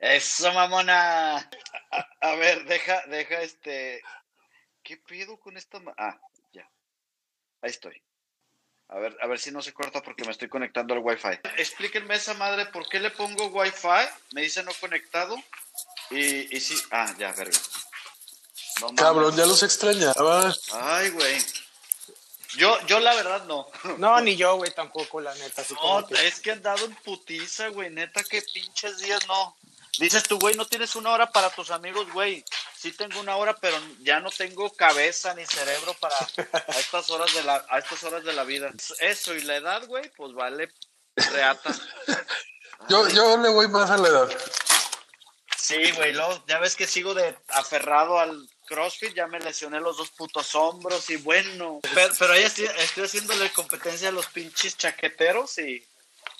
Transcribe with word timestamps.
Eso, 0.00 0.52
mamona. 0.52 1.48
A, 2.20 2.34
ver, 2.36 2.64
deja, 2.64 3.02
deja 3.06 3.40
este. 3.40 4.02
¿Qué 4.82 4.96
pido 4.96 5.38
con 5.38 5.56
esta? 5.56 5.80
Ah, 5.96 6.18
ya. 6.52 6.68
Ahí 7.60 7.70
estoy. 7.70 8.02
A 8.88 8.98
ver, 8.98 9.16
a 9.22 9.26
ver 9.26 9.38
si 9.38 9.50
no 9.50 9.62
se 9.62 9.72
corta 9.72 10.02
porque 10.02 10.24
me 10.24 10.32
estoy 10.32 10.48
conectando 10.48 10.92
al 10.92 11.00
Wi-Fi. 11.00 11.40
Explíquenme 11.56 12.14
esa 12.14 12.34
madre, 12.34 12.66
¿por 12.66 12.86
qué 12.88 13.00
le 13.00 13.10
pongo 13.10 13.46
Wi-Fi? 13.46 14.08
Me 14.32 14.42
dice 14.42 14.62
no 14.62 14.72
conectado. 14.80 15.34
Y, 16.10 16.54
y 16.54 16.60
sí. 16.60 16.76
Ah, 16.90 17.14
ya, 17.18 17.32
verga. 17.32 17.58
Cabrón, 18.96 19.34
ya 19.36 19.46
los 19.46 19.62
extrañaba. 19.62 20.54
Ay, 20.72 21.10
güey. 21.10 21.38
Yo, 22.56 22.78
yo 22.86 23.00
la 23.00 23.14
verdad 23.14 23.44
no. 23.46 23.66
No, 23.98 24.20
ni 24.20 24.36
yo, 24.36 24.56
güey, 24.56 24.70
tampoco, 24.74 25.20
la 25.20 25.34
neta. 25.36 25.64
no, 25.82 26.06
es 26.18 26.40
que 26.40 26.52
han 26.52 26.62
dado 26.62 26.84
en 26.84 26.94
putiza, 26.96 27.68
güey. 27.68 27.90
Neta, 27.90 28.22
que 28.24 28.42
pinches 28.42 28.98
días 28.98 29.26
no. 29.26 29.56
Dices 29.98 30.22
tú, 30.22 30.38
güey, 30.38 30.54
no 30.54 30.66
tienes 30.66 30.96
una 30.96 31.10
hora 31.10 31.30
para 31.30 31.50
tus 31.50 31.70
amigos, 31.70 32.10
güey. 32.12 32.44
Sí 32.76 32.92
tengo 32.92 33.20
una 33.20 33.36
hora, 33.36 33.54
pero 33.56 33.76
ya 34.00 34.20
no 34.20 34.30
tengo 34.30 34.72
cabeza 34.72 35.34
ni 35.34 35.44
cerebro 35.44 35.94
para 36.00 36.16
a 36.16 36.78
estas 36.78 37.10
horas 37.10 37.32
de 37.34 37.42
la, 37.42 37.64
a 37.68 37.78
estas 37.78 38.02
horas 38.04 38.24
de 38.24 38.32
la 38.32 38.44
vida. 38.44 38.72
Eso 39.00 39.34
y 39.34 39.42
la 39.42 39.56
edad, 39.56 39.86
güey, 39.86 40.10
pues 40.16 40.32
vale 40.32 40.70
reata. 41.14 41.74
yo, 42.88 43.06
yo 43.08 43.36
le 43.36 43.50
voy 43.50 43.68
más 43.68 43.90
a 43.90 43.98
la 43.98 44.08
edad. 44.08 44.28
Sí, 45.58 45.92
güey, 45.92 46.14
ya 46.48 46.58
ves 46.58 46.74
que 46.74 46.86
sigo 46.86 47.12
de 47.14 47.36
aferrado 47.48 48.18
al 48.18 48.48
CrossFit, 48.66 49.14
ya 49.14 49.26
me 49.26 49.40
lesioné 49.40 49.78
los 49.78 49.98
dos 49.98 50.10
putos 50.10 50.54
hombros 50.54 51.08
y 51.10 51.16
bueno. 51.16 51.80
Pero, 51.94 52.14
pero 52.18 52.32
ahí 52.32 52.44
estoy, 52.44 52.64
estoy 52.78 53.04
haciéndole 53.04 53.52
competencia 53.52 54.08
a 54.08 54.12
los 54.12 54.26
pinches 54.26 54.76
chaqueteros 54.76 55.58
y, 55.58 55.86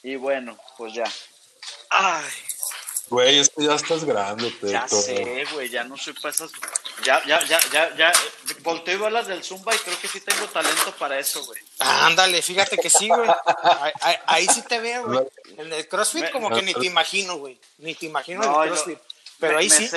y 0.02 0.16
bueno, 0.16 0.58
pues 0.78 0.94
ya. 0.94 1.04
Ay. 1.90 2.24
Güey, 3.08 3.40
es 3.40 3.50
que 3.50 3.64
ya 3.64 3.74
estás 3.74 4.04
grande, 4.04 4.50
Peto. 4.50 4.72
Ya 4.72 4.88
sé, 4.88 5.44
güey, 5.52 5.68
ya 5.68 5.84
no 5.84 5.96
soy 5.96 6.14
para 6.14 6.34
esas. 6.34 6.50
Ya, 7.04 7.22
ya, 7.26 7.44
ya, 7.44 7.60
ya, 7.70 7.96
ya. 7.96 8.12
Volteo 8.60 8.94
y 8.94 8.98
veo 8.98 9.10
las 9.10 9.26
del 9.26 9.44
Zumba 9.44 9.74
y 9.74 9.78
creo 9.78 9.98
que 10.00 10.08
sí 10.08 10.20
tengo 10.20 10.46
talento 10.46 10.94
para 10.98 11.18
eso, 11.18 11.44
güey. 11.44 11.60
Ándale, 11.78 12.40
fíjate 12.40 12.78
que 12.78 12.88
sí, 12.88 13.08
güey. 13.08 13.28
Ahí, 14.26 14.46
sí 14.46 14.62
te 14.62 14.80
veo, 14.80 15.06
güey. 15.06 15.26
En 15.58 15.70
el 15.70 15.86
CrossFit, 15.86 16.30
como 16.30 16.48
que 16.48 16.62
ni 16.62 16.72
te 16.72 16.86
imagino, 16.86 17.36
güey. 17.36 17.60
Ni 17.78 17.94
te 17.94 18.06
imagino 18.06 18.42
en 18.42 18.50
el 18.50 18.68
CrossFit. 18.68 18.98
Pero 19.38 19.58
ahí 19.58 19.68
sí 19.68 19.90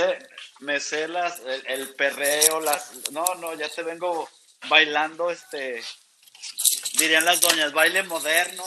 me 0.59 0.79
sé 0.79 1.07
las, 1.07 1.41
el, 1.67 1.93
perreo, 1.95 2.59
las... 2.59 3.11
No, 3.11 3.23
no, 3.35 3.53
ya 3.53 3.69
te 3.69 3.83
vengo 3.83 4.29
bailando, 4.67 5.31
este... 5.31 5.81
Dirían 6.93 7.25
las 7.25 7.41
doñas, 7.41 7.71
baile 7.71 8.03
moderno. 8.03 8.63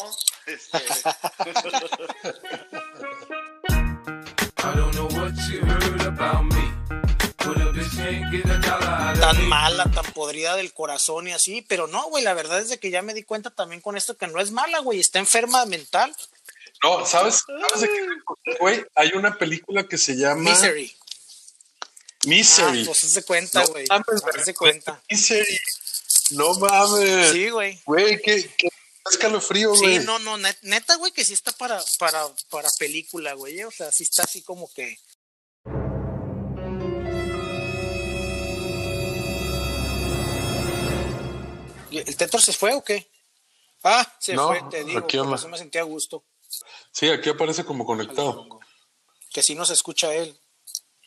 Este. 0.46 0.78
tan 9.20 9.48
mala, 9.48 9.84
tan 9.84 10.04
podrida 10.12 10.56
del 10.56 10.72
corazón 10.72 11.28
y 11.28 11.32
así, 11.32 11.64
pero 11.68 11.86
no, 11.86 12.08
güey, 12.08 12.24
la 12.24 12.34
verdad 12.34 12.60
es 12.60 12.68
de 12.68 12.78
que 12.78 12.90
ya 12.90 13.02
me 13.02 13.14
di 13.14 13.22
cuenta 13.22 13.50
también 13.50 13.80
con 13.80 13.96
esto 13.96 14.16
que 14.16 14.26
no 14.26 14.40
es 14.40 14.50
mala, 14.50 14.80
güey, 14.80 15.00
está 15.00 15.18
enferma 15.18 15.64
mental. 15.66 16.14
No, 16.82 17.04
¿sabes? 17.06 17.44
¿Sabes 17.46 17.80
de 17.80 17.88
qué? 17.88 18.54
Güey, 18.60 18.84
hay 18.94 19.12
una 19.14 19.36
película 19.36 19.84
que 19.84 19.98
se 19.98 20.16
llama... 20.16 20.50
Misery. 20.50 20.94
Misery. 22.26 22.82
Ah, 22.82 22.86
pues 22.86 22.98
se 22.98 23.24
cuenta, 23.24 23.64
güey. 23.66 23.86
No 23.88 24.44
se 24.44 24.54
cuenta. 24.54 25.00
Misery. 25.10 25.58
No 26.30 26.54
mames. 26.54 27.32
Sí, 27.32 27.48
güey. 27.50 27.80
Güey, 27.84 28.20
qué, 28.20 28.48
qué 28.56 28.68
escalofrío, 29.10 29.70
güey. 29.74 29.98
Sí, 29.98 30.04
no, 30.04 30.18
no, 30.18 30.36
neta, 30.36 30.96
güey, 30.96 31.12
que 31.12 31.24
sí 31.24 31.34
está 31.34 31.52
para, 31.52 31.82
para, 31.98 32.26
para 32.50 32.68
película, 32.78 33.34
güey. 33.34 33.62
O 33.64 33.70
sea, 33.70 33.90
sí 33.92 34.04
está 34.04 34.22
así 34.22 34.42
como 34.42 34.72
que. 34.72 34.98
¿El 41.90 42.16
Tetor 42.16 42.40
se 42.40 42.52
fue 42.52 42.74
o 42.74 42.84
qué? 42.84 43.10
Ah, 43.82 44.16
se 44.18 44.36
fue, 44.36 44.62
te 44.70 44.84
digo, 44.84 44.98
aquí 44.98 45.18
me 45.18 45.58
sentía 45.58 45.80
a 45.82 45.84
gusto. 45.84 46.24
Sí, 46.92 47.08
aquí 47.08 47.30
aparece 47.30 47.64
como 47.64 47.86
conectado. 47.86 48.46
Que 49.30 49.42
si 49.42 49.54
no 49.54 49.64
se 49.64 49.74
escucha 49.74 50.12
él. 50.14 50.38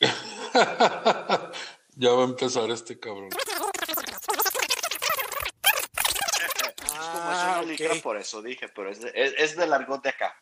ya 1.94 2.10
va 2.10 2.22
a 2.22 2.24
empezar 2.24 2.70
este 2.70 2.98
cabrón. 2.98 3.30
Es 7.90 8.00
por 8.00 8.16
eso 8.16 8.42
dije, 8.42 8.68
pero 8.68 8.90
es, 8.90 9.00
de, 9.00 9.12
es, 9.14 9.56
del 9.56 9.72
argot 9.72 10.02
de 10.02 10.10
acá. 10.10 10.36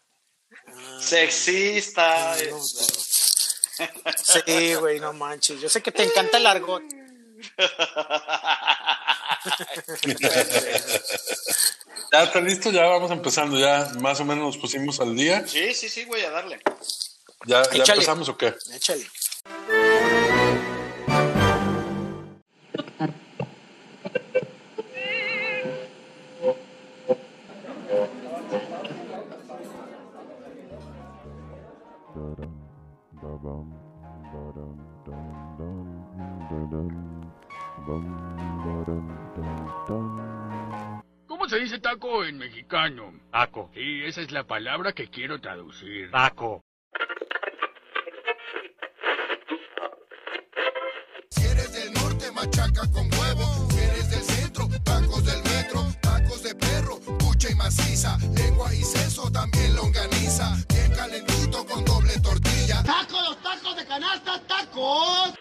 Ah, 0.67 0.99
Sexista. 1.01 2.37
sí, 4.17 4.75
güey, 4.75 5.01
no 5.01 5.13
manches. 5.13 5.61
Yo 5.61 5.69
sé 5.69 5.83
que 5.83 5.93
te 5.93 6.03
encanta 6.03 6.39
el 6.39 6.47
argot. 6.47 6.83
ya 12.13 12.23
está 12.25 12.41
listo, 12.41 12.71
ya 12.71 12.85
vamos 12.85 13.11
empezando, 13.11 13.59
ya 13.59 13.91
más 14.01 14.21
o 14.21 14.25
menos 14.25 14.45
nos 14.45 14.59
pusimos 14.59 15.01
al 15.01 15.17
día. 15.17 15.47
Sí, 15.47 15.73
sí, 15.75 15.89
sí, 15.89 16.05
voy 16.05 16.21
a 16.21 16.31
darle. 16.31 16.61
¿Ya, 17.47 17.63
ya 17.71 17.95
empezamos 17.95 18.29
o 18.29 18.37
qué? 18.37 18.55
Échale. 18.75 19.07
Esa 44.21 44.27
es 44.27 44.33
la 44.33 44.45
palabra 44.45 44.93
que 44.93 45.09
quiero 45.09 45.41
traducir. 45.41 46.11
Taco. 46.11 46.63
machaca 52.35 52.83
con 52.93 53.07
huevo. 53.19 53.69
Eres 53.83 54.11
del 54.11 54.23
centro, 54.23 54.69
tacos 54.85 55.25
del 55.25 55.43
metro, 55.43 55.87
tacos 56.01 56.43
de 56.43 56.55
perro, 56.55 56.99
pucha 57.19 57.51
y 57.51 57.55
maciza, 57.55 58.19
lengua 58.37 58.73
y 58.75 58.83
seso, 58.83 59.31
también 59.31 59.75
longaniza, 59.75 60.57
bien 60.69 60.93
calentito 60.93 61.67
con 61.67 61.85
doble 61.85 62.13
tortilla. 62.23 62.83
¡Tacos, 62.83 63.23
los 63.29 63.43
tacos 63.43 63.77
de 63.77 63.87
canasta, 63.87 64.41
tacos! 64.47 65.35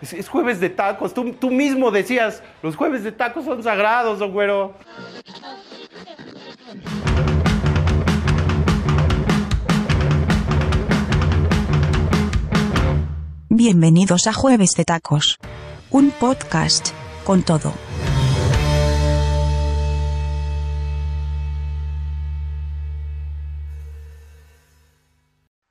Es, 0.00 0.28
jueves 0.28 0.60
de 0.60 0.70
tacos. 0.70 1.12
Tú, 1.12 1.32
tú 1.34 1.50
mismo 1.50 1.90
decías, 1.90 2.42
los 2.62 2.76
jueves 2.76 3.04
de 3.04 3.12
tacos 3.12 3.44
son 3.44 3.62
sagrados, 3.62 4.18
don 4.18 4.32
güero. 4.32 4.74
Bienvenidos 13.62 14.26
a 14.26 14.32
Jueves 14.32 14.72
de 14.72 14.86
Tacos. 14.86 15.36
Un 15.90 16.12
podcast 16.12 16.94
con 17.26 17.42
todo. 17.42 17.74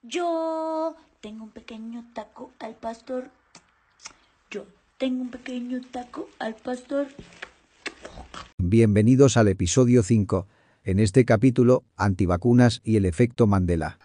Yo 0.04 0.96
tengo 1.20 1.46
un 1.46 1.50
pequeño 1.50 2.06
taco 2.14 2.52
al 2.60 2.76
pastor. 2.76 3.32
Yo 4.52 4.68
tengo 5.00 5.24
un 5.24 5.32
pequeño 5.32 5.82
taco 5.90 6.30
al 6.38 6.54
pastor. 6.54 7.08
Bienvenidos 8.60 9.36
al 9.36 9.48
episodio 9.48 10.04
5. 10.04 10.46
En 10.84 11.00
este 11.00 11.26
capítulo, 11.26 11.86
antivacunas 11.98 12.82
y 12.84 12.98
el 12.98 13.06
efecto 13.06 13.48
Mandela. 13.48 13.98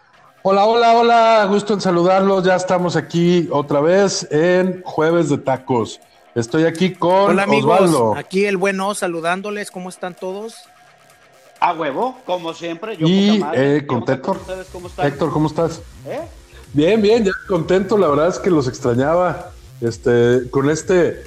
Hola, 0.47 0.67
hola, 0.67 0.93
hola, 0.93 1.45
gusto 1.49 1.73
en 1.73 1.81
saludarlos. 1.81 2.43
Ya 2.43 2.55
estamos 2.55 2.95
aquí 2.95 3.49
otra 3.51 3.81
vez 3.81 4.27
en 4.29 4.83
Jueves 4.83 5.29
de 5.29 5.39
Tacos. 5.39 5.99
Estoy 6.35 6.65
aquí 6.65 6.93
con 6.93 7.31
Hola 7.31 7.41
amigos, 7.41 8.15
aquí 8.15 8.45
el 8.45 8.55
bueno 8.55 8.93
saludándoles, 8.93 9.71
¿cómo 9.71 9.89
están 9.89 10.13
todos? 10.13 10.57
A 11.59 11.73
huevo, 11.73 12.19
como 12.27 12.53
siempre. 12.53 12.95
Yo 12.95 13.07
y 13.07 13.43
eh, 13.55 13.85
con 13.87 14.07
Héctor. 14.07 14.39
¿Cómo 14.71 14.87
Héctor, 14.99 15.31
¿cómo 15.31 15.47
estás? 15.47 15.81
¿Eh? 16.05 16.21
Bien, 16.73 17.01
bien, 17.01 17.25
ya 17.25 17.31
contento. 17.47 17.97
La 17.97 18.07
verdad 18.07 18.27
es 18.27 18.37
que 18.37 18.51
los 18.51 18.67
extrañaba. 18.67 19.49
Este, 19.81 20.47
con 20.51 20.69
este 20.69 21.23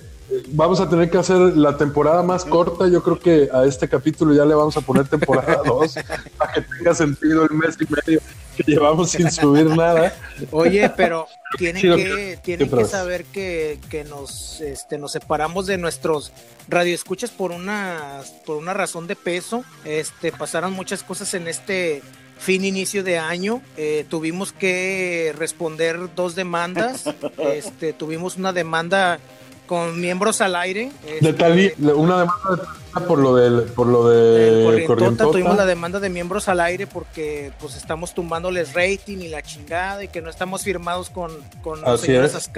vamos 0.51 0.79
a 0.81 0.89
tener 0.89 1.11
que 1.11 1.19
hacer 1.19 1.39
la 1.57 1.77
temporada 1.77 2.23
más 2.23 2.45
corta. 2.45 2.87
Yo 2.87 3.03
creo 3.03 3.19
que 3.19 3.49
a 3.53 3.65
este 3.65 3.89
capítulo 3.89 4.33
ya 4.33 4.45
le 4.45 4.55
vamos 4.55 4.77
a 4.77 4.81
poner 4.81 5.09
temporada 5.09 5.61
2 5.67 5.95
para 6.37 6.53
que 6.53 6.61
tenga 6.61 6.95
sentido 6.95 7.43
el 7.43 7.57
mes 7.57 7.77
y 7.81 7.93
medio 7.93 8.21
que 8.59 8.73
llevamos 8.73 9.11
sin 9.11 9.31
subir 9.31 9.67
nada. 9.67 10.15
Oye, 10.51 10.91
pero 10.97 11.27
tienen 11.57 11.83
que, 11.83 12.39
tienen 12.43 12.71
que 12.71 12.85
saber 12.85 13.25
que, 13.25 13.79
que, 13.89 14.05
nos, 14.05 14.61
este, 14.61 14.99
nos 14.99 15.13
separamos 15.13 15.67
de 15.67 15.79
nuestros 15.79 16.33
radioescuchas 16.69 17.31
por 17.31 17.53
una, 17.53 18.21
por 18.45 18.57
una 18.57 18.75
razón 18.75 19.07
de 19.07 19.17
peso. 19.17 19.65
Este, 19.85 20.33
pasaron 20.33 20.73
muchas 20.73 21.03
cosas 21.03 21.33
en 21.35 21.49
este 21.49 22.03
fin 22.39 22.65
inicio 22.65 23.03
de 23.05 23.19
año. 23.19 23.63
Eh, 23.77 24.05
tuvimos 24.09 24.53
que 24.53 25.33
responder 25.37 26.15
dos 26.15 26.35
demandas. 26.35 27.05
este, 27.39 27.93
tuvimos 27.93 28.37
una 28.37 28.53
demanda 28.53 29.19
con 29.69 30.01
miembros 30.01 30.41
al 30.41 30.57
aire. 30.57 30.91
de 31.21 31.33
Tali, 31.33 31.73
una 31.79 32.19
demanda 32.19 32.75
por 33.07 33.21
lo 33.21 33.37
del 33.37 33.63
por 33.63 33.87
lo 33.87 34.09
de 34.09 34.85
Corrientota, 34.85 35.31
tuvimos 35.31 35.57
la 35.57 35.67
demanda 35.67 36.01
de 36.01 36.09
miembros 36.09 36.49
al 36.49 36.59
aire 36.59 36.89
porque 36.89 37.53
pues 37.61 37.77
estamos 37.77 38.13
tumbándoles 38.13 38.75
rating 38.75 39.19
y 39.19 39.29
la 39.29 39.41
chingada 39.41 40.03
y 40.03 40.09
que 40.09 40.21
no 40.21 40.31
estamos 40.31 40.65
firmados 40.65 41.09
con 41.09 41.31
con 41.63 41.81
los 41.81 42.01
señores 42.01 42.51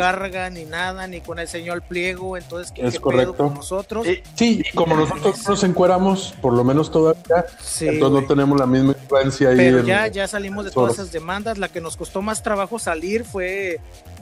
ni 0.53 0.65
nada 0.65 1.07
ni 1.09 1.21
con 1.21 1.39
el 1.39 1.49
señor 1.49 1.83
Pliego 1.83 2.39
entonces 2.39 2.73
¿qué, 2.73 2.87
es 2.87 2.99
correcto. 2.99 3.37
con 3.37 3.55
nosotros 3.55 4.07
sí 4.35 4.63
como 4.75 4.97
nosotros 4.97 5.47
nos 5.47 5.63
encueramos 5.65 6.35
por 6.41 6.55
lo 6.55 6.65
menos 6.65 6.91
todavía 6.91 7.45
entonces 7.81 8.23
no 8.23 8.25
tenemos 8.27 8.59
la 8.59 8.67
misma 8.67 8.95
influencia 8.99 9.51
ahí 9.51 9.57
pero 9.59 9.85
ya 9.85 10.07
ya 10.07 10.27
salimos 10.29 10.65
de 10.65 10.71
todas 10.71 10.95
esas 10.95 11.13
demandas. 11.13 11.59
La 11.59 11.69
que 11.69 11.81
nos 11.81 11.97
costó 11.97 12.23
más 12.23 12.43
trabajo 12.43 12.79
salir 12.79 13.25
fue 13.25 13.81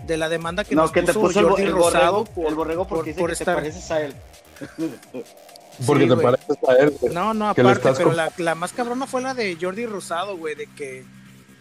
de 0.09 0.17
la 0.17 0.29
demanda 0.29 0.65
que 0.65 0.75
nos 0.75 0.91
puso, 0.91 1.49
Jordi 1.49 1.63
el, 1.63 1.73
Rosado 1.73 2.27
el 2.49 2.55
borrego 2.55 2.89
porque 2.89 3.15
por, 3.15 3.31
dice 3.31 3.45
que 3.45 3.51
te 3.51 3.55
pareces 3.55 3.91
a 3.93 4.03
él 4.03 4.15
porque 5.87 6.07
te 6.07 6.17
pareces 6.17 6.57
a 6.67 6.73
él. 6.75 6.95
No, 7.13 7.35
no, 7.35 7.51
aparte, 7.51 7.93
pero 7.97 8.13
la, 8.13 8.33
la, 8.39 8.55
más 8.57 8.73
cabrona 8.73 9.07
fue 9.07 9.23
la 9.23 9.35
de 9.35 9.57
Jordi 9.61 9.87
Rosado, 9.87 10.37
güey, 10.37 10.57
de 10.57 10.67
que, 10.67 11.05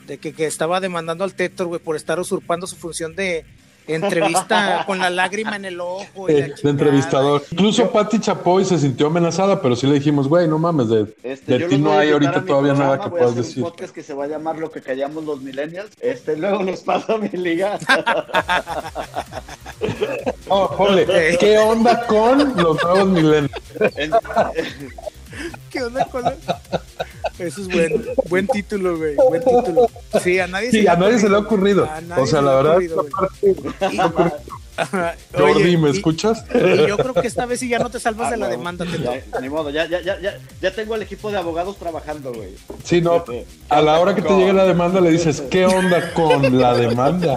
de 0.07 0.17
que, 0.17 0.33
que 0.33 0.47
estaba 0.47 0.79
demandando 0.79 1.23
al 1.23 1.35
Tetor, 1.35 1.67
güey, 1.67 1.79
por 1.79 1.95
estar 1.95 2.19
usurpando 2.19 2.65
su 2.65 2.75
función 2.75 3.15
de, 3.15 3.45
entrevista 3.87 4.83
con 4.85 4.99
la 4.99 5.09
lágrima 5.09 5.55
en 5.55 5.65
el 5.65 5.79
ojo. 5.79 6.29
Y 6.29 6.33
de 6.33 6.53
entrevistador. 6.63 7.43
Incluso 7.51 7.91
Patti 7.91 8.19
Chapoy 8.19 8.65
se 8.65 8.77
sintió 8.77 9.07
amenazada, 9.07 9.61
pero 9.61 9.75
sí 9.75 9.87
le 9.87 9.95
dijimos, 9.95 10.27
güey, 10.27 10.47
no 10.47 10.59
mames, 10.59 10.89
de, 10.89 11.07
este, 11.23 11.59
ti 11.67 11.77
no 11.77 11.97
hay 11.97 12.11
ahorita 12.11 12.45
todavía 12.45 12.73
nada 12.73 12.99
que 12.99 13.09
puedas 13.09 13.35
decir. 13.35 13.63
Un 13.63 13.69
podcast 13.69 13.93
que 13.93 14.03
se 14.03 14.13
va 14.13 14.25
a 14.25 14.27
llamar 14.27 14.57
Lo 14.57 14.71
que 14.71 14.81
callamos 14.81 15.23
los 15.23 15.41
millennials. 15.41 15.91
Este, 16.01 16.37
luego 16.37 16.63
les 16.63 16.81
paso 16.81 17.17
mi 17.17 17.29
liga. 17.29 17.79
oh, 20.49 20.67
jole, 20.67 21.37
¿qué 21.39 21.57
onda 21.57 22.05
con 22.07 22.55
los 22.55 22.83
nuevos 22.83 23.07
millennials? 23.07 23.51
¿Qué 25.69 25.83
onda 25.83 26.05
con 26.05 26.23
los... 26.23 26.33
Eso 27.39 27.61
es 27.61 27.67
bueno. 27.67 28.03
Buen 28.29 28.47
título, 28.47 28.97
güey. 28.97 29.15
Buen 29.15 29.43
título. 29.43 29.89
Sí, 30.23 30.39
a 30.39 30.47
nadie, 30.47 30.71
se, 30.71 30.81
le 30.81 30.89
a 30.89 30.95
nadie 30.95 31.19
se 31.19 31.29
le 31.29 31.35
ha 31.35 31.39
ocurrido. 31.39 31.87
O 32.17 32.25
sea, 32.25 32.41
la 32.41 32.55
verdad. 32.55 32.79
Jordi, 35.33 35.77
¿me 35.77 35.89
escuchas? 35.89 36.45
Y 36.53 36.87
yo 36.87 36.97
creo 36.97 37.13
que 37.13 37.27
esta 37.27 37.45
vez 37.45 37.59
sí 37.59 37.67
ya 37.67 37.79
no 37.79 37.89
te 37.89 37.99
salvas 37.99 38.31
de 38.31 38.37
la 38.37 38.47
demanda. 38.47 38.85
ni 39.41 39.49
modo, 39.49 39.69
ya, 39.69 39.85
ya, 39.87 40.01
ya, 40.01 40.37
ya 40.61 40.71
tengo 40.71 40.95
el 40.95 41.01
equipo 41.01 41.31
de 41.31 41.37
abogados 41.37 41.77
trabajando, 41.77 42.33
güey. 42.33 42.55
Sí, 42.83 43.01
no. 43.01 43.23
A 43.69 43.81
la 43.81 43.99
hora 43.99 44.15
que 44.15 44.21
te 44.21 44.35
llegue 44.35 44.53
la 44.53 44.65
demanda 44.65 45.01
le 45.01 45.11
dices, 45.11 45.41
¿qué 45.41 45.65
onda 45.65 46.13
con 46.13 46.59
la 46.59 46.75
demanda? 46.75 47.35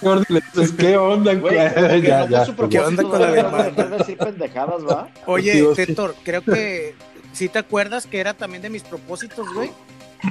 Jordi 0.00 0.24
le 0.28 0.42
dices, 0.52 0.72
¿qué 0.76 0.96
onda? 0.96 1.34
Güey, 1.34 1.54
ya, 2.02 2.28
ya. 2.28 2.46
¿Qué 2.68 2.80
onda 2.80 3.02
con 3.02 3.20
la 3.20 3.30
demanda? 3.30 4.04
pendejadas, 4.18 4.84
¿va? 4.84 5.08
Oye, 5.26 5.64
Héctor, 5.76 6.14
creo 6.24 6.42
que 6.42 6.94
¿Sí 7.34 7.48
te 7.48 7.58
acuerdas 7.58 8.06
que 8.06 8.20
era 8.20 8.34
también 8.34 8.62
de 8.62 8.70
mis 8.70 8.82
propósitos, 8.82 9.52
güey? 9.52 9.70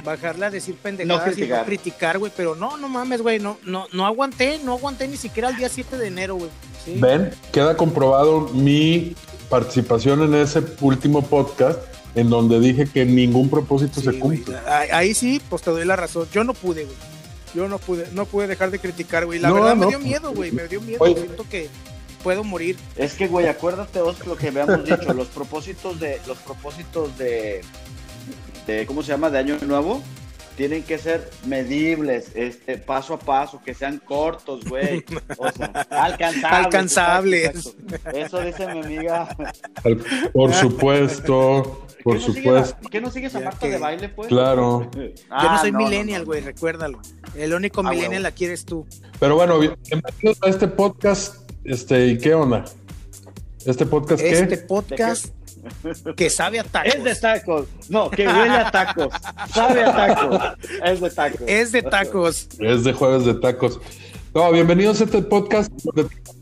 Bajarle 0.02 0.46
a 0.46 0.50
decir 0.50 0.74
pendejadas 0.74 1.38
y 1.38 1.42
no 1.46 1.64
criticar, 1.64 2.18
güey. 2.18 2.32
Pero 2.36 2.56
no, 2.56 2.76
no 2.76 2.88
mames, 2.88 3.22
güey. 3.22 3.38
No, 3.38 3.58
no, 3.64 3.86
no 3.92 4.06
aguanté, 4.06 4.58
no 4.64 4.72
aguanté 4.72 5.06
ni 5.06 5.16
siquiera 5.16 5.50
el 5.50 5.56
día 5.56 5.68
7 5.68 5.96
de 5.98 6.08
enero, 6.08 6.36
güey. 6.36 6.50
Ven, 6.86 7.30
queda 7.52 7.76
comprobado 7.76 8.48
mi 8.52 9.14
participación 9.48 10.22
en 10.22 10.34
ese 10.34 10.62
último 10.80 11.22
podcast 11.22 11.78
en 12.14 12.30
donde 12.30 12.60
dije 12.60 12.86
que 12.86 13.04
ningún 13.04 13.48
propósito 13.48 14.00
se 14.00 14.18
cumple. 14.18 14.56
Ahí, 14.66 15.14
sí, 15.14 15.40
pues 15.48 15.62
te 15.62 15.70
doy 15.70 15.84
la 15.84 15.96
razón. 15.96 16.26
Yo 16.32 16.42
no 16.44 16.54
pude, 16.54 16.84
güey. 16.84 16.96
Yo 17.54 17.68
no 17.68 17.78
pude, 17.78 18.08
no 18.12 18.26
pude 18.26 18.48
dejar 18.48 18.70
de 18.70 18.80
criticar, 18.80 19.26
güey. 19.26 19.38
La 19.38 19.52
verdad 19.52 19.76
me 19.76 19.86
dio 19.86 20.00
miedo, 20.00 20.32
güey. 20.32 20.50
Me 20.50 20.66
dio 20.66 20.80
miedo. 20.80 21.04
Siento 21.04 21.46
que 21.48 21.68
puedo 22.24 22.42
morir. 22.42 22.76
Es 22.96 23.14
que, 23.14 23.28
güey, 23.28 23.46
acuérdate 23.46 24.00
vos 24.00 24.26
lo 24.26 24.36
que 24.36 24.48
habíamos 24.48 24.84
dicho, 24.84 25.12
los 25.12 25.28
propósitos 25.28 26.00
de, 26.00 26.18
los 26.26 26.38
propósitos 26.38 27.16
de, 27.18 27.60
de, 28.66 28.86
¿cómo 28.86 29.02
se 29.02 29.08
llama? 29.12 29.28
De 29.28 29.38
año 29.38 29.58
nuevo, 29.66 30.02
tienen 30.56 30.84
que 30.84 30.96
ser 30.96 31.30
medibles, 31.44 32.32
este, 32.34 32.78
paso 32.78 33.14
a 33.14 33.18
paso, 33.18 33.60
que 33.62 33.74
sean 33.74 33.98
cortos, 33.98 34.64
güey. 34.64 35.04
O 35.36 35.50
sea, 35.52 35.66
alcanzables. 35.90 36.64
Alcanzables. 36.64 37.76
Eso 38.14 38.40
dice 38.40 38.72
mi 38.72 38.80
amiga. 38.80 39.36
Por 40.32 40.54
supuesto. 40.54 41.86
Por 42.02 42.20
supuesto. 42.20 42.88
¿Qué 42.90 43.00
no 43.00 43.10
sigues 43.10 43.34
a 43.34 43.40
Marta 43.40 43.66
de 43.66 43.78
baile, 43.78 44.08
pues? 44.08 44.28
Claro. 44.28 44.90
Yo 44.94 45.50
no 45.50 45.58
soy 45.58 45.72
millennial, 45.72 46.24
güey, 46.24 46.40
recuérdalo. 46.40 47.00
El 47.34 47.52
único 47.52 47.82
ah, 47.84 47.90
millennial 47.90 48.22
la 48.22 48.32
quieres 48.32 48.64
tú. 48.64 48.86
Pero 49.20 49.34
bueno, 49.34 49.58
bienvenidos 49.58 50.38
a 50.42 50.48
este 50.48 50.68
podcast 50.68 51.43
este, 51.64 52.08
¿y 52.08 52.18
qué 52.18 52.34
onda? 52.34 52.64
¿Este 53.64 53.86
podcast 53.86 54.22
qué? 54.22 54.30
Este 54.30 54.58
podcast 54.58 55.26
que 56.16 56.28
sabe 56.28 56.60
a 56.60 56.64
tacos. 56.64 56.94
Es 56.94 57.04
de 57.04 57.14
tacos. 57.14 57.66
No, 57.88 58.10
que 58.10 58.26
huele 58.26 58.50
a 58.50 58.70
tacos. 58.70 59.08
sabe 59.52 59.82
a 59.82 59.92
tacos. 59.92 60.40
Es 60.84 61.00
de 61.00 61.10
tacos. 61.10 61.40
Es 61.46 61.72
de 61.72 61.82
tacos. 61.82 62.48
Es 62.58 62.84
de 62.84 62.92
jueves 62.92 63.24
de 63.24 63.34
tacos. 63.34 63.80
No, 64.34 64.52
bienvenidos 64.52 65.00
a 65.00 65.04
este 65.04 65.22
podcast 65.22 65.72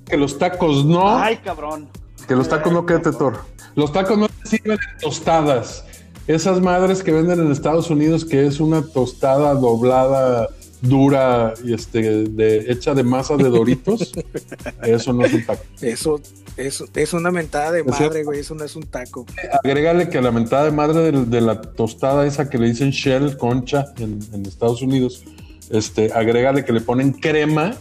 que 0.06 0.16
los 0.16 0.38
tacos 0.38 0.84
no. 0.84 1.16
Ay, 1.16 1.36
cabrón. 1.36 1.88
Que 2.26 2.34
los 2.34 2.48
tacos 2.48 2.72
no 2.72 2.84
queden 2.84 3.02
Tor. 3.02 3.44
Los 3.76 3.92
tacos 3.92 4.18
no 4.18 4.28
sirven 4.44 4.78
tostadas. 5.00 5.84
Esas 6.26 6.60
madres 6.60 7.02
que 7.02 7.12
venden 7.12 7.40
en 7.40 7.52
Estados 7.52 7.90
Unidos, 7.90 8.24
que 8.24 8.46
es 8.46 8.60
una 8.60 8.82
tostada 8.82 9.54
doblada 9.54 10.48
dura 10.82 11.54
y 11.64 11.72
este 11.72 12.24
de 12.24 12.70
hecha 12.70 12.92
de 12.92 13.04
masa 13.04 13.36
de 13.36 13.48
doritos, 13.48 14.12
eso 14.82 15.12
no 15.12 15.24
es 15.24 15.32
un 15.32 15.46
taco. 15.46 15.62
Eso, 15.80 16.20
eso 16.56 16.86
es 16.92 17.12
una 17.12 17.30
mentada 17.30 17.70
de 17.70 17.84
madre, 17.84 18.24
güey, 18.24 18.40
eso 18.40 18.54
no 18.54 18.64
es 18.64 18.76
un 18.76 18.82
taco. 18.82 19.24
Agrégale 19.62 20.10
que 20.10 20.20
la 20.20 20.32
mentada 20.32 20.64
de 20.64 20.72
madre 20.72 21.12
de, 21.12 21.40
la 21.40 21.62
tostada 21.62 22.26
esa 22.26 22.50
que 22.50 22.58
le 22.58 22.66
dicen 22.68 22.90
shell, 22.90 23.36
concha 23.36 23.94
en, 23.98 24.18
Estados 24.44 24.82
Unidos, 24.82 25.22
este, 25.70 26.12
agrégale 26.12 26.64
que 26.64 26.72
le 26.72 26.80
ponen 26.80 27.12
crema, 27.12 27.76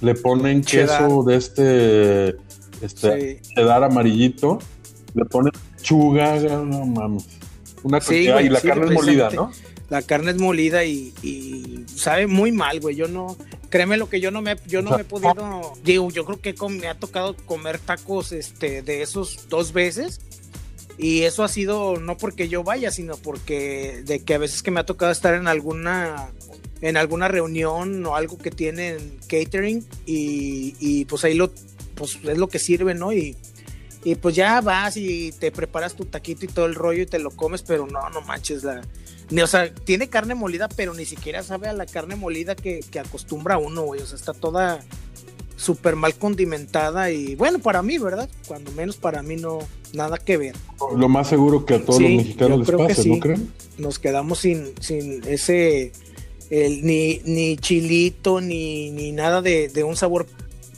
le 0.00 0.14
ponen 0.14 0.62
queso 0.62 1.22
de 1.24 1.36
este, 1.36 2.28
este 2.80 3.42
cheddar 3.42 3.84
amarillito, 3.84 4.58
le 5.14 5.26
ponen 5.26 5.52
chuga, 5.82 6.36
no 6.40 6.86
mames. 6.86 7.26
Una 7.82 8.00
sí, 8.00 8.28
y 8.28 8.48
la 8.48 8.60
carne 8.60 8.90
molida, 8.90 9.30
¿no? 9.30 9.52
La 9.88 10.02
carne 10.02 10.32
es 10.32 10.36
molida 10.38 10.84
y, 10.84 11.84
sabe 11.94 12.26
muy 12.26 12.52
mal, 12.52 12.80
güey. 12.80 12.96
Yo 12.96 13.08
no, 13.08 13.36
créeme 13.70 13.96
lo 13.96 14.08
que 14.08 14.20
yo 14.20 14.30
no 14.30 14.42
me, 14.42 14.56
yo 14.66 14.82
no 14.82 14.90
me 14.90 15.02
he 15.02 15.04
podido, 15.04 15.72
digo, 15.82 16.10
yo 16.10 16.24
creo 16.24 16.40
que 16.40 16.54
me 16.68 16.88
ha 16.88 16.94
tocado 16.94 17.34
comer 17.46 17.78
tacos, 17.78 18.32
este, 18.32 18.82
de 18.82 19.02
esos 19.02 19.48
dos 19.48 19.72
veces. 19.72 20.20
Y 20.98 21.22
eso 21.22 21.44
ha 21.44 21.48
sido 21.48 21.96
no 21.98 22.16
porque 22.16 22.48
yo 22.48 22.64
vaya, 22.64 22.90
sino 22.90 23.16
porque 23.16 24.02
de 24.04 24.20
que 24.20 24.34
a 24.34 24.38
veces 24.38 24.64
que 24.64 24.72
me 24.72 24.80
ha 24.80 24.86
tocado 24.86 25.12
estar 25.12 25.34
en 25.34 25.46
alguna 25.46 26.30
en 26.80 26.96
alguna 26.96 27.28
reunión 27.28 28.04
o 28.06 28.14
algo 28.14 28.38
que 28.38 28.50
tienen 28.50 29.18
catering 29.28 29.84
y, 30.06 30.76
y 30.78 31.04
pues 31.06 31.24
ahí 31.24 31.34
lo 31.34 31.52
pues 31.94 32.18
es 32.24 32.38
lo 32.38 32.48
que 32.48 32.58
sirve, 32.58 32.94
¿no? 32.94 33.12
Y, 33.12 33.36
y 34.04 34.14
pues 34.16 34.34
ya 34.34 34.60
vas 34.60 34.96
y 34.96 35.32
te 35.32 35.50
preparas 35.50 35.94
tu 35.94 36.04
taquito 36.04 36.44
y 36.44 36.48
todo 36.48 36.66
el 36.66 36.74
rollo 36.74 37.02
y 37.02 37.06
te 37.06 37.18
lo 37.18 37.30
comes, 37.30 37.62
pero 37.62 37.86
no, 37.86 38.08
no 38.10 38.20
manches 38.22 38.62
la 38.64 38.82
o 39.30 39.46
sea, 39.46 39.72
tiene 39.72 40.08
carne 40.08 40.34
molida, 40.34 40.68
pero 40.68 40.94
ni 40.94 41.04
siquiera 41.04 41.42
sabe 41.42 41.68
a 41.68 41.72
la 41.72 41.86
carne 41.86 42.16
molida 42.16 42.56
que, 42.56 42.80
acostumbra 42.98 43.58
uno, 43.58 43.82
güey. 43.82 44.00
O 44.00 44.06
sea, 44.06 44.16
está 44.16 44.32
toda 44.32 44.80
súper 45.56 45.96
mal 45.96 46.14
condimentada 46.14 47.10
y 47.10 47.34
bueno, 47.34 47.58
para 47.58 47.82
mí, 47.82 47.98
¿verdad? 47.98 48.28
Cuando 48.46 48.70
menos 48.72 48.96
para 48.96 49.22
mí 49.22 49.36
no, 49.36 49.58
nada 49.92 50.16
que 50.18 50.36
ver. 50.36 50.54
Lo 50.96 51.08
más 51.08 51.28
seguro 51.28 51.64
que 51.66 51.74
a 51.74 51.84
todos 51.84 52.00
los 52.00 52.10
mexicanos 52.10 52.58
les 52.60 52.70
pasa, 52.70 53.02
¿no 53.06 53.18
creen? 53.18 53.52
Nos 53.76 53.98
quedamos 53.98 54.38
sin, 54.38 54.72
sin 54.80 55.22
ese, 55.24 55.92
ni, 56.50 57.20
ni 57.24 57.56
chilito, 57.56 58.40
ni, 58.40 58.90
ni 58.90 59.12
nada 59.12 59.42
de, 59.42 59.68
de 59.68 59.84
un 59.84 59.96
sabor 59.96 60.26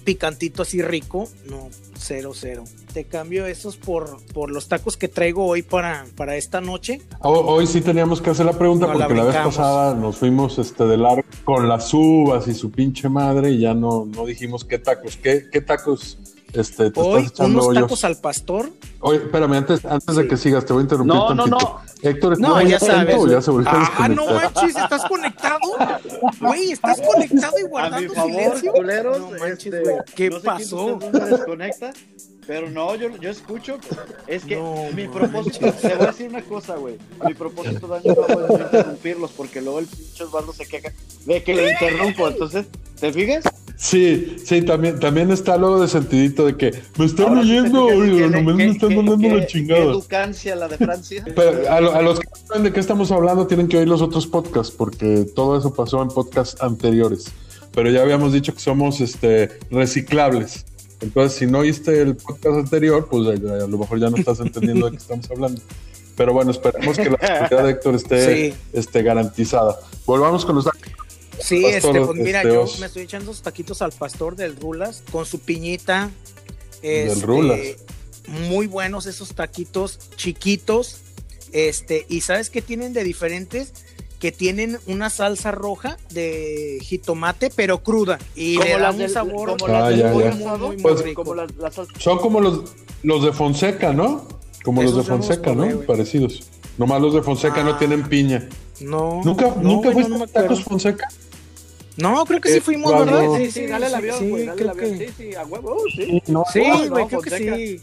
picantito 0.04 0.62
así 0.62 0.82
rico, 0.82 1.28
no, 1.48 1.68
cero, 1.96 2.32
cero 2.34 2.64
te 2.92 3.04
cambio 3.04 3.46
esos 3.46 3.76
por, 3.76 4.18
por 4.32 4.50
los 4.50 4.68
tacos 4.68 4.96
que 4.96 5.08
traigo 5.08 5.46
hoy 5.46 5.62
para, 5.62 6.06
para 6.16 6.36
esta 6.36 6.60
noche. 6.60 7.00
Hoy, 7.20 7.66
sí 7.66 7.80
teníamos 7.80 8.20
que 8.20 8.30
hacer 8.30 8.46
la 8.46 8.58
pregunta 8.58 8.92
porque 8.92 9.14
la, 9.14 9.24
vez 9.24 9.36
pasada 9.36 9.94
nos 9.94 10.16
fuimos 10.16 10.58
este 10.58 10.84
de 10.84 10.96
largo 10.96 11.24
con 11.44 11.68
las 11.68 11.92
uvas 11.94 12.48
y 12.48 12.54
su 12.54 12.70
pinche 12.70 13.08
madre 13.08 13.50
y 13.50 13.60
ya 13.60 13.74
no, 13.74 14.06
no 14.06 14.26
dijimos 14.26 14.64
qué 14.64 14.78
tacos, 14.78 15.16
qué, 15.16 15.48
qué 15.50 15.60
tacos 15.60 16.18
Este, 16.52 16.90
te 16.90 17.00
Hoy, 17.00 17.22
estás 17.22 17.32
echando 17.32 17.52
unos 17.58 17.66
hoyos. 17.68 17.82
tacos 17.84 18.04
al 18.04 18.16
pastor. 18.16 18.70
Oye, 19.00 19.18
espérame, 19.18 19.52
antes, 19.54 19.84
antes 19.84 20.16
de 20.16 20.26
que 20.28 20.36
sigas, 20.36 20.64
te 20.66 20.72
voy 20.72 20.80
a 20.80 20.82
interrumpir 20.84 21.14
No, 21.14 21.34
no, 21.34 21.44
tantito. 21.46 21.80
Héctor, 22.02 22.32
¿estás 22.32 22.48
No, 22.48 22.60
ya 22.62 22.78
conectado 22.78 22.98
sabes. 22.98 23.16
o 23.18 23.26
ya 23.28 23.40
se 23.42 23.50
volvió 23.50 23.70
a 23.70 23.92
Ah, 23.98 24.08
no 24.08 24.26
manches, 24.26 24.76
¿estás 24.76 25.04
conectado? 25.06 25.58
Güey, 26.40 26.72
¿estás 26.72 27.00
conectado 27.14 27.54
y 27.58 27.64
A 27.64 27.68
guardando 27.68 28.14
favor, 28.14 28.32
silencio? 28.32 28.72
culeros, 28.72 29.18
No 29.20 29.30
manches, 29.38 29.74
este, 29.74 29.96
¿qué 30.16 30.30
no 30.30 30.40
sé 30.40 30.40
quién 30.40 30.40
de 30.40 30.40
pasó? 30.40 30.98
no 31.12 31.26
desconecta, 31.26 31.92
pero 32.46 32.68
no, 32.70 32.94
yo, 32.96 33.16
yo 33.18 33.30
escucho. 33.30 33.78
Es 34.26 34.44
que 34.44 34.56
No 34.56 34.74
mi 34.94 35.06
manches. 35.06 35.10
propósito, 35.30 35.72
te 35.72 35.94
voy 35.94 36.02
a 36.02 36.06
decir 36.10 36.28
una 36.30 36.42
cosa, 36.42 36.76
güey. 36.76 36.98
Mi 37.26 37.34
propósito 37.34 37.86
de 37.86 37.96
año 37.98 38.14
nuevo 38.26 38.54
es 38.56 38.60
interrumpirlos, 38.60 39.30
porque 39.32 39.60
luego 39.60 39.78
el 39.78 39.86
pinche 39.86 40.24
Osvaldo 40.24 40.52
se 40.52 40.66
queja 40.66 40.90
de 41.26 41.42
que 41.44 41.54
le 41.54 41.70
interrumpo. 41.70 42.26
Entonces, 42.28 42.66
¿te 42.98 43.12
fijas? 43.12 43.44
Sí, 43.82 44.36
sí, 44.44 44.60
también, 44.60 45.00
también 45.00 45.30
está 45.30 45.56
luego 45.56 45.80
de 45.80 45.88
sentidito 45.88 46.44
de 46.44 46.54
que 46.54 46.70
me 46.98 47.06
están 47.06 47.38
oyendo, 47.38 47.88
nomás 48.28 48.54
me 48.54 48.66
están 48.68 48.94
mandando 48.94 49.28
la 49.28 49.40
Qué 49.40 49.46
chingada. 49.46 49.80
educancia 49.84 50.54
la 50.54 50.68
de 50.68 50.76
Francia. 50.76 51.24
Pero 51.34 51.70
a, 51.72 51.80
lo- 51.80 51.94
a 51.94 52.02
los 52.02 52.20
que 52.20 52.26
no 52.28 52.46
saben 52.46 52.62
de 52.64 52.72
qué 52.74 52.80
estamos 52.80 53.10
hablando 53.10 53.46
tienen 53.46 53.68
que 53.68 53.78
oír 53.78 53.88
los 53.88 54.02
otros 54.02 54.26
podcasts, 54.26 54.70
porque 54.76 55.24
todo 55.34 55.56
eso 55.58 55.72
pasó 55.72 56.02
en 56.02 56.08
podcasts 56.08 56.60
anteriores. 56.60 57.32
Pero 57.72 57.88
ya 57.90 58.02
habíamos 58.02 58.34
dicho 58.34 58.52
que 58.52 58.60
somos 58.60 59.00
este, 59.00 59.48
reciclables. 59.70 60.66
Entonces, 61.00 61.38
si 61.38 61.46
no 61.46 61.60
oíste 61.60 62.02
el 62.02 62.16
podcast 62.16 62.56
anterior, 62.58 63.08
pues 63.10 63.26
a, 63.28 63.64
a 63.64 63.66
lo 63.66 63.78
mejor 63.78 63.98
ya 63.98 64.10
no 64.10 64.18
estás 64.18 64.40
entendiendo 64.40 64.86
de 64.90 64.92
qué 64.92 64.98
estamos 64.98 65.30
hablando. 65.30 65.58
Pero 66.16 66.34
bueno, 66.34 66.50
esperemos 66.50 66.98
que 66.98 67.08
la 67.08 67.16
seguridad 67.48 67.64
de 67.64 67.70
Héctor 67.70 67.94
esté, 67.94 68.50
Sí. 68.50 68.54
esté 68.74 69.02
garantizada. 69.02 69.78
Volvamos 70.04 70.44
con 70.44 70.56
los 70.56 70.66
Sí, 71.40 71.62
Pastor, 71.62 71.96
este, 71.96 72.06
pues 72.06 72.18
mira, 72.18 72.40
este, 72.42 72.52
yo 72.54 72.62
os- 72.62 72.78
me 72.80 72.86
estoy 72.86 73.02
echando 73.02 73.30
esos 73.30 73.42
taquitos 73.42 73.82
al 73.82 73.92
pastor 73.92 74.36
del 74.36 74.56
Rulas 74.56 75.02
con 75.10 75.26
su 75.26 75.38
piñita. 75.40 76.10
Del 76.82 77.08
este, 77.08 77.26
Rulas. 77.26 77.58
Muy 78.48 78.66
buenos 78.66 79.06
esos 79.06 79.34
taquitos 79.34 79.98
chiquitos. 80.16 80.98
Este, 81.52 82.06
y 82.08 82.20
¿sabes 82.20 82.48
qué 82.50 82.62
tienen 82.62 82.92
de 82.92 83.02
diferentes? 83.04 83.72
Que 84.20 84.30
tienen 84.32 84.78
una 84.86 85.08
salsa 85.10 85.50
roja 85.50 85.96
de 86.10 86.78
jitomate, 86.82 87.50
pero 87.56 87.82
cruda. 87.82 88.18
Y 88.36 88.56
Como 88.56 88.68
le 88.68 88.78
da 88.78 88.90
un 88.90 88.98
del- 88.98 89.10
sabor 89.10 89.56
del. 89.56 91.16
Son 91.98 92.18
como 92.18 92.40
los, 92.40 92.60
los 93.02 93.24
de 93.24 93.32
Fonseca, 93.32 93.92
¿no? 93.92 94.26
Como 94.62 94.82
Esos 94.82 94.96
los 94.96 95.06
de 95.06 95.10
Fonseca, 95.12 95.54
¿no? 95.54 95.64
güey. 95.64 95.86
Parecidos. 95.86 96.42
Nomás 96.78 97.00
los 97.00 97.14
de 97.14 97.22
Fonseca 97.22 97.62
no 97.62 97.70
Ah. 97.72 97.78
tienen 97.78 98.08
piña. 98.08 98.48
No. 98.80 99.20
¿Nunca, 99.24 99.48
no, 99.56 99.62
¿nunca 99.62 99.92
fuiste 99.92 100.10
no, 100.10 100.18
no 100.18 100.24
a 100.24 100.26
me 100.26 100.32
tacos. 100.32 100.62
Fonseca? 100.64 101.08
No, 102.00 102.24
creo 102.26 102.40
que 102.40 102.50
sí 102.50 102.58
Eh, 102.58 102.60
fuimos, 102.60 102.92
¿verdad? 102.92 103.36
Sí, 103.36 103.50
sí, 103.50 103.66
dale 103.66 103.86
el 103.86 103.94
avión, 103.94 104.18
sí, 104.18 104.28
güey, 104.30 104.46
dale 104.46 104.62
creo 104.62 104.72
el 104.72 104.78
avión. 104.80 104.98
que- 104.98 105.08
Sí, 105.08 105.14
sí, 105.16 105.34
a 105.34 105.44
huevo, 105.44 105.76
sí. 105.94 106.22
No, 106.28 106.44
Sí, 106.52 106.60
No, 106.60 106.76
güey, 106.78 106.88
no, 106.88 106.94
creo 107.08 107.20
que 107.20 107.30
Fonseca. 107.30 107.56
sí. 107.56 107.80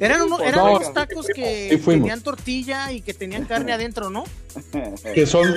Eran, 0.00 0.22
uno- 0.22 0.36
Sí, 0.36 0.42
eran 0.46 0.54
no, 0.64 0.76
unos 0.76 0.94
tacos 0.94 1.26
que 1.34 1.70
sí 1.72 1.78
tenían 1.78 2.20
tortilla 2.20 2.92
y 2.92 3.00
que 3.00 3.14
tenían 3.14 3.46
carne 3.46 3.72
adentro, 3.72 4.10
¿no? 4.10 4.22
que 5.14 5.26
son. 5.26 5.52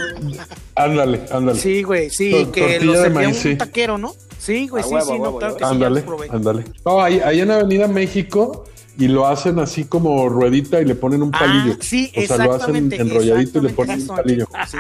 Ándale, 0.75 1.21
ándale. 1.31 1.59
Sí, 1.59 1.83
güey, 1.83 2.09
sí, 2.09 2.31
Tor- 2.31 2.51
que 2.51 2.61
tortilla 2.61 2.85
los 2.85 2.95
de 2.97 3.01
servía 3.03 3.21
maíz, 3.27 3.37
un 3.37 3.51
sí. 3.51 3.55
taquero, 3.55 3.97
¿no? 3.97 4.15
Sí, 4.39 4.67
güey, 4.67 4.83
sí, 4.83 4.89
huevo, 4.89 5.05
sí, 5.05 5.11
a 5.11 5.15
no, 5.17 5.21
huevo, 5.23 5.37
claro 5.39 5.53
a 5.53 5.57
que 5.57 5.63
sí, 5.63 5.69
ya 5.69 5.87
ándale, 5.87 6.03
ándale. 6.31 6.63
No, 6.83 7.01
ahí, 7.01 7.19
ahí 7.23 7.41
en 7.41 7.51
Avenida 7.51 7.87
México 7.87 8.65
y 9.01 9.07
lo 9.07 9.25
hacen 9.25 9.57
así 9.57 9.85
como 9.85 10.29
ruedita 10.29 10.79
y 10.79 10.85
le 10.85 10.93
ponen 10.93 11.23
un 11.23 11.31
palillo. 11.31 11.73
Ah, 11.73 11.77
sí, 11.81 12.11
o 12.15 12.21
sea, 12.21 12.37
lo 12.37 12.53
hacen 12.53 12.75
exactamente. 12.75 12.95
enrolladito 12.97 13.59
y 13.59 13.61
le 13.63 13.69
ponen 13.69 13.91
así 13.93 14.01
un 14.01 14.07
son, 14.07 14.15
palillo. 14.17 14.47
sí. 14.67 14.77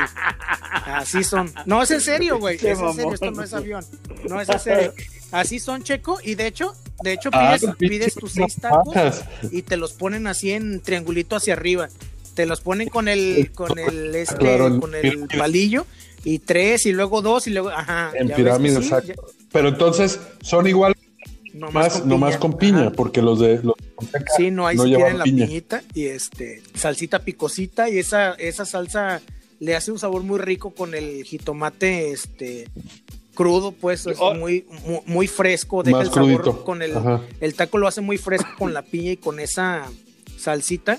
Así 0.85 1.23
son. 1.23 1.51
No, 1.65 1.81
es 1.81 1.89
en 1.89 2.01
serio, 2.01 2.37
güey. 2.37 2.57
Es 2.57 2.63
en 2.63 2.93
serio, 2.93 3.13
esto 3.13 3.31
no 3.31 3.43
es 3.43 3.53
avión. 3.53 3.83
No 4.29 4.39
es 4.39 4.49
en 4.49 4.59
serio. 4.59 4.93
Así 5.31 5.59
son, 5.59 5.81
Checo, 5.81 6.19
y 6.23 6.35
de 6.35 6.45
hecho, 6.45 6.73
de 7.03 7.13
hecho 7.13 7.29
Ah, 7.33 7.55
pides, 7.57 7.75
pinche 7.75 7.89
pides 7.89 8.13
tus 8.15 8.31
seis 8.33 8.55
tacos 8.57 8.93
y 9.49 9.63
te 9.63 9.77
los 9.77 9.93
ponen 9.93 10.27
así 10.27 10.51
en 10.51 10.81
triangulito 10.81 11.35
hacia 11.35 11.53
arriba. 11.53 11.89
Te 12.35 12.45
los 12.45 12.61
ponen 12.61 12.89
con 12.89 13.07
el, 13.07 13.51
con 13.53 13.79
el, 13.79 14.13
este, 14.13 14.35
Claro, 14.35 14.79
con 14.79 14.93
el 14.93 15.27
palillo 15.35 15.87
y 16.23 16.39
tres 16.39 16.85
y 16.85 16.91
luego 16.91 17.23
dos 17.23 17.47
y 17.47 17.51
luego, 17.51 17.69
ajá. 17.69 18.11
En 18.13 18.29
pirámide, 18.29 18.77
sí, 18.77 18.83
exacto. 18.83 19.13
Pero 19.51 19.69
entonces 19.69 20.19
son 20.41 20.67
igual, 20.67 20.95
nomás 21.53 21.73
más, 21.73 21.99
con 22.01 22.09
nomás 22.09 22.29
piña. 22.29 22.39
con 22.39 22.57
piña, 22.57 22.91
porque 22.91 23.21
los 23.21 23.39
de 23.39 23.61
los 23.63 23.75
Sí, 24.37 24.51
no, 24.51 24.67
ahí 24.67 24.77
no 24.77 24.85
llevan 24.85 25.01
tienen 25.03 25.17
la 25.19 25.23
piña. 25.23 25.45
piñita 25.47 25.83
y 25.93 26.05
este, 26.05 26.61
salsita 26.73 27.19
picosita 27.19 27.89
y 27.89 27.99
esa, 27.99 28.33
esa 28.33 28.65
salsa 28.65 29.21
le 29.59 29.75
hace 29.75 29.91
un 29.91 29.99
sabor 29.99 30.23
muy 30.23 30.39
rico 30.39 30.71
con 30.71 30.93
el 30.95 31.23
jitomate, 31.23 32.11
este, 32.11 32.67
crudo, 33.35 33.71
pues, 33.71 34.05
es 34.07 34.17
Oh. 34.19 34.33
muy, 34.33 34.65
muy, 34.85 34.99
muy 35.05 35.27
fresco, 35.27 35.83
deja 35.83 35.97
Más 35.99 36.07
el 36.07 36.13
sabor 36.13 36.41
crudito. 36.41 36.63
con 36.63 36.81
el, 36.81 36.97
Ajá. 36.97 37.21
el 37.39 37.53
taco 37.53 37.77
lo 37.77 37.87
hace 37.87 38.01
muy 38.01 38.17
fresco 38.17 38.49
con 38.57 38.73
la 38.73 38.81
piña 38.81 39.11
y 39.11 39.17
con 39.17 39.39
esa 39.39 39.87
salsita, 40.37 40.97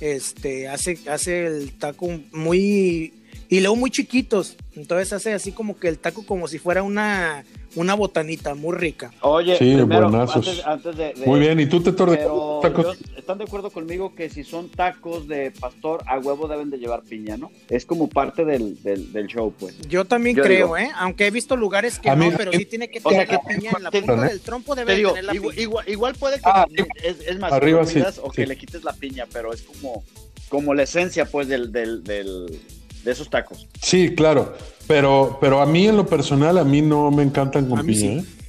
este, 0.00 0.68
hace, 0.68 0.98
hace 1.08 1.46
el 1.46 1.72
taco 1.78 2.08
muy, 2.32 3.12
y 3.52 3.60
luego 3.60 3.76
muy 3.76 3.90
chiquitos, 3.90 4.56
entonces 4.74 5.12
hace 5.12 5.34
así 5.34 5.52
como 5.52 5.78
que 5.78 5.88
el 5.88 5.98
taco 5.98 6.24
como 6.24 6.48
si 6.48 6.58
fuera 6.58 6.82
una, 6.82 7.44
una 7.76 7.92
botanita 7.94 8.54
muy 8.54 8.74
rica. 8.74 9.12
Oye, 9.20 9.58
Sí, 9.58 9.74
primero, 9.74 10.08
buenazos. 10.08 10.48
antes, 10.48 10.66
antes 10.66 10.96
de, 10.96 11.12
de- 11.12 11.26
Muy 11.26 11.38
bien, 11.40 11.60
¿y 11.60 11.66
tú 11.66 11.82
te 11.82 11.92
tacos? 11.92 12.96
están 13.16 13.36
de 13.36 13.44
acuerdo 13.44 13.70
conmigo 13.70 14.14
que 14.14 14.30
si 14.30 14.42
son 14.42 14.70
tacos 14.70 15.28
de 15.28 15.50
pastor, 15.50 16.02
a 16.06 16.18
huevo 16.18 16.48
deben 16.48 16.70
de 16.70 16.78
llevar 16.78 17.02
piña, 17.02 17.36
¿no? 17.36 17.50
Es 17.68 17.84
como 17.84 18.08
parte 18.08 18.44
del, 18.46 18.82
del, 18.82 19.12
del 19.12 19.26
show, 19.26 19.52
pues. 19.58 19.76
Yo 19.88 20.06
también 20.06 20.34
Yo 20.36 20.42
creo, 20.44 20.66
digo- 20.68 20.78
¿eh? 20.78 20.90
Aunque 20.96 21.26
he 21.26 21.30
visto 21.30 21.54
lugares 21.54 21.98
que 21.98 22.08
A 22.08 22.16
no, 22.16 22.24
mí- 22.30 22.34
pero 22.36 22.52
sí 22.52 22.64
tiene 22.64 22.88
que 22.88 23.00
O 23.02 23.10
sea, 23.10 23.26
tener 23.26 23.38
que- 23.40 23.54
piña 23.54 23.72
en 23.76 23.82
la 23.82 23.90
punta 23.90 24.26
¿eh? 24.26 24.28
del 24.30 24.40
trompo 24.40 24.74
Te 24.74 24.80
debe 24.80 24.96
digo, 24.96 25.10
tener 25.10 25.24
la 25.24 25.34
igual, 25.34 25.54
piña. 25.54 25.62
igual, 25.62 25.88
igual 25.90 26.14
puede 26.14 26.36
que 26.36 26.42
Ah, 26.46 26.66
es, 27.02 27.16
es 27.26 27.38
más, 27.38 27.52
arriba 27.52 27.84
sí, 27.84 28.00
o 28.22 28.30
que 28.30 28.46
le 28.46 28.56
quites 28.56 28.82
la 28.82 28.94
piña, 28.94 29.26
pero 29.30 29.52
es 29.52 29.60
como, 29.62 30.02
como 30.48 30.72
la 30.72 30.84
esencia, 30.84 31.26
pues, 31.26 31.48
del, 31.48 31.70
del, 31.70 32.02
del, 32.02 32.58
de 33.04 33.12
esos 33.12 33.28
tacos. 33.30 33.68
Sí, 33.80 34.14
claro. 34.14 34.54
Pero, 34.86 35.38
pero 35.40 35.60
a 35.60 35.66
mí 35.66 35.86
en 35.86 35.96
lo 35.96 36.06
personal, 36.06 36.58
a 36.58 36.64
mí 36.64 36.82
no 36.82 37.10
me 37.10 37.22
encantan 37.22 37.68
con 37.68 37.78
A 37.78 37.82
mí 37.82 37.94
piña. 37.94 38.22
sí. 38.22 38.28
¿eh? 38.28 38.42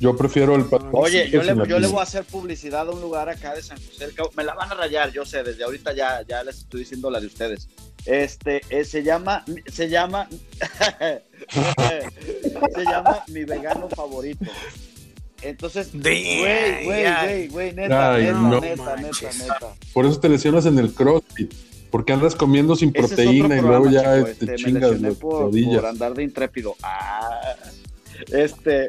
Yo 0.00 0.16
prefiero 0.16 0.56
el 0.56 0.64
pastor. 0.64 0.90
Oye, 0.92 1.30
yo, 1.30 1.42
le, 1.42 1.54
yo 1.68 1.78
le 1.78 1.86
voy 1.86 2.00
a 2.00 2.02
hacer 2.02 2.24
publicidad 2.24 2.88
a 2.88 2.90
un 2.90 3.00
lugar 3.00 3.28
acá 3.28 3.54
de 3.54 3.62
San 3.62 3.78
José 3.78 4.06
del 4.06 4.14
Cabo. 4.14 4.30
Me 4.36 4.42
la 4.42 4.52
van 4.54 4.70
a 4.72 4.74
rayar, 4.74 5.12
yo 5.12 5.24
sé, 5.24 5.44
desde 5.44 5.62
ahorita 5.62 5.94
ya, 5.94 6.20
ya 6.28 6.42
les 6.42 6.58
estoy 6.58 6.80
diciendo 6.80 7.10
la 7.10 7.20
de 7.20 7.26
ustedes. 7.26 7.68
Este, 8.04 8.60
eh, 8.70 8.84
se 8.84 9.02
llama, 9.04 9.44
se 9.72 9.88
llama, 9.88 10.28
se 12.74 12.84
llama 12.84 13.24
mi 13.28 13.44
vegano 13.44 13.88
favorito. 13.88 14.44
Entonces, 15.42 15.90
güey, 15.92 16.84
güey, 16.84 17.04
güey, 17.04 17.48
güey, 17.48 17.72
neta, 17.72 18.14
Ay, 18.14 18.24
neta, 18.24 18.38
no 18.38 18.60
neta, 18.60 18.96
neta. 18.96 19.74
Por 19.92 20.06
eso 20.06 20.18
te 20.18 20.28
lesionas 20.28 20.66
en 20.66 20.78
el 20.78 20.92
crossfit. 20.92 21.52
Porque 21.94 22.12
andas 22.12 22.34
comiendo 22.34 22.74
sin 22.74 22.88
Ese 22.92 23.06
proteína 23.06 23.56
y 23.56 23.60
luego 23.60 23.88
ya 23.88 24.02
chico, 24.02 24.26
este, 24.26 24.30
este, 24.32 24.46
me 24.46 24.54
chingas 24.56 25.00
las 25.00 25.14
por, 25.14 25.50
por 25.52 25.86
andar 25.86 26.12
de 26.12 26.24
intrépido. 26.24 26.74
Ah, 26.82 27.54
este. 28.32 28.88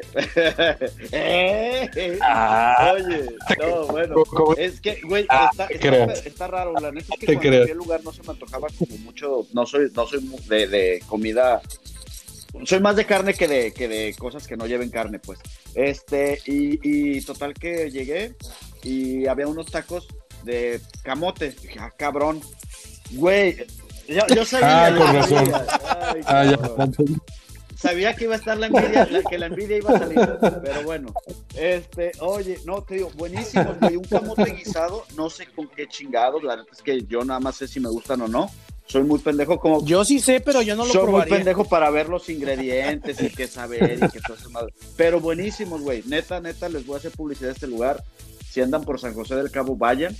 Ah. 2.20 2.94
Oye, 2.96 3.26
no, 3.60 3.86
bueno. 3.86 4.24
¿Cómo? 4.24 4.54
Es 4.56 4.80
que, 4.80 5.00
güey, 5.04 5.24
Ah, 5.28 5.50
está, 5.52 5.68
te 5.68 5.74
está, 5.74 6.12
está 6.14 6.46
raro. 6.48 6.72
La 6.80 6.90
neta 6.90 7.14
es 7.14 7.20
que 7.20 7.26
Te 7.26 7.34
cuando 7.34 7.62
fui 7.62 7.70
al 7.70 7.78
lugar 7.78 8.00
no 8.02 8.12
se 8.12 8.24
me 8.24 8.30
antojaba 8.30 8.66
como 8.76 8.98
mucho. 8.98 9.46
No 9.52 9.66
soy, 9.66 9.88
no 9.94 10.04
soy 10.04 10.28
de, 10.48 10.66
de 10.66 11.02
comida. 11.06 11.62
Soy 12.64 12.80
más 12.80 12.96
de 12.96 13.06
carne 13.06 13.34
que 13.34 13.46
de, 13.46 13.72
que 13.72 13.86
de 13.86 14.16
cosas 14.18 14.48
que 14.48 14.56
no 14.56 14.66
lleven 14.66 14.90
carne, 14.90 15.20
pues. 15.20 15.38
Este, 15.76 16.40
y, 16.44 16.80
y 16.82 17.20
total 17.20 17.54
que 17.54 17.88
llegué 17.88 18.34
y 18.82 19.28
había 19.28 19.46
unos 19.46 19.66
tacos 19.66 20.08
de 20.42 20.80
camote. 21.04 21.50
Dije, 21.50 21.78
ah, 21.78 21.92
cabrón. 21.96 22.40
Güey, 23.12 23.66
yo, 24.08 24.22
yo 24.34 24.44
sabía. 24.44 24.86
Ah, 24.86 24.90
yo 24.90 24.96
con 24.98 25.06
sabía. 25.06 25.52
razón. 25.52 25.66
Ay, 26.14 26.20
Ah, 26.26 26.44
ya. 26.44 26.58
Sabía 27.76 28.14
que 28.16 28.24
iba 28.24 28.34
a 28.34 28.38
estar 28.38 28.56
la 28.56 28.66
envidia, 28.68 29.06
la- 29.10 29.22
que 29.22 29.38
la 29.38 29.46
envidia 29.46 29.76
iba 29.76 29.90
a 29.94 29.98
salir, 29.98 30.18
pero 30.64 30.82
bueno. 30.84 31.12
Este, 31.54 32.12
oye, 32.20 32.58
no, 32.64 32.82
te 32.82 32.94
digo, 32.94 33.10
buenísimo, 33.16 33.76
güey, 33.80 33.96
un 33.96 34.04
camote 34.04 34.44
guisado, 34.52 35.04
no 35.14 35.28
sé 35.28 35.46
con 35.54 35.68
qué 35.68 35.86
chingados, 35.86 36.42
la 36.42 36.56
neta 36.56 36.70
es 36.72 36.80
que 36.82 37.02
yo 37.02 37.22
nada 37.24 37.38
más 37.38 37.56
sé 37.56 37.68
si 37.68 37.78
me 37.78 37.90
gustan 37.90 38.22
o 38.22 38.28
no. 38.28 38.50
Soy 38.88 39.02
muy 39.02 39.18
pendejo 39.18 39.58
como 39.58 39.84
Yo 39.84 40.04
sí 40.04 40.20
sé, 40.20 40.40
pero 40.40 40.62
yo 40.62 40.74
no 40.76 40.86
lo 40.86 40.92
soy 40.92 41.10
muy 41.10 41.22
pendejo 41.24 41.64
para 41.64 41.90
ver 41.90 42.08
los 42.08 42.28
ingredientes 42.30 43.20
y 43.20 43.28
qué 43.30 43.46
saber 43.48 43.98
y 44.02 44.08
qué 44.10 44.20
todo 44.20 44.36
eso. 44.36 44.48
Pero 44.96 45.20
buenísimos, 45.20 45.80
güey. 45.82 46.02
Neta, 46.06 46.40
neta, 46.40 46.68
les 46.68 46.86
voy 46.86 46.94
a 46.94 46.98
hacer 46.98 47.10
publicidad 47.10 47.50
a 47.50 47.54
este 47.54 47.66
lugar. 47.66 48.02
Si 48.48 48.60
andan 48.62 48.84
por 48.84 48.98
San 49.00 49.12
José 49.12 49.34
del 49.34 49.50
Cabo, 49.50 49.76
vayan. 49.76 50.16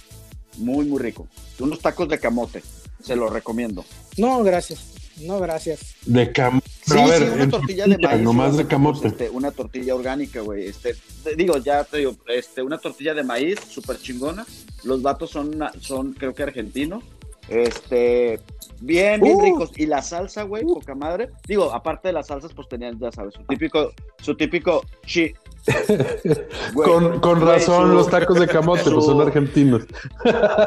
Muy, 0.59 0.85
muy 0.85 0.99
rico. 1.01 1.29
Unos 1.61 1.79
tacos 1.81 2.09
de 2.09 2.19
camote. 2.19 2.61
Se 3.07 3.17
los 3.17 3.33
recomiendo. 3.33 3.85
No, 4.19 4.43
gracias. 4.43 4.93
No, 5.21 5.39
gracias. 5.41 5.95
De 6.05 6.31
camote. 6.31 6.67
Sí, 6.85 6.99
a 6.99 7.07
ver, 7.07 7.23
sí, 7.23 7.29
una 7.35 7.49
tortilla 7.49 7.87
de 7.87 7.99
maíz. 7.99 8.21
Nomás 8.23 8.53
güey, 8.53 8.65
de 8.65 8.69
camote. 8.69 9.09
este, 9.09 9.31
una 9.31 9.51
tortilla 9.51 9.95
orgánica, 9.95 10.41
güey. 10.43 10.67
Este, 10.67 10.95
te 11.25 11.35
digo, 11.35 11.57
ya 11.59 11.85
te 11.85 11.99
digo, 11.99 12.15
este, 12.29 12.63
una 12.63 12.77
tortilla 12.79 13.15
de 13.15 13.23
maíz 13.25 13.59
súper 13.69 13.99
chingona. 13.99 14.45
Los 14.85 15.01
vatos 15.03 15.31
son, 15.31 15.55
una- 15.55 15.73
son, 15.81 16.13
creo 16.13 16.35
que 16.35 16.43
argentinos. 16.43 17.03
Este, 17.49 18.41
bien, 18.81 19.21
bien 19.21 19.37
Uh. 19.37 19.41
ricos. 19.43 19.71
Y 19.77 19.87
la 19.87 20.03
salsa, 20.03 20.43
güey, 20.43 20.65
poca 20.65 20.95
madre. 20.95 21.31
Digo, 21.47 21.73
aparte 21.73 22.09
de 22.09 22.13
las 22.13 22.27
salsas, 22.27 22.53
pues 22.53 22.69
tenían, 22.69 22.99
ya 22.99 23.11
sabes, 23.13 23.35
su 23.35 23.43
típico, 23.45 23.93
su 24.21 24.37
típico 24.37 24.85
chi. 25.07 25.33
Güey, 26.75 26.89
con, 26.91 27.21
con 27.21 27.41
güey, 27.41 27.53
razón 27.59 27.89
su- 27.89 27.95
los 27.95 28.09
tacos 28.11 28.39
de 28.39 28.47
camote, 28.47 28.85
su- 28.85 28.93
pues 28.95 29.05
son 29.07 29.21
argentinos. 29.21 29.83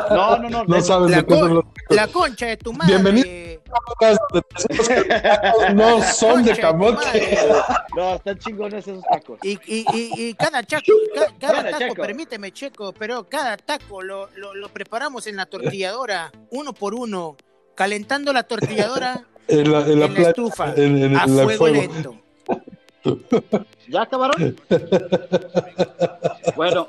No, 0.09 0.37
no, 0.39 0.49
no. 0.49 0.63
No 0.67 0.81
sabes 0.81 1.11
La, 1.11 1.17
de 1.17 1.25
qué 1.25 1.33
son 1.33 1.41
con- 1.41 1.53
los 1.55 1.63
la 1.89 2.07
concha 2.07 2.45
de 2.47 2.57
tu 2.57 2.73
madre. 2.73 2.93
Bienvenido. 2.93 3.59
No 5.73 6.01
son 6.01 6.43
de 6.43 6.57
camote. 6.57 7.37
No, 7.95 8.15
están 8.15 8.37
chingones 8.39 8.87
esos 8.87 9.03
tacos. 9.03 9.39
Y, 9.43 9.51
y, 9.65 9.85
y, 9.93 10.11
y 10.29 10.33
cada, 10.33 10.63
chaco, 10.63 10.85
ca- 11.15 11.33
cada 11.39 11.53
Cada 11.53 11.71
taco, 11.71 11.79
chaco. 11.79 12.01
permíteme, 12.01 12.51
Checo, 12.51 12.93
pero 12.93 13.27
cada 13.29 13.57
taco 13.57 14.01
lo, 14.01 14.29
lo, 14.35 14.53
lo 14.55 14.69
preparamos 14.69 15.27
en 15.27 15.35
la 15.35 15.45
tortilladora, 15.45 16.31
uno 16.51 16.73
por 16.73 16.93
uno, 16.95 17.35
calentando 17.75 18.33
la 18.33 18.43
tortilladora 18.43 19.23
En 19.47 19.71
la, 19.71 19.79
en 19.81 19.85
la 19.87 19.93
en 19.93 19.99
la 19.99 20.07
playa, 20.07 20.29
estufa, 20.29 20.73
en, 20.75 21.03
en- 21.03 21.17
a 21.17 21.23
en 21.23 21.37
la 21.37 21.43
fuego 21.43 21.57
fuego. 21.65 21.75
lento. 21.75 22.15
¿Ya 23.87 24.01
acabaron? 24.03 24.55
bueno, 26.55 26.87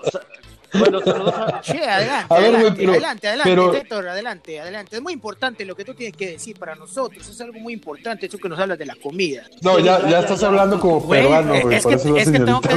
bueno, 0.72 1.00
saludos 1.00 1.34
a... 1.36 1.60
Che, 1.62 1.78
adelante, 1.84 2.26
A 2.34 2.38
ver, 2.38 2.54
adelante, 2.54 2.76
pero- 2.78 2.92
adelante, 2.92 3.28
adelante, 3.28 3.50
pero- 3.50 3.74
Héctor, 3.74 4.08
adelante, 4.08 4.60
adelante. 4.60 4.96
Es 4.96 5.02
muy 5.02 5.12
importante 5.12 5.64
lo 5.64 5.74
que 5.74 5.84
tú 5.84 5.94
tienes 5.94 6.16
que 6.16 6.30
decir 6.32 6.58
para 6.58 6.74
nosotros, 6.76 7.28
es 7.28 7.40
algo 7.40 7.58
muy 7.58 7.72
importante, 7.72 8.26
eso 8.26 8.38
que 8.38 8.48
nos 8.48 8.58
hablas 8.58 8.78
de 8.78 8.86
la 8.86 8.94
comida. 8.96 9.42
No, 9.62 9.78
ya, 9.78 10.06
Ya, 10.08 10.20
estás 10.20 10.40
ya. 10.40 10.46
hablando 10.48 10.78
como 10.78 11.00
Güey, 11.00 11.22
peruano, 11.22 11.60
güey. 11.60 11.76
es 11.76 11.82
Por 11.82 11.90
que, 11.92 11.96
eso 11.96 12.14
la 12.14 12.20
es 12.22 12.30
que 12.30 12.38
tengo 12.38 12.60
que, 12.60 12.68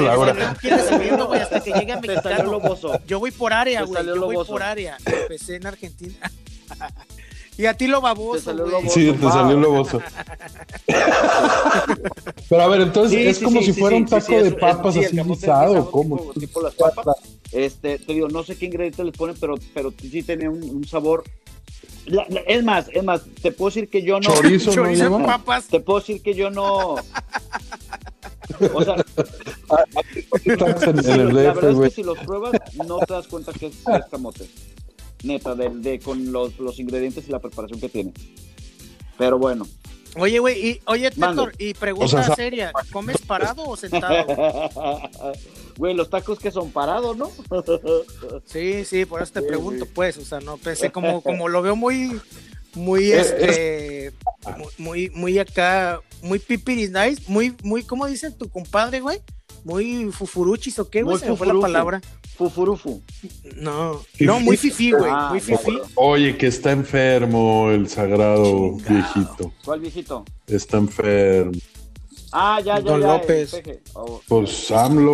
recibiendo, 0.69 1.27
güey, 1.27 1.41
hasta 1.41 1.59
que 1.63 1.71
llegue 1.71 1.91
a 1.93 1.97
mexicano. 2.01 2.59
Yo 3.05 3.19
voy 3.19 3.31
por 3.31 3.53
área, 3.53 3.83
güey. 3.83 4.05
Yo 4.05 4.21
voy 4.25 4.45
por 4.45 4.63
área. 4.63 4.97
Empecé 5.05 5.55
en 5.57 5.67
Argentina. 5.67 6.15
y 7.57 7.65
a 7.65 7.73
ti 7.75 7.87
lo 7.87 7.97
Te 7.99 8.03
baboso, 8.03 8.39
salió 8.41 8.63
güey. 8.63 8.75
loboso. 8.75 8.93
Sí, 8.99 9.11
te 9.13 9.27
salió 9.31 9.57
loboso. 9.57 10.01
Pero 12.49 12.61
a 12.61 12.67
ver, 12.67 12.81
entonces 12.81 13.11
Sí, 13.19 13.27
es 13.27 13.37
sí, 13.37 13.43
como 13.45 13.59
sí, 13.61 13.65
si 13.73 13.73
fuera 13.79 13.95
sí, 13.97 14.01
un 14.03 14.07
taco 14.09 14.25
sí, 14.25 14.35
de 14.35 14.51
papas 14.51 14.97
así 14.97 15.17
guisado, 15.21 15.89
¿cómo? 15.91 16.17
Tipo, 16.17 16.33
tipo 16.39 16.61
las 16.61 16.73
papas. 16.75 17.05
Este, 17.51 17.99
te 17.99 18.13
digo, 18.13 18.27
no 18.29 18.43
sé 18.43 18.55
qué 18.57 18.65
ingredientes 18.65 19.05
les 19.05 19.15
ponen, 19.15 19.35
pero, 19.39 19.55
pero 19.73 19.93
sí 19.99 20.23
tenía 20.23 20.49
un, 20.49 20.63
un 20.63 20.85
sabor. 20.87 21.23
La- 22.05 22.25
la- 22.29 22.41
es 22.41 22.63
más, 22.63 22.87
es 22.91 23.03
más, 23.03 23.21
te 23.41 23.51
puedo 23.51 23.69
decir 23.69 23.89
que 23.89 24.01
yo 24.03 24.19
no. 24.19 24.33
Chorizo 24.33 24.71
no 24.71 24.75
Chorizo 24.75 25.03
lleva. 25.03 25.25
papas. 25.25 25.65
Te 25.67 25.79
puedo 25.79 25.99
decir 25.99 26.21
que 26.21 26.33
yo 26.33 26.49
no. 26.49 26.95
O 28.73 28.83
sea, 28.83 28.95
los- 30.45 31.05
la 31.05 31.53
verdad 31.53 31.69
es 31.69 31.75
güey. 31.75 31.89
que 31.89 31.95
si 31.95 32.03
los 32.03 32.17
pruebas, 32.19 32.51
no 32.85 32.97
te 32.99 33.13
das 33.13 33.27
cuenta 33.27 33.53
que 33.53 33.67
es, 33.67 33.75
que 33.85 33.95
es 33.95 34.05
camote. 34.11 34.49
Neta, 35.23 35.55
de, 35.55 35.69
de- 35.69 35.99
con 35.99 36.31
los, 36.31 36.57
los 36.59 36.79
ingredientes 36.79 37.27
y 37.27 37.31
la 37.31 37.39
preparación 37.39 37.79
que 37.79 37.89
tiene. 37.89 38.13
Pero 39.17 39.37
bueno. 39.39 39.65
Oye, 40.17 40.37
güey, 40.39 40.67
y, 40.69 40.81
oye. 40.85 41.07
Héctor, 41.07 41.53
y 41.57 41.73
pregunta 41.73 42.05
O 42.05 42.09
sea, 42.09 42.23
sa- 42.23 42.35
seria, 42.35 42.71
¿comes 42.91 43.17
parado 43.21 43.63
o 43.63 43.75
sentado? 43.75 44.25
Güey, 45.75 45.95
los 45.95 46.07
tacos 46.11 46.37
que 46.37 46.51
son 46.51 46.69
parados, 46.71 47.17
¿no? 47.17 47.31
Sí, 48.45 48.85
sí, 48.85 49.05
por 49.05 49.23
eso 49.23 49.33
te 49.33 49.39
Sí, 49.41 49.47
pregunto, 49.47 49.85
sí. 49.85 49.91
pues, 49.95 50.17
o 50.17 50.25
sea, 50.25 50.39
no 50.39 50.57
pensé 50.57 50.91
como, 50.91 51.21
como 51.21 51.49
lo 51.49 51.63
veo 51.63 51.75
muy, 51.75 52.19
muy, 52.75 53.11
este, 53.11 54.13
mu- 54.55 54.69
muy, 54.77 55.09
muy 55.11 55.39
acá, 55.39 55.99
muy 56.23 56.39
pipiris 56.39 56.89
nice, 56.91 57.21
muy, 57.27 57.55
muy, 57.63 57.83
¿cómo 57.83 58.07
dice 58.07 58.31
tu 58.31 58.49
compadre, 58.49 58.99
güey? 59.01 59.19
Muy 59.63 60.11
fufuruchis 60.11 60.79
o 60.79 60.89
qué, 60.89 61.03
güey, 61.03 61.17
se 61.19 61.29
me 61.29 61.35
fue 61.37 61.47
la 61.47 61.59
palabra. 61.59 62.01
Fufurufu. 62.35 63.01
No, 63.57 64.01
no, 64.19 64.39
muy 64.39 64.57
fifí, 64.57 64.91
güey, 64.91 65.11
Ah, 65.13 65.27
muy 65.29 65.39
ya, 65.39 65.57
fifí. 65.57 65.79
Oye, 65.95 66.35
que 66.37 66.47
está 66.47 66.71
enfermo 66.71 67.69
el 67.69 67.87
sagrado 67.87 68.43
Chingado. 68.77 68.77
viejito. 68.89 69.53
¿Cuál 69.63 69.79
viejito? 69.81 70.25
Está 70.47 70.77
enfermo. 70.77 71.51
Ah, 72.31 72.59
ya, 72.59 72.79
ya, 72.79 72.81
Don 72.81 73.01
ya. 73.01 73.07
López. 73.07 73.61
Oh, 73.93 74.19
Pues 74.27 74.71
AMLO. 74.71 75.13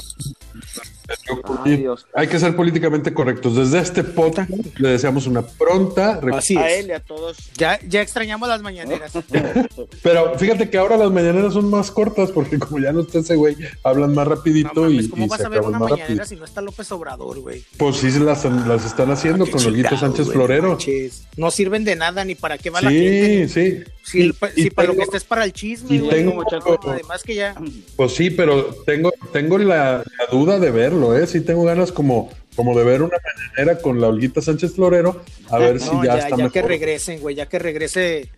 Ay, 1.65 1.77
Dios. 1.77 2.05
Hay 2.13 2.27
que 2.27 2.39
ser 2.39 2.55
políticamente 2.55 3.13
correctos. 3.13 3.55
Desde 3.55 3.79
este 3.79 4.03
podcast 4.03 4.49
le 4.77 4.89
deseamos 4.89 5.27
una 5.27 5.41
pronta 5.41 6.13
recuperación. 6.15 6.57
Así 6.63 6.69
a 6.73 6.75
él 6.79 6.87
y 6.87 6.91
a 6.91 6.99
todos. 6.99 7.37
Ya, 7.57 7.79
ya 7.87 8.01
extrañamos 8.01 8.47
las 8.49 8.61
mañaneras. 8.61 9.11
Pero 10.03 10.37
fíjate 10.37 10.69
que 10.69 10.77
ahora 10.77 10.97
las 10.97 11.11
mañaneras 11.11 11.53
son 11.53 11.69
más 11.69 11.91
cortas 11.91 12.31
porque 12.31 12.59
como 12.59 12.79
ya 12.79 12.91
no 12.91 13.01
está 13.01 13.19
ese 13.19 13.35
güey, 13.35 13.55
hablan 13.83 14.13
más 14.13 14.27
No 14.27 14.35
rapidito 14.35 14.81
mames, 14.81 15.05
y, 15.05 15.09
¿cómo 15.09 15.25
y 15.25 15.27
vas 15.29 15.39
se 15.39 15.45
a 15.45 15.49
ver 15.49 15.61
una 15.61 15.79
más 15.79 15.89
mañanera 15.91 16.07
rápido. 16.07 16.25
si 16.25 16.35
no 16.35 16.45
está 16.45 16.61
López 16.61 16.91
Obrador, 16.91 17.39
güey? 17.39 17.63
Pues 17.77 17.97
sí 17.97 18.09
las, 18.19 18.45
las 18.45 18.85
están 18.85 19.11
haciendo 19.11 19.45
Qué 19.45 19.51
con 19.51 19.61
Olguito 19.65 19.89
chingados, 19.89 19.99
Sánchez 19.99 20.25
güey, 20.25 20.35
Florero. 20.35 20.63
no 20.63 20.69
manches. 20.69 21.23
No 21.37 21.51
sirven 21.51 21.83
de 21.85 21.95
nada 21.95 22.25
ni 22.25 22.35
para 22.35 22.57
qué 22.57 22.69
va 22.69 22.81
la 22.81 22.89
gente. 22.91 23.47
Sí, 23.47 23.53
sí. 23.73 23.83
Si, 24.03 24.31
Y- 24.55 24.69
para 24.71 24.87
lo 24.87 24.95
que 24.95 25.03
estés 25.03 25.23
para 25.23 25.43
el 25.45 25.53
chisme, 25.53 25.95
y 25.95 25.99
güey, 25.99 26.09
tengo- 26.11 26.33
muchacho, 26.33 26.79
además 26.87 27.21
que 27.23 27.35
ya. 27.35 27.55
Pues 27.95 28.13
sí, 28.15 28.29
pero 28.31 28.65
tengo, 28.85 29.11
tengo 29.31 29.57
la, 29.59 29.97
la 29.97 30.25
duda 30.31 30.57
de 30.59 30.71
verlo, 30.71 31.15
¿eh? 31.17 31.27
Sí 31.39 31.45
tengo 31.45 31.63
ganas 31.63 31.91
como, 31.91 32.29
como 32.55 32.77
de 32.77 32.83
ver 32.83 33.01
una 33.01 33.17
mañanera 33.55 33.81
con 33.81 33.99
la 34.01 34.07
Olguita 34.07 34.41
Sánchez 34.41 34.73
Florero, 34.75 35.23
a 35.49 35.57
ver 35.57 35.79
si 35.79 35.89
ya, 36.03 36.03
ya, 36.03 36.17
está 36.17 36.29
ya 36.31 36.35
mejor. 36.37 36.51
que 36.51 36.61
regresen, 36.63 37.19
güey, 37.19 37.35
ya 37.35 37.47
que 37.47 37.59
regrese 37.59 38.29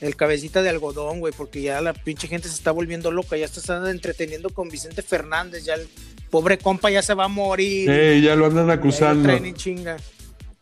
el 0.00 0.14
cabecita 0.16 0.62
de 0.62 0.68
algodón, 0.70 1.20
güey, 1.20 1.32
porque 1.36 1.60
ya 1.62 1.80
la 1.80 1.92
pinche 1.92 2.28
gente 2.28 2.48
se 2.48 2.54
está 2.54 2.70
volviendo 2.70 3.10
loca, 3.10 3.36
ya 3.36 3.48
se 3.48 3.60
están 3.60 3.86
entreteniendo 3.88 4.50
con 4.50 4.68
Vicente 4.68 5.02
Fernández, 5.02 5.64
ya 5.64 5.74
el 5.74 5.88
pobre 6.30 6.58
compa 6.58 6.90
ya 6.90 7.02
se 7.02 7.14
va 7.14 7.24
a 7.24 7.28
morir. 7.28 8.22
Ya 8.22 8.36
lo 8.36 8.46
andan 8.46 8.70
acusando. 8.70 9.32
chinga. 9.54 9.96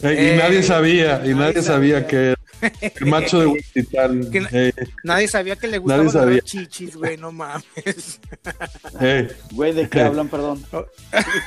Ey, 0.02 0.14
y 0.14 0.28
Eh, 0.28 0.36
nadie 0.38 0.62
sabía, 0.62 1.22
y 1.24 1.28
nadie 1.30 1.34
nadie 1.34 1.62
sabía 1.62 2.00
sabía. 2.00 2.06
que 2.06 2.34
el 3.00 3.06
macho 3.06 3.40
de 3.40 3.46
Huititán. 3.46 4.28
Ey, 4.52 4.72
Nadie 5.04 5.28
sabía 5.28 5.56
que 5.56 5.66
le 5.68 5.78
gustaba 5.78 6.02
Nadie 6.04 6.10
agarrar 6.18 6.28
sabía. 6.40 6.42
chichis, 6.42 6.96
güey, 6.96 7.16
no 7.16 7.32
mames. 7.32 8.20
ey, 9.00 9.28
Güey, 9.52 9.72
¿de 9.72 9.88
qué 9.88 10.00
hablan, 10.00 10.28
perdón? 10.28 10.64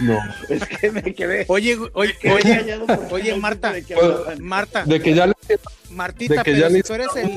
no. 0.01 0.17
Es 0.49 0.65
que 0.65 0.91
me 0.91 1.13
quedé. 1.13 1.45
Oye, 1.47 1.77
oye, 1.93 2.15
oye, 3.11 3.35
Marta, 3.35 3.73
de. 3.73 3.83
Marta, 4.39 4.83
De 4.85 4.99
que 5.01 5.13
ya 5.13 5.27
le, 5.27 5.33
Martita, 5.91 6.35
de 6.35 6.43
que 6.43 6.51
pero 6.51 6.57
ya 6.57 6.69
si 6.69 6.81
tú 6.83 6.93
eres 6.93 7.07
el, 7.15 7.31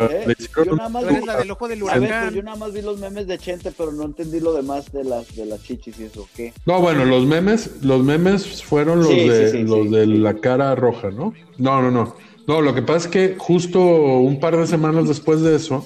ah, 0.00 0.08
¿Eh? 0.10 0.34
Yo 0.64 0.74
nada 0.76 0.88
más 0.88 1.02
tú 1.04 1.08
eres 1.10 1.26
la 1.26 1.36
del 1.36 1.50
ojo 1.50 1.68
del 1.68 1.82
A 1.88 1.98
ver, 1.98 1.98
huracán. 2.02 2.22
pues 2.24 2.34
yo 2.34 2.42
nada 2.42 2.56
más 2.56 2.72
vi 2.72 2.82
los 2.82 2.98
memes 2.98 3.26
de 3.26 3.38
Chente, 3.38 3.72
pero 3.76 3.92
no 3.92 4.04
entendí 4.04 4.40
lo 4.40 4.52
demás 4.54 4.90
de 4.92 5.04
las 5.04 5.34
de 5.36 5.46
las 5.46 5.62
chichis 5.62 5.98
y 6.00 6.04
eso. 6.04 6.28
¿Qué? 6.36 6.52
No, 6.66 6.80
bueno, 6.80 7.04
los 7.04 7.24
memes, 7.24 7.70
los 7.82 8.02
memes 8.02 8.62
fueron 8.62 8.98
los 9.00 9.08
Sí, 9.08 9.28
de 9.28 9.50
sí, 9.50 9.58
sí, 9.58 9.62
los 9.64 9.84
sí, 9.86 9.88
de 9.94 10.04
sí. 10.04 10.16
la 10.18 10.34
cara 10.34 10.74
roja, 10.74 11.10
¿no? 11.10 11.34
No, 11.58 11.82
no, 11.82 11.90
no. 11.90 12.16
No, 12.46 12.60
lo 12.60 12.74
que 12.74 12.82
pasa 12.82 13.06
es 13.06 13.12
que 13.12 13.36
justo 13.38 13.80
un 13.80 14.38
par 14.40 14.56
de 14.56 14.66
semanas 14.66 15.08
después 15.08 15.40
de 15.40 15.56
eso, 15.56 15.84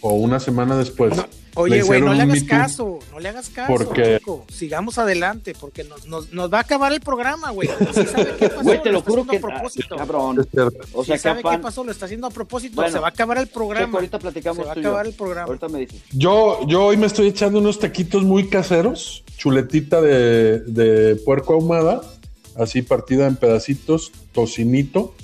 o 0.00 0.14
una 0.14 0.40
semana 0.40 0.76
después, 0.78 1.14
No, 1.16 1.26
Oye, 1.56 1.82
güey, 1.82 2.00
no 2.00 2.14
le 2.14 2.22
hagas 2.22 2.44
caso, 2.44 3.00
no 3.12 3.18
le 3.18 3.28
hagas 3.28 3.50
caso, 3.50 3.70
Porque- 3.72 4.18
chico. 4.18 4.46
Sigamos 4.50 4.98
adelante, 4.98 5.52
porque 5.60 5.82
nos, 5.84 6.06
nos, 6.06 6.32
nos 6.32 6.50
va 6.50 6.58
a 6.58 6.60
acabar 6.62 6.92
el 6.92 7.00
programa, 7.00 7.50
güey. 7.50 7.68
Sí 7.92 8.06
sabe 8.06 8.34
qué 8.38 8.48
pasó, 8.48 8.62
Güey, 8.62 8.82
te 8.82 8.92
lo 8.92 8.98
está 9.00 9.10
juro 9.10 9.22
haciendo 9.24 9.30
que. 9.30 9.36
a 9.36 9.40
propósito. 9.56 9.96
cabrón. 9.96 10.38
O 10.94 11.04
sea, 11.04 11.04
Sí 11.04 11.12
que 11.12 11.18
sabe 11.18 11.42
qué 11.42 11.58
pasó, 11.58 11.84
lo 11.84 11.90
está 11.90 12.04
haciendo 12.06 12.28
a 12.28 12.30
propósito. 12.30 12.76
Bueno, 12.76 12.92
se 12.92 12.98
va 13.00 13.08
a 13.08 13.10
acabar 13.10 13.36
el 13.38 13.48
programa. 13.48 13.94
ahorita 13.98 14.18
platicamos 14.20 14.58
se 14.58 14.64
va 14.64 14.72
a 14.72 14.74
yo. 14.76 14.80
acabar 14.80 15.06
el 15.06 15.12
programa. 15.12 15.48
Ahorita 15.48 15.68
me 15.68 15.80
dices. 15.80 16.00
Yo, 16.12 16.60
yo 16.68 16.84
hoy 16.86 16.96
me 16.96 17.06
estoy 17.06 17.26
echando 17.26 17.58
unos 17.58 17.78
taquitos 17.80 18.22
muy 18.22 18.48
caseros, 18.48 19.24
chuletita 19.36 20.00
de, 20.00 20.60
de 20.60 21.16
puerco 21.16 21.54
ahumada, 21.54 22.00
así 22.56 22.80
partida 22.82 23.26
en 23.26 23.34
pedacitos, 23.36 24.12
tocinito, 24.32 25.14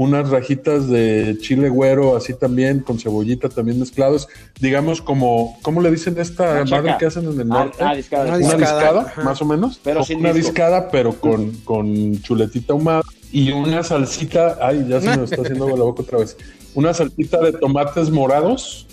unas 0.00 0.30
rajitas 0.30 0.88
de 0.88 1.36
chile 1.42 1.68
güero, 1.68 2.16
así 2.16 2.32
también, 2.32 2.80
con 2.80 2.98
cebollita 2.98 3.50
también 3.50 3.78
mezclados, 3.78 4.28
digamos 4.58 5.02
como, 5.02 5.58
¿cómo 5.60 5.82
le 5.82 5.90
dicen 5.90 6.16
esta 6.18 6.64
madre 6.64 6.96
que 6.98 7.04
hacen 7.04 7.24
en 7.26 7.34
el 7.38 7.40
Ah, 7.52 7.64
norte? 7.64 7.76
ah, 7.84 7.94
discada, 7.94 8.24
Una 8.38 8.56
discada. 8.56 9.12
más 9.22 9.42
o 9.42 9.44
menos. 9.44 9.78
Pero 9.84 10.02
sin 10.02 10.20
una 10.20 10.32
disco. 10.32 10.52
discada, 10.52 10.90
pero 10.90 11.12
con, 11.20 11.50
con 11.64 12.18
chuletita 12.22 12.72
ahumada 12.72 13.02
y 13.30 13.52
una 13.52 13.82
salsita. 13.82 14.56
Ay, 14.62 14.86
ya 14.88 15.02
se 15.02 15.14
me 15.18 15.24
está 15.24 15.42
haciendo 15.42 15.68
la 15.68 15.84
boca 15.84 16.00
otra 16.00 16.16
vez. 16.18 16.34
Una 16.74 16.94
salsita 16.94 17.38
de 17.42 17.52
tomates 17.52 18.08
morados 18.08 18.86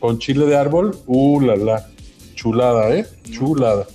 con 0.00 0.18
chile 0.18 0.44
de 0.44 0.56
árbol. 0.56 0.94
Uh, 1.06 1.40
la 1.40 1.56
la. 1.56 1.86
Chulada, 2.34 2.94
¿eh? 2.94 3.06
Chulada. 3.30 3.86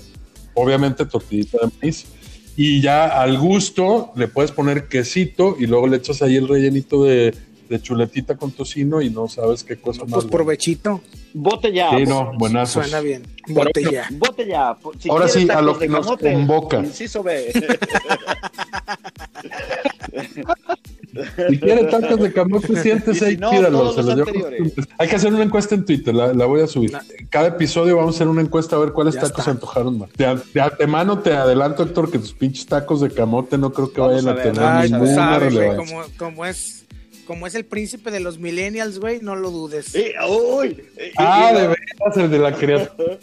Obviamente 0.56 1.06
tortillita 1.06 1.60
de 1.62 1.72
maíz. 1.82 2.06
Y 2.60 2.82
ya 2.82 3.06
al 3.22 3.38
gusto 3.38 4.12
le 4.16 4.28
puedes 4.28 4.52
poner 4.52 4.88
quesito 4.88 5.56
y 5.60 5.68
luego 5.68 5.86
le 5.88 5.98
echas 5.98 6.22
ahí 6.24 6.36
el 6.38 6.48
rellenito 6.48 7.04
de, 7.04 7.34
de 7.70 7.82
chuletita 7.82 8.36
con 8.36 8.52
tocino 8.52 9.00
y 9.00 9.12
no 9.12 9.28
sabes 9.28 9.64
qué 9.64 9.78
cosa 9.78 10.00
No, 10.02 10.06
más. 10.08 10.24
pues 10.24 10.26
provechito. 10.32 11.02
Bote 11.36 11.72
ya. 11.72 11.92
Sí, 11.96 12.04
po- 12.06 12.10
no, 12.10 12.34
buenazos. 12.38 12.84
Suena 12.88 13.00
bien. 13.02 13.22
Pero 13.46 13.60
Botella. 13.66 14.08
Bote 14.12 14.48
ya. 14.48 14.74
po- 14.74 14.92
si 14.98 15.08
Ahora 15.08 15.28
sí, 15.28 15.48
a 15.50 15.62
lo 15.62 15.78
que 15.78 15.88
nos 15.88 16.08
convoca. 16.18 16.80
Inciso 16.80 17.22
B. 17.22 17.54
Si 21.50 21.60
quiere 21.60 21.86
tacos 21.86 22.20
de 22.20 22.34
camote, 22.34 22.76
siéntese 22.82 23.26
Y 23.26 23.30
si 23.30 23.36
y 23.36 23.38
no, 23.38 23.52
pídalo, 23.52 23.80
todos 23.80 23.96
se 23.96 24.16
los 24.16 24.30
Hay 24.98 25.08
que 25.08 25.16
hacer 25.16 25.34
una 25.34 25.44
encuesta 25.44 25.76
en 25.76 25.86
Twitter, 25.86 26.14
la, 26.14 26.34
la 26.34 26.46
voy 26.46 26.62
a 26.62 26.68
subir. 26.68 26.92
Cada 27.30 27.48
episodio 27.48 27.98
vamos 27.98 28.16
a 28.16 28.18
hacer 28.18 28.28
una 28.28 28.42
encuesta 28.42 28.76
a 28.76 28.80
ver 28.80 28.92
cuáles 28.92 29.16
Ya 29.16 29.22
tacos 29.22 29.46
se 29.46 29.52
antojaron 29.52 30.00
más. 30.00 30.14
De, 30.14 30.40
de 30.54 30.62
antemano 30.62 31.20
te 31.20 31.34
adelanto, 31.34 31.84
Héctor, 31.84 32.12
que 32.12 32.20
tus 32.20 32.34
pinches 32.34 32.66
tacos 32.66 33.02
de 33.02 33.10
camote 33.10 33.58
no 33.58 33.72
creo 33.72 33.92
que 33.92 34.02
Vamos 34.02 34.24
vayan 34.24 34.40
a 34.40 34.42
tener 34.42 34.92
ninguna 34.92 35.16
sabes, 35.16 35.54
güey, 35.54 35.68
relevancia. 35.68 35.96
como, 35.96 36.04
como 36.18 36.46
es 36.46 36.88
como 37.28 37.46
es 37.46 37.56
el 37.56 37.66
príncipe 37.66 38.10
de 38.10 38.22
los 38.22 38.40
millennials, 38.40 39.00
güey, 39.00 39.20
no 39.22 39.36
lo 39.36 39.52
dudes. 39.52 39.94
ah, 41.18 41.52
de 41.54 41.68
veras, 41.68 42.16
el 42.16 42.32
de 42.32 42.40
la 42.40 42.54
criatura. 42.54 43.18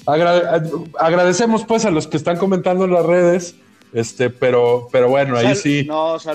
agradecemos 0.98 1.64
pues 1.64 1.86
a 1.86 1.90
los 1.90 2.06
que 2.06 2.18
están 2.18 2.36
comentando 2.36 2.84
en 2.84 2.92
las 2.92 3.06
redes. 3.06 3.56
Este, 3.94 4.28
pero, 4.28 4.88
pero 4.90 5.08
bueno, 5.08 5.36
ahí 5.36 5.54
sí. 5.54 5.86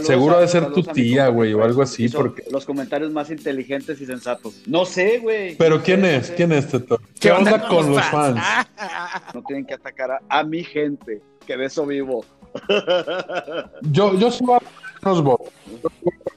seguro 0.04 0.39
de 0.39 0.48
ser 0.48 0.72
tu 0.72 0.82
tía, 0.82 1.28
güey, 1.28 1.54
o 1.54 1.62
algo 1.62 1.82
así, 1.82 2.08
porque. 2.08 2.45
Los 2.50 2.65
comentarios 2.65 3.12
más 3.12 3.30
inteligentes 3.30 4.00
y 4.00 4.06
sensatos. 4.06 4.62
No 4.65 4.86
sé, 4.86 5.19
güey. 5.19 5.56
Pero 5.58 5.84
¿quién 5.84 6.06
es? 6.06 6.32
¿Quién 6.32 6.54
es, 6.54 6.69
Teto? 6.69 7.02
¿Qué, 7.19 7.32
onda 7.32 7.67
con 7.67 7.91
los 7.91 8.04
fans? 8.06 8.41
No 9.34 9.43
tienen 9.43 9.65
que 9.65 9.74
atacar 9.74 10.22
a, 10.28 10.43
mi 10.43 10.63
gente, 10.63 11.22
que 11.45 11.58
de 11.58 11.65
eso 11.65 11.86
vivo. 11.86 12.24
yo, 13.91 14.17
yo 14.17 14.32
subo 14.32 14.60
unos 15.04 15.22
bots. 15.22 15.52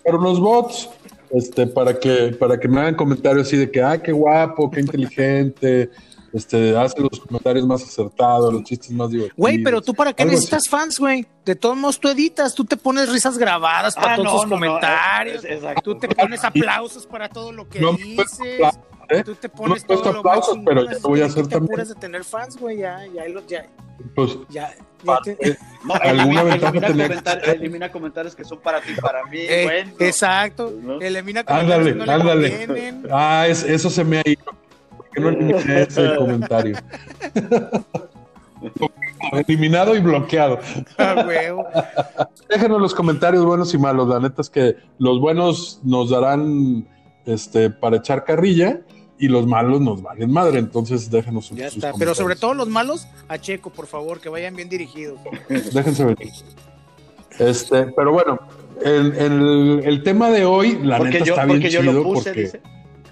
unos 0.05 0.41
bots 0.41 0.91
este, 1.31 1.69
para 1.69 1.99
que, 1.99 2.37
para 2.39 2.59
que 2.59 2.67
me 2.67 2.81
hagan 2.81 2.97
comentarios 2.97 3.47
así 3.47 3.57
de 3.57 3.71
que, 3.71 3.81
ah, 3.81 4.03
qué 4.03 4.11
guapo, 4.11 4.71
qué 4.71 4.81
inteligente, 4.81 5.89
este, 6.33 6.77
hace 6.77 7.01
los 7.01 7.21
comentarios 7.21 7.67
más 7.67 7.83
acertados, 7.83 8.53
los 8.53 8.65
chistes 8.65 8.91
más 8.91 9.11
divertidos. 9.11 9.37
Güey, 9.37 9.63
pero 9.63 9.83
tú 9.83 9.95
para 9.95 10.13
qué 10.13 10.25
necesitas 10.25 10.69
fans, 10.69 10.99
güey. 10.99 11.27
De 11.45 11.55
todos 11.55 11.77
modos 11.77 12.01
tú 12.01 12.09
editas, 12.09 12.55
tú 12.55 12.65
te 12.65 12.77
pones 12.77 13.13
risas 13.13 13.37
grabadas 13.37 13.95
para 13.95 14.15
ah, 14.15 14.17
todos 14.17 14.33
los 14.33 14.47
comentarios, 14.47 15.45
tú 15.83 15.99
te 15.99 16.09
pones 16.09 16.43
aplausos 16.45 17.07
para 17.07 17.29
todo 17.29 17.53
lo 17.53 17.69
que 17.69 17.81
dices. 17.81 18.75
¿eh? 19.09 19.23
Tú 19.25 19.35
te 19.35 19.49
pones 19.49 19.85
todo 19.85 20.13
lo 20.13 20.21
aplausos, 20.21 20.59
pero 20.65 20.85
ya 20.85 20.99
voy 21.03 21.21
a 21.21 21.27
hacer 21.27 21.47
te 21.47 21.57
también. 21.57 21.87
de 21.87 21.95
tener 21.97 22.25
fans, 22.25 22.57
güey, 22.57 22.79
ya, 22.79 23.05
ya, 23.13 23.25
ya, 23.49 23.67
pues, 24.15 24.39
ya, 24.49 24.73
eh, 25.39 25.57
no, 25.85 25.95
alguna 25.95 26.43
ventaja 26.45 26.79
elimina, 26.79 27.09
comentar, 27.09 27.49
elimina 27.49 27.93
comentarios 27.93 28.35
que 28.35 28.45
son 28.45 28.61
para 28.61 28.81
ti, 28.81 28.95
para 29.01 29.25
mí. 29.27 29.39
Eh, 29.39 29.85
exacto, 29.99 30.73
elimina 31.01 31.45
comentarios 31.45 31.89
ándale, 31.89 31.93
que 31.93 32.07
no 32.07 32.13
ándale. 32.13 32.67
Le 32.67 32.95
ah, 33.11 33.47
es, 33.49 33.63
eso 33.65 33.91
se 33.91 34.05
me 34.05 34.19
ha 34.19 34.23
ido 34.25 34.45
que 35.13 35.21
no 35.21 35.29
eliminé 35.29 35.83
ese 35.83 36.15
comentario? 36.19 36.77
Eliminado 39.33 39.97
y 39.97 40.01
bloqueado. 40.01 40.59
Ah, 40.99 41.25
Déjenos 42.49 42.81
los 42.81 42.95
comentarios 42.95 43.45
buenos 43.45 43.73
y 43.75 43.79
malos. 43.79 44.09
La 44.09 44.21
neta 44.21 44.43
es 44.43 44.51
que 44.51 44.77
los 44.99 45.21
buenos 45.21 45.81
nos 45.83 46.11
darán 46.11 46.87
este 47.25 47.71
para 47.71 47.97
echar 47.97 48.25
carrilla 48.25 48.81
y 49.19 49.29
los 49.29 49.47
malos 49.47 49.81
nos 49.81 50.03
valen 50.03 50.31
madre. 50.31 50.59
Entonces 50.59 51.11
déjenos 51.11 51.51
Ya 51.51 51.69
está, 51.69 51.93
pero 51.99 52.15
sobre 52.15 52.37
todo 52.37 52.55
los 52.55 52.69
malos, 52.69 53.07
a 53.29 53.39
Checo, 53.39 53.71
por 53.71 53.87
favor, 53.87 54.21
que 54.21 54.29
vayan 54.29 54.57
bien 54.57 54.69
dirigidos. 54.69 55.21
Déjense 55.49 56.05
venir. 56.05 56.33
Este, 57.39 57.87
pero 57.87 58.13
bueno, 58.13 58.39
el, 58.85 59.81
el, 59.85 60.03
tema 60.03 60.31
de 60.31 60.45
hoy, 60.45 60.79
la 60.83 60.99
neta 60.99 61.25
está 61.25 61.45
bien 61.47 61.63
chido 61.63 62.03
porque 62.03 62.61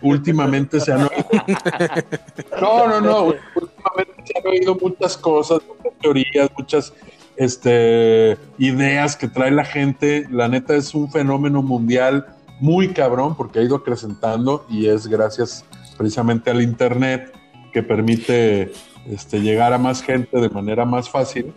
últimamente 0.02 0.80
se 0.80 0.92
han 0.92 1.02
oído. 1.02 1.10
No, 2.60 2.86
no, 2.86 3.00
no. 3.00 3.24
Últimamente 3.24 4.12
se 4.24 4.38
han 4.38 4.46
oído 4.46 4.76
muchas 4.80 5.16
cosas, 5.16 5.60
muchas 5.66 5.98
teorías, 6.00 6.50
muchas 6.56 6.92
este, 7.36 8.36
ideas 8.58 9.16
que 9.16 9.28
trae 9.28 9.50
la 9.50 9.64
gente. 9.64 10.26
La 10.30 10.48
neta 10.48 10.74
es 10.74 10.94
un 10.94 11.10
fenómeno 11.10 11.62
mundial 11.62 12.26
muy 12.60 12.88
cabrón 12.88 13.36
porque 13.36 13.60
ha 13.60 13.62
ido 13.62 13.76
acrecentando 13.76 14.66
y 14.68 14.86
es 14.86 15.06
gracias 15.06 15.64
precisamente 15.96 16.50
al 16.50 16.60
Internet 16.60 17.32
que 17.72 17.82
permite 17.82 18.72
este, 19.06 19.40
llegar 19.40 19.72
a 19.72 19.78
más 19.78 20.02
gente 20.02 20.38
de 20.38 20.50
manera 20.50 20.84
más 20.84 21.08
fácil, 21.08 21.54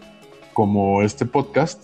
como 0.54 1.02
este 1.02 1.26
podcast. 1.26 1.84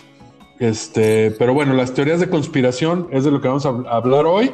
Este, 0.60 1.32
pero 1.32 1.54
bueno, 1.54 1.74
las 1.74 1.94
teorías 1.94 2.20
de 2.20 2.30
conspiración 2.30 3.08
es 3.12 3.24
de 3.24 3.32
lo 3.32 3.42
que 3.42 3.48
vamos 3.48 3.66
a 3.66 3.70
hablar 3.70 4.26
hoy 4.26 4.52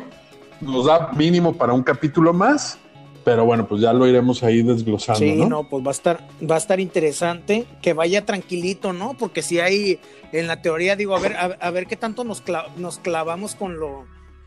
nos 0.66 0.86
da 0.86 1.12
mínimo 1.14 1.54
para 1.54 1.74
un 1.74 1.84
capítulo 1.84 2.34
más, 2.34 2.80
pero 3.24 3.44
bueno, 3.46 3.68
pues 3.68 3.82
ya 3.82 3.92
lo 3.92 4.08
iremos 4.08 4.44
ahí 4.44 4.62
desglosando. 4.62 5.20
Sí, 5.20 5.36
¿no? 5.36 5.68
pues 5.68 5.84
va 5.84 5.90
a 5.90 5.92
estar, 5.92 6.28
va 6.50 6.56
a 6.56 6.58
estar 6.60 6.80
interesante 6.80 7.66
que 7.82 7.94
vaya 7.94 8.26
tranquilito, 8.26 8.94
¿no? 8.94 9.16
Porque 9.18 9.42
si 9.42 9.60
hay 9.60 10.00
en 10.32 10.48
la 10.48 10.62
teoría, 10.62 10.96
digo, 10.96 11.16
a 11.16 11.20
ver, 11.20 11.36
a, 11.38 11.72
ver 11.72 11.88
qué 11.88 11.96
tanto 11.96 12.24
nos, 12.24 12.44
nos 12.78 13.00
clavamos 13.00 13.56
con 13.56 13.80
lo, 13.80 14.06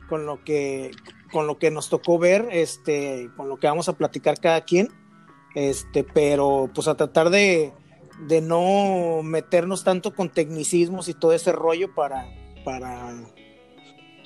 con 0.08 0.26
lo 0.26 0.44
que, 0.44 0.92
con 1.32 1.46
lo 1.46 1.58
que 1.58 1.70
nos 1.70 1.88
tocó 1.88 2.18
ver, 2.18 2.48
este, 2.52 3.30
con 3.36 3.48
lo 3.48 3.56
que 3.56 3.66
vamos 3.66 3.88
a 3.88 3.94
platicar 3.94 4.38
cada 4.38 4.60
quien, 4.60 4.88
este, 5.54 6.04
pero 6.04 6.70
pues 6.72 6.86
a 6.86 6.96
tratar 6.96 7.30
de, 7.30 7.72
de 8.28 8.40
no 8.40 9.22
meternos 9.24 9.82
tanto 9.82 10.14
con 10.14 10.30
tecnicismos 10.30 11.08
y 11.08 11.14
todo 11.14 11.32
ese 11.32 11.50
rollo 11.50 11.94
para, 11.94 12.26
para 12.64 13.12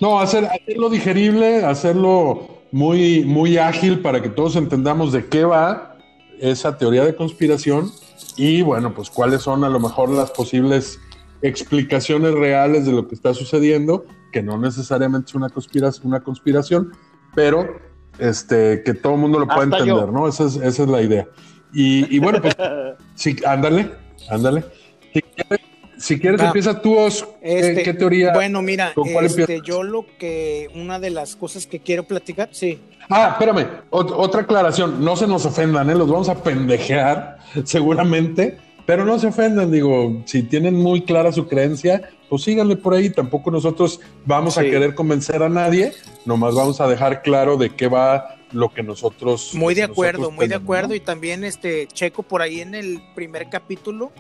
no, 0.00 0.20
hacer, 0.20 0.46
hacerlo 0.46 0.90
digerible, 0.90 1.64
hacerlo 1.64 2.62
muy, 2.72 3.24
muy 3.24 3.58
ágil 3.58 4.00
para 4.00 4.22
que 4.22 4.28
todos 4.28 4.56
entendamos 4.56 5.12
de 5.12 5.26
qué 5.26 5.44
va 5.44 5.96
esa 6.40 6.76
teoría 6.78 7.04
de 7.04 7.14
conspiración 7.14 7.90
y 8.36 8.62
bueno, 8.62 8.94
pues 8.94 9.10
cuáles 9.10 9.42
son 9.42 9.64
a 9.64 9.68
lo 9.68 9.78
mejor 9.78 10.08
las 10.08 10.30
posibles 10.30 10.98
explicaciones 11.42 12.32
reales 12.34 12.86
de 12.86 12.92
lo 12.92 13.08
que 13.08 13.14
está 13.14 13.34
sucediendo, 13.34 14.04
que 14.32 14.42
no 14.42 14.58
necesariamente 14.58 15.30
es 15.30 15.34
una 15.34 15.50
conspiración, 15.50 16.06
una 16.06 16.20
conspiración 16.20 16.92
pero 17.34 17.80
este, 18.18 18.82
que 18.82 18.94
todo 18.94 19.14
el 19.14 19.20
mundo 19.20 19.38
lo 19.38 19.46
pueda 19.46 19.64
entender, 19.64 20.08
¿no? 20.10 20.28
Esa 20.28 20.44
es, 20.44 20.56
esa 20.56 20.82
es 20.82 20.88
la 20.88 21.02
idea. 21.02 21.26
Y, 21.72 22.14
y 22.14 22.18
bueno, 22.18 22.40
pues 22.40 22.54
sí, 23.14 23.36
ándale, 23.46 23.90
ándale. 24.28 24.64
Si 25.12 25.22
quieres, 25.22 25.66
si 26.02 26.18
quieres, 26.18 26.40
ah, 26.40 26.46
empieza 26.46 26.82
tú, 26.82 26.98
este, 26.98 27.84
¿Qué, 27.84 27.94
teoría? 27.94 28.32
Bueno, 28.32 28.60
mira, 28.60 28.92
este, 29.22 29.60
yo 29.64 29.84
lo 29.84 30.04
que, 30.18 30.68
una 30.74 30.98
de 30.98 31.10
las 31.10 31.36
cosas 31.36 31.68
que 31.68 31.78
quiero 31.78 32.02
platicar, 32.02 32.48
sí. 32.50 32.80
Ah, 33.08 33.30
espérame, 33.32 33.68
otra 33.90 34.40
aclaración, 34.40 35.04
no 35.04 35.14
se 35.14 35.28
nos 35.28 35.46
ofendan, 35.46 35.88
¿eh? 35.90 35.94
los 35.94 36.10
vamos 36.10 36.28
a 36.28 36.42
pendejear, 36.42 37.38
seguramente, 37.64 38.58
pero 38.84 39.04
no 39.04 39.16
se 39.20 39.28
ofendan, 39.28 39.70
digo, 39.70 40.22
si 40.24 40.42
tienen 40.42 40.74
muy 40.74 41.02
clara 41.02 41.30
su 41.30 41.46
creencia, 41.46 42.10
pues 42.28 42.42
síganle 42.42 42.74
por 42.74 42.94
ahí, 42.94 43.10
tampoco 43.10 43.52
nosotros 43.52 44.00
vamos 44.26 44.58
a 44.58 44.62
querer 44.62 44.96
convencer 44.96 45.40
a 45.40 45.48
nadie, 45.48 45.92
nomás 46.24 46.56
vamos 46.56 46.80
a 46.80 46.88
dejar 46.88 47.22
claro 47.22 47.56
de 47.56 47.70
qué 47.76 47.86
va 47.86 48.38
lo 48.50 48.74
que 48.74 48.82
nosotros... 48.82 49.54
Muy 49.54 49.74
de 49.76 49.84
acuerdo, 49.84 50.32
muy 50.32 50.48
de 50.48 50.56
acuerdo, 50.56 50.96
y 50.96 51.00
también 51.00 51.44
este 51.44 51.86
Checo 51.86 52.24
por 52.24 52.42
ahí 52.42 52.60
en 52.60 52.74
el 52.74 53.00
primer 53.14 53.48
capítulo 53.48 54.10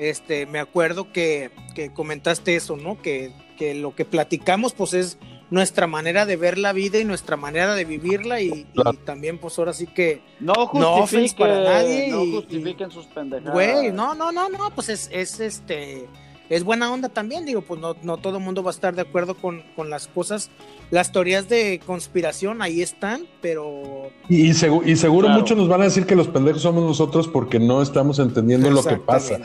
este, 0.00 0.46
me 0.46 0.58
acuerdo 0.58 1.12
que, 1.12 1.50
comentaste 1.94 2.56
eso, 2.56 2.76
¿no? 2.76 3.00
Que, 3.00 3.32
lo 3.74 3.94
que 3.94 4.06
platicamos, 4.06 4.72
pues 4.72 4.94
es 4.94 5.18
nuestra 5.50 5.86
manera 5.86 6.24
de 6.24 6.36
ver 6.36 6.56
la 6.56 6.72
vida 6.72 6.98
y 6.98 7.04
nuestra 7.04 7.36
manera 7.36 7.74
de 7.74 7.84
vivirla 7.84 8.40
y, 8.40 8.66
también 9.04 9.36
pues 9.36 9.58
ahora 9.58 9.74
sí 9.74 9.86
que 9.86 10.22
no 10.38 10.66
justifiquen 10.66 11.36
para 11.36 11.64
nadie 11.64 12.08
no 12.08 12.24
justifiquen 12.24 12.90
sus 12.92 13.06
pendejadas 13.06 13.52
güey 13.52 13.90
no 13.90 14.14
no 14.14 14.30
no 14.30 14.48
no 14.48 14.70
pues 14.70 14.88
es, 14.88 15.10
es 15.12 15.40
este 15.40 16.06
es 16.50 16.64
buena 16.64 16.92
onda 16.92 17.08
también, 17.08 17.46
digo, 17.46 17.62
pues 17.62 17.80
no, 17.80 17.94
no 18.02 18.16
todo 18.16 18.38
el 18.38 18.42
mundo 18.42 18.64
va 18.64 18.72
a 18.72 18.74
estar 18.74 18.92
de 18.96 19.02
acuerdo 19.02 19.36
con, 19.36 19.62
las 19.88 20.08
cosas. 20.08 20.50
Las 20.90 21.12
teorías 21.12 21.48
de 21.48 21.80
conspiración 21.86 22.62
ahí 22.62 22.82
están, 22.82 23.26
pero... 23.40 24.10
Y, 24.28 24.50
y 24.50 24.54
seguro 24.54 25.28
muchos 25.28 25.56
nos 25.56 25.68
van 25.68 25.82
a 25.82 25.84
decir 25.84 26.04
que 26.04 26.16
los 26.16 26.26
pendejos 26.28 26.62
somos 26.62 26.82
nosotros 26.82 27.28
porque 27.28 27.60
no 27.60 27.80
estamos 27.80 28.18
entendiendo 28.18 28.70
lo 28.70 28.82
que 28.82 28.96
pasa. 28.96 29.38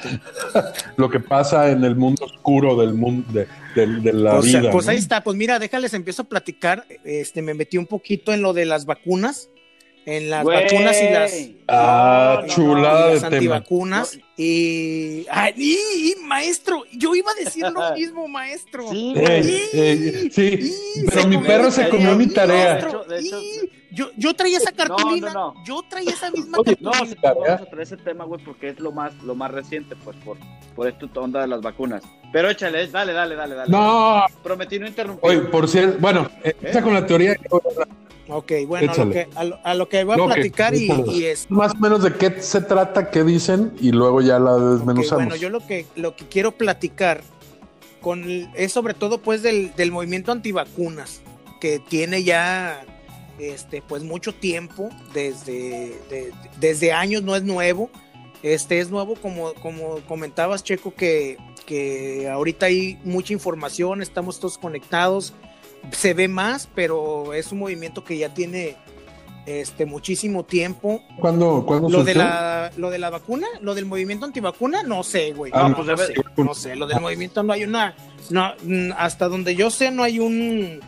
lo 0.97 1.09
que 1.09 1.19
pasa 1.19 1.69
en 1.69 1.83
el 1.83 1.95
mundo 1.95 2.25
oscuro 2.25 2.75
del 2.75 2.95
mundo, 2.95 3.31
de, 3.31 4.13
la 4.13 4.39
vida. 4.39 4.71
Pues 4.71 4.87
ahí 4.87 4.97
está, 4.97 5.23
pues 5.23 5.37
mira, 5.37 5.59
déjales, 5.59 5.93
empiezo 5.93 6.23
a 6.23 6.25
platicar. 6.25 6.85
Este, 7.03 7.43
me 7.43 7.53
metí 7.53 7.77
un 7.77 7.85
poquito 7.85 8.33
en 8.33 8.41
lo 8.41 8.53
de 8.53 8.65
las 8.65 8.85
vacunas 8.85 9.49
en 10.05 10.29
las 10.29 10.45
vacunas 10.45 11.01
y 11.01 11.09
las 11.09 11.49
ah, 11.67 12.43
chulada 12.47 13.13
las 13.13 13.23
antivacunas 13.23 14.19
y, 14.37 15.25
y, 15.55 16.15
maestro 16.23 16.83
yo 16.91 17.15
iba 17.15 17.31
a 17.31 17.35
decir 17.35 17.65
lo 17.71 17.93
mismo 17.95 18.27
maestro. 18.27 18.89
Sí, 18.89 19.13
sí, 20.29 20.75
pero 21.09 21.27
mi 21.27 21.37
perro 21.37 21.71
se 21.71 21.87
comió 21.87 22.15
mi 22.17 22.27
tarea. 22.27 22.85
yo, 23.91 24.09
yo 24.17 24.33
traía 24.33 24.57
esa 24.57 24.73
cartulina 24.73 25.33
yo 25.65 25.81
traía 25.89 26.11
esa 26.11 26.31
misma 26.31 26.57
cartulina. 26.57 26.77
no 26.81 26.91
vamos 26.91 27.61
a 27.61 27.65
traer 27.65 27.81
ese 27.81 27.95
tema 27.95 28.25
güey 28.25 28.43
porque 28.43 28.69
es 28.69 28.79
lo 28.79 28.91
más 28.91 29.13
lo 29.23 29.35
más 29.35 29.51
reciente 29.51 29.95
pues 30.03 30.17
por 30.17 30.37
por 30.75 30.87
esta 30.89 31.05
onda 31.21 31.41
de 31.41 31.47
las 31.47 31.61
vacunas. 31.61 32.03
Pero 32.33 32.49
échale 32.49 32.87
dale 32.87 33.13
dale 33.13 33.35
dale 33.35 33.55
dale. 33.55 33.71
No. 33.71 34.25
Prometí 34.43 34.79
no 34.79 34.87
interrumpir. 34.87 35.29
Oye, 35.29 35.39
por 35.43 35.69
cierto 35.69 35.97
bueno 36.01 36.29
empieza 36.43 36.81
con 36.81 36.93
la 36.93 37.05
teoría 37.05 37.37
Ok, 38.27 38.51
bueno, 38.67 38.91
a 38.91 38.95
lo, 38.97 39.11
que, 39.11 39.27
a, 39.35 39.73
lo, 39.75 39.87
que, 39.87 40.03
voy 40.03 40.19
a 40.19 40.33
platicar 40.33 40.73
y, 40.73 41.25
es... 41.25 41.49
Más 41.51 41.73
o 41.73 41.77
menos 41.77 42.01
de 42.01 42.13
qué 42.13 42.41
se 42.41 42.61
trata, 42.61 43.11
qué 43.11 43.23
dicen 43.23 43.73
y 43.79 43.91
luego 43.91 44.19
ya 44.25 44.39
la 44.39 44.57
desmenuzamos. 44.57 45.25
bueno, 45.25 45.35
yo 45.35 45.49
lo 45.49 45.65
que, 45.65 45.85
lo 45.95 46.15
que 46.15 46.25
quiero 46.25 46.51
platicar 46.51 47.21
con 48.01 48.23
es 48.55 48.71
sobre 48.71 48.93
todo 48.93 49.19
pues 49.19 49.41
del, 49.41 49.73
del 49.75 49.91
movimiento 49.91 50.31
antivacunas, 50.31 51.21
que 51.59 51.79
tiene 51.79 52.23
ya 52.23 52.85
este, 53.39 53.81
pues 53.81 54.03
mucho 54.03 54.33
tiempo, 54.33 54.89
desde, 55.13 55.95
desde 56.59 56.93
años, 56.93 57.23
no 57.23 57.35
es 57.35 57.43
nuevo. 57.43 57.89
Este 58.43 58.79
es 58.79 58.91
nuevo, 58.91 59.15
como, 59.15 59.53
como 59.55 59.95
comentabas, 60.07 60.63
Checo, 60.63 60.93
que, 60.93 61.37
que 61.65 62.29
ahorita 62.29 62.67
hay 62.67 62.99
mucha 63.03 63.33
información, 63.33 64.01
estamos 64.01 64.39
todos 64.39 64.57
conectados 64.59 65.33
se 65.91 66.13
ve 66.13 66.27
más, 66.27 66.69
pero 66.73 67.33
es 67.33 67.51
un 67.51 67.59
movimiento 67.59 68.03
que 68.03 68.17
ya 68.17 68.33
tiene 68.33 68.77
este 69.45 69.85
muchísimo 69.85 70.43
tiempo. 70.43 71.01
¿Cuándo, 71.19 71.63
cuándo 71.65 71.89
lo 71.89 72.03
de 72.03 72.15
la 72.15 72.71
lo 72.77 72.89
de 72.89 72.99
la 72.99 73.09
vacuna, 73.09 73.47
lo 73.61 73.75
del 73.75 73.85
movimiento 73.85 74.25
antivacuna, 74.25 74.83
no 74.83 75.03
sé, 75.03 75.33
güey. 75.33 75.51
Ah, 75.55 75.69
no, 75.69 75.75
pues 75.75 75.87
no, 75.87 75.97
sé, 75.97 76.13
no, 76.37 76.53
sé, 76.55 76.75
lo 76.75 76.87
del 76.87 76.99
movimiento 76.99 77.43
no 77.43 77.53
hay 77.53 77.63
una 77.63 77.95
no 78.29 78.53
hasta 78.97 79.27
donde 79.27 79.55
yo 79.55 79.69
sé 79.69 79.91
no 79.91 80.03
hay 80.03 80.19
un 80.19 80.81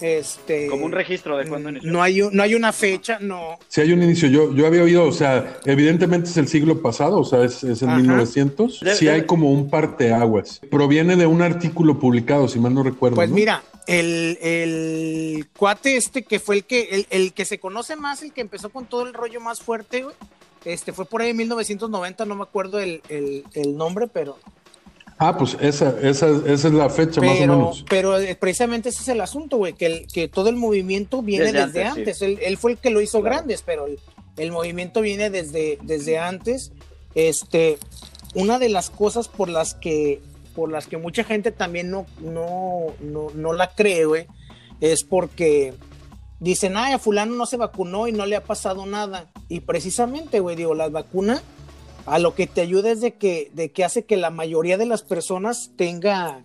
este, 0.00 0.68
Como 0.68 0.86
un 0.86 0.92
registro 0.92 1.36
de 1.36 1.46
cuándo 1.46 1.68
inició. 1.68 1.92
No 1.92 2.02
hay, 2.02 2.22
no 2.32 2.42
hay 2.42 2.54
una 2.54 2.72
fecha, 2.72 3.18
no. 3.20 3.58
Sí 3.68 3.82
hay 3.82 3.92
un 3.92 4.02
inicio. 4.02 4.28
Yo, 4.28 4.54
yo 4.54 4.66
había 4.66 4.82
oído, 4.82 5.04
o 5.04 5.12
sea, 5.12 5.58
evidentemente 5.66 6.30
es 6.30 6.36
el 6.36 6.48
siglo 6.48 6.80
pasado, 6.80 7.18
o 7.20 7.24
sea, 7.24 7.44
es, 7.44 7.62
es 7.64 7.82
en 7.82 7.96
1900. 7.96 8.80
sí 8.94 9.08
hay 9.08 9.26
como 9.26 9.52
un 9.52 9.68
parteaguas. 9.68 10.60
Proviene 10.70 11.16
de 11.16 11.26
un 11.26 11.42
artículo 11.42 11.98
publicado, 11.98 12.48
si 12.48 12.58
mal 12.58 12.74
no 12.74 12.82
recuerdo. 12.82 13.16
Pues 13.16 13.30
mira, 13.30 13.62
el, 13.86 14.38
el, 14.40 15.48
cuate 15.56 15.96
este 15.96 16.22
que 16.22 16.38
fue 16.38 16.56
el 16.56 16.64
que, 16.64 17.06
el, 17.10 17.32
que 17.32 17.44
se 17.44 17.58
conoce 17.58 17.96
más, 17.96 18.22
el 18.22 18.32
que 18.32 18.40
empezó 18.40 18.70
con 18.70 18.86
todo 18.86 19.02
el 19.02 19.14
rollo 19.14 19.40
más 19.40 19.60
fuerte, 19.60 20.04
este 20.64 20.92
fue 20.92 21.04
por 21.04 21.22
ahí 21.22 21.30
en 21.30 21.38
1990, 21.38 22.24
no 22.24 22.34
me 22.34 22.42
acuerdo 22.42 22.78
el, 22.78 23.02
el 23.08 23.76
nombre, 23.76 24.06
pero 24.06 24.38
Ah, 25.22 25.36
pues 25.36 25.54
esa, 25.60 25.94
esa, 26.00 26.28
esa 26.46 26.68
es 26.68 26.72
la 26.72 26.88
fecha 26.88 27.20
más 27.20 27.36
o 27.36 27.40
menos. 27.40 27.84
Pero 27.90 28.18
eh, 28.18 28.34
precisamente 28.36 28.88
ese 28.88 29.02
es 29.02 29.08
el 29.08 29.20
asunto, 29.20 29.58
güey, 29.58 29.74
que, 29.74 29.84
el, 29.84 30.06
que 30.06 30.28
todo 30.28 30.48
el 30.48 30.56
movimiento 30.56 31.20
viene 31.20 31.52
desde, 31.52 31.84
antes. 31.84 32.22
Él, 32.22 32.56
fue 32.56 32.72
el 32.72 32.78
que 32.78 32.88
lo 32.88 33.02
hizo 33.02 33.20
grandes, 33.20 33.60
pero 33.60 33.86
el, 34.38 34.50
movimiento 34.50 35.02
viene 35.02 35.28
desde, 35.28 35.78
desde 35.82 36.18
antes. 36.18 36.72
Este, 37.14 37.76
una 38.34 38.58
de 38.58 38.70
las 38.70 38.88
cosas 38.88 39.28
por 39.28 39.50
las 39.50 39.74
que, 39.74 40.22
por 40.60 40.70
las 40.70 40.86
que 40.86 40.98
mucha 40.98 41.24
gente 41.24 41.52
también 41.52 41.90
no, 41.90 42.04
no, 42.20 42.88
no, 43.00 43.28
no 43.34 43.54
la 43.54 43.74
cree, 43.74 44.04
güey, 44.04 44.26
es 44.82 45.04
porque 45.04 45.72
dicen, 46.38 46.76
ay, 46.76 46.92
a 46.92 46.98
fulano 46.98 47.34
no 47.34 47.46
se 47.46 47.56
vacunó 47.56 48.08
y 48.08 48.12
no 48.12 48.26
le 48.26 48.36
ha 48.36 48.44
pasado 48.44 48.84
nada. 48.84 49.30
Y 49.48 49.60
precisamente, 49.60 50.38
güey, 50.40 50.56
digo, 50.56 50.74
las 50.74 50.92
vacunas 50.92 51.42
a 52.04 52.18
lo 52.18 52.34
que 52.34 52.46
te 52.46 52.60
ayuda 52.60 52.90
es 52.90 53.00
de 53.00 53.14
que, 53.14 53.50
de 53.54 53.72
que 53.72 53.84
hace 53.84 54.04
que 54.04 54.18
la 54.18 54.28
mayoría 54.28 54.76
de 54.76 54.84
las 54.84 55.02
personas 55.02 55.70
tenga 55.78 56.44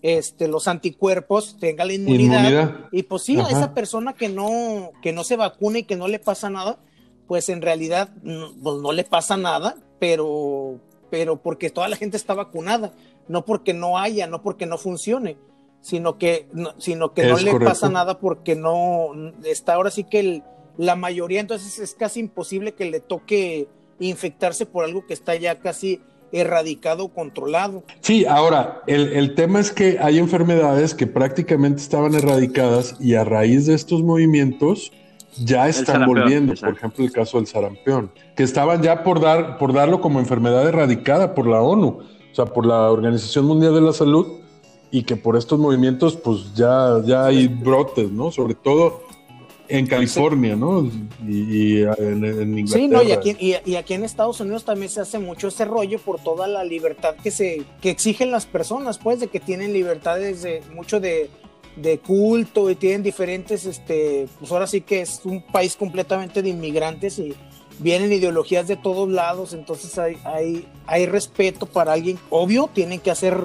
este, 0.00 0.46
los 0.46 0.68
anticuerpos, 0.68 1.56
tenga 1.58 1.84
la 1.84 1.94
inmunidad. 1.94 2.86
Y 2.92 3.02
pues 3.02 3.24
sí, 3.24 3.36
a 3.40 3.48
esa 3.48 3.74
persona 3.74 4.12
que 4.12 4.28
no, 4.28 4.92
que 5.02 5.12
no 5.12 5.24
se 5.24 5.34
vacuna 5.34 5.80
y 5.80 5.82
que 5.82 5.96
no 5.96 6.06
le 6.06 6.20
pasa 6.20 6.50
nada, 6.50 6.78
pues 7.26 7.48
en 7.48 7.62
realidad 7.62 8.10
no, 8.22 8.52
pues 8.62 8.76
no 8.80 8.92
le 8.92 9.02
pasa 9.02 9.36
nada, 9.36 9.74
pero, 9.98 10.78
pero 11.10 11.42
porque 11.42 11.68
toda 11.70 11.88
la 11.88 11.96
gente 11.96 12.16
está 12.16 12.32
vacunada, 12.34 12.92
no 13.28 13.44
porque 13.44 13.74
no 13.74 13.98
haya, 13.98 14.26
no 14.26 14.42
porque 14.42 14.66
no 14.66 14.78
funcione, 14.78 15.36
sino 15.80 16.18
que, 16.18 16.48
no, 16.52 16.74
sino 16.78 17.12
que 17.12 17.26
no 17.26 17.38
le 17.38 17.58
pasa 17.60 17.88
nada 17.88 18.18
porque 18.18 18.56
no 18.56 19.12
está 19.44 19.74
ahora 19.74 19.90
sí 19.90 20.04
que 20.04 20.42
la 20.76 20.96
mayoría, 20.96 21.40
entonces 21.40 21.78
es 21.78 21.94
casi 21.94 22.20
imposible 22.20 22.74
que 22.74 22.90
le 22.90 23.00
toque 23.00 23.68
infectarse 23.98 24.66
por 24.66 24.84
algo 24.84 25.06
que 25.06 25.14
está 25.14 25.34
ya 25.36 25.58
casi 25.58 26.00
erradicado, 26.32 27.08
controlado. 27.08 27.84
Sí, 28.00 28.26
ahora, 28.26 28.82
el, 28.86 29.34
tema 29.34 29.60
es 29.60 29.70
que 29.70 29.98
hay 30.00 30.18
enfermedades 30.18 30.94
que 30.94 31.06
prácticamente 31.06 31.80
estaban 31.80 32.14
erradicadas 32.14 32.96
y 33.00 33.14
a 33.14 33.24
raíz 33.24 33.66
de 33.66 33.74
estos 33.74 34.02
movimientos 34.02 34.92
ya 35.38 35.68
están 35.68 36.06
volviendo, 36.06 36.54
por 36.54 36.70
ejemplo 36.70 37.04
el 37.04 37.12
caso 37.12 37.38
del 37.38 37.46
sarampión, 37.46 38.10
que 38.34 38.42
estaban 38.42 38.82
ya 38.82 39.02
por, 39.02 39.20
dar, 39.20 39.58
por 39.58 39.72
darlo 39.72 40.00
como 40.00 40.18
enfermedad 40.18 40.66
erradicada 40.66 41.34
por 41.34 41.46
la 41.46 41.60
ONU, 41.60 42.00
sea, 42.36 42.46
por 42.46 42.66
la 42.66 42.90
Organización 42.90 43.46
Mundial 43.46 43.74
de 43.74 43.80
la 43.80 43.92
Salud, 43.92 44.26
y 44.90 45.02
que 45.02 45.16
por 45.16 45.36
estos 45.36 45.58
movimientos 45.58 46.16
pues 46.16 46.54
ya, 46.54 47.00
ya 47.04 47.26
hay 47.26 47.48
brotes, 47.48 48.10
¿no? 48.10 48.30
Sobre 48.30 48.54
todo 48.54 49.02
en 49.68 49.86
California, 49.86 50.54
¿no? 50.54 50.88
Y, 51.26 51.82
en, 51.82 52.58
Inglaterra. 52.58 52.66
Sí, 52.66 52.88
no, 52.88 53.02
y 53.02 53.12
aquí, 53.12 53.36
y, 53.40 53.74
aquí, 53.74 53.94
en 53.94 54.04
Estados 54.04 54.40
Unidos 54.40 54.64
también 54.64 54.88
se 54.88 55.00
hace 55.00 55.18
mucho 55.18 55.48
ese 55.48 55.64
rollo 55.64 55.98
por 55.98 56.20
toda 56.20 56.46
la 56.46 56.62
libertad 56.62 57.16
que 57.20 57.30
se 57.30 57.64
que 57.80 57.90
exigen 57.90 58.30
las 58.30 58.46
personas, 58.46 58.98
pues, 58.98 59.18
de 59.18 59.26
que 59.26 59.40
tienen 59.40 59.72
libertades 59.72 60.42
de 60.42 60.62
mucho 60.72 61.00
de, 61.00 61.30
de 61.76 61.98
culto 61.98 62.70
y 62.70 62.76
tienen 62.76 63.02
diferentes, 63.02 63.66
este, 63.66 64.28
pues 64.38 64.52
ahora 64.52 64.66
sí 64.66 64.82
que 64.82 65.00
es 65.00 65.20
un 65.24 65.42
país 65.42 65.76
completamente 65.76 66.42
de 66.42 66.48
inmigrantes 66.48 67.18
y 67.18 67.34
vienen 67.78 68.12
ideologías 68.12 68.66
de 68.66 68.76
todos 68.76 69.08
lados, 69.08 69.52
entonces 69.52 69.98
hay, 69.98 70.18
hay, 70.24 70.66
hay 70.86 71.06
respeto 71.06 71.66
para 71.66 71.92
alguien. 71.92 72.18
Obvio, 72.30 72.70
tienen 72.72 73.00
que 73.00 73.10
hacer 73.10 73.42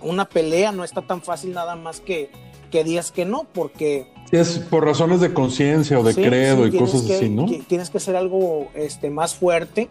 una 0.00 0.26
pelea, 0.26 0.72
no 0.72 0.84
está 0.84 1.02
tan 1.02 1.22
fácil 1.22 1.52
nada 1.52 1.76
más 1.76 2.00
que, 2.00 2.30
que 2.70 2.84
digas 2.84 3.10
que 3.10 3.24
no, 3.24 3.46
porque 3.52 4.06
es 4.30 4.58
por 4.58 4.84
razones 4.84 5.20
de 5.20 5.32
conciencia 5.32 5.98
o 5.98 6.02
de 6.02 6.14
credo 6.14 6.66
y 6.66 6.76
cosas 6.76 7.08
así, 7.10 7.28
¿no? 7.28 7.46
tienes 7.66 7.90
que 7.90 7.98
hacer 7.98 8.16
algo 8.16 8.70
este, 8.74 9.10
más 9.10 9.34
fuerte. 9.34 9.88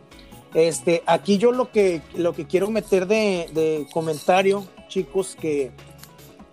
Este, 0.54 1.04
aquí 1.06 1.38
yo 1.38 1.52
lo 1.52 1.72
que, 1.72 2.02
lo 2.15 2.34
que 2.34 2.46
quiero 2.46 2.70
meter 2.70 3.08
de, 3.08 3.88
comentario, 3.91 4.65
chicos, 4.88 5.36
que... 5.39 5.72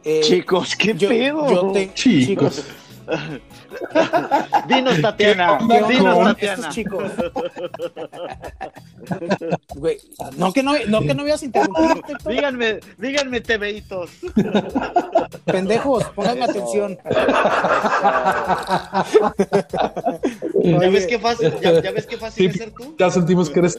Eh, 0.04 0.20
chicos, 0.22 0.76
¿qué 0.76 0.94
pedo? 0.94 1.72
Yo 1.72 1.72
chicos. 1.94 2.64
Dinos, 4.68 5.00
Tatiana. 5.00 5.58
Dinos, 5.88 6.24
Tatiana. 6.24 6.68
chicos. 6.70 7.04
no 10.36 10.52
que 10.52 10.62
no, 10.62 10.72
no 10.88 11.00
que 11.00 11.14
no 11.14 11.22
voy 11.22 11.32
a 11.32 11.36
interrumpir. 11.42 12.02
díganme, 12.26 12.80
díganme, 12.98 13.40
TVitos. 13.40 14.10
Pendejos, 15.44 16.04
pónganme 16.14 16.44
atención. 16.44 16.98
¿Ya 20.62 20.78
ves 20.78 21.06
qué 21.06 21.18
fácil, 21.18 21.52
ya, 21.60 21.82
ya 21.82 21.90
ves 21.90 22.06
qué 22.06 22.16
fácil 22.16 22.50
es 22.50 22.56
ser 22.56 22.70
tú? 22.70 22.94
Ya 22.98 23.10
sentimos 23.10 23.50
que 23.50 23.58
eres 23.60 23.78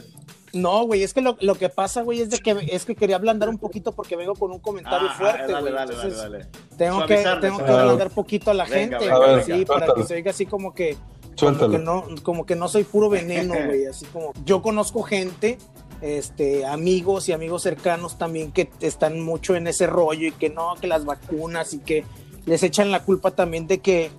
no, 0.52 0.84
güey, 0.84 1.02
es 1.02 1.12
que 1.12 1.20
lo, 1.20 1.36
lo, 1.40 1.54
que 1.56 1.68
pasa, 1.68 2.02
güey, 2.02 2.20
es 2.20 2.30
de 2.30 2.38
que 2.38 2.56
es 2.70 2.84
que 2.84 2.94
quería 2.94 3.16
ablandar 3.16 3.48
un 3.48 3.58
poquito 3.58 3.92
porque 3.92 4.16
vengo 4.16 4.34
con 4.34 4.52
un 4.52 4.58
comentario 4.58 5.08
ah, 5.10 5.14
fuerte, 5.16 5.52
güey. 5.52 5.74
Entonces, 5.76 6.48
tengo 6.76 7.06
que, 7.06 7.24
tengo 7.40 7.58
que 7.58 7.70
ablandar 7.70 8.10
poquito 8.10 8.50
a 8.50 8.54
la 8.54 8.66
gente, 8.66 8.98
sí, 9.44 9.64
para 9.64 9.92
que 9.94 10.04
se 10.04 10.14
oiga 10.14 10.30
así 10.30 10.46
como 10.46 10.74
que, 10.74 10.96
como 11.38 11.70
que 11.70 11.78
no, 11.78 12.04
como 12.22 12.46
que 12.46 12.56
no 12.56 12.68
soy 12.68 12.84
puro 12.84 13.08
veneno, 13.08 13.54
güey. 13.66 13.86
Así 13.86 14.06
como 14.06 14.32
yo 14.44 14.62
conozco 14.62 15.02
gente, 15.02 15.58
este, 16.00 16.64
amigos 16.64 17.28
y 17.28 17.32
amigos 17.32 17.62
cercanos 17.62 18.18
también 18.18 18.52
que 18.52 18.70
están 18.80 19.20
mucho 19.20 19.56
en 19.56 19.66
ese 19.66 19.86
rollo 19.86 20.28
y 20.28 20.32
que 20.32 20.50
no, 20.50 20.74
que 20.80 20.86
las 20.86 21.04
vacunas 21.04 21.74
y 21.74 21.78
que 21.78 22.04
les 22.46 22.62
echan 22.62 22.90
la 22.90 23.02
culpa 23.02 23.32
también 23.32 23.66
de 23.66 23.80
que 23.80 24.10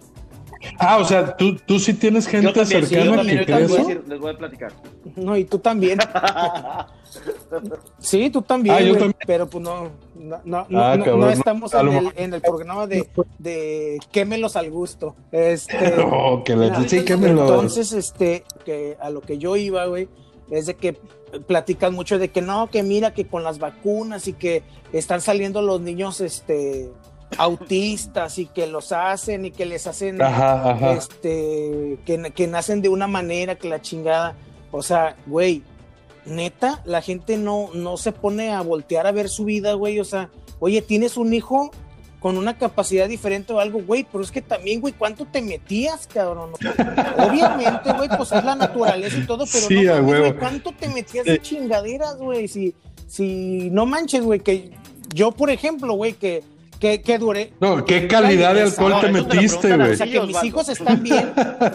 Ah, 0.80 0.98
o 0.98 1.06
sea, 1.06 1.36
tú, 1.36 1.56
tú 1.56 1.80
sí 1.80 1.94
tienes 1.94 2.28
gente 2.28 2.66
cercana 2.66 3.24
que 3.24 3.46
crees 3.46 3.72
les 4.08 4.20
voy 4.20 4.32
a 4.32 4.38
platicar. 4.38 4.74
No, 5.16 5.36
y 5.38 5.46
tú 5.46 5.60
también. 5.60 6.00
sí, 8.00 8.30
tú 8.30 8.42
también, 8.42 8.76
ah, 8.76 9.16
pero 9.26 9.48
pues 9.48 9.64
no, 9.64 9.92
no, 10.16 10.40
no, 10.44 10.68
ah, 10.80 10.98
no, 10.98 11.30
estamos 11.30 11.74
en 11.74 11.88
el, 11.88 12.14
en 12.16 12.34
el, 12.34 12.42
programa 12.42 12.88
de, 12.88 13.10
de 13.38 14.00
quémelos 14.12 14.56
al 14.56 14.70
gusto. 14.70 15.16
Este, 15.32 15.92
no, 15.98 16.44
que 16.44 16.54
sí, 16.88 17.04
quémelos. 17.06 17.50
Entonces, 17.50 17.94
este, 17.94 18.44
que 18.66 18.98
a 19.00 19.10
lo 19.10 19.22
que 19.22 19.38
yo 19.38 19.56
iba, 19.56 19.86
güey, 19.86 20.10
es 20.50 20.66
de 20.66 20.76
que 20.76 20.98
platican 21.46 21.94
mucho 21.94 22.20
de 22.20 22.30
que 22.30 22.42
no, 22.42 22.70
que 22.70 22.84
mira 22.84 23.14
que 23.14 23.28
con 23.28 23.44
las 23.44 23.60
vacunas 23.60 24.28
y 24.28 24.34
que 24.34 24.64
están 24.94 25.22
saliendo 25.22 25.62
los 25.62 25.82
niños, 25.82 26.22
este, 26.22 26.90
autistas 27.38 28.40
y 28.40 28.46
que 28.46 28.68
los 28.68 28.92
hacen 28.92 29.46
y 29.46 29.52
que 29.52 29.66
les 29.66 29.88
hacen 29.88 30.20
este 30.96 32.00
que, 32.06 32.32
que, 32.34 32.48
nacen 32.48 32.82
de 32.82 32.90
una 32.90 33.08
manera 33.08 33.56
que 33.56 33.70
la 33.70 33.82
chingada. 33.82 34.36
O 34.72 34.82
sea 34.82 35.16
güey 35.26 35.64
neta 36.26 36.82
la 36.86 37.02
gente 37.02 37.38
no 37.38 37.70
no 37.74 37.98
se 37.98 38.12
pone 38.12 38.52
a 38.52 38.62
voltear 38.62 39.08
a 39.08 39.12
ver 39.12 39.30
su 39.30 39.46
vida 39.46 39.74
güey. 39.74 40.00
O 40.00 40.06
sea 40.06 40.30
oye 40.60 40.82
tienes 40.82 41.18
un 41.18 41.34
hijo 41.34 41.72
con 42.20 42.38
una 42.38 42.58
capacidad 42.58 43.08
diferente 43.08 43.54
o 43.54 43.60
algo 43.60 43.80
güey 43.82 44.06
pero 44.12 44.24
es 44.24 44.32
que 44.32 44.42
también 44.42 44.82
güey 44.82 44.94
cuánto 44.94 45.26
te 45.26 45.42
metías 45.42 46.08
cabrón 46.08 46.52
obviamente 47.18 47.94
güey 47.94 48.10
pues 48.10 48.32
es 48.32 48.44
la 48.44 48.56
naturaleza 48.56 49.18
y 49.18 49.26
todo 49.26 49.46
pero 49.46 49.70
no 49.70 50.04
güey, 50.04 50.38
cuánto 50.38 50.72
te 50.72 50.88
metías 50.90 51.26
de 51.26 51.40
chingaderas 51.40 52.18
güey 52.18 52.48
si 52.48 52.74
si 53.06 53.70
no 53.72 53.86
manches 53.86 54.24
güey 54.24 54.40
que 54.40 54.72
yo 55.14 55.32
por 55.32 55.52
ejemplo 55.52 55.94
güey 55.94 56.14
que 56.14 56.44
¿Qué, 56.80 57.02
qué 57.02 57.18
duré? 57.18 57.54
No, 57.60 57.84
¿qué 57.86 58.08
calidad 58.08 58.54
de 58.54 58.64
alcohol 58.64 58.96
te 59.02 59.12
metiste, 59.12 59.76
güey? 59.76 59.92
O 59.92 59.96
sea, 59.96 60.08
que 60.08 60.22
mis 60.22 60.44
hijos 60.44 60.70
están 60.70 61.02
bien. 61.02 61.34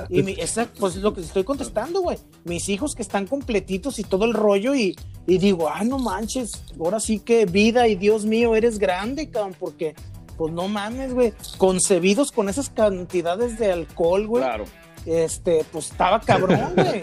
Y 0.09 0.23
mi, 0.23 0.37
pues 0.79 0.97
es 0.97 1.03
lo 1.03 1.13
que 1.13 1.21
estoy 1.21 1.45
contestando, 1.45 2.03
güey. 2.03 2.19
Mis 2.45 2.69
hijos 2.69 2.95
que 2.95 3.03
están 3.03 3.27
completitos 3.27 3.99
y 3.99 4.05
todo 4.05 4.25
el 4.25 4.35
rollo. 4.35 4.75
Y, 4.75 4.97
y 5.27 5.39
digo, 5.39 5.69
ah, 5.69 5.83
no 5.85 5.99
manches, 5.99 6.63
ahora 6.79 7.01
sí 7.01 7.19
que 7.19 7.47
vida 7.47 7.89
y 7.89 7.97
Dios 7.97 8.25
mío, 8.25 8.55
eres 8.55 8.79
grande, 8.79 9.29
cabrón, 9.31 9.57
porque 9.59 9.95
pues 10.37 10.53
no 10.53 10.69
mames, 10.69 11.13
güey, 11.13 11.33
concebidos 11.59 12.33
con 12.33 12.49
esas 12.49 12.71
cantidades 12.71 13.59
de 13.59 13.73
alcohol, 13.73 14.27
güey. 14.27 14.43
Claro. 14.43 14.65
Este, 15.05 15.65
pues 15.73 15.91
estaba 15.91 16.21
cabrón, 16.21 16.73
güey. 16.77 17.01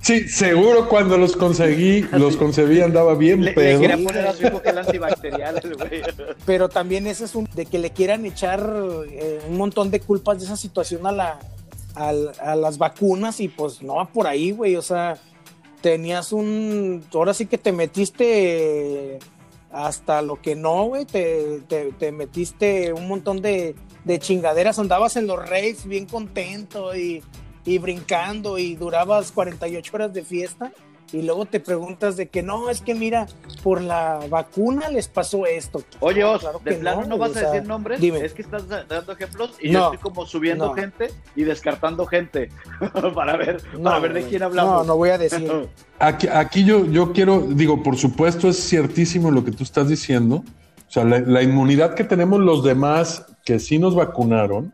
Sí, 0.00 0.28
seguro 0.28 0.88
cuando 0.88 1.16
los 1.16 1.36
conseguí, 1.36 2.02
los 2.12 2.36
concebí 2.36 2.80
andaba 2.80 3.14
bien 3.14 3.44
le, 3.44 3.52
pedo. 3.52 3.80
Le 3.80 3.88
quería 3.88 4.04
poner 4.04 4.26
a 4.26 4.32
su 4.34 4.46
hijo 4.46 4.62
que 4.62 4.70
el 4.70 4.78
antibacterial, 4.78 5.60
güey. 5.76 6.02
Pero 6.44 6.68
también 6.68 7.06
ese 7.06 7.24
es 7.24 7.34
un 7.34 7.48
de 7.54 7.66
que 7.66 7.78
le 7.78 7.90
quieran 7.90 8.24
echar 8.26 8.60
eh, 9.10 9.40
un 9.48 9.56
montón 9.56 9.90
de 9.90 10.00
culpas 10.00 10.38
de 10.38 10.46
esa 10.46 10.56
situación 10.56 11.06
a 11.06 11.12
la 11.12 11.38
a, 11.94 12.08
a 12.40 12.56
las 12.56 12.78
vacunas 12.78 13.40
y 13.40 13.48
pues 13.48 13.82
no 13.82 13.96
va 13.96 14.06
por 14.06 14.26
ahí, 14.26 14.52
güey, 14.52 14.76
o 14.76 14.82
sea, 14.82 15.18
tenías 15.80 16.32
un 16.32 17.04
ahora 17.12 17.34
sí 17.34 17.46
que 17.46 17.58
te 17.58 17.72
metiste 17.72 19.18
hasta 19.70 20.22
lo 20.22 20.40
que 20.40 20.56
no, 20.56 20.84
güey, 20.84 21.04
te, 21.04 21.60
te, 21.98 22.12
metiste 22.12 22.92
un 22.92 23.06
montón 23.06 23.42
de, 23.42 23.74
de, 24.08 24.18
chingaderas, 24.18 24.78
andabas 24.78 25.16
en 25.16 25.26
los 25.26 25.38
raves 25.38 25.86
bien 25.86 26.06
contento 26.06 26.96
y, 26.96 27.22
y, 27.64 27.78
brincando 27.78 28.58
y 28.58 28.74
durabas 28.74 29.32
48 29.32 29.90
horas 29.94 30.12
de 30.12 30.24
fiesta 30.24 30.72
y 31.12 31.22
luego 31.22 31.46
te 31.46 31.60
preguntas 31.60 32.16
de 32.16 32.28
que 32.28 32.42
no, 32.42 32.68
es 32.70 32.80
que 32.80 32.94
mira, 32.94 33.26
por 33.62 33.80
la 33.80 34.20
vacuna 34.28 34.88
les 34.88 35.08
pasó 35.08 35.46
esto. 35.46 35.82
Oye, 36.00 36.24
Os, 36.24 36.46
de 36.64 36.74
plano 36.74 37.06
no, 37.06 37.18
vas 37.18 37.36
a 37.36 37.50
decir 37.50 37.66
nombres, 37.66 38.02
es 38.02 38.34
que 38.34 38.42
estás 38.42 38.68
dando 38.68 39.12
ejemplos 39.12 39.56
y 39.60 39.72
yo 39.72 39.84
estoy 39.84 39.98
como 39.98 40.26
subiendo 40.26 40.72
gente 40.74 41.10
y 41.34 41.44
descartando 41.44 42.06
gente 42.06 42.50
para 43.14 43.36
ver, 43.36 43.62
para 43.82 43.98
ver 44.00 44.12
de 44.12 44.24
quién 44.24 44.42
hablamos. 44.42 44.72
No, 44.72 44.84
no 44.84 44.96
voy 44.96 45.10
a 45.10 45.18
decir. 45.18 45.50
Aquí, 46.00 46.28
aquí 46.28 46.64
yo, 46.64 46.86
yo 46.86 47.12
quiero, 47.12 47.40
digo, 47.40 47.82
por 47.82 47.96
supuesto 47.96 48.48
es 48.48 48.68
ciertísimo 48.68 49.32
lo 49.32 49.44
que 49.44 49.50
tú 49.50 49.64
estás 49.64 49.88
diciendo. 49.88 50.44
O 50.88 50.90
sea, 50.90 51.04
la, 51.04 51.42
inmunidad 51.42 51.94
que 51.94 52.04
tenemos 52.04 52.40
los 52.40 52.64
demás 52.64 53.26
que 53.44 53.58
sí 53.58 53.78
nos 53.78 53.94
vacunaron 53.94 54.72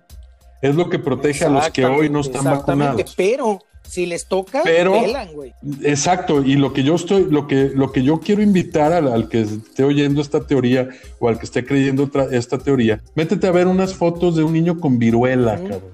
es 0.63 0.77
lo 0.77 0.89
que 0.89 0.99
protege 0.99 1.45
a 1.45 1.49
los 1.49 1.71
que 1.71 1.85
hoy 1.85 2.09
no 2.09 2.21
están 2.21 2.45
vacunados. 2.45 3.15
Pero 3.17 3.61
si 3.83 4.07
les 4.07 4.27
toca, 4.27 4.63
pero 4.65 4.95
güey. 5.35 5.53
Exacto, 5.83 6.43
y 6.43 6.55
lo 6.55 6.73
que 6.73 6.85
yo 6.85 6.95
estoy, 6.95 7.27
lo 7.29 7.47
que, 7.47 7.71
lo 7.75 7.93
que 7.93 8.03
yo 8.03 8.21
quiero 8.21 8.43
invitar 8.43 8.93
al, 8.93 9.29
que 9.29 9.43
esté 9.43 9.85
oyendo 9.85 10.21
esta 10.21 10.41
teoría 10.47 10.89
o 11.19 11.29
al 11.29 11.39
que 11.39 11.45
esté 11.45 11.65
creyendo 11.65 12.11
esta 12.31 12.59
teoría, 12.59 13.03
métete 13.15 13.47
a 13.47 13.53
ver 13.53 13.67
unas 13.67 13.95
fotos 13.95 14.37
de 14.37 14.43
un 14.43 14.53
niño 14.53 14.81
con 14.81 14.99
viruela, 14.99 15.57
cabrón, 15.57 15.93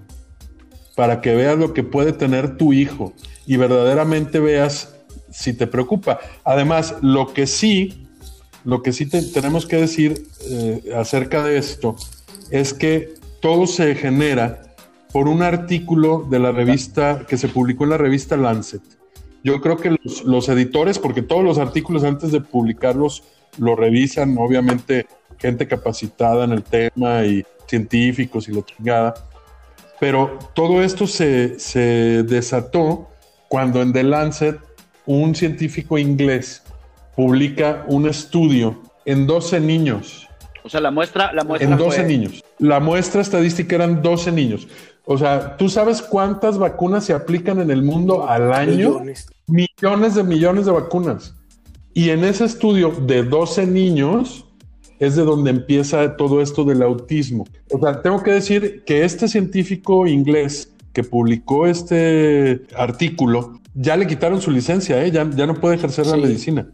para 0.95 1.21
que 1.21 1.35
veas 1.35 1.59
lo 1.59 1.73
que 1.73 1.83
puede 1.83 2.13
tener 2.13 2.57
tu 2.57 2.73
hijo 2.73 3.13
y 3.47 3.57
verdaderamente 3.57 4.39
veas 4.39 4.95
si 5.31 5.53
te 5.53 5.67
preocupa. 5.67 6.21
Además, 6.45 6.97
lo 7.03 7.33
que 7.33 7.47
sí, 7.47 8.00
lo 8.65 8.83
que 8.83 8.93
sí 8.93 9.07
tenemos 9.07 9.67
que 9.67 9.77
decir 9.77 10.27
eh, 10.43 10.93
acerca 10.97 11.43
de 11.43 11.59
esto 11.59 11.97
es 12.51 12.75
que 12.75 13.15
todo 13.41 13.67
se 13.67 13.95
genera 13.95 14.63
por 15.13 15.29
un 15.29 15.43
artículo 15.43 16.27
de 16.31 16.39
la 16.39 16.53
revista 16.53 17.27
que 17.27 17.37
se 17.37 17.49
publicó 17.49 17.85
en 17.85 17.91
la 17.91 17.97
revista 17.99 18.37
Lancet. 18.37 18.83
Yo 19.43 19.61
creo 19.61 19.77
que 19.79 19.97
los, 20.25 20.49
editores, 20.49 20.99
porque 20.99 21.23
todos 21.23 21.43
los 21.43 21.59
artículos 21.59 22.05
antes 22.05 22.31
de 22.31 22.41
publicarlos 22.41 23.25
lo 23.57 23.75
revisan, 23.75 24.37
obviamente 24.39 25.07
gente 25.39 25.67
capacitada 25.67 26.45
en 26.45 26.53
el 26.53 26.63
tema 26.63 27.25
y 27.25 27.45
científicos 27.67 28.49
y 28.49 28.53
la 28.53 28.63
chingada, 28.63 29.15
pero 29.99 30.39
todo 30.55 30.83
esto 30.83 31.07
se, 31.07 31.59
se 31.59 32.23
desató 32.25 33.09
cuando 33.49 33.81
en 33.81 33.93
The 33.93 34.03
Lancet 34.03 34.59
un 35.07 35.35
científico 35.35 35.97
inglés 35.99 36.63
publica 37.21 37.85
un 37.87 38.09
estudio 38.09 38.81
en 39.05 39.27
12 39.27 39.61
niños. 39.61 40.27
O 40.65 40.71
sea, 40.71 40.81
la 40.81 40.91
muestra, 40.91 41.35
la 41.35 41.45
muestra 41.45 41.71
en 41.71 41.77
12 41.77 42.05
niños. 42.05 42.43
La 42.59 42.81
muestra 42.81 43.21
estadística 43.21 43.77
eran 43.77 44.01
12 44.01 44.33
niños. 44.33 44.67
O 45.05 45.19
sea, 45.19 45.59
¿tú 45.59 45.69
sabes 45.69 46.01
cuántas 46.01 46.57
vacunas 46.57 47.05
se 47.05 47.13
aplican 47.13 47.61
en 47.61 47.71
el 47.71 47.83
mundo 47.83 48.27
al 48.27 48.55
año? 48.55 49.01
Millones. 49.01 49.27
Millones 49.47 50.15
de 50.15 50.25
millones 50.25 50.65
de 50.65 50.73
vacunas. 50.73 51.37
Y 51.93 52.09
en 52.09 52.25
ese 52.25 52.47
estudio 52.47 52.91
de 52.91 53.23
12 53.23 53.67
niños 53.67 54.47
es 54.99 55.15
de 55.15 55.23
donde 55.23 55.51
empieza 55.51 56.17
todo 56.17 56.41
esto 56.41 56.65
del 56.65 56.83
autismo. 56.83 57.47
O 57.71 57.79
sea, 57.81 58.01
tengo 58.01 58.23
que 58.23 58.31
decir 58.31 58.83
que 58.87 59.05
este 59.05 59.29
científico 59.29 60.07
inglés 60.07 60.73
que 60.95 61.05
publicó 61.05 61.67
este 61.67 62.63
artículo 62.75 63.61
ya 63.75 63.97
le 63.99 64.07
quitaron 64.07 64.41
su 64.41 64.51
licencia, 64.51 65.05
¿eh? 65.05 65.11
ya, 65.11 65.29
ya 65.29 65.47
no 65.47 65.55
puede 65.55 65.77
ejercer 65.77 66.07
la 66.07 66.17
medicina, 66.17 66.67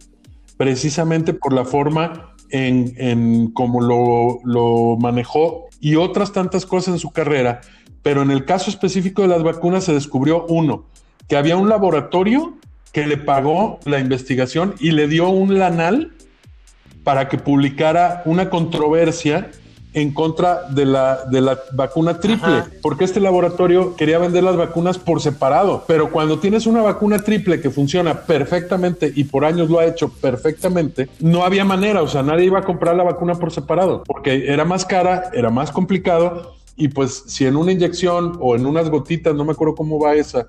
precisamente 0.57 1.35
por 1.35 1.53
la 1.53 1.65
forma 1.65 2.35
en, 2.51 2.95
en 2.97 3.51
cómo 3.53 3.81
lo, 3.81 4.41
lo 4.45 4.97
manejó 4.99 5.67
y 5.81 5.97
otras 5.97 6.33
tantas 6.33 6.67
cosas 6.67 6.95
en 6.95 6.99
su 6.99 7.11
carrera, 7.11 7.61
pero 8.03 8.23
en 8.23 8.31
el 8.31 8.45
caso 8.45 8.71
específico 8.71 9.23
de 9.23 9.29
las 9.29 9.43
vacunas 9.43 9.85
se 9.85 9.93
descubrió 9.93 10.47
uno, 10.49 10.85
que 11.29 11.37
había 11.37 11.57
un 11.57 11.69
laboratorio 11.69 12.57
que 12.93 13.07
le 13.07 13.17
pagó 13.17 13.79
la 13.85 13.99
investigación 13.99 14.75
y 14.81 14.93
le 14.93 15.07
dio 15.09 15.29
un 15.29 15.59
lanal 15.59 16.13
para 17.05 17.29
que 17.29 17.39
publicara 17.39 18.23
una 18.25 18.49
controversia 18.49 19.51
en 19.97 20.13
contra 20.13 20.69
de 20.69 20.85
la, 20.85 21.25
de 21.25 21.41
la 21.41 21.59
vacuna 21.73 22.21
triple, 22.21 22.65
porque 22.83 23.05
este 23.05 23.19
laboratorio 23.19 23.97
quería 23.97 24.19
vender 24.19 24.45
las 24.45 24.55
vacunas 24.55 24.99
por 24.99 25.23
separado, 25.23 25.85
pero 25.89 26.13
cuando 26.13 26.39
tienes 26.39 26.67
una 26.67 26.83
vacuna 26.83 27.21
triple 27.21 27.63
que 27.63 27.71
funciona 27.71 28.21
perfectamente 28.21 29.11
y 29.17 29.25
por 29.25 29.47
años 29.47 29.71
lo 29.71 29.79
ha 29.79 29.87
hecho 29.87 30.11
perfectamente, 30.11 31.09
no 31.21 31.45
había 31.45 31.65
manera, 31.65 32.03
o 32.03 32.09
sea, 32.09 32.23
nadie 32.23 32.45
iba 32.45 32.59
a 32.59 32.65
comprar 32.65 32.95
la 32.95 33.05
vacuna 33.05 33.37
por 33.37 33.51
separado, 33.51 34.03
porque 34.07 34.53
era 34.53 34.67
más 34.67 34.85
cara, 34.85 35.31
era 35.33 35.49
más 35.49 35.71
complicado 35.71 36.57
y 36.77 36.89
pues 36.89 37.25
si 37.27 37.47
en 37.47 37.57
una 37.57 37.73
inyección 37.73 38.37
o 38.39 38.55
en 38.55 38.67
unas 38.67 38.91
gotitas, 38.91 39.35
no 39.35 39.47
me 39.47 39.53
acuerdo 39.53 39.77
cómo 39.77 39.99
va 39.99 40.15
esa, 40.15 40.45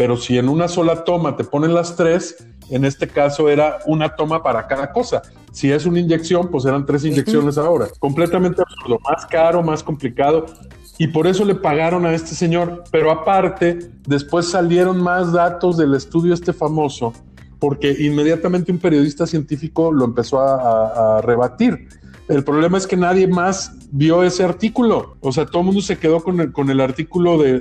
pero 0.00 0.16
si 0.16 0.38
en 0.38 0.48
una 0.48 0.66
sola 0.66 1.04
toma 1.04 1.36
te 1.36 1.44
ponen 1.44 1.74
las 1.74 1.94
tres, 1.94 2.42
en 2.70 2.86
este 2.86 3.06
caso 3.06 3.50
era 3.50 3.80
una 3.84 4.16
toma 4.16 4.42
para 4.42 4.66
cada 4.66 4.92
cosa. 4.92 5.20
Si 5.52 5.70
es 5.70 5.84
una 5.84 6.00
inyección, 6.00 6.50
pues 6.50 6.64
eran 6.64 6.86
tres 6.86 7.04
inyecciones 7.04 7.58
ahora. 7.58 7.86
Completamente 7.98 8.62
absurdo, 8.62 8.98
más 9.06 9.26
caro, 9.26 9.62
más 9.62 9.82
complicado. 9.82 10.46
Y 10.96 11.08
por 11.08 11.26
eso 11.26 11.44
le 11.44 11.54
pagaron 11.54 12.06
a 12.06 12.14
este 12.14 12.34
señor. 12.34 12.84
Pero 12.90 13.10
aparte, 13.10 13.90
después 14.06 14.48
salieron 14.48 15.02
más 15.02 15.34
datos 15.34 15.76
del 15.76 15.92
estudio 15.92 16.32
este 16.32 16.54
famoso, 16.54 17.12
porque 17.58 17.94
inmediatamente 17.98 18.72
un 18.72 18.78
periodista 18.78 19.26
científico 19.26 19.92
lo 19.92 20.06
empezó 20.06 20.40
a, 20.40 21.20
rebatir. 21.20 21.90
El 22.30 22.44
problema 22.44 22.78
es 22.78 22.86
que 22.86 22.96
nadie 22.96 23.26
más 23.26 23.72
vio 23.92 24.22
ese 24.22 24.44
artículo. 24.44 25.16
O 25.20 25.32
sea, 25.32 25.46
todo 25.46 25.60
el 25.60 25.66
mundo 25.66 25.80
se 25.80 25.98
quedó 25.98 26.22
con 26.22 26.40
el, 26.40 26.52
con 26.52 26.70
el 26.70 26.80
artículo 26.80 27.38
de, 27.38 27.60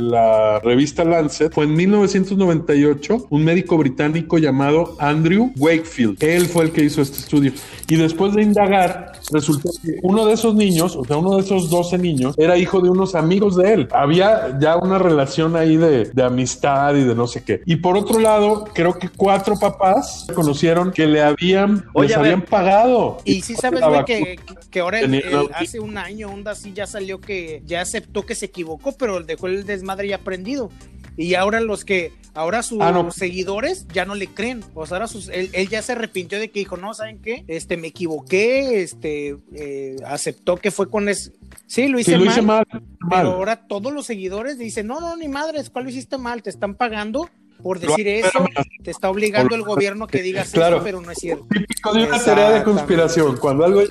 la 0.00 0.60
revista 0.60 1.04
Lancet. 1.04 1.52
Fue 1.52 1.64
en 1.64 1.74
1998 1.74 3.26
un 3.30 3.44
médico 3.44 3.76
británico 3.76 4.38
llamado 4.38 4.96
Andrew 4.98 5.52
Wakefield. 5.56 6.22
Él 6.22 6.46
fue 6.46 6.64
el 6.64 6.72
que 6.72 6.84
hizo 6.84 7.02
este 7.02 7.18
estudio. 7.18 7.52
Y 7.88 7.96
después 7.96 8.34
de 8.34 8.42
indagar, 8.42 9.12
resultó 9.32 9.70
que 9.82 9.98
uno 10.02 10.26
de 10.26 10.34
esos 10.34 10.54
niños, 10.54 10.96
o 10.96 11.04
sea, 11.04 11.16
uno 11.16 11.36
de 11.36 11.42
esos 11.42 11.70
12 11.70 11.98
niños, 11.98 12.34
era 12.38 12.56
hijo 12.56 12.80
de 12.80 12.90
unos 12.90 13.14
amigos 13.14 13.56
de 13.56 13.72
él. 13.72 13.88
Había 13.92 14.58
ya 14.60 14.76
una 14.76 14.98
relación 14.98 15.56
ahí 15.56 15.76
de, 15.76 16.10
amistad 16.22 16.94
y 16.96 17.04
de 17.04 17.14
no 17.14 17.26
sé 17.26 17.44
qué. 17.44 17.62
Y 17.66 17.76
por 17.76 17.96
otro 17.96 18.18
lado, 18.18 18.64
creo 18.72 18.98
que 18.98 19.08
cuatro 19.08 19.56
papás 19.58 20.26
conocieron 20.34 20.90
que 20.90 21.06
le 21.06 21.22
habían, 21.22 21.84
les 21.94 22.16
habían 22.16 22.42
pagado. 22.42 23.18
Y 23.24 23.42
sí 23.42 23.54
sabes, 23.54 23.80
güey, 24.02 24.36
que, 24.36 24.38
que, 24.70 24.80
ahora 24.80 25.00
el, 25.00 25.22
hace 25.54 25.80
un 25.80 25.98
año, 25.98 26.28
onda 26.28 26.52
así 26.52 26.72
ya 26.72 26.86
salió 26.86 27.20
que 27.20 27.62
ya 27.64 27.80
aceptó 27.80 28.24
que 28.24 28.34
se 28.34 28.46
equivocó, 28.46 28.92
pero 28.92 29.22
dejó 29.22 29.46
el 29.46 29.64
desmadre 29.64 30.08
ya 30.08 30.16
aprendido. 30.16 30.70
Y 31.16 31.34
ahora 31.34 31.60
los 31.60 31.84
que, 31.84 32.12
ahora 32.34 32.62
sus 32.62 32.78
ah, 32.82 33.08
seguidores 33.10 33.86
ya 33.88 34.04
no 34.04 34.14
le 34.14 34.28
creen. 34.28 34.62
O 34.74 34.86
sea, 34.86 34.96
ahora 34.96 35.08
sus, 35.08 35.28
él, 35.28 35.50
ya 35.68 35.80
se 35.80 35.92
arrepintió 35.92 36.38
de 36.38 36.50
que 36.50 36.60
dijo, 36.60 36.76
no, 36.76 36.92
¿saben 36.92 37.20
qué? 37.22 37.44
Este, 37.48 37.76
me 37.78 37.88
equivoqué, 37.88 38.82
este, 38.82 39.36
eh, 39.54 39.96
aceptó 40.04 40.56
que 40.56 40.70
fue 40.70 40.90
con 40.90 41.08
ese. 41.08 41.32
Sí, 41.66 41.88
lo 41.88 41.98
hice, 41.98 42.18
mal, 42.42 42.66
Pero 43.08 43.32
ahora 43.32 43.66
todos 43.66 43.92
los 43.92 44.06
seguidores 44.06 44.58
dicen, 44.58 44.86
no, 44.86 45.00
no, 45.00 45.16
ni 45.16 45.28
madres, 45.28 45.70
¿cuál 45.70 45.84
lo 45.84 45.90
hiciste 45.90 46.18
mal? 46.18 46.42
Te 46.42 46.50
están 46.50 46.74
pagando 46.74 47.30
por 47.62 47.80
decir 47.80 48.06
eso, 48.08 48.46
te 48.82 48.90
está 48.90 49.10
obligando 49.10 49.54
el 49.54 49.62
gobierno 49.62 50.04
a 50.04 50.08
que 50.08 50.22
digas 50.22 50.54
eso, 50.54 50.80
pero 50.82 51.00
no 51.00 51.10
es 51.10 51.18
cierto. 51.18 51.46
Típico 51.50 51.92
de 51.92 52.04
una 52.04 52.22
teoría 52.22 52.50
de 52.50 52.62
conspiración. 52.62 53.36
Cuando 53.36 53.64
algo 53.64 53.82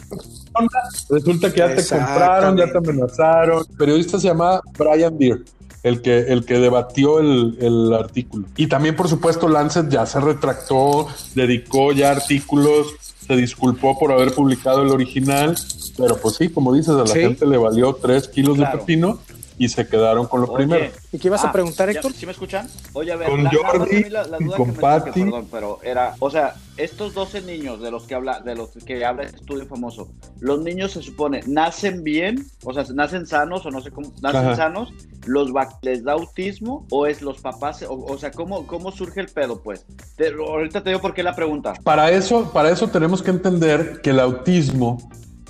resulta 1.10 1.52
que 1.52 1.60
ya 1.60 1.76
te 1.76 1.86
compraron, 1.86 2.58
ya 2.58 2.72
te 2.72 2.78
amenazaron. 2.78 3.66
El 3.70 3.78
periodista 3.78 4.20
se 4.20 4.28
llama 4.28 4.62
Brian 4.78 5.18
Deere. 5.18 5.42
El 5.84 6.02
que, 6.02 6.18
el 6.18 6.46
que 6.46 6.56
debatió 6.56 7.20
el, 7.20 7.58
el, 7.62 7.94
artículo. 7.94 8.48
Y 8.58 8.66
también, 8.66 8.96
por 8.96 9.08
supuesto, 9.08 9.48
Lancet 9.48 9.88
ya 9.88 10.08
se 10.08 10.20
retractó, 10.20 11.08
dedicó 11.36 11.92
ya 11.92 12.10
artículos, 12.10 12.96
se 13.28 13.36
disculpó 13.36 13.98
por 14.00 14.12
haber 14.12 14.34
publicado 14.34 14.82
el 14.82 14.90
original, 14.90 15.56
pero 15.96 16.18
pues 16.18 16.38
sí, 16.38 16.50
como 16.50 16.74
dices, 16.74 16.96
a 16.96 17.04
la 17.04 17.14
gente 17.14 17.46
le 17.46 17.58
valió 17.58 17.94
tres 17.94 18.28
kilos 18.28 18.58
de 18.58 18.66
pepino 18.66 19.20
y 19.58 19.70
se 19.70 19.88
quedaron 19.88 20.28
con 20.28 20.42
lo 20.42 20.54
primero. 20.54 20.92
¿Y 21.12 21.18
qué 21.20 21.28
ibas 21.30 21.44
a 21.44 21.50
Ah, 21.50 21.52
preguntar, 21.52 21.88
ya, 21.90 22.00
Héctor? 22.00 22.14
¿Sí 22.14 22.26
me 22.26 22.32
escuchan? 22.34 22.68
Oye, 22.94 23.12
a 23.12 23.16
ver, 23.16 23.30
Con 23.30 23.44
la, 23.44 23.50
a 23.50 23.54
Jordi 23.54 24.10
la- 24.10 24.26
la 24.28 24.38
y 24.40 24.44
duda 24.44 24.58
con 24.58 24.74
que 24.74 24.82
Patty. 24.82 25.24
perdón, 25.24 25.48
pero 25.52 25.80
era, 25.84 26.14
o 26.20 26.30
sea, 26.30 26.56
estos 26.78 27.14
12 27.14 27.42
niños 27.42 27.82
de 27.82 27.90
los 27.92 28.04
que 28.04 28.16
habla, 28.16 28.42
de 28.42 28.54
los 28.56 28.72
que 28.72 29.06
habla 29.06 29.24
este 29.24 29.38
estudio 29.38 29.66
famoso, 29.66 30.10
los 30.42 30.60
niños 30.62 30.92
se 30.92 31.02
supone 31.02 31.42
nacen 31.48 32.04
bien, 32.04 32.46
o 32.66 32.74
sea, 32.74 32.84
nacen 32.94 33.26
sanos 33.26 33.66
o 33.66 33.72
no 33.72 33.80
sé 33.82 33.92
cómo, 33.92 34.12
nacen 34.22 34.42
Ajá. 34.48 34.56
sanos, 34.56 34.94
los 35.26 35.56
va- 35.56 35.80
les 35.82 36.04
da 36.04 36.14
autismo 36.14 36.86
o 36.92 37.08
es 37.08 37.22
los 37.22 37.40
papás, 37.40 37.82
o, 37.84 37.94
o 37.94 38.18
sea, 38.18 38.32
¿cómo, 38.32 38.68
cómo 38.68 38.92
surge 38.92 39.22
el 39.22 39.28
pedo, 39.30 39.62
pues? 39.64 39.86
Te- 40.18 40.34
ahorita 40.34 40.84
te 40.84 40.90
digo 40.90 41.02
por 41.02 41.14
qué 41.14 41.24
la 41.24 41.34
pregunta. 41.36 41.74
Para 41.84 42.12
eso, 42.12 42.52
para 42.52 42.70
eso 42.72 42.90
tenemos 42.90 43.24
que 43.24 43.32
entender 43.32 44.02
que 44.04 44.10
el 44.10 44.20
autismo 44.20 44.98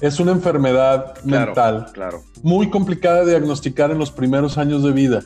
es 0.01 0.19
una 0.19 0.31
enfermedad 0.31 1.13
Claro, 1.23 1.45
mental 1.47 1.85
Claro. 1.93 2.23
muy 2.43 2.69
complicada 2.69 3.23
de 3.23 3.31
diagnosticar 3.31 3.91
en 3.91 3.97
los 3.99 4.11
primeros 4.11 4.57
años 4.57 4.83
de 4.83 4.91
vida, 4.91 5.23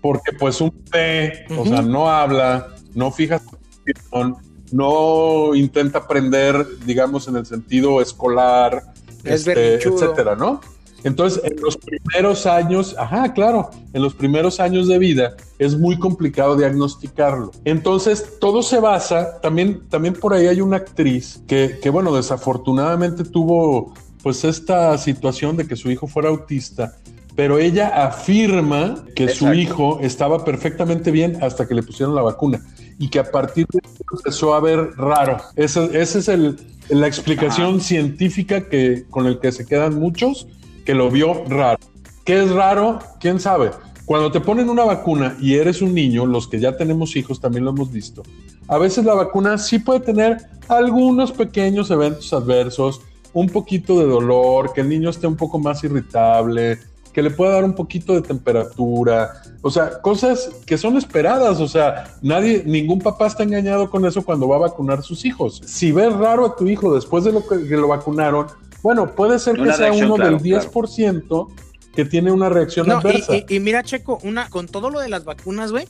porque 0.00 0.32
pues 0.38 0.60
un 0.60 0.72
bebé, 0.90 1.44
o 1.56 1.64
sea, 1.64 1.82
no 1.82 2.08
habla, 2.08 2.68
no 2.94 3.10
fija 3.10 3.38
su 3.38 3.56
atención, 3.82 4.36
no 4.72 5.54
intenta 5.54 5.98
aprender, 5.98 6.66
digamos, 6.84 7.28
en 7.28 7.36
el 7.36 7.46
sentido 7.46 8.00
escolar, 8.00 8.92
Es 9.24 9.46
este, 9.46 9.74
etcétera, 9.76 10.36
¿no? 10.36 10.60
Entonces, 11.04 11.40
en 11.44 11.60
los 11.60 11.76
primeros 11.76 12.44
años, 12.46 12.96
ajá, 12.98 13.32
claro, 13.32 13.70
en 13.92 14.02
los 14.02 14.14
primeros 14.14 14.58
años 14.58 14.88
de 14.88 14.98
vida 14.98 15.36
es 15.58 15.78
muy 15.78 15.96
complicado 15.98 16.56
diagnosticarlo. 16.56 17.52
Entonces, 17.64 18.38
todo 18.40 18.62
se 18.62 18.80
basa, 18.80 19.40
también, 19.40 19.88
también 19.88 20.14
por 20.14 20.34
ahí 20.34 20.48
hay 20.48 20.60
una 20.60 20.78
actriz 20.78 21.40
que, 21.46 21.78
que, 21.80 21.90
bueno, 21.90 22.14
desafortunadamente 22.14 23.22
tuvo 23.22 23.94
pues 24.28 24.44
esta 24.44 24.98
situación 24.98 25.56
de 25.56 25.66
que 25.66 25.74
su 25.74 25.90
hijo 25.90 26.06
fuera 26.06 26.28
autista, 26.28 26.98
pero 27.34 27.56
ella 27.56 28.04
afirma 28.04 29.06
que 29.16 29.30
su 29.30 29.54
hijo 29.54 30.00
estaba 30.02 30.44
perfectamente 30.44 31.10
bien 31.10 31.42
hasta 31.42 31.66
que 31.66 31.74
le 31.74 31.82
pusieron 31.82 32.14
la 32.14 32.20
vacuna 32.20 32.60
y 32.98 33.08
que 33.08 33.20
a 33.20 33.30
partir 33.30 33.66
de 33.72 33.80
eso 33.82 34.04
empezó 34.18 34.52
a 34.52 34.60
ver 34.60 34.90
raro. 34.98 35.38
Esa 35.56 35.86
es 35.94 36.28
el, 36.28 36.58
la 36.90 37.06
explicación 37.06 37.80
científica 37.80 38.68
que, 38.68 39.06
con 39.08 39.24
el 39.24 39.40
que 39.40 39.50
se 39.50 39.64
quedan 39.64 39.98
muchos 39.98 40.46
que 40.84 40.92
lo 40.92 41.10
vio 41.10 41.44
raro. 41.46 41.78
¿Qué 42.26 42.42
es 42.42 42.50
raro? 42.50 42.98
¿Quién 43.20 43.40
sabe? 43.40 43.70
Cuando 44.04 44.30
te 44.30 44.42
ponen 44.42 44.68
una 44.68 44.84
vacuna 44.84 45.38
y 45.40 45.54
eres 45.54 45.80
un 45.80 45.94
niño, 45.94 46.26
los 46.26 46.48
que 46.48 46.60
ya 46.60 46.76
tenemos 46.76 47.16
hijos 47.16 47.40
también 47.40 47.64
lo 47.64 47.70
hemos 47.70 47.90
visto, 47.90 48.24
a 48.66 48.76
veces 48.76 49.06
la 49.06 49.14
vacuna 49.14 49.56
sí 49.56 49.78
puede 49.78 50.00
tener 50.00 50.36
algunos 50.68 51.32
pequeños 51.32 51.90
eventos 51.90 52.30
adversos, 52.34 53.00
un 53.32 53.48
poquito 53.48 53.98
de 53.98 54.06
dolor, 54.06 54.72
que 54.72 54.80
el 54.80 54.88
niño 54.88 55.10
esté 55.10 55.26
un 55.26 55.36
poco 55.36 55.58
más 55.58 55.82
irritable, 55.84 56.78
que 57.12 57.22
le 57.22 57.30
pueda 57.30 57.52
dar 57.52 57.64
un 57.64 57.74
poquito 57.74 58.14
de 58.14 58.22
temperatura, 58.22 59.32
o 59.62 59.70
sea, 59.70 60.00
cosas 60.00 60.50
que 60.66 60.78
son 60.78 60.96
esperadas, 60.96 61.60
o 61.60 61.66
sea, 61.68 62.14
nadie, 62.22 62.62
ningún 62.64 63.00
papá 63.00 63.26
está 63.26 63.42
engañado 63.42 63.90
con 63.90 64.04
eso 64.06 64.22
cuando 64.24 64.48
va 64.48 64.56
a 64.56 64.60
vacunar 64.60 65.02
sus 65.02 65.24
hijos. 65.24 65.60
Si 65.66 65.90
ves 65.92 66.12
raro 66.14 66.46
a 66.46 66.56
tu 66.56 66.66
hijo 66.68 66.94
después 66.94 67.24
de 67.24 67.32
lo 67.32 67.46
que, 67.46 67.66
que 67.66 67.76
lo 67.76 67.88
vacunaron, 67.88 68.46
bueno, 68.82 69.14
puede 69.14 69.38
ser 69.40 69.56
que 69.56 69.62
Una 69.62 69.72
sea 69.74 69.86
reacción, 69.86 70.06
uno 70.06 70.14
claro, 70.16 70.38
del 70.38 70.52
10% 70.52 71.48
que 71.92 72.04
tiene 72.04 72.30
una 72.30 72.48
reacción 72.48 72.86
No, 72.86 72.94
y, 72.94 72.96
adversa. 72.98 73.36
y- 73.36 73.44
y 73.48 73.58
mira, 73.60 73.82
Checo, 73.82 74.20
una, 74.22 74.48
con 74.50 74.68
todo 74.68 74.88
lo 74.88 75.00
de 75.00 75.08
las 75.08 75.24
vacunas, 75.24 75.72
güey, 75.72 75.88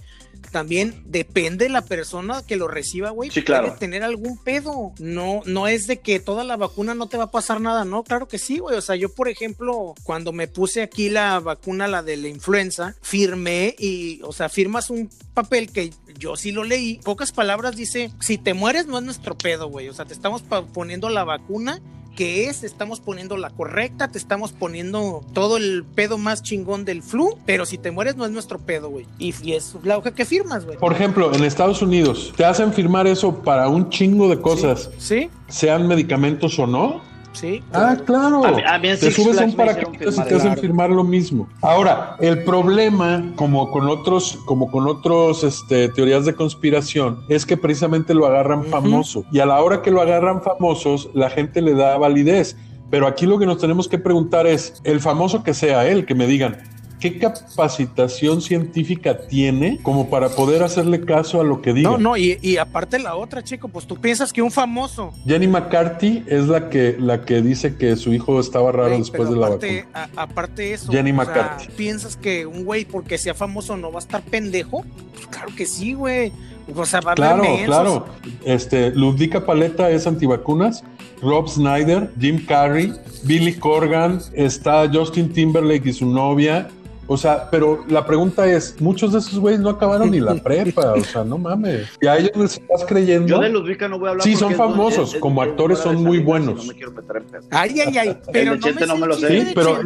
también 0.51 1.03
depende 1.07 1.69
la 1.69 1.83
persona 1.83 2.43
que 2.47 2.57
lo 2.57 2.69
reciba, 2.69 3.11
güey. 3.11 3.31
Sí, 3.31 3.43
claro. 3.43 3.69
Puede 3.69 3.79
tener 3.79 4.03
algún 4.03 4.39
pedo. 4.39 4.93
No, 4.99 5.43
no 5.45 5.69
es 5.69 5.87
de 5.87 6.01
que 6.01 6.21
toda 6.21 6.45
la 6.45 6.57
vacuna 6.57 6.95
no 6.95 7.09
te 7.09 7.17
va 7.17 7.25
a 7.25 7.31
pasar 7.31 7.61
nada, 7.61 7.85
no, 7.85 8.03
claro 8.03 8.29
que 8.29 8.39
sí, 8.39 8.59
güey. 8.59 8.77
O 8.77 8.81
sea, 8.81 8.97
yo, 8.97 9.15
por 9.15 9.29
ejemplo, 9.29 9.95
cuando 10.03 10.33
me 10.33 10.49
puse 10.49 10.83
aquí 10.83 11.09
la 11.11 11.41
vacuna, 11.41 11.87
la 11.87 12.03
de 12.03 12.17
la 12.17 12.29
influenza, 12.29 12.95
firmé 13.03 13.75
y, 13.79 14.21
o 14.23 14.33
sea, 14.33 14.49
firmas 14.49 14.91
un 14.91 15.11
papel 15.35 15.71
que 15.71 15.93
yo 16.19 16.37
sí 16.37 16.53
lo 16.53 16.65
leí. 16.65 17.01
Pocas 17.05 17.33
palabras 17.33 17.77
dice, 17.77 18.11
si 18.21 18.39
te 18.39 18.55
mueres 18.55 18.87
no 18.87 18.99
es 18.99 19.05
nuestro 19.05 19.37
pedo, 19.37 19.69
güey. 19.69 19.89
O 19.89 19.95
sea, 19.95 20.05
te 20.05 20.15
estamos 20.15 20.43
poniendo 20.73 21.09
la 21.09 21.25
vacuna 21.25 21.81
que 22.19 22.49
es, 22.49 22.65
estamos 22.65 22.99
poniendo 22.99 23.37
la 23.37 23.51
correcta, 23.51 24.09
te 24.09 24.19
estamos 24.19 24.51
poniendo 24.51 25.23
todo 25.35 25.57
el 25.57 25.85
pedo 25.85 26.19
más 26.19 26.43
chingón 26.43 26.85
del 26.85 27.05
flu, 27.05 27.39
pero 27.47 27.65
si 27.65 27.79
te 27.79 27.93
mueres 27.93 28.17
no 28.17 28.25
es 28.25 28.33
nuestro 28.33 28.59
pedo, 28.59 28.91
güey. 28.91 29.07
Y, 29.21 29.33
y 29.45 29.53
es 29.53 29.77
la 29.85 29.97
hoja 29.97 30.13
que 30.13 30.25
firmas, 30.25 30.65
güey. 30.65 30.79
Por 30.79 30.93
ejemplo, 30.93 31.33
en 31.33 31.45
Estados 31.45 31.81
Unidos, 31.81 32.33
te 32.37 32.45
hacen 32.45 32.73
firmar 32.73 33.07
eso 33.07 33.37
para 33.45 33.69
un 33.69 33.89
chingo 33.89 34.29
de 34.29 34.41
cosas, 34.41 34.91
Sí, 34.99 35.31
sean 35.47 35.87
medicamentos 35.87 36.59
o 36.59 36.67
no. 36.67 37.07
Sí. 37.33 37.63
Ah, 37.73 37.97
claro. 38.05 38.45
A 38.45 38.53
mí- 38.53 38.63
a 38.67 38.79
mí 38.79 38.89
en 38.89 38.99
Te 39.01 39.11
subes 39.11 39.41
a 39.41 39.45
un 39.45 39.55
paracaídas 39.55 40.17
y 40.17 40.23
te 40.23 40.35
hacen 40.35 40.41
claro. 40.53 40.61
firmar 40.61 40.91
lo 40.91 41.05
mismo. 41.05 41.49
Ahora, 41.63 42.17
el 42.21 42.45
problema, 42.45 43.25
como 43.37 43.71
con 43.71 43.89
otros, 43.89 44.39
como 44.47 44.71
con 44.71 44.87
otros 44.87 45.45
este, 45.45 45.89
teorías 45.91 46.25
de 46.25 46.35
conspiración, 46.35 47.21
es 47.29 47.47
que 47.47 47.57
precisamente 47.57 48.15
lo 48.15 48.27
agarran 48.27 48.65
famoso. 48.65 49.25
Y 49.33 49.41
a 49.41 49.47
la 49.47 49.61
hora 49.63 49.83
que 49.83 49.91
lo 49.91 50.01
agarran 50.01 50.43
famosos, 50.43 51.09
la 51.15 51.31
gente 51.31 51.63
le 51.63 51.75
da 51.75 51.97
validez. 51.99 52.57
Pero 52.91 53.07
aquí 53.07 53.27
lo 53.27 53.39
que 53.39 53.45
nos 53.47 53.59
tenemos 53.59 53.87
que 53.87 53.99
preguntar 53.99 54.47
es, 54.47 54.81
el 54.85 55.01
famoso 55.01 55.43
que 55.43 55.53
sea 55.53 55.87
él, 55.87 56.07
que 56.07 56.15
me 56.15 56.27
digan, 56.27 56.57
¿qué 57.01 57.19
capacitación 57.19 58.41
científica 58.41 59.19
tiene 59.29 59.79
como 59.83 60.09
para 60.11 60.29
poder 60.31 60.63
hacerle 60.63 61.01
caso 61.05 61.41
a 61.41 61.45
lo 61.45 61.61
que 61.63 61.73
diga? 61.73 61.91
No, 61.91 61.99
no, 61.99 62.17
y, 62.17 62.39
y 62.43 62.57
aparte 62.57 62.99
la 62.99 63.15
otra, 63.17 63.43
chico, 63.45 63.69
pues 63.69 63.87
tú 63.87 63.97
piensas 63.97 64.33
que 64.33 64.43
un 64.43 64.51
famoso. 64.51 65.13
Jenny 65.27 65.47
McCarthy 65.49 66.25
es 66.27 66.47
la 66.49 66.69
que, 66.71 66.97
la 66.99 67.23
que 67.25 67.43
dice 67.43 67.77
que 67.77 67.97
su 67.97 68.13
hijo 68.13 68.41
estaba 68.41 68.73
raro 68.73 68.99
después 68.99 69.29
de 69.31 69.37
la 69.37 69.47
aparte, 69.47 69.87
vacuna. 69.93 70.11
a- 70.17 70.23
aparte 70.23 70.73
eso, 70.73 70.91
Jenny 70.93 71.11
sea, 71.11 71.17
McCarthy. 71.19 71.69
piensas 71.77 72.17
que 72.17 72.47
un 72.47 72.65
güey 72.65 72.85
porque 72.85 73.19
sea 73.19 73.35
famoso 73.35 73.77
no 73.77 73.91
va 73.93 73.99
a 73.99 74.03
estar 74.03 74.23
pendejo. 74.23 74.85
Pues 75.15 75.27
claro 75.27 75.51
que 75.57 75.67
sí, 75.67 75.95
güey. 75.95 76.33
O 76.75 76.85
sea, 76.85 77.01
va 77.01 77.13
a 77.13 77.15
Claro, 77.15 77.43
mensos. 77.43 77.67
claro. 77.67 78.07
Este, 78.45 78.91
Ludvika 78.91 79.47
Paleta 79.47 79.89
es 79.91 80.07
antivacunas, 80.07 80.85
Rob 81.23 81.49
Snyder, 81.49 82.11
Jim 82.21 82.45
Carrey, 82.45 82.93
Billy 83.25 83.55
Corgan, 83.55 84.21
está 84.35 84.89
Justin 84.93 85.33
Timberlake 85.33 85.89
y 85.89 85.93
su 85.95 86.05
novia. 86.07 86.69
O 87.11 87.17
sea, 87.17 87.49
pero 87.51 87.85
la 87.89 88.05
pregunta 88.05 88.47
es, 88.47 88.79
muchos 88.81 89.13
de 89.15 89.19
esos 89.21 89.39
güeyes 89.39 89.61
no 89.61 89.71
acabaron 89.71 90.11
ni 90.11 90.21
la 90.21 90.35
prepa, 90.43 90.93
o 90.93 91.03
sea, 91.03 91.25
no 91.25 91.39
mames. 91.39 91.89
Y 92.03 92.07
a 92.07 92.19
ellos 92.19 92.33
les 92.37 92.53
estás 92.59 92.85
creyendo. 92.87 93.27
Yo 93.27 93.41
de 93.41 93.49
Ludwika 93.49 93.89
no 93.89 93.99
voy 93.99 94.09
a 94.09 94.11
hablar. 94.11 94.25
Sí, 94.25 94.37
son 94.37 94.55
famosos, 94.55 95.09
es- 95.09 95.15
es- 95.15 95.21
como 95.21 95.43
es 95.43 95.49
actores 95.49 95.79
de 95.79 95.85
son 95.85 96.03
muy 96.05 96.19
buenos. 96.19 96.61
si 96.61 96.67
No 96.69 96.73
me 96.73 96.79
quiero 96.79 96.93
meter 96.93 97.17
en 97.17 97.25
pedo. 97.25 97.43
Ay, 97.51 97.81
ay, 97.81 97.99
ay. 97.99 98.19
Pero 98.31 98.51
de 98.53 98.57
no 98.59 98.63
Chente 98.63 98.81
me 98.83 98.87
no 98.87 98.97
me 98.99 99.07
lo 99.07 99.15
el 99.15 99.21
sé. 99.21 99.29
Sí, 99.29 99.45
de 99.47 99.53
pero-. 99.55 99.83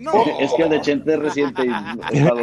No. 0.00 0.12
Es 0.40 0.52
que 0.56 0.62
el 0.62 0.70
de 0.70 0.80
Chente 0.80 1.12
es 1.12 1.18
reciente 1.20 1.62
y 1.66 1.68
he 2.16 2.18
estado, 2.22 2.40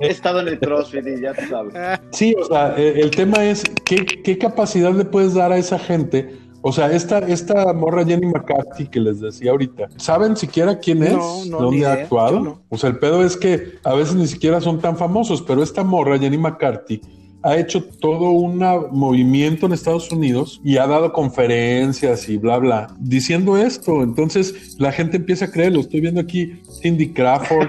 he 0.00 0.08
estado 0.08 0.40
en 0.40 0.48
el 0.48 0.58
CrossFit 0.60 1.06
y 1.06 1.20
ya 1.22 1.32
tú 1.32 1.42
sabes. 1.48 1.74
Sí, 2.12 2.34
o 2.38 2.44
sea, 2.44 2.74
eh, 2.76 3.00
el 3.00 3.10
tema 3.10 3.42
es 3.44 3.64
¿qué, 3.86 4.04
qué 4.04 4.36
capacidad 4.36 4.92
le 4.92 5.06
puedes 5.06 5.32
dar 5.34 5.52
a 5.52 5.56
esa 5.56 5.78
gente. 5.78 6.36
O 6.62 6.72
sea, 6.72 6.92
esta, 6.92 7.20
esta 7.20 7.72
morra 7.72 8.04
Jenny 8.04 8.26
McCarthy 8.26 8.86
que 8.86 9.00
les 9.00 9.20
decía 9.20 9.50
ahorita, 9.50 9.88
¿saben 9.96 10.36
siquiera 10.36 10.78
quién 10.78 11.02
es? 11.02 11.12
No, 11.12 11.44
no, 11.46 11.58
¿Dónde 11.58 11.86
ha 11.86 11.92
actuado? 11.94 12.40
no. 12.40 12.62
O 12.68 12.76
sea, 12.76 12.90
el 12.90 12.98
pedo 12.98 13.24
es 13.24 13.36
que 13.36 13.78
a 13.82 13.94
veces 13.94 14.14
ni 14.14 14.26
siquiera 14.26 14.60
son 14.60 14.80
tan 14.80 14.96
famosos, 14.96 15.42
pero 15.42 15.62
esta 15.62 15.82
morra 15.84 16.18
Jenny 16.18 16.36
McCarthy 16.36 17.00
ha 17.42 17.56
hecho 17.56 17.82
todo 17.82 18.30
un 18.30 18.58
movimiento 18.90 19.66
en 19.66 19.72
Estados 19.72 20.10
Unidos 20.12 20.60
y 20.62 20.76
ha 20.76 20.86
dado 20.86 21.12
conferencias 21.12 22.28
y 22.28 22.36
bla, 22.36 22.58
bla, 22.58 22.94
diciendo 22.98 23.56
esto. 23.56 24.02
Entonces 24.02 24.76
la 24.78 24.92
gente 24.92 25.16
empieza 25.16 25.46
a 25.46 25.50
creerlo. 25.50 25.80
Estoy 25.80 26.00
viendo 26.00 26.20
aquí 26.20 26.60
Cindy 26.80 27.12
Crawford. 27.12 27.68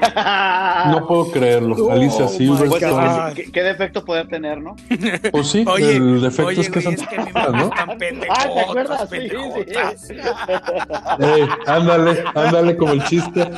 No 0.92 1.08
puedo 1.08 1.32
creerlo. 1.32 1.76
Oh, 1.82 1.92
Alicia 1.92 2.28
Silverstone. 2.28 2.80
Pues 2.80 3.34
¿qué, 3.36 3.52
qué 3.52 3.64
defecto 3.64 4.06
poder 4.06 4.28
tener, 4.28 4.62
no? 4.62 4.76
Pues 5.32 5.48
sí, 5.48 5.66
Oye, 5.68 5.96
el 5.98 6.22
defecto 6.22 6.46
oye, 6.48 6.62
es 6.62 6.70
que 6.70 6.82
son 6.82 6.94
es 6.94 7.08
que 7.08 7.18
¿no? 7.18 7.72
Ah, 7.76 7.96
¿te 7.98 8.60
acuerdas? 8.62 9.10
Sí, 9.10 9.18
sí. 9.98 10.14
Ey, 11.20 11.48
ándale, 11.68 12.24
ándale 12.36 12.78
como 12.78 12.94
el 12.94 13.04
chiste. 13.06 13.50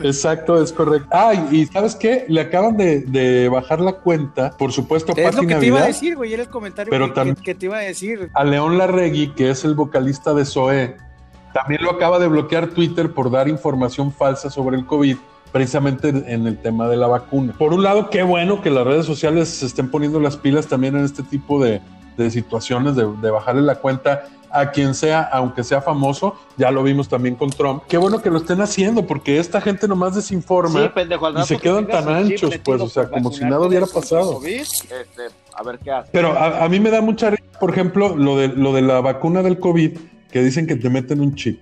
Exacto, 0.00 0.62
es 0.62 0.72
correcto. 0.72 1.08
Ah, 1.12 1.32
y 1.50 1.66
¿sabes 1.66 1.94
qué? 1.96 2.24
Le 2.28 2.40
acaban 2.40 2.76
de, 2.76 3.00
de 3.00 3.48
bajar 3.48 3.80
la 3.80 3.92
cuenta, 3.92 4.50
por 4.56 4.72
supuesto, 4.72 5.12
Es 5.16 5.34
lo 5.34 5.42
que 5.42 5.54
te 5.56 5.66
iba 5.66 5.78
a 5.78 5.80
Navidad, 5.80 5.86
decir, 5.86 6.16
güey. 6.16 6.32
Era 6.32 6.42
el 6.42 6.48
comentario 6.48 6.90
Pero 6.90 7.12
que- 7.12 7.34
que 7.42 7.54
te 7.54 7.66
iba 7.66 7.76
a 7.78 7.80
decir. 7.80 8.30
a 8.34 8.44
León 8.44 8.78
Larregui, 8.78 9.34
que 9.34 9.50
es 9.50 9.64
el 9.64 9.74
vocalista 9.74 10.34
de 10.34 10.44
Zoé. 10.44 10.96
También 11.52 11.82
lo 11.82 11.90
acaba 11.90 12.18
de 12.18 12.28
bloquear 12.28 12.68
Twitter 12.68 13.12
por 13.12 13.30
dar 13.30 13.48
información 13.48 14.12
falsa 14.12 14.50
sobre 14.50 14.76
el 14.76 14.86
COVID, 14.86 15.16
precisamente 15.52 16.08
en 16.08 16.46
el 16.46 16.58
tema 16.60 16.88
de 16.88 16.96
la 16.96 17.06
vacuna. 17.06 17.54
Por 17.58 17.74
un 17.74 17.82
lado, 17.82 18.08
qué 18.10 18.22
bueno 18.22 18.62
que 18.62 18.70
las 18.70 18.86
redes 18.86 19.04
sociales 19.04 19.48
se 19.48 19.66
estén 19.66 19.90
poniendo 19.90 20.18
las 20.18 20.36
pilas 20.36 20.66
también 20.66 20.96
en 20.96 21.04
este 21.04 21.22
tipo 21.22 21.62
de, 21.62 21.80
de 22.16 22.30
situaciones, 22.30 22.96
de, 22.96 23.06
de 23.20 23.30
bajarle 23.30 23.62
la 23.62 23.74
cuenta 23.76 24.24
a 24.54 24.70
quien 24.70 24.94
sea, 24.94 25.22
aunque 25.22 25.64
sea 25.64 25.80
famoso. 25.80 26.36
Ya 26.56 26.70
lo 26.70 26.82
vimos 26.82 27.08
también 27.08 27.36
con 27.36 27.50
Trump. 27.50 27.82
Qué 27.88 27.96
bueno 27.96 28.20
que 28.20 28.30
lo 28.30 28.38
estén 28.38 28.60
haciendo, 28.60 29.06
porque 29.06 29.38
esta 29.38 29.60
gente 29.60 29.88
nomás 29.88 30.14
desinforma. 30.14 30.82
Sí, 30.82 30.88
pendejo, 30.94 31.30
y 31.30 31.44
se 31.44 31.56
que 31.56 31.62
quedan 31.62 31.86
tan 31.86 32.08
anchos, 32.08 32.58
pues, 32.64 32.80
o 32.80 32.88
sea, 32.88 33.08
como 33.08 33.32
si 33.32 33.44
nada 33.44 33.66
hubiera 33.66 33.86
pasado. 33.86 34.34
COVID, 34.34 34.60
este, 34.60 34.92
a 35.54 35.62
ver 35.62 35.78
qué 35.78 35.90
hace. 35.90 36.10
Pero 36.12 36.32
a, 36.32 36.64
a 36.64 36.68
mí 36.68 36.80
me 36.80 36.90
da 36.90 37.00
mucha 37.00 37.30
risa, 37.30 37.44
por 37.58 37.70
ejemplo, 37.70 38.14
lo 38.16 38.36
de, 38.36 38.48
lo 38.48 38.72
de 38.74 38.82
la 38.82 39.00
vacuna 39.00 39.42
del 39.42 39.58
COVID, 39.58 39.98
que 40.32 40.42
dicen 40.42 40.66
que 40.66 40.74
te 40.76 40.90
meten 40.90 41.20
un 41.20 41.34
chip. 41.34 41.60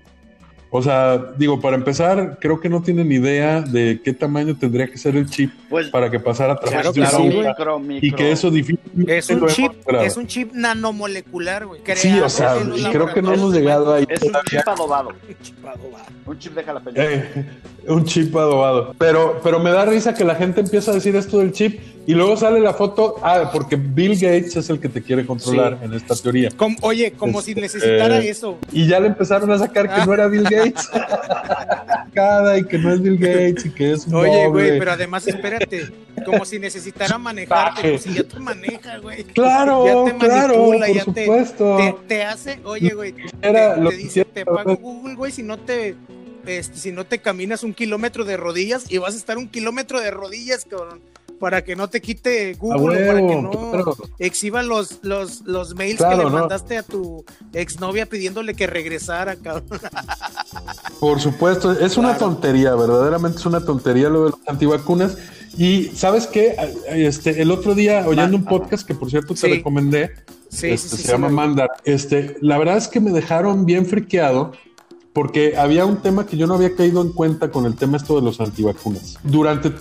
O 0.72 0.82
sea, 0.82 1.18
digo, 1.36 1.60
para 1.60 1.74
empezar, 1.76 2.38
creo 2.40 2.60
que 2.60 2.68
no 2.68 2.80
tienen 2.80 3.10
idea 3.10 3.60
de 3.60 4.00
qué 4.04 4.12
tamaño 4.12 4.56
tendría 4.56 4.86
que 4.86 4.98
ser 4.98 5.16
el 5.16 5.28
chip 5.28 5.50
Pues, 5.68 5.88
para 5.88 6.08
que 6.10 6.20
pasara 6.20 6.52
a 6.52 6.56
través 6.60 6.72
claro, 6.80 6.92
de 6.92 7.00
claro, 7.00 7.18
micro, 7.48 7.78
micro. 7.80 8.06
y 8.08 8.12
que 8.12 8.30
eso 8.30 8.50
difícilmente 8.52 9.18
Es 9.18 9.28
un 9.30 9.46
chip, 9.48 9.72
es 10.00 10.16
un 10.16 10.26
chip 10.28 10.52
nanomolecular, 10.52 11.66
güey. 11.66 11.80
Sí, 11.96 12.20
o 12.20 12.28
sea, 12.28 12.54
creo 12.92 13.12
que 13.12 13.20
no 13.20 13.32
hemos 13.34 13.52
llegado 13.52 13.92
ahí 13.94 14.06
Es 14.08 14.22
un 14.22 14.28
todavía. 14.28 14.60
chip 14.60 14.68
adobado. 14.68 15.08
Un 15.28 15.36
chip 15.42 15.64
adobado. 15.66 16.04
Un 16.26 16.38
chip 16.38 16.54
de 16.54 16.62
jalapeño. 16.62 16.96
Eh, 17.02 17.46
un 17.88 18.04
chip 18.04 18.36
adobado. 18.36 18.94
Pero, 18.98 19.40
pero 19.42 19.58
me 19.58 19.70
da 19.70 19.84
risa 19.84 20.14
que 20.14 20.24
la 20.24 20.34
gente 20.36 20.60
empieza 20.60 20.92
a 20.92 20.94
decir 20.94 21.16
esto 21.16 21.38
del 21.38 21.50
chip 21.52 21.80
y 22.06 22.14
luego 22.14 22.36
sale 22.36 22.60
la 22.60 22.72
foto. 22.74 23.16
Ah, 23.22 23.50
porque 23.52 23.74
Bill 23.76 24.12
Gates 24.14 24.54
es 24.56 24.70
el 24.70 24.78
que 24.78 24.88
te 24.88 25.02
quiere 25.02 25.26
controlar 25.26 25.78
Sí. 25.80 25.84
en 25.86 25.94
esta 25.94 26.14
teoría. 26.14 26.50
Como- 26.56 26.76
oye, 26.82 27.12
como 27.12 27.40
Este, 27.40 27.54
si 27.54 27.60
necesitara 27.60 28.18
eh, 28.20 28.28
eso. 28.28 28.58
Y 28.72 28.86
ya 28.86 29.00
le 29.00 29.08
empezaron 29.08 29.50
a 29.50 29.58
sacar 29.58 29.92
que 29.92 30.06
no 30.06 30.12
era 30.14 30.26
Bill 30.28 30.44
Gates. 30.44 30.59
Cada 32.14 32.58
y 32.58 32.64
que 32.64 32.78
no 32.78 32.92
es 32.92 33.00
Bill 33.00 33.18
Gates 33.18 33.66
y 33.66 33.70
que 33.70 33.92
es 33.92 34.06
un 34.06 34.16
Oye, 34.16 34.48
güey, 34.48 34.78
pero 34.78 34.92
además 34.92 35.26
espérate, 35.26 35.90
como 36.24 36.44
si 36.44 36.58
necesitara 36.58 37.18
manejarte, 37.18 37.90
pues 37.90 38.02
si 38.02 38.14
ya 38.14 38.24
te 38.24 38.38
maneja, 38.38 38.98
güey. 38.98 39.24
Claro, 39.24 39.86
ya 39.86 40.12
te 40.12 40.18
claro, 40.18 40.54
manipula, 40.56 40.86
por 40.86 40.96
ya 40.96 41.04
supuesto. 41.04 41.76
Te, 41.76 41.96
te 42.08 42.24
hace, 42.24 42.60
oye, 42.64 42.94
güey, 42.94 43.12
te, 43.12 43.76
lo 43.78 43.90
te 43.90 43.96
dice, 43.96 44.24
te 44.24 44.44
pago. 44.44 44.76
Google, 44.76 45.14
güey, 45.14 45.32
si 45.32 45.42
no 45.42 45.58
te, 45.58 45.96
este, 46.46 46.78
si 46.78 46.92
no 46.92 47.04
te 47.04 47.18
caminas 47.18 47.62
un 47.62 47.74
kilómetro 47.74 48.24
de 48.24 48.36
rodillas 48.36 48.90
y 48.90 48.98
vas 48.98 49.14
a 49.14 49.18
estar 49.18 49.38
un 49.38 49.48
kilómetro 49.48 50.00
de 50.00 50.10
rodillas, 50.10 50.64
cabrón, 50.64 51.00
para 51.40 51.64
que 51.64 51.74
no 51.74 51.88
te 51.88 52.00
quite 52.00 52.54
Google, 52.54 53.06
para 53.06 53.18
que 53.26 53.34
no 53.42 53.50
claro. 53.50 53.96
exhiba 54.20 54.62
los, 54.62 54.98
los, 55.02 55.40
los 55.46 55.74
mails 55.74 55.96
Claro, 55.96 56.18
que 56.18 56.24
le 56.24 56.30
no. 56.30 56.38
mandaste 56.38 56.76
a 56.76 56.82
tu 56.84 57.24
exnovia 57.52 58.06
pidiéndole 58.06 58.54
que 58.54 58.66
regresara, 58.68 59.34
cabrón. 59.36 59.64
Por 61.00 61.20
supuesto, 61.20 61.72
es 61.72 61.96
una 61.96 62.16
tontería, 62.18 62.74
verdaderamente 62.74 63.38
es 63.38 63.46
una 63.46 63.64
tontería 63.64 64.08
lo 64.08 64.26
de 64.26 64.30
las 64.30 64.40
antivacunas. 64.48 65.16
Y 65.56 65.86
sabes 65.94 66.26
qué, 66.26 66.54
este, 66.88 67.42
el 67.42 67.50
otro 67.50 67.74
día 67.74 68.04
oyendo 68.06 68.36
un 68.36 68.44
podcast 68.44 68.86
que 68.86 68.94
por 68.94 69.10
cierto 69.10 69.34
te 69.34 69.40
Sí. 69.40 69.48
recomendé, 69.48 70.10
Sí, 70.50 70.68
este, 70.68 70.88
sí, 70.88 70.96
se 70.98 71.02
sí, 71.04 71.08
llama 71.08 71.28
Mandar. 71.28 71.70
Este, 71.84 72.36
la 72.40 72.58
verdad 72.58 72.76
es 72.76 72.88
que 72.88 73.00
me 73.00 73.10
dejaron 73.12 73.64
bien 73.66 73.86
friqueado 73.86 74.52
porque 75.12 75.56
había 75.56 75.86
un 75.86 76.02
tema 76.02 76.26
que 76.26 76.36
yo 76.36 76.46
no 76.46 76.54
había 76.54 76.74
caído 76.76 77.02
en 77.02 77.12
cuenta 77.12 77.50
con 77.50 77.66
el 77.66 77.74
tema 77.76 77.96
esto 77.96 78.14
de 78.16 78.22
los 78.22 78.40
antivacunas. 78.40 79.16
Durante 79.24 79.72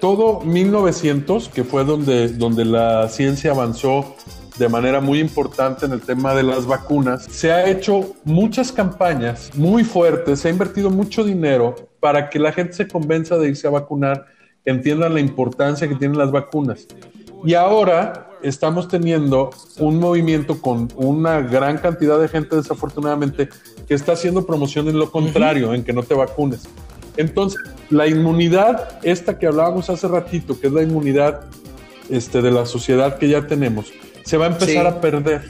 todo 0.00 0.40
1900, 0.40 1.48
que 1.48 1.64
fue 1.64 1.84
donde, 1.84 2.28
donde 2.28 2.64
la 2.64 3.08
ciencia 3.08 3.52
avanzó 3.52 4.14
de 4.58 4.68
manera 4.68 5.00
muy 5.00 5.18
importante 5.18 5.86
en 5.86 5.92
el 5.92 6.00
tema 6.00 6.34
de 6.34 6.44
las 6.44 6.66
vacunas, 6.66 7.24
se 7.24 7.52
ha 7.52 7.68
hecho 7.68 8.14
muchas 8.24 8.70
campañas 8.70 9.50
muy 9.54 9.84
fuertes, 9.84 10.40
se 10.40 10.48
ha 10.48 10.50
invertido 10.50 10.90
mucho 10.90 11.24
dinero 11.24 11.74
para 12.00 12.30
que 12.30 12.38
la 12.38 12.52
gente 12.52 12.74
se 12.74 12.86
convenza 12.86 13.36
de 13.36 13.48
irse 13.48 13.66
a 13.66 13.70
vacunar, 13.70 14.26
que 14.64 14.70
entiendan 14.70 15.14
la 15.14 15.20
importancia 15.20 15.88
que 15.88 15.96
tienen 15.96 16.18
las 16.18 16.30
vacunas. 16.30 16.86
Y 17.44 17.54
ahora 17.54 18.30
estamos 18.42 18.88
teniendo 18.88 19.50
un 19.78 19.98
movimiento 19.98 20.60
con 20.60 20.88
una 20.96 21.40
gran 21.40 21.78
cantidad 21.78 22.18
de 22.20 22.28
gente, 22.28 22.56
desafortunadamente, 22.56 23.48
que 23.88 23.94
está 23.94 24.12
haciendo 24.12 24.46
promoción 24.46 24.88
en 24.88 24.98
lo 24.98 25.10
contrario, 25.10 25.74
en 25.74 25.82
que 25.82 25.92
no 25.92 26.02
te 26.02 26.14
vacunes. 26.14 26.68
Entonces, 27.16 27.60
la 27.90 28.06
inmunidad, 28.06 28.98
esta 29.02 29.38
que 29.38 29.46
hablábamos 29.46 29.90
hace 29.90 30.08
ratito, 30.08 30.58
que 30.58 30.66
es 30.68 30.72
la 30.72 30.82
inmunidad 30.82 31.42
este, 32.10 32.42
de 32.42 32.50
la 32.50 32.66
sociedad 32.66 33.18
que 33.18 33.28
ya 33.28 33.46
tenemos, 33.46 33.92
se 34.24 34.36
va 34.36 34.46
a 34.46 34.48
empezar 34.48 34.82
Sí. 34.82 34.86
a 34.88 35.00
perder 35.00 35.42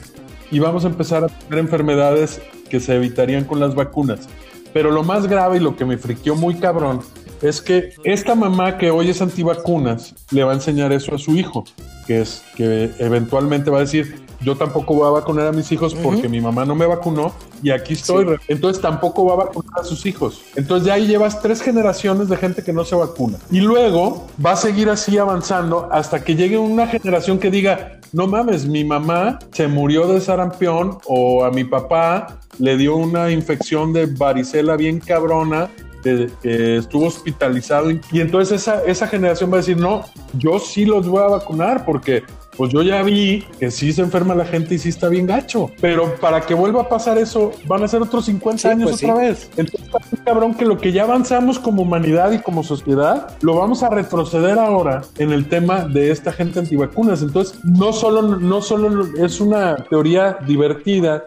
y 0.51 0.59
vamos 0.59 0.85
a 0.85 0.87
empezar 0.87 1.23
a 1.23 1.27
tener 1.27 1.59
enfermedades 1.59 2.41
que 2.69 2.79
se 2.79 2.95
evitarían 2.95 3.45
con 3.45 3.59
las 3.59 3.73
vacunas. 3.75 4.27
Pero 4.73 4.91
lo 4.91 5.03
más 5.03 5.27
grave 5.27 5.57
y 5.57 5.59
lo 5.61 5.75
que 5.75 5.85
me 5.85 5.97
friqueó 5.97 6.35
muy 6.35 6.55
cabrón 6.55 6.99
es 7.41 7.61
que 7.61 7.93
esta 8.03 8.35
mamá 8.35 8.77
que 8.77 8.91
hoy 8.91 9.09
es 9.09 9.21
antivacunas 9.21 10.15
le 10.31 10.43
va 10.43 10.51
a 10.51 10.55
enseñar 10.55 10.91
eso 10.93 11.15
a 11.15 11.17
su 11.17 11.35
hijo, 11.35 11.65
que 12.07 12.21
es 12.21 12.43
que 12.55 12.91
eventualmente 12.99 13.69
va 13.69 13.77
a 13.77 13.81
decir, 13.81 14.25
yo 14.41 14.55
tampoco 14.55 14.93
voy 14.93 15.07
a 15.07 15.11
vacunar 15.11 15.47
a 15.47 15.51
mis 15.51 15.71
hijos 15.71 15.95
porque 15.95 16.29
mi 16.29 16.39
mamá 16.39 16.65
no 16.65 16.75
me 16.75 16.85
vacunó 16.85 17.33
y 17.63 17.71
aquí 17.71 17.93
estoy. 17.93 18.27
Entonces 18.47 18.81
tampoco 18.81 19.25
va 19.25 19.33
a 19.33 19.45
vacunar 19.47 19.79
a 19.79 19.83
sus 19.83 20.05
hijos. 20.05 20.41
Entonces 20.55 20.87
ya 20.87 20.93
ahí 20.93 21.07
llevas 21.07 21.41
tres 21.41 21.61
generaciones 21.61 22.29
de 22.29 22.37
gente 22.37 22.63
que 22.63 22.73
no 22.73 22.85
se 22.85 22.95
vacuna. 22.95 23.37
Y 23.49 23.61
luego 23.61 24.27
va 24.43 24.51
a 24.51 24.55
seguir 24.55 24.89
así 24.89 25.17
avanzando 25.17 25.89
hasta 25.91 26.23
que 26.23 26.35
llegue 26.35 26.57
una 26.57 26.87
generación 26.87 27.39
que 27.39 27.49
diga, 27.49 27.99
no 28.11 28.27
mames, 28.27 28.67
mi 28.67 28.83
mamá 28.83 29.39
se 29.51 29.67
murió 29.67 30.07
de 30.07 30.21
sarampión 30.21 30.99
o 31.07 31.43
a 31.43 31.51
mi 31.51 31.63
papá 31.63 32.39
le 32.59 32.77
dio 32.77 32.95
una 32.95 33.31
infección 33.31 33.93
de 33.93 34.05
varicela 34.05 34.77
bien 34.77 34.99
cabrona 34.99 35.69
que, 36.05 36.29
que 36.41 36.77
estuvo 36.77 37.07
hospitalizado 37.07 37.89
y, 37.89 37.99
entonces 38.13 38.61
esa, 38.61 38.83
esa 38.83 39.07
generación 39.07 39.51
va 39.51 39.55
a 39.55 39.57
decir, 39.57 39.77
no, 39.77 40.05
yo 40.37 40.59
sí 40.59 40.85
los 40.85 41.07
voy 41.07 41.23
a 41.23 41.27
vacunar 41.27 41.83
porque 41.83 42.23
pues 42.55 42.71
yo 42.71 42.83
ya 42.83 43.01
vi 43.03 43.43
que 43.59 43.69
sí 43.69 43.91
se 43.91 44.01
enferma 44.01 44.33
la 44.33 44.45
gente 44.45 44.75
y 44.75 44.77
sí 44.77 44.89
está 44.89 45.09
bien 45.09 45.25
gacho, 45.25 45.71
pero 45.81 46.15
para 46.21 46.41
que 46.41 46.53
vuelva 46.53 46.83
a 46.83 46.89
pasar 46.89 47.17
eso 47.17 47.51
van 47.67 47.83
a 47.83 47.87
ser 47.87 48.01
otros 48.01 48.25
50 48.25 48.61
Sí, 48.61 48.67
años 48.67 48.91
pues 48.91 49.03
otra 49.03 49.15
sí. 49.15 49.21
vez. 49.21 49.49
Entonces 49.57 49.89
cabrón 50.23 50.53
que 50.53 50.65
lo 50.65 50.77
que 50.77 50.91
ya 50.91 51.03
avanzamos 51.03 51.59
como 51.59 51.81
humanidad 51.81 52.31
y 52.31 52.39
como 52.39 52.63
sociedad 52.63 53.35
lo 53.41 53.55
vamos 53.55 53.83
a 53.83 53.89
retroceder 53.89 54.57
ahora 54.59 55.01
en 55.17 55.33
el 55.33 55.49
tema 55.49 55.85
de 55.85 56.11
esta 56.11 56.31
gente 56.31 56.59
antivacunas. 56.59 57.23
Entonces 57.23 57.59
no 57.65 57.91
solo, 57.91 58.21
no 58.21 58.61
solo 58.61 59.05
es 59.17 59.41
una 59.41 59.75
teoría 59.89 60.37
divertida, 60.45 61.25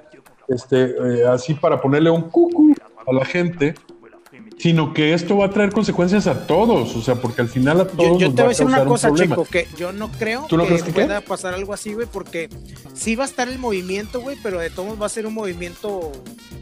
este, 0.48 0.84
eh, 0.84 1.26
así 1.28 1.52
para 1.54 1.80
ponerle 1.80 2.10
un 2.10 2.22
cucu 2.22 2.74
a 3.06 3.12
la 3.12 3.24
gente, 3.24 3.74
sino 4.58 4.92
que 4.92 5.14
esto 5.14 5.36
va 5.36 5.46
a 5.46 5.50
traer 5.50 5.70
consecuencias 5.70 6.26
a 6.26 6.46
todos, 6.46 6.94
o 6.96 7.02
sea, 7.02 7.16
porque 7.16 7.40
al 7.42 7.48
final 7.48 7.80
a 7.80 7.86
todos 7.86 8.18
Yo, 8.18 8.18
yo 8.18 8.26
nos 8.26 8.34
te 8.34 8.42
voy 8.42 8.46
a 8.46 8.48
decir 8.48 8.66
una 8.66 8.82
un 8.82 8.88
cosa, 8.88 9.14
chico, 9.14 9.44
que 9.44 9.68
yo 9.78 9.92
no 9.92 10.10
creo 10.10 10.46
¿Tú 10.48 10.56
no 10.56 10.66
que 10.66 10.82
qué? 10.82 10.92
pueda 10.92 11.20
pasar 11.20 11.54
algo 11.54 11.72
así, 11.72 11.94
güey, 11.94 12.06
porque 12.10 12.48
sí 12.94 13.14
va 13.16 13.24
a 13.24 13.26
estar 13.26 13.48
el 13.48 13.58
movimiento, 13.58 14.20
güey, 14.20 14.36
pero 14.42 14.58
de 14.58 14.70
todos 14.70 15.00
va 15.00 15.06
a 15.06 15.10
ser 15.10 15.26
un 15.26 15.34
movimiento 15.34 16.12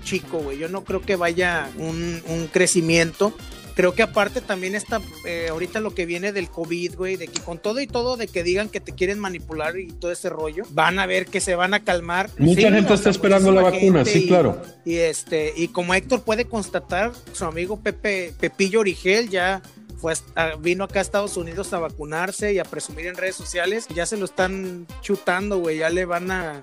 chico, 0.05 0.39
güey. 0.39 0.59
Yo 0.59 0.69
no 0.69 0.85
creo 0.85 1.01
que 1.01 1.17
vaya 1.17 1.69
un, 1.79 2.23
un 2.29 2.47
crecimiento. 2.47 3.33
Creo 3.77 3.95
que 3.95 4.03
aparte 4.03 4.41
también 4.41 4.75
está 4.75 5.01
eh, 5.27 5.49
ahorita 5.51 5.81
lo 5.81 5.95
que 5.95 6.07
viene 6.07 6.33
del 6.33 6.49
COVID, 6.49 6.97
güey, 6.97 7.17
de 7.17 7.29
que 7.29 7.41
con 7.41 7.59
todo 7.59 7.79
y 7.81 7.87
todo, 7.87 8.17
de 8.17 8.27
que 8.27 8.43
digan 8.43 8.71
que 8.71 8.81
te 8.81 8.93
quieren 8.95 9.19
manipular 9.19 9.79
y 9.79 9.89
todo 9.93 10.11
ese 10.11 10.31
rollo, 10.31 10.65
van 10.71 10.99
a 10.99 11.05
ver 11.05 11.27
que 11.27 11.41
se 11.41 11.55
van 11.55 11.75
a 11.75 11.85
calmar. 11.85 12.31
Mucha 12.39 12.63
Sí, 12.63 12.75
gente 12.75 12.91
o 12.93 12.95
está 12.95 12.97
sea, 12.97 13.11
esperando 13.13 13.53
la 13.53 13.61
vacuna, 13.63 14.05
sí, 14.07 14.25
y- 14.25 14.29
claro. 14.29 14.63
y 14.87 14.97
este, 14.97 15.53
y 15.55 15.69
como 15.69 15.93
Héctor 15.95 16.23
puede 16.23 16.47
constatar, 16.47 17.13
su 17.33 17.45
amigo 17.45 17.79
Pepe, 17.79 18.33
Pepillo 18.41 18.81
Origel 18.81 19.29
ya 19.29 19.61
fue 20.01 20.15
a- 20.35 20.57
vino 20.57 20.85
acá 20.85 21.01
a 21.01 21.03
Estados 21.03 21.37
Unidos 21.37 21.73
a 21.75 21.79
vacunarse 21.79 22.55
y 22.55 22.59
a 22.59 22.65
presumir 22.65 23.07
en 23.07 23.15
redes 23.17 23.37
sociales. 23.37 23.87
Ya 23.95 24.07
se 24.07 24.17
lo 24.17 24.25
están 24.25 24.87
chutando, 25.03 25.59
güey. 25.59 25.79
Ya 25.79 25.91
le 25.91 26.05
van 26.07 26.31
a. 26.31 26.61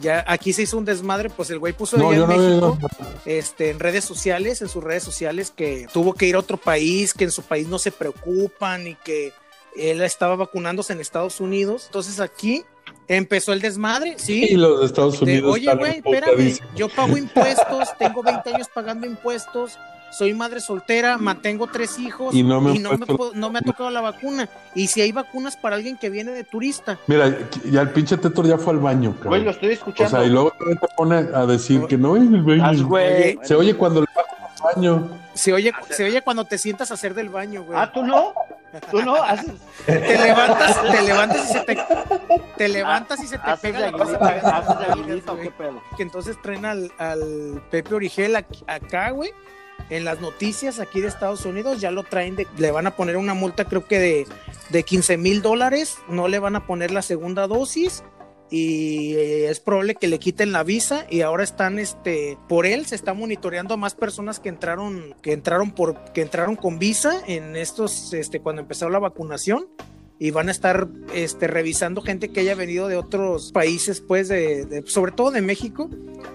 Ya 0.00 0.24
aquí 0.26 0.52
se 0.52 0.62
hizo 0.62 0.78
un 0.78 0.84
desmadre, 0.84 1.30
pues 1.30 1.50
el 1.50 1.58
güey 1.58 1.72
puso 1.72 1.96
No, 1.96 2.12
en 2.12 2.20
no 2.20 2.26
México, 2.26 2.78
este, 3.26 3.70
en 3.70 3.78
redes 3.78 4.04
sociales, 4.04 4.62
en 4.62 4.68
sus 4.68 4.82
redes 4.82 5.02
sociales, 5.02 5.52
que 5.54 5.86
tuvo 5.92 6.14
que 6.14 6.26
ir 6.26 6.34
a 6.34 6.38
otro 6.38 6.56
país, 6.56 7.12
que 7.14 7.24
en 7.24 7.32
su 7.32 7.42
país 7.42 7.68
no 7.68 7.78
se 7.78 7.92
preocupan 7.92 8.86
y 8.86 8.94
que 8.96 9.32
él 9.76 10.02
estaba 10.02 10.36
vacunándose 10.36 10.92
en 10.92 11.00
Estados 11.00 11.40
Unidos. 11.40 11.84
Entonces 11.86 12.20
aquí 12.20 12.64
empezó 13.08 13.52
el 13.52 13.60
desmadre, 13.60 14.16
sí. 14.18 14.46
Y 14.50 14.56
los 14.56 14.80
de 14.80 14.86
Estados 14.86 15.20
De, 15.20 15.24
Unidos 15.24 15.54
Oye, 15.54 15.74
güey, 15.74 15.96
espérame, 15.96 16.58
yo 16.74 16.88
pago 16.88 17.16
impuestos, 17.16 17.88
tengo 17.98 18.22
20 18.22 18.54
años 18.54 18.68
pagando 18.72 19.06
impuestos, 19.06 19.78
soy 20.12 20.34
madre 20.34 20.60
soltera, 20.60 21.18
mantengo 21.18 21.66
tres 21.66 21.98
hijos 21.98 22.34
Y 22.34 22.42
no 22.42 22.60
me 22.60 22.78
puedo- 22.80 23.32
no 23.34 23.50
me 23.50 23.58
ha 23.58 23.62
tocado 23.62 23.90
la 23.90 24.00
vacuna. 24.00 24.48
Y 24.74 24.86
si 24.86 25.00
hay 25.00 25.10
vacunas 25.12 25.56
para 25.56 25.76
alguien 25.76 25.96
que 25.96 26.10
viene 26.10 26.30
de 26.32 26.44
turista. 26.44 26.98
Mira, 27.06 27.36
ya 27.64 27.80
el 27.80 27.90
pinche 27.90 28.16
Tetor 28.16 28.46
ya 28.46 28.58
fue 28.58 28.72
al 28.74 28.78
baño, 28.78 29.12
cabrón. 29.14 29.28
Güey, 29.30 29.44
lo 29.44 29.50
estoy 29.50 29.70
O 29.70 29.72
escuchando. 29.72 30.10
sea, 30.18 30.24
y 30.24 30.30
luego 30.30 30.50
todavía 30.52 30.80
te 30.80 30.88
pone 30.96 31.16
a 31.16 31.46
decir 31.46 31.86
que 31.86 31.96
no, 31.96 32.16
el 32.16 32.42
güey. 32.42 33.38
Se 33.42 33.54
oye 33.54 33.74
cuando 33.74 34.00
le 34.02 34.06
bajas 34.14 34.60
al 34.60 34.74
baño. 34.76 35.08
Se 35.34 35.52
oye, 35.52 35.72
se 35.90 36.04
oye 36.04 36.20
cuando 36.22 36.44
te 36.44 36.58
sientas 36.58 36.90
a 36.90 36.94
hacer 36.94 37.14
del 37.14 37.28
baño, 37.30 37.62
güey. 37.64 37.78
Ah, 37.78 37.90
tú 37.92 38.02
no. 38.04 38.34
Tú 38.90 39.02
no 39.02 39.14
haces. 39.22 39.52
Te 39.86 40.18
levantas, 40.18 40.82
te 40.90 41.02
levantas 41.02 41.50
y 41.50 41.52
se 41.52 41.60
te, 41.60 41.78
te 42.56 42.68
levantas 42.68 43.22
y 43.22 43.26
se 43.26 43.38
te 43.38 43.50
Haces 43.50 43.60
pega 43.60 43.80
la 43.80 43.92
cosa. 43.92 44.16
aguilita, 44.16 44.56
haces 44.56 44.78
de 44.78 44.92
aguilita, 44.92 45.32
¿o 45.32 45.36
qué 45.40 45.50
pedo? 45.50 45.82
que 45.96 46.02
entonces 46.02 46.40
traen 46.42 46.64
al, 46.64 46.90
al 46.98 47.62
Pepe 47.70 47.94
Origel 47.94 48.36
aquí- 48.36 48.64
acá, 48.66 49.10
güey. 49.10 49.30
En 49.90 50.04
las 50.04 50.20
noticias 50.20 50.80
aquí 50.80 51.00
de 51.00 51.08
Estados 51.08 51.44
Unidos 51.44 51.80
ya 51.80 51.90
lo 51.90 52.04
traen, 52.04 52.36
de, 52.36 52.46
le 52.56 52.70
van 52.70 52.86
a 52.86 52.96
poner 52.96 53.16
una 53.16 53.34
multa 53.34 53.64
creo 53.64 53.86
que 53.86 53.98
de, 53.98 54.26
de 54.70 54.82
15 54.82 55.16
mil 55.18 55.42
dólares, 55.42 55.98
no 56.08 56.28
le 56.28 56.38
van 56.38 56.56
a 56.56 56.66
poner 56.66 56.90
la 56.90 57.02
segunda 57.02 57.46
dosis 57.46 58.02
y 58.52 59.14
eh, 59.14 59.50
es 59.50 59.60
probable 59.60 59.94
que 59.94 60.08
le 60.08 60.18
quiten 60.18 60.52
la 60.52 60.62
visa 60.62 61.06
y 61.08 61.22
ahora 61.22 61.42
están, 61.42 61.78
este, 61.78 62.36
por 62.48 62.66
él 62.66 62.84
se 62.84 62.94
está 62.94 63.14
monitoreando 63.14 63.74
a 63.74 63.76
más 63.78 63.94
personas 63.94 64.40
que 64.40 64.50
entraron, 64.50 65.14
que 65.22 65.32
entraron 65.32 65.70
por, 65.70 66.12
que 66.12 66.20
entraron 66.20 66.56
con 66.56 66.78
visa 66.78 67.22
en 67.26 67.56
estos, 67.56 68.12
este, 68.12 68.40
cuando 68.40 68.60
empezó 68.60 68.90
la 68.90 68.98
vacunación 68.98 69.68
y 70.18 70.32
van 70.32 70.48
a 70.48 70.52
estar 70.52 70.86
este, 71.14 71.46
revisando 71.46 72.02
gente 72.02 72.28
que 72.28 72.40
haya 72.40 72.54
venido 72.54 72.88
de 72.88 72.96
otros 72.96 73.52
países, 73.52 74.02
pues, 74.02 74.28
de, 74.28 74.84
sobre 74.86 75.12
todo 75.12 75.30
de 75.30 75.40
México, 75.40 75.88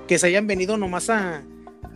que 0.07 0.17
se 0.17 0.25
hayan 0.25 0.47
venido 0.47 0.75
nomás 0.75 1.11
a, 1.11 1.43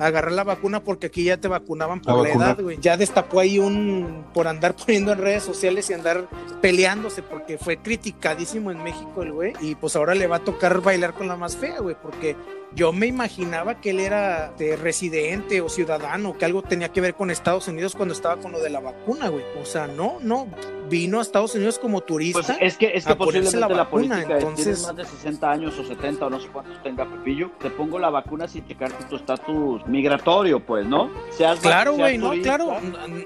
agarrar 0.01 0.31
la 0.31 0.43
vacuna 0.43 0.83
porque 0.83 1.07
aquí 1.07 1.23
ya 1.23 1.37
te 1.37 1.47
vacunaban 1.47 2.01
por 2.01 2.23
la, 2.23 2.29
edad, 2.29 2.59
güey. 2.59 2.77
Ya 2.81 2.97
destapó 2.97 3.39
ahí 3.39 3.59
un 3.59 4.25
por 4.33 4.47
andar 4.47 4.75
poniendo 4.85 5.11
en 5.11 5.19
redes 5.19 5.43
sociales 5.43 5.89
y 5.89 5.93
andar 5.93 6.27
peleándose 6.61 7.21
porque 7.21 7.57
fue 7.57 7.77
criticadísimo 7.77 8.71
en 8.71 8.83
México 8.83 9.21
el 9.21 9.31
güey 9.31 9.53
y 9.61 9.75
pues 9.75 9.95
ahora 9.95 10.15
le 10.15 10.27
va 10.27 10.37
a 10.37 10.43
tocar 10.43 10.81
bailar 10.81 11.13
con 11.13 11.27
la 11.27 11.35
más 11.35 11.55
fea, 11.55 11.79
güey, 11.79 11.95
porque 12.01 12.35
yo 12.73 12.93
me 12.93 13.07
imaginaba 13.07 13.81
que 13.81 13.89
él 13.89 13.99
era 13.99 14.51
de 14.57 14.75
residente 14.75 15.61
o 15.61 15.69
ciudadano, 15.69 16.37
que 16.37 16.45
algo 16.45 16.61
tenía 16.61 16.89
que 16.89 17.01
ver 17.01 17.15
con 17.15 17.29
Estados 17.29 17.67
Unidos 17.67 17.95
cuando 17.95 18.13
estaba 18.13 18.37
con 18.37 18.51
lo 18.51 18.61
de 18.61 18.69
la 18.69 18.79
vacuna, 18.79 19.29
güey. 19.29 19.43
O 19.61 19.65
sea, 19.65 19.87
no, 19.87 20.17
no, 20.21 20.47
vino 20.89 21.19
a 21.19 21.21
Estados 21.21 21.53
Unidos 21.55 21.77
como 21.79 22.01
turista. 22.01 22.41
Pues 22.41 22.57
es 22.61 22.77
que, 22.77 22.91
es 22.93 23.05
que 23.05 23.15
posiblemente 23.15 23.59
la, 23.59 23.67
vacuna, 23.67 24.15
política 24.15 24.37
entonces... 24.37 24.63
tienes 24.63 24.83
más 24.83 24.95
de 24.95 25.05
60 25.05 25.51
años 25.51 25.79
o 25.79 25.83
70 25.83 26.25
o 26.25 26.29
no 26.29 26.39
sé 26.39 26.47
cuántos 26.47 26.81
tenga 26.81 27.05
Pepillo, 27.05 27.51
te 27.59 27.69
pongo 27.69 27.99
la 27.99 28.09
vacuna 28.09 28.47
sin 28.47 28.65
checarte 28.65 29.03
tu 29.05 29.17
estatus 29.17 29.85
migratorio, 29.87 30.59
pues, 30.59 30.85
¿no? 30.85 31.11
Seas, 31.31 31.59
claro, 31.59 31.95
güey, 31.95 32.17
no, 32.17 32.31
claro, 32.41 32.77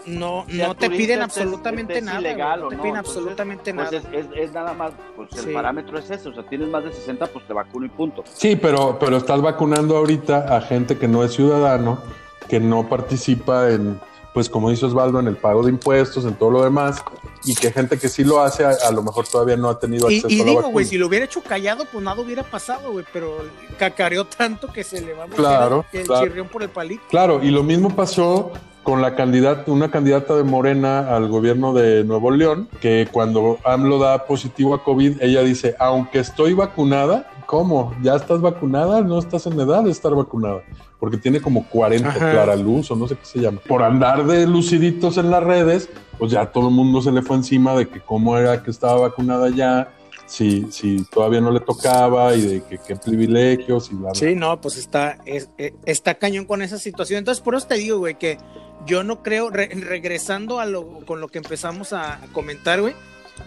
no, 0.07 0.45
no 0.47 0.75
te 0.75 0.89
piden 0.89 1.21
absolutamente 1.21 2.01
nada. 2.01 2.19
Ilegal, 2.19 2.61
no 2.61 2.69
te 2.69 2.77
piden 2.77 2.97
absolutamente 2.97 3.73
pues 3.73 3.91
nada. 3.91 4.09
Es, 4.11 4.27
es, 4.35 4.51
nada 4.53 4.73
más, 4.73 4.91
pues 5.15 5.45
el 5.45 5.53
parámetro 5.53 5.99
es 5.99 6.09
ese, 6.09 6.29
o 6.29 6.33
sea, 6.33 6.43
tienes 6.47 6.69
más 6.69 6.83
de 6.83 6.91
60, 6.91 7.27
pues 7.27 7.45
te 7.45 7.53
vacuno 7.53 7.85
y 7.85 7.89
punto. 7.89 8.23
Sí, 8.33 8.55
pero, 8.55 8.97
pero 8.99 9.17
está 9.17 9.34
vacunando 9.41 9.97
ahorita 9.97 10.55
a 10.55 10.61
gente 10.61 10.97
que 10.97 11.07
no 11.07 11.23
es 11.23 11.33
ciudadano, 11.33 11.99
que 12.47 12.59
no 12.59 12.87
participa 12.87 13.69
en, 13.71 13.99
pues 14.33 14.49
como 14.49 14.69
dice 14.69 14.85
Osvaldo, 14.85 15.19
en 15.19 15.27
el 15.27 15.37
pago 15.37 15.63
de 15.63 15.71
impuestos, 15.71 16.25
en 16.25 16.35
todo 16.35 16.51
lo 16.51 16.63
demás, 16.63 17.03
y 17.43 17.55
que 17.55 17.71
gente 17.71 17.97
que 17.97 18.09
sí 18.09 18.23
lo 18.23 18.41
hace, 18.41 18.65
a, 18.65 18.91
lo 18.91 19.03
mejor 19.03 19.27
todavía 19.27 19.55
no 19.55 19.69
ha 19.69 19.79
tenido 19.79 20.07
acceso 20.07 20.29
y, 20.29 20.41
y 20.41 20.43
digo, 20.43 20.69
güey, 20.69 20.85
si 20.85 20.97
lo 20.97 21.07
hubiera 21.07 21.25
hecho 21.25 21.41
callado, 21.41 21.85
pues 21.91 22.03
nada 22.03 22.21
hubiera 22.21 22.43
pasado, 22.43 22.91
güey, 22.91 23.05
pero 23.13 23.37
cacareó 23.77 24.25
tanto 24.25 24.71
que 24.71 24.83
se 24.83 25.01
le 25.01 25.13
va 25.13 25.25
a 25.25 25.27
claro, 25.27 25.85
el 25.93 26.05
claro. 26.05 26.25
chirrión 26.25 26.47
por 26.47 26.63
el 26.63 26.69
palito. 26.69 27.03
Claro, 27.09 27.43
y 27.43 27.51
lo 27.51 27.63
mismo 27.63 27.95
pasó 27.95 28.51
con 28.85 29.01
la 29.01 29.15
candidata, 29.15 29.71
una 29.71 29.89
candidata 29.89 30.35
de 30.35 30.43
Morena 30.43 31.15
al 31.15 31.27
gobierno 31.27 31.73
de 31.73 32.03
Nuevo 32.03 32.29
León, 32.29 32.69
que 32.79 33.07
cuando 33.11 33.57
AMLO 33.63 33.97
da 33.97 34.25
positivo 34.25 34.75
a 34.75 34.83
COVID, 34.83 35.21
ella 35.21 35.41
dice, 35.41 35.75
aunque 35.79 36.19
estoy 36.19 36.53
vacunada, 36.53 37.27
¿cómo? 37.45 37.95
¿Ya 38.01 38.15
estás 38.15 38.41
vacunada? 38.41 39.01
No 39.01 39.19
estás 39.19 39.45
en 39.47 39.59
edad 39.59 39.83
de 39.83 39.91
estar 39.91 40.13
vacunada. 40.13 40.63
Porque 40.99 41.17
tiene 41.17 41.41
como 41.41 41.67
40 41.67 42.09
Ajá. 42.09 42.31
clara 42.31 42.55
luz 42.55 42.89
o 42.91 42.95
no 42.95 43.07
sé 43.07 43.15
qué 43.15 43.25
se 43.25 43.39
llama. 43.39 43.59
Por 43.67 43.83
andar 43.83 44.25
de 44.25 44.47
luciditos 44.47 45.17
en 45.17 45.29
las 45.29 45.43
redes, 45.43 45.89
pues 46.17 46.31
ya 46.31 46.45
todo 46.51 46.69
el 46.69 46.73
mundo 46.73 47.01
se 47.01 47.11
le 47.11 47.21
fue 47.21 47.35
encima 47.35 47.75
de 47.75 47.87
que 47.87 47.99
cómo 47.99 48.37
era 48.37 48.63
que 48.63 48.71
estaba 48.71 49.01
vacunada 49.01 49.49
ya, 49.49 49.89
si, 50.25 50.71
si 50.71 51.03
todavía 51.05 51.41
no 51.41 51.51
le 51.51 51.59
tocaba 51.59 52.33
y 52.35 52.41
de 52.41 52.63
que 52.63 52.79
qué 52.79 52.95
privilegios 52.95 53.91
y 53.91 53.95
bla, 53.95 54.11
bla. 54.11 54.15
Sí, 54.15 54.35
no, 54.35 54.59
pues 54.59 54.77
está, 54.77 55.17
es, 55.25 55.49
está 55.85 56.15
cañón 56.15 56.45
con 56.45 56.61
esa 56.61 56.79
situación. 56.79 57.19
Entonces, 57.19 57.43
por 57.43 57.55
eso 57.55 57.67
te 57.67 57.75
digo, 57.75 57.99
güey, 57.99 58.17
que 58.17 58.37
yo 58.85 59.03
no 59.03 59.21
creo, 59.21 59.49
re, 59.49 59.67
regresando 59.67 60.59
a 60.59 60.65
lo, 60.65 61.05
con 61.05 61.21
lo 61.21 61.27
que 61.27 61.37
empezamos 61.39 61.93
a 61.93 62.19
comentar, 62.33 62.81
güey, 62.81 62.93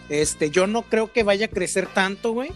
este, 0.09 0.51
yo 0.51 0.67
no 0.67 0.83
creo 0.83 1.13
que 1.13 1.23
vaya 1.23 1.47
a 1.47 1.49
crecer 1.49 1.87
tanto, 1.87 2.33
güey, 2.33 2.51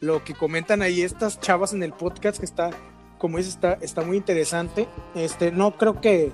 lo 0.00 0.22
que 0.24 0.34
comentan 0.34 0.82
ahí 0.82 1.02
estas 1.02 1.40
chavas 1.40 1.72
en 1.72 1.82
el 1.82 1.92
podcast 1.92 2.38
que 2.38 2.44
está, 2.44 2.70
como 3.18 3.38
dices, 3.38 3.54
está, 3.54 3.74
está 3.80 4.02
muy 4.02 4.16
interesante. 4.16 4.88
Este, 5.14 5.50
no 5.50 5.76
creo 5.76 6.00
que. 6.00 6.32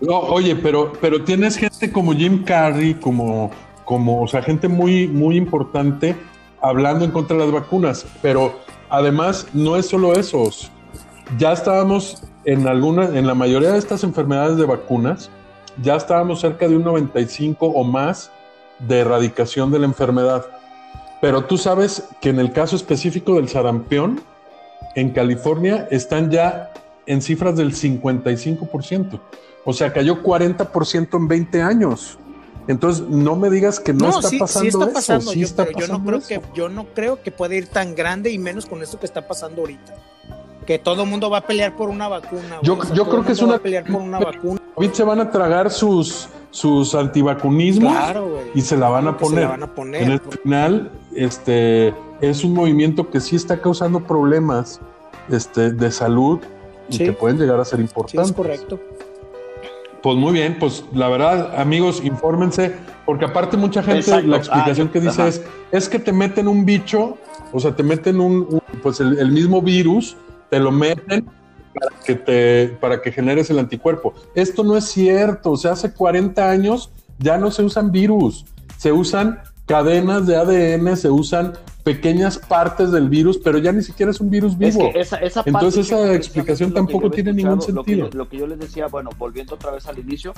No, 0.00 0.18
oye, 0.18 0.56
pero, 0.56 0.92
pero 1.00 1.22
tienes 1.24 1.56
gente 1.56 1.92
como 1.92 2.12
Jim 2.12 2.44
Carrey, 2.44 2.94
como, 2.94 3.50
como, 3.84 4.22
o 4.22 4.28
sea, 4.28 4.42
gente 4.42 4.68
muy, 4.68 5.06
muy 5.06 5.36
importante 5.36 6.16
hablando 6.60 7.04
en 7.04 7.10
contra 7.10 7.36
de 7.36 7.44
las 7.44 7.52
vacunas. 7.52 8.06
Pero 8.22 8.54
además, 8.88 9.46
no 9.52 9.76
es 9.76 9.86
solo 9.86 10.14
eso. 10.14 10.48
Ya 11.38 11.52
estábamos 11.52 12.22
en 12.44 12.66
algunas, 12.66 13.14
en 13.14 13.26
la 13.26 13.34
mayoría 13.34 13.72
de 13.72 13.78
estas 13.78 14.04
enfermedades 14.04 14.56
de 14.56 14.64
vacunas, 14.64 15.30
ya 15.82 15.96
estábamos 15.96 16.40
cerca 16.40 16.68
de 16.68 16.76
un 16.76 16.84
95 16.84 17.66
o 17.66 17.84
más 17.84 18.30
de 18.80 19.00
erradicación 19.00 19.70
de 19.70 19.78
la 19.78 19.86
enfermedad. 19.86 20.44
Pero 21.24 21.46
tú 21.46 21.56
sabes 21.56 22.02
que 22.20 22.28
en 22.28 22.38
el 22.38 22.52
caso 22.52 22.76
específico 22.76 23.36
del 23.36 23.48
sarampión, 23.48 24.20
en 24.94 25.08
California 25.08 25.88
están 25.90 26.30
ya 26.30 26.70
en 27.06 27.22
cifras 27.22 27.56
del 27.56 27.72
55%. 27.74 29.18
O 29.64 29.72
sea, 29.72 29.90
cayó 29.94 30.22
40% 30.22 31.16
en 31.16 31.26
20 31.26 31.62
años. 31.62 32.18
Entonces, 32.68 33.08
no 33.08 33.36
me 33.36 33.48
digas 33.48 33.80
que 33.80 33.94
no, 33.94 34.10
no 34.10 34.18
está, 34.18 34.28
sí, 34.28 34.38
pasando 34.38 34.70
sí 34.70 34.76
está 34.76 34.92
pasando 34.92 35.22
eso. 35.22 35.32
Sí 35.32 35.40
yo, 35.40 35.46
está 35.46 35.64
pero 35.64 35.78
yo 35.78 35.88
no 35.88 36.04
creo 36.04 36.20
que 36.20 36.40
yo 36.54 36.68
no 36.68 36.84
creo 36.92 37.22
que 37.22 37.30
pueda 37.30 37.54
ir 37.54 37.68
tan 37.68 37.94
grande 37.94 38.30
y 38.30 38.38
menos 38.38 38.66
con 38.66 38.82
esto 38.82 39.00
que 39.00 39.06
está 39.06 39.26
pasando 39.26 39.62
ahorita. 39.62 39.94
Que 40.66 40.78
todo 40.78 41.04
el 41.04 41.08
mundo 41.08 41.30
va 41.30 41.38
a 41.38 41.46
pelear 41.46 41.74
por 41.74 41.88
una 41.88 42.06
vacuna. 42.06 42.58
Yo, 42.62 42.74
o 42.74 42.84
sea, 42.84 42.94
yo 42.94 43.08
creo 43.08 43.24
que 43.24 43.32
es 43.32 43.40
una 43.40 43.52
va 43.52 43.56
a 43.56 43.62
pelear 43.62 43.84
por 43.84 44.02
una 44.02 44.18
vacuna. 44.18 44.60
se 44.92 45.02
van 45.02 45.20
a 45.20 45.30
tragar 45.30 45.70
sus 45.70 46.28
sus 46.54 46.94
antivacunismos 46.94 47.92
claro, 47.92 48.38
y 48.54 48.60
se 48.60 48.76
la 48.76 48.88
van 48.88 49.08
a 49.08 49.16
poner. 49.16 49.38
Se 49.40 49.44
la 49.44 49.50
van 49.50 49.62
a 49.64 49.74
poner 49.74 50.02
en 50.04 50.10
el 50.12 50.20
final, 50.20 50.92
este 51.16 51.92
es 52.20 52.44
un 52.44 52.54
movimiento 52.54 53.10
que 53.10 53.18
sí 53.20 53.34
está 53.34 53.60
causando 53.60 53.98
problemas 53.98 54.80
este, 55.28 55.72
de 55.72 55.90
salud 55.90 56.38
y 56.88 56.94
Sí. 56.96 57.04
que 57.06 57.12
pueden 57.12 57.38
llegar 57.38 57.58
a 57.58 57.64
ser 57.64 57.78
Sí, 57.78 57.82
importantes. 57.82 58.30
es 58.30 58.36
correcto. 58.36 58.78
Pues 60.00 60.16
muy 60.16 60.32
bien, 60.32 60.56
pues 60.60 60.84
la 60.92 61.08
verdad, 61.08 61.58
amigos, 61.58 62.00
infórmense, 62.04 62.72
porque 63.04 63.24
aparte 63.24 63.56
mucha 63.56 63.82
gente, 63.82 64.00
Exacto. 64.00 64.28
la 64.28 64.36
explicación 64.36 64.86
Ah, 64.88 64.92
que 64.92 65.00
dice 65.00 65.22
ajá. 65.22 65.28
es, 65.28 65.42
es 65.72 65.88
que 65.88 65.98
te 65.98 66.12
meten 66.12 66.46
un 66.46 66.64
bicho, 66.64 67.16
o 67.52 67.58
sea, 67.58 67.74
te 67.74 67.82
meten 67.82 68.20
un, 68.20 68.46
un- 68.48 68.62
pues 68.80 69.00
el, 69.00 69.18
el 69.18 69.32
mismo 69.32 69.60
virus, 69.60 70.16
te 70.50 70.60
lo 70.60 70.70
meten 70.70 71.26
para 71.74 71.96
que 72.04 72.14
te, 72.14 72.68
para 72.80 73.02
que 73.02 73.12
generes 73.12 73.50
el 73.50 73.58
anticuerpo. 73.58 74.14
Esto 74.34 74.64
no 74.64 74.76
es 74.76 74.86
cierto, 74.86 75.52
o 75.52 75.56
sea, 75.56 75.72
hace 75.72 75.92
40 75.92 76.48
años 76.48 76.90
ya 77.18 77.38
no 77.38 77.50
se 77.50 77.62
usan 77.62 77.92
virus, 77.92 78.44
se 78.78 78.92
usan 78.92 79.40
cadenas 79.66 80.26
de 80.26 80.36
ADN, 80.36 80.96
se 80.96 81.10
usan 81.10 81.54
pequeñas 81.84 82.38
partes 82.38 82.90
del 82.92 83.10
virus, 83.10 83.38
pero 83.38 83.58
ya 83.58 83.70
ni 83.70 83.82
siquiera 83.82 84.10
es 84.10 84.20
un 84.20 84.30
virus 84.30 84.52
Es 84.52 84.58
vivo. 84.58 84.90
que 84.90 85.00
esa, 85.00 85.18
esa 85.18 85.42
Entonces 85.44 85.86
esa 85.86 86.14
explicación 86.14 86.72
tampoco 86.72 87.10
tiene 87.10 87.32
ningún 87.32 87.58
escuchado, 87.58 87.76
lo 87.76 87.84
que 87.84 87.90
sentido. 87.90 88.10
Lo 88.14 88.28
que, 88.28 88.38
yo 88.38 88.46
les 88.46 88.58
decía, 88.58 88.86
bueno, 88.86 89.10
volviendo 89.18 89.54
otra 89.54 89.70
vez 89.70 89.86
al 89.86 89.98
inicio, 89.98 90.32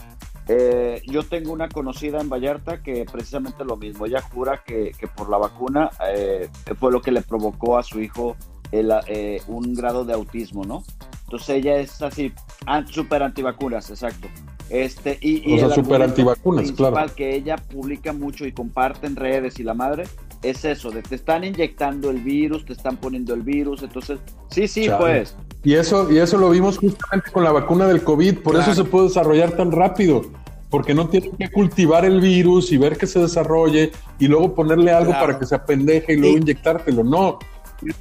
eh, 0.49 1.01
yo 1.07 1.23
tengo 1.23 1.53
una 1.53 1.69
conocida 1.69 2.21
en 2.21 2.29
Vallarta 2.29 2.83
que 2.83 3.07
precisamente 3.11 3.65
lo 3.65 3.77
mismo, 3.77 4.07
ella 4.07 4.21
jura 4.21 4.63
que, 4.67 4.93
que 4.99 5.07
por 5.07 5.31
la 5.31 5.39
vacuna 5.39 5.91
eh, 6.13 6.49
fue 6.79 6.91
lo 6.91 7.01
que 7.01 7.13
le 7.13 7.23
provocó 7.23 7.79
a 7.79 7.85
su 7.85 8.01
hijo 8.01 8.37
el, 8.73 8.93
eh, 9.07 9.41
un 9.47 9.75
grado 9.75 10.05
de 10.05 10.15
autismo, 10.15 10.65
¿no? 10.65 10.83
Entonces 11.27 11.49
ella 11.51 11.77
es 11.79 12.01
así, 12.03 12.33
an- 12.67 12.87
súper 12.87 13.23
antivacunas, 13.23 13.91
exacto. 13.91 14.29
Este, 14.71 15.19
y, 15.21 15.53
y 15.55 15.61
O 15.61 15.69
sea, 15.73 16.05
antivacunas, 16.05 16.73
claro. 16.73 16.97
que 17.15 17.35
ella 17.37 17.57
publica 17.57 18.13
mucho 18.13 18.47
y 18.47 18.53
comparte 18.53 19.07
en 19.07 19.15
redes 19.17 19.61
y 19.61 19.63
la 19.63 19.75
madre 19.75 20.05
es 20.43 20.65
eso, 20.65 20.91
de 20.91 21.03
te 21.03 21.15
están 21.15 21.45
inyectando 21.45 22.11
el 22.11 22.19
virus, 22.19 22.65
te 22.65 22.73
están 22.73 22.97
poniendo 22.97 23.35
el 23.35 23.43
virus, 23.43 23.83
entonces, 23.83 24.19
sí, 24.51 24.67
sí, 24.69 24.87
Chale. 24.87 24.99
pues, 24.99 25.37
Y 25.65 25.75
eso, 25.75 26.11
y 26.13 26.19
eso 26.19 26.37
lo 26.39 26.51
vimos 26.51 26.79
justamente 26.79 27.31
con 27.33 27.43
la 27.45 27.53
vacuna 27.53 27.87
del 27.87 28.03
COVID, 28.03 28.39
por 28.39 28.55
Claro. 28.55 28.71
eso 28.73 28.83
se 28.85 28.89
puede 28.89 29.09
desarrollar 29.09 29.53
tan 29.53 29.73
rápido, 29.73 30.23
porque 30.71 30.95
no 30.95 31.09
tienen 31.09 31.33
que 31.37 31.49
cultivar 31.51 32.05
el 32.05 32.21
virus 32.21 32.71
y 32.73 32.77
ver 32.77 32.97
que 32.99 33.07
se 33.07 33.21
desarrolle 33.21 33.91
y 34.19 34.27
luego 34.29 34.55
ponerle 34.55 34.91
algo 34.93 35.11
Claro. 35.13 35.27
para 35.27 35.39
que 35.39 35.47
se 35.47 35.55
apendeje 35.55 36.13
y 36.15 36.17
luego 36.17 36.37
Y- 36.37 36.41
inyectártelo. 36.41 37.03
No, 37.05 37.39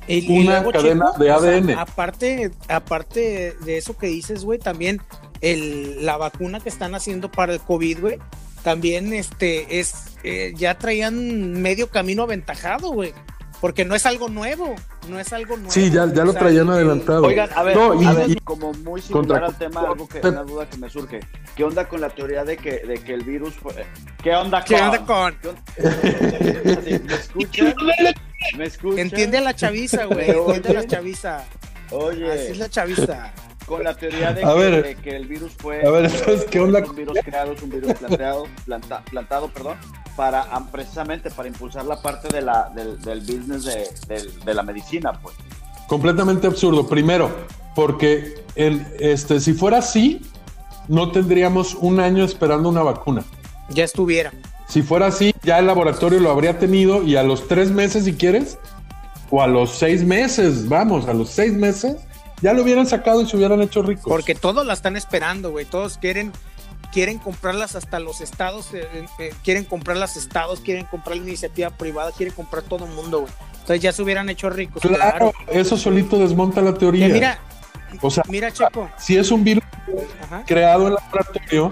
Y, 0.08 0.34
y 0.34 0.40
Una 0.42 0.62
luego, 0.62 0.72
cadena 0.72 1.12
de 1.20 1.32
o 1.32 1.40
sea, 1.40 1.50
ADN. 1.58 1.70
aparte, 1.72 2.52
aparte 2.70 3.56
de 3.66 3.78
eso 3.78 3.98
que 3.98 4.08
dices, 4.08 4.44
güey, 4.46 4.60
también 4.60 5.02
el, 5.42 6.06
la 6.06 6.18
vacuna 6.18 6.60
que 6.60 6.70
están 6.70 6.96
haciendo 6.96 7.32
para 7.32 7.54
el 7.54 7.60
COVID, 7.60 8.00
güey, 8.00 8.18
también 8.64 9.14
este 9.14 9.80
es 9.80 9.94
eh, 10.24 10.54
ya 10.58 10.78
traían 10.78 11.62
medio 11.62 11.90
camino 11.90 12.24
aventajado, 12.24 12.90
güey. 12.92 13.14
Porque 13.66 13.84
no 13.84 13.96
es 13.96 14.06
algo 14.06 14.30
nuevo, 14.30 14.76
no 15.10 15.20
es 15.20 15.34
algo 15.34 15.58
nuevo. 15.58 15.72
sí, 15.72 15.90
ya, 15.90 16.06
ya 16.14 16.24
lo 16.24 16.34
traían 16.36 16.68
el- 16.68 16.74
adelantado. 16.74 17.24
Oigan, 17.26 17.50
a 17.56 17.64
ver, 17.64 17.76
No, 17.76 18.00
y- 18.00 18.06
a 18.06 18.14
ver, 18.14 18.30
y- 18.30 18.36
como 18.36 18.72
muy 18.74 19.02
similar 19.02 19.28
contra- 19.42 19.48
al 19.48 19.58
tema, 19.58 19.82
algo 19.82 20.08
que, 20.08 20.20
una 20.20 20.44
duda 20.44 20.70
que 20.70 20.78
me 20.78 20.88
surge. 20.88 21.20
¿Qué 21.56 21.64
onda 21.64 21.88
con 21.90 22.00
la 22.00 22.10
teoría 22.10 22.44
de 22.44 22.58
que, 22.58 22.86
de 22.86 23.00
que 23.00 23.16
el 23.16 23.24
virus 23.24 23.56
fue... 23.56 23.74
¿Qué 24.22 24.36
onda 24.36 24.60
con? 24.64 24.68
¿Qué 24.68 24.84
onda 24.84 25.04
con? 25.04 25.36
¿Qué 25.40 25.48
onda? 25.50 25.62
¿Me 27.08 27.16
escuchan? 27.16 27.76
¿Me 28.56 28.66
escuchan? 28.66 29.00
Entiende 29.00 29.38
a 29.40 29.42
la 29.42 29.56
chaviza, 29.56 30.06
güey, 30.06 30.30
entiende 30.30 30.70
a 30.70 30.74
la 30.74 30.86
chaviza. 30.88 31.38
Así 31.38 31.96
Oye, 31.96 32.52
es 32.52 32.58
la 32.60 32.70
chaviza. 32.70 33.32
con 33.66 33.84
la 33.84 33.96
teoría 33.96 34.32
de 34.32 34.44
A 34.46 34.54
que, 34.54 34.60
ver. 34.60 34.84
de 34.84 34.96
que 34.96 35.16
el 35.16 35.26
virus 35.28 35.54
fue... 35.58 35.84
A 35.84 35.90
ver, 35.90 36.06
entonces, 36.06 36.46
¿qué 36.52 36.60
onda? 36.60 36.82
Es 36.82 36.90
un 36.90 36.96
virus 36.96 37.18
creado, 37.26 37.54
es 37.54 37.64
un 37.64 37.70
virus 37.72 37.94
planteado, 37.96 38.48
planta- 38.68 39.04
plantado, 39.06 39.48
perdón, 39.50 39.78
para 40.16 40.46
precisamente 40.72 41.30
para 41.30 41.48
impulsar 41.48 41.86
la 41.86 42.02
parte 42.02 42.28
de 42.30 42.42
la, 42.42 42.70
del, 42.74 43.00
del 43.02 43.20
business 43.20 43.66
de, 43.66 43.90
del- 44.08 44.40
de 44.46 44.54
la 44.54 44.64
medicina, 44.64 45.14
pues. 45.22 45.36
completamente 45.88 46.48
absurdo. 46.48 46.88
Primero, 46.88 47.30
porque 47.76 48.44
en, 48.56 48.88
este, 49.00 49.40
si 49.40 49.54
fuera 49.54 49.80
así, 49.80 50.22
no 50.88 51.12
tendríamos 51.12 51.76
un 51.76 52.00
año 52.00 52.24
esperando 52.24 52.70
una 52.70 52.82
vacuna. 52.84 53.24
Ya 53.70 53.84
estuviera. 53.84 54.32
Si 54.68 54.82
fuera 54.82 55.08
así, 55.08 55.34
ya 55.44 55.60
el 55.60 55.68
laboratorio 55.68 56.20
lo 56.20 56.32
habría 56.32 56.58
tenido 56.60 57.04
y 57.04 57.16
a 57.16 57.24
los 57.24 57.48
tres 57.48 57.70
meses, 57.72 58.06
si 58.06 58.14
quieres, 58.14 58.58
o 59.30 59.42
a 59.42 59.48
los 59.48 59.72
seis 59.72 60.04
meses, 60.04 60.68
vamos, 60.70 61.08
a 61.08 61.14
los 61.14 61.30
seis 61.30 61.54
meses, 61.54 61.98
ya 62.42 62.54
lo 62.54 62.64
hubieran 62.64 62.86
sacado 62.88 63.22
y 63.22 63.28
se 63.28 63.36
hubieran 63.38 63.62
hecho 63.62 63.82
ricos. 63.82 64.06
Porque 64.08 64.34
todos 64.36 64.66
la 64.66 64.74
están 64.74 64.96
esperando, 64.96 65.52
güey. 65.52 65.66
Todos 65.66 65.98
quieren 65.98 66.32
quieren 66.92 67.20
comprarlas 67.20 67.76
hasta 67.76 68.00
los 68.00 68.22
estados, 68.22 68.74
eh, 68.74 69.06
eh, 69.20 69.34
quieren 69.44 69.64
comprar 69.64 69.98
las 69.98 70.18
estados, 70.18 70.60
quieren 70.60 70.86
comprar 70.86 71.18
la 71.18 71.24
iniciativa 71.24 71.70
privada, 71.70 72.12
quieren 72.12 72.34
comprar 72.36 72.64
todo 72.64 72.86
el 72.86 72.92
mundo, 72.92 73.22
güey. 73.22 73.34
Entonces 73.54 73.82
ya 73.82 73.92
se 73.92 74.04
hubieran 74.04 74.30
hecho 74.30 74.50
ricos. 74.50 74.82
Claro, 74.82 75.34
eso 75.48 75.78
solito 75.78 76.20
desmonta 76.20 76.62
la 76.62 76.74
teoría. 76.74 77.08
mira, 77.08 77.40
o 78.02 78.12
sea, 78.12 78.24
mira, 78.28 78.52
Checo. 78.52 78.90
Si 78.98 79.18
es 79.18 79.32
un 79.32 79.44
virus 79.44 79.64
creado 80.46 80.88
en 80.88 80.94
laboratorio, 80.96 81.72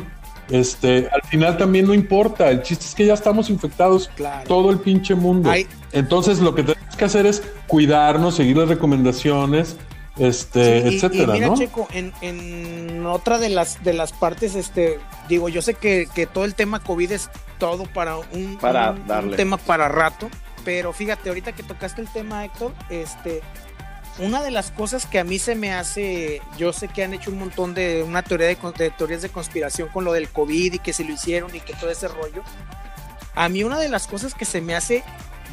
este, 0.50 1.08
al 1.12 1.22
final 1.24 1.58
también 1.58 1.86
no 1.86 1.94
importa. 1.94 2.50
El 2.50 2.64
chiste 2.64 2.86
es 2.86 2.96
que 2.96 3.06
ya 3.06 3.14
estamos 3.14 3.50
infectados 3.50 4.10
todo 4.48 4.72
el 4.72 4.80
pinche 4.80 5.16
mundo. 5.16 5.52
Entonces 5.92 6.40
lo 6.40 6.56
que 6.56 6.64
tenemos 6.64 6.96
que 6.96 7.06
hacer 7.06 7.26
es 7.26 7.44
cuidarnos, 7.68 8.36
seguir 8.36 8.58
las 8.58 8.70
recomendaciones, 8.70 9.78
este, 10.18 10.88
etcétera, 10.88 11.34
mira, 11.34 11.54
Checo, 11.54 11.88
en, 11.92 13.06
otra 13.06 13.40
de 13.40 13.50
las 13.50 13.84
de 13.84 13.94
las 13.94 14.12
partes, 14.12 14.56
este, 14.56 15.00
digo, 15.28 15.50
yo 15.50 15.62
sé 15.62 15.74
que, 15.74 16.08
todo 16.32 16.46
el 16.46 16.56
tema 16.56 16.80
COVID 16.80 17.12
es 17.12 17.30
todo 17.58 17.86
para 17.86 18.18
un, 18.18 18.58
para 18.60 18.96
tema 19.36 19.58
para 19.58 19.90
rato, 19.90 20.30
pero 20.64 20.94
fíjate, 20.94 21.30
ahorita 21.30 21.54
que 21.54 21.64
tocaste 21.64 22.02
el 22.02 22.08
tema, 22.08 22.46
Héctor, 22.46 22.74
este, 22.90 23.42
una 24.20 24.44
de 24.44 24.52
las 24.52 24.70
cosas 24.70 25.08
que 25.08 25.18
a 25.18 25.24
mí 25.24 25.40
se 25.40 25.56
me 25.56 25.74
hace, 25.74 26.42
yo 26.58 26.72
sé 26.72 26.88
que 26.88 27.04
han 27.04 27.14
hecho 27.14 27.32
un 27.32 27.40
montón 27.40 27.74
de 27.74 28.04
una 28.04 28.22
teoría 28.22 28.48
de, 28.48 28.92
teorías 28.92 29.24
de 29.24 29.30
conspiración 29.30 29.90
con 29.90 30.04
lo 30.04 30.14
del 30.14 30.30
COVID 30.30 30.74
y 30.74 30.80
que 30.80 30.94
se 30.94 31.04
lo 31.04 31.12
hicieron 31.12 31.56
y 31.56 31.60
que 31.60 31.74
todo 31.74 31.90
ese 31.90 32.08
rollo. 32.08 32.44
A 33.34 33.50
mí 33.50 33.64
una 33.64 33.80
de 33.80 33.90
las 33.90 34.06
cosas 34.06 34.36
que 34.36 34.46
se 34.46 34.62
me 34.62 34.76
hace 34.76 35.04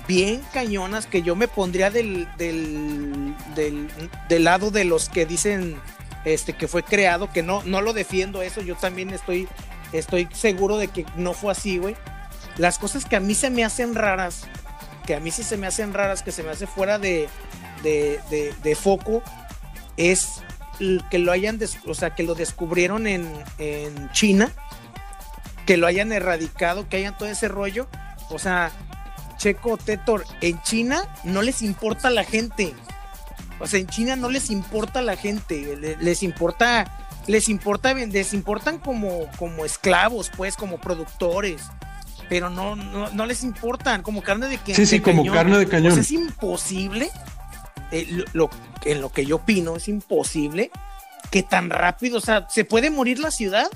bien 0.06 0.42
cañonas 0.52 1.06
que 1.06 1.22
yo 1.22 1.36
me 1.36 1.48
pondría 1.48 1.90
del, 1.90 2.28
del, 2.36 3.34
del, 3.54 4.44
lado 4.44 4.70
de 4.70 4.84
los 4.84 5.08
que 5.08 5.26
dicen 5.26 5.76
este, 6.24 6.52
que 6.52 6.68
fue 6.68 6.82
creado, 6.82 7.30
que 7.32 7.42
no, 7.42 7.62
no 7.64 7.80
lo 7.80 7.92
defiendo 7.92 8.42
eso, 8.42 8.60
yo 8.60 8.76
también 8.76 9.10
estoy, 9.10 9.48
estoy 9.92 10.28
seguro 10.32 10.78
de 10.78 10.88
que 10.88 11.06
no 11.16 11.32
fue 11.32 11.52
así, 11.52 11.78
güey. 11.78 11.96
Las 12.56 12.78
cosas 12.78 13.04
que 13.04 13.16
a 13.16 13.20
mí 13.20 13.34
se 13.34 13.50
me 13.50 13.64
hacen 13.64 13.94
raras, 13.94 14.48
que 15.06 15.14
a 15.14 15.20
mí 15.20 15.30
sí 15.30 15.42
se 15.42 15.56
me 15.56 15.66
hacen 15.66 15.94
raras, 15.94 16.22
que 16.22 16.32
se 16.32 16.42
me 16.42 16.50
hace 16.50 16.66
fuera 16.66 16.98
de, 16.98 17.28
de, 17.82 18.74
foco, 18.74 19.22
es 19.96 20.42
que 21.10 21.18
lo 21.18 21.32
hayan, 21.32 21.58
o 21.86 21.94
sea, 21.94 22.14
que 22.14 22.22
lo 22.22 22.34
descubrieron 22.34 23.06
en, 23.06 23.30
en 23.58 24.10
China, 24.12 24.50
que 25.66 25.76
lo 25.76 25.86
hayan 25.86 26.12
erradicado, 26.12 26.88
que 26.88 26.96
hayan 26.96 27.16
todo 27.16 27.28
ese 27.28 27.48
rollo. 27.48 27.86
O 28.28 28.38
sea, 28.38 28.72
Checo, 29.40 29.78
Tetor, 29.78 30.26
en 30.42 30.60
China 30.62 31.02
no 31.24 31.40
les 31.40 31.62
importa 31.62 32.10
la 32.10 32.24
gente. 32.24 32.74
O 33.58 33.66
sea, 33.66 33.80
en 33.80 33.86
China 33.86 34.14
no 34.14 34.28
les 34.28 34.50
importa 34.50 35.00
la 35.00 35.16
gente, 35.16 35.96
les, 35.98 36.22
importa, 36.22 36.84
les 37.26 37.48
importa, 37.48 37.94
les 37.94 38.34
importan 38.34 38.78
como, 38.78 39.30
como 39.38 39.64
esclavos, 39.64 40.30
pues, 40.36 40.56
como 40.56 40.78
productores. 40.78 41.62
Pero 42.28 42.50
no, 42.50 42.76
no, 42.76 43.26
les 43.26 43.42
importan, 43.42 44.02
como 44.02 44.22
carne 44.22 44.46
de, 44.48 44.58
cañón. 44.58 44.76
Sí, 44.76 44.86
sí, 44.86 45.00
como 45.00 45.24
carne 45.24 45.58
de 45.58 45.66
cañón. 45.66 45.98
es 45.98 46.10
imposible, 46.10 47.10
eh, 47.92 48.24
lo, 48.34 48.50
en 48.84 49.00
lo 49.00 49.10
que 49.10 49.24
yo 49.24 49.36
opino, 49.36 49.76
es 49.76 49.88
imposible 49.88 50.70
que 51.30 51.42
tan 51.42 51.70
rápido, 51.70 52.18
o 52.18 52.20
sea, 52.20 52.46
se 52.50 52.64
puede 52.64 52.90
morir 52.90 53.18
la 53.20 53.30
ciudad 53.30 53.68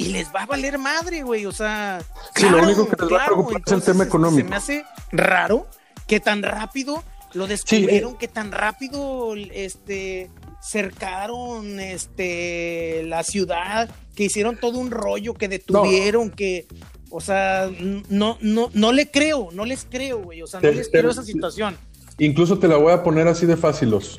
y 0.00 0.04
les 0.04 0.28
va 0.34 0.44
a 0.44 0.46
valer 0.46 0.78
madre, 0.78 1.22
güey. 1.22 1.44
O 1.44 1.52
sea, 1.52 2.02
sí, 2.34 2.48
lo 2.48 2.62
único 2.62 2.88
que 2.88 2.96
les 3.02 3.12
va 3.12 3.22
a 3.22 3.26
preocupar 3.26 3.62
es 3.66 3.72
el 3.72 3.82
tema 3.82 4.04
económico. 4.04 4.46
Se 4.46 4.50
me 4.50 4.56
hace 4.56 4.84
raro 5.12 5.66
que 6.06 6.20
tan 6.20 6.42
rápido 6.42 7.04
lo 7.34 7.46
descubrieron, 7.46 8.16
que 8.16 8.26
tan 8.26 8.50
rápido 8.50 9.34
este 9.52 10.30
cercaron 10.62 11.80
este 11.80 13.02
la 13.04 13.22
ciudad, 13.24 13.90
que 14.14 14.24
hicieron 14.24 14.56
todo 14.56 14.78
un 14.78 14.90
rollo, 14.90 15.34
que 15.34 15.48
detuvieron, 15.48 16.30
que 16.30 16.66
o 17.10 17.20
sea, 17.20 17.70
no, 18.08 18.38
no, 18.40 18.70
no 18.72 18.92
le 18.92 19.10
creo, 19.10 19.50
no 19.52 19.66
les 19.66 19.84
creo, 19.84 20.22
güey. 20.22 20.40
O 20.40 20.46
sea, 20.46 20.60
no 20.60 20.70
les 20.70 20.88
creo 20.88 21.10
esa 21.10 21.24
situación. 21.24 21.76
Incluso 22.18 22.58
te 22.58 22.68
la 22.68 22.76
voy 22.76 22.92
a 22.92 23.02
poner 23.02 23.28
así 23.28 23.44
de 23.44 23.56
fácilos. 23.56 24.18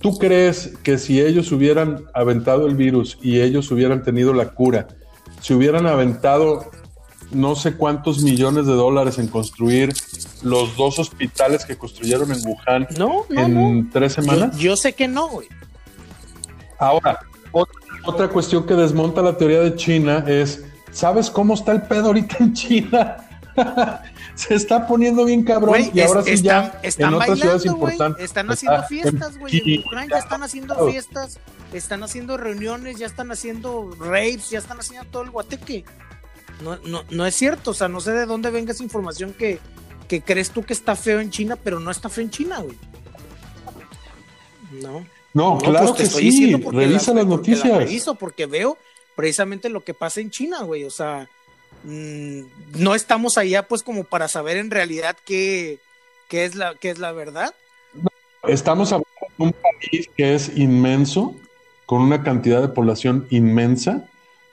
¿Tú 0.00 0.16
crees 0.18 0.78
que 0.82 0.96
si 0.96 1.20
ellos 1.20 1.52
hubieran 1.52 2.06
aventado 2.14 2.66
el 2.66 2.74
virus 2.74 3.18
y 3.22 3.40
ellos 3.40 3.70
hubieran 3.70 4.02
tenido 4.02 4.32
la 4.32 4.48
cura, 4.48 4.88
si 5.40 5.52
hubieran 5.52 5.86
aventado 5.86 6.70
no 7.32 7.54
sé 7.54 7.76
cuántos 7.76 8.22
millones 8.22 8.66
de 8.66 8.72
dólares 8.72 9.18
en 9.18 9.28
construir 9.28 9.92
los 10.42 10.76
dos 10.76 10.98
hospitales 10.98 11.64
que 11.64 11.76
construyeron 11.76 12.32
en 12.32 12.38
Wuhan 12.44 12.88
en 13.28 13.90
tres 13.90 14.14
semanas? 14.14 14.56
Yo, 14.56 14.74
sé 14.74 14.94
que 14.94 15.06
no, 15.06 15.28
güey. 15.28 15.48
Ahora, 16.78 17.20
otra 18.06 18.28
cuestión 18.28 18.64
que 18.64 18.74
desmonta 18.74 19.20
la 19.20 19.36
teoría 19.36 19.60
de 19.60 19.76
China 19.76 20.24
es, 20.26 20.64
¿sabes 20.92 21.30
cómo 21.30 21.54
está 21.54 21.72
el 21.72 21.82
pedo 21.82 22.06
ahorita 22.06 22.38
en 22.40 22.54
China? 22.54 23.16
se 24.40 24.54
está 24.54 24.86
poniendo 24.86 25.26
bien 25.26 25.44
cabrón 25.44 25.90
y 25.92 26.00
ahora 26.00 26.22
sí 26.22 26.40
ya 26.40 26.80
están 26.82 27.08
en 27.08 27.14
otras 27.14 27.38
ciudades 27.38 27.66
importantes. 27.66 28.24
Están 28.24 28.50
haciendo 28.50 28.82
fiestas, 28.84 29.38
güey. 29.38 29.74
En 29.74 29.80
Ucrania 29.80 30.16
ya 30.16 30.18
están 30.18 30.42
haciendo 30.42 30.88
fiestas, 30.88 31.38
están 31.74 32.02
haciendo 32.02 32.38
reuniones, 32.38 32.98
ya 32.98 33.06
están 33.06 33.30
haciendo 33.30 33.94
raves, 34.00 34.48
ya 34.48 34.58
están 34.58 34.80
haciendo 34.80 35.06
todo 35.10 35.24
el 35.24 35.30
guateque. 35.30 35.84
No, 36.62 36.76
no, 36.78 37.04
no 37.10 37.26
es 37.26 37.34
cierto, 37.34 37.72
o 37.72 37.74
sea, 37.74 37.88
no 37.88 38.00
sé 38.00 38.12
de 38.12 38.24
dónde 38.24 38.50
venga 38.50 38.72
esa 38.72 38.82
información 38.82 39.34
que, 39.34 39.58
que 40.08 40.22
crees 40.22 40.50
tú 40.50 40.62
que 40.62 40.72
está 40.72 40.96
feo 40.96 41.20
en 41.20 41.30
China, 41.30 41.56
pero 41.56 41.78
no 41.78 41.90
está 41.90 42.08
feo 42.08 42.24
en 42.24 42.30
China, 42.30 42.60
güey. 42.60 42.78
No. 44.72 45.04
No, 45.34 45.58
claro 45.58 45.94
pues 45.94 46.14
que 46.14 46.30
sí. 46.32 46.56
Revisa 46.56 47.12
las, 47.12 47.26
noticias. 47.26 47.76
reviso 47.76 48.14
porque 48.14 48.46
veo 48.46 48.78
precisamente 49.14 49.68
lo 49.68 49.84
que 49.84 49.92
pasa 49.92 50.20
en 50.20 50.30
China, 50.30 50.62
güey. 50.62 50.84
O 50.84 50.90
sea, 50.90 51.28
Mm, 51.84 52.42
no 52.78 52.94
estamos 52.94 53.38
allá 53.38 53.66
pues 53.66 53.82
como 53.82 54.04
para 54.04 54.28
saber 54.28 54.56
en 54.56 54.70
realidad 54.70 55.16
qué, 55.24 55.78
qué, 56.28 56.44
es, 56.44 56.54
la, 56.54 56.74
qué 56.74 56.90
es 56.90 56.98
la 56.98 57.12
verdad. 57.12 57.54
Estamos 58.44 58.92
hablando 58.92 59.08
de 59.38 59.44
un 59.44 59.52
país 59.52 60.08
que 60.16 60.34
es 60.34 60.56
inmenso, 60.56 61.34
con 61.86 62.02
una 62.02 62.22
cantidad 62.22 62.62
de 62.62 62.68
población 62.68 63.26
inmensa, 63.30 64.08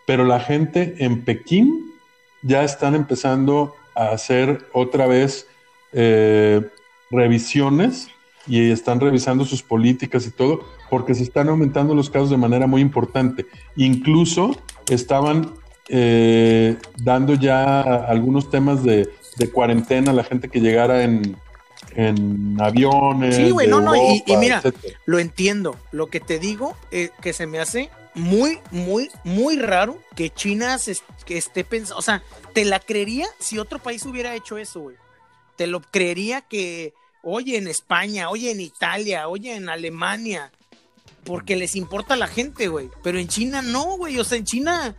pero 0.06 0.26
la 0.26 0.40
gente 0.40 0.96
en 1.00 1.24
Pekín 1.24 1.94
ya 2.42 2.64
están 2.64 2.96
empezando 2.96 3.76
a 3.96 4.10
hacer 4.10 4.68
otra 4.74 5.08
vez 5.08 5.48
eh, 5.94 6.68
revisiones 7.12 8.10
y 8.48 8.72
están 8.72 9.00
revisando 9.00 9.46
sus 9.46 9.62
políticas 9.62 10.26
y 10.26 10.32
todo, 10.32 10.66
porque 10.90 11.14
se 11.14 11.24
están 11.24 11.50
aumentando 11.50 11.94
los 11.94 12.10
casos 12.10 12.30
de 12.30 12.38
manera 12.38 12.68
muy 12.68 12.82
importante. 12.82 13.46
Incluso 13.76 14.56
estaban 14.90 15.54
eh, 15.90 16.78
dando 16.98 17.34
ya 17.36 17.82
algunos 17.82 18.50
temas 18.50 18.84
de, 18.84 19.10
cuarentena 19.54 20.12
a 20.12 20.14
la 20.14 20.24
gente 20.24 20.50
que 20.50 20.60
llegara 20.60 21.04
en, 21.04 21.38
aviones. 22.60 23.36
Sí, 23.36 23.50
güey, 23.50 23.68
no, 23.68 23.82
no, 23.82 23.96
y, 23.96 24.24
mira, 24.38 24.62
lo 25.06 25.20
entiendo. 25.20 25.78
Lo 25.92 26.08
que 26.08 26.20
te 26.20 26.38
digo 26.38 26.76
es 26.92 27.12
que 27.22 27.34
se 27.34 27.48
me 27.48 27.60
hace 27.60 27.90
muy, 28.14 28.60
muy, 28.72 29.10
muy 29.24 29.58
raro 29.58 30.00
que 30.16 30.30
China 30.30 30.78
se, 30.78 30.98
que 31.26 31.38
esté 31.38 31.64
pensando, 31.64 31.98
o 31.98 32.02
sea, 32.02 32.24
te 32.54 32.66
la 32.66 32.80
creería 32.80 33.28
si 33.40 33.58
otro 33.58 33.80
país 33.80 34.06
hubiera 34.06 34.36
hecho 34.36 34.58
eso, 34.58 34.82
güey. 34.82 34.96
Te 35.56 35.66
lo 35.66 35.82
creería 35.82 36.42
que, 36.42 36.94
oye, 37.24 37.58
en 37.58 37.68
España, 37.68 38.30
oye, 38.30 38.52
en 38.52 38.62
Italia, 38.62 39.28
oye, 39.28 39.56
en 39.56 39.70
Alemania, 39.70 40.52
porque 41.24 41.56
les 41.56 41.76
importa 41.76 42.16
la 42.16 42.28
gente, 42.28 42.68
güey. 42.68 42.90
Pero 43.04 43.20
en 43.20 43.28
China 43.28 43.62
no, 43.62 43.98
güey. 43.98 44.18
O 44.20 44.24
sea, 44.24 44.38
en 44.38 44.46
China 44.46 44.96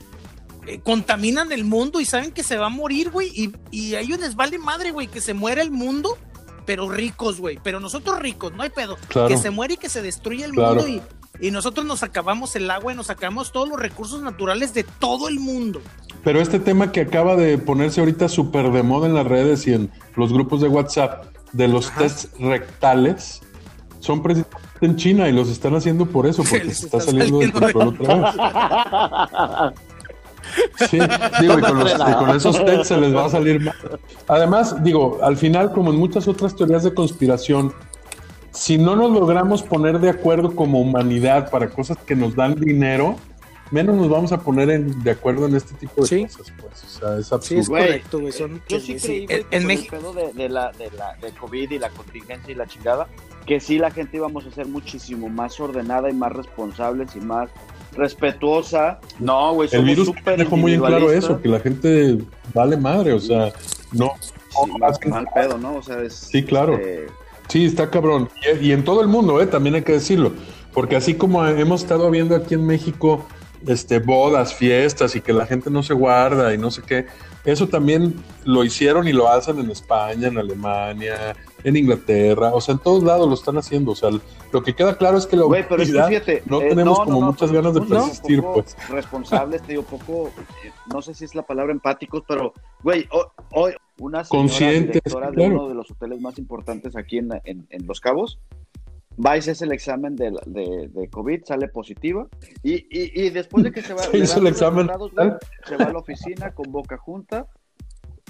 eh, 0.68 0.80
contaminan 0.82 1.50
el 1.50 1.64
mundo 1.64 1.98
y 1.98 2.04
saben 2.04 2.30
que 2.30 2.42
se 2.42 2.58
va 2.58 2.66
a 2.66 2.68
morir, 2.68 3.10
güey. 3.10 3.28
Y, 3.34 3.52
y, 3.70 3.94
a 3.94 4.00
ellos 4.00 4.20
les 4.20 4.36
vale 4.36 4.58
madre, 4.58 4.90
güey, 4.90 5.06
que 5.06 5.22
se 5.22 5.32
muera 5.32 5.62
el 5.62 5.70
mundo, 5.70 6.18
pero 6.66 6.90
ricos, 6.90 7.40
güey. 7.40 7.58
Pero 7.62 7.80
nosotros 7.80 8.18
ricos, 8.18 8.52
no 8.52 8.62
hay 8.62 8.68
pedo. 8.68 8.98
Que 9.28 9.38
se 9.38 9.48
muere 9.48 9.74
y 9.74 9.76
que 9.78 9.88
se 9.88 10.02
destruya 10.02 10.44
el 10.44 10.52
mundo 10.52 10.86
y, 10.86 11.00
y 11.40 11.50
nosotros 11.52 11.86
nos 11.86 12.02
acabamos 12.02 12.54
el 12.54 12.70
agua 12.70 12.92
y 12.92 12.96
nos 12.96 13.06
sacamos 13.06 13.50
todos 13.50 13.66
los 13.66 13.80
recursos 13.80 14.20
naturales 14.20 14.74
de 14.74 14.84
todo 14.84 15.28
el 15.28 15.40
mundo. 15.40 15.80
Pero 16.22 16.38
este 16.38 16.58
tema 16.58 16.92
que 16.92 17.00
acaba 17.00 17.34
de 17.34 17.56
ponerse 17.56 18.00
ahorita 18.00 18.28
súper 18.28 18.70
de 18.70 18.82
moda 18.82 19.06
en 19.06 19.14
las 19.14 19.26
redes 19.26 19.66
y 19.66 19.72
en 19.72 19.90
los 20.16 20.34
grupos 20.34 20.60
de 20.60 20.68
WhatsApp 20.68 21.34
de 21.52 21.66
los 21.66 21.90
tests 21.94 22.28
rectales 22.38 23.40
son 24.00 24.22
precisamente 24.22 24.68
en 24.80 24.96
China 24.96 25.28
y 25.28 25.32
los 25.32 25.48
están 25.48 25.74
haciendo 25.74 26.06
por 26.06 26.26
eso, 26.26 26.42
porque 26.44 26.70
se 26.74 26.86
está, 26.86 27.00
saliendo, 27.00 27.38
del 27.38 27.52
control 27.52 27.88
otra 27.88 29.70
vez. 29.70 29.78
Sí, 30.88 30.98
digo, 31.40 31.58
y 31.58 31.62
con, 31.62 32.30
esos 32.36 32.64
tests 32.64 32.88
se 32.88 32.96
les 32.96 33.14
va 33.14 33.26
a 33.26 33.30
salir 33.30 33.60
mal. 33.60 33.74
Además, 34.28 34.82
digo, 34.82 35.18
al 35.22 35.36
final, 35.36 35.72
como 35.72 35.90
en 35.90 35.96
muchas 35.96 36.28
otras 36.28 36.54
teorías 36.54 36.84
de 36.84 36.94
conspiración, 36.94 37.72
si 38.52 38.78
no 38.78 38.96
nos 38.96 39.12
logramos 39.12 39.62
poner 39.62 40.00
de 40.00 40.10
acuerdo 40.10 40.54
como 40.54 40.80
humanidad 40.80 41.50
para 41.50 41.68
cosas 41.68 41.98
que 41.98 42.16
nos 42.16 42.34
dan 42.34 42.54
dinero, 42.54 43.16
menos 43.70 43.96
nos 43.96 44.08
vamos 44.08 44.32
a 44.32 44.40
poner 44.40 44.84
de 44.84 45.10
acuerdo 45.10 45.46
en 45.46 45.56
este 45.56 45.74
tipo 45.74 46.04
de 46.04 46.26
cosas, 46.26 46.52
pues. 46.60 46.84
O 46.84 46.88
sea, 46.88 47.18
es 47.18 47.32
absurdo. 47.32 47.62
Sí, 47.62 47.68
correcto, 47.68 48.20
Yo 48.68 48.80
sí 48.80 48.96
creí, 48.96 49.26
en, 49.50 49.66
México. 49.66 49.96
El 49.96 50.02
pedo 50.02 50.12
de, 50.12 50.48
la, 50.48 50.72
de 50.72 50.90
la, 50.90 51.16
COVID 51.38 51.70
y 51.70 51.78
la 51.78 51.90
contingencia 51.90 52.52
y 52.52 52.54
la 52.54 52.66
chingada, 52.66 53.06
que 53.46 53.60
sí 53.60 53.78
la 53.78 53.90
gente 53.90 54.16
íbamos 54.16 54.46
a 54.46 54.50
ser 54.50 54.66
muchísimo 54.66 55.28
más 55.28 55.58
ordenada 55.60 56.10
y 56.10 56.14
más 56.14 56.32
responsables 56.32 57.14
y 57.16 57.20
más 57.20 57.50
respetuosa. 57.92 58.98
No, 59.18 59.54
güey, 59.54 59.68
El 59.72 59.84
virus 59.84 60.10
dejó 60.36 60.56
muy 60.56 60.74
en 60.74 60.80
claro 60.80 61.12
eso, 61.12 61.40
que 61.40 61.48
la 61.48 61.60
gente 61.60 62.18
vale 62.54 62.76
madre, 62.76 63.12
o 63.12 63.20
sea, 63.20 63.52
no. 63.92 64.12
Sí, 64.20 64.32
mal, 64.78 64.92
mal 65.06 65.26
pedo, 65.34 65.58
¿no? 65.58 65.76
O 65.76 65.82
sea, 65.82 66.02
es, 66.02 66.14
Sí, 66.14 66.42
claro. 66.42 66.78
eh, 66.80 67.06
Sí, 67.48 67.64
está 67.64 67.88
cabrón. 67.88 68.28
Y, 68.60 68.68
y 68.68 68.72
en 68.72 68.84
todo 68.84 69.00
el 69.00 69.08
mundo, 69.08 69.40
¿eh? 69.40 69.46
también 69.46 69.74
hay 69.74 69.82
que 69.82 69.92
decirlo. 69.92 70.32
Porque 70.72 70.96
así 70.96 71.14
como 71.14 71.46
hemos 71.46 71.82
estado 71.82 72.10
viendo 72.10 72.36
aquí 72.36 72.54
en 72.54 72.66
México 72.66 73.26
este, 73.66 73.98
bodas, 73.98 74.54
fiestas 74.54 75.16
y 75.16 75.20
que 75.20 75.32
la 75.32 75.46
gente 75.46 75.70
no 75.70 75.82
se 75.82 75.94
guarda 75.94 76.52
y 76.54 76.58
no 76.58 76.70
sé 76.70 76.82
qué, 76.82 77.06
eso 77.44 77.66
también 77.66 78.14
lo 78.44 78.64
hicieron 78.64 79.08
y 79.08 79.12
lo 79.12 79.28
hacen 79.28 79.58
en 79.58 79.70
España, 79.70 80.28
en 80.28 80.38
Alemania, 80.38 81.34
en 81.64 81.76
Inglaterra, 81.76 82.52
o 82.54 82.60
sea, 82.60 82.74
en 82.74 82.78
todos 82.80 83.02
lados 83.02 83.28
lo 83.28 83.34
están 83.34 83.56
haciendo. 83.58 83.92
O 83.92 83.94
sea, 83.96 84.10
lo 84.52 84.62
que 84.62 84.74
queda 84.74 84.96
claro 84.96 85.18
es 85.18 85.26
que 85.26 85.36
la 85.36 85.44
Güey, 85.44 85.66
pero 85.68 85.82
es 85.82 85.92
que 85.92 86.02
fíjate, 86.02 86.42
no 86.46 86.60
eh, 86.62 86.68
tenemos 86.70 86.98
no, 86.98 87.04
como 87.04 87.20
no, 87.20 87.26
muchas 87.26 87.50
pero 87.50 87.62
ganas 87.62 87.74
de 87.74 87.80
un 87.80 87.88
persistir, 87.88 88.42
pues. 88.42 88.76
Responsables, 88.88 89.62
te 89.62 89.72
digo, 89.72 89.82
poco, 89.82 90.28
eh, 90.64 90.70
no 90.92 91.02
sé 91.02 91.14
si 91.14 91.24
es 91.24 91.34
la 91.34 91.42
palabra 91.42 91.72
empáticos, 91.72 92.22
pero, 92.26 92.52
güey, 92.82 93.06
ho- 93.10 93.32
hoy 93.52 93.72
una 93.98 94.24
señora 94.24 94.48
Conscientes, 94.48 94.92
directora 95.02 95.30
de 95.30 95.34
claro. 95.36 95.54
uno 95.54 95.68
de 95.68 95.74
los 95.74 95.90
hoteles 95.90 96.20
más 96.20 96.38
importantes 96.38 96.94
aquí 96.96 97.18
en, 97.18 97.30
en, 97.44 97.66
en 97.70 97.86
Los 97.86 98.00
Cabos, 98.00 98.38
va 99.24 99.36
y 99.36 99.42
se 99.42 99.50
hace 99.50 99.64
el 99.64 99.72
examen 99.72 100.14
de, 100.14 100.30
de, 100.46 100.88
de 100.92 101.08
COVID, 101.10 101.42
sale 101.44 101.66
positiva, 101.66 102.28
y, 102.62 102.74
y, 102.74 103.10
y 103.26 103.30
después 103.30 103.64
de 103.64 103.72
que 103.72 103.82
se 103.82 103.92
va, 103.94 104.02
Se 104.04 104.18
hizo 104.18 104.38
el 104.38 104.46
examen. 104.46 104.86
güey, 104.86 105.32
se 105.66 105.76
va 105.76 105.84
a 105.86 105.92
la 105.92 105.98
oficina, 105.98 106.52
convoca 106.54 106.96
junta, 106.96 107.48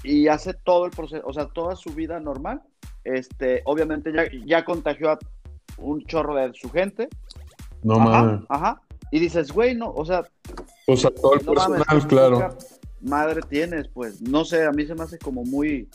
y 0.02 0.28
hace 0.28 0.54
todo 0.54 0.84
el 0.86 0.90
proceso, 0.90 1.22
o 1.26 1.32
sea, 1.32 1.46
toda 1.46 1.76
su 1.76 1.90
vida 1.90 2.20
normal, 2.20 2.62
este, 3.04 3.62
obviamente 3.64 4.12
ya, 4.12 4.24
ya 4.46 4.64
contagió 4.64 5.10
a 5.10 5.18
un 5.78 6.04
chorro 6.06 6.34
de 6.34 6.52
su 6.54 6.70
gente, 6.70 7.08
No 7.82 7.94
ajá, 7.94 8.04
mames. 8.22 8.40
ajá. 8.48 8.82
Y 9.10 9.20
dices, 9.20 9.50
güey, 9.52 9.74
no, 9.74 9.90
o 9.90 10.04
sea, 10.04 10.22
O 10.86 10.96
sea, 10.96 11.10
todo 11.10 11.34
el 11.34 11.44
no 11.46 11.52
personal, 11.54 12.06
claro. 12.06 12.58
Madre 13.00 13.40
tienes, 13.48 13.88
pues, 13.88 14.20
no 14.20 14.44
sé, 14.44 14.64
a 14.64 14.72
mí 14.72 14.84
se 14.86 14.94
me 14.94 15.02
hace 15.04 15.18
como 15.18 15.44
muy, 15.44 15.88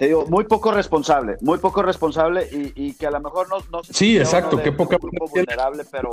te 0.00 0.06
digo, 0.06 0.24
muy 0.28 0.44
poco 0.44 0.72
responsable, 0.72 1.36
muy 1.42 1.58
poco 1.58 1.82
responsable 1.82 2.48
y, 2.50 2.72
y 2.86 2.94
que 2.94 3.06
a 3.06 3.10
lo 3.10 3.20
mejor 3.20 3.50
no, 3.50 3.56
no 3.70 3.84
se 3.84 3.92
Sí, 3.92 4.16
exacto, 4.16 4.56
de- 4.56 4.62
qué 4.62 4.72
poca 4.72 4.96
grupo 4.96 5.28
vulnerable, 5.28 5.84
pero, 5.92 6.08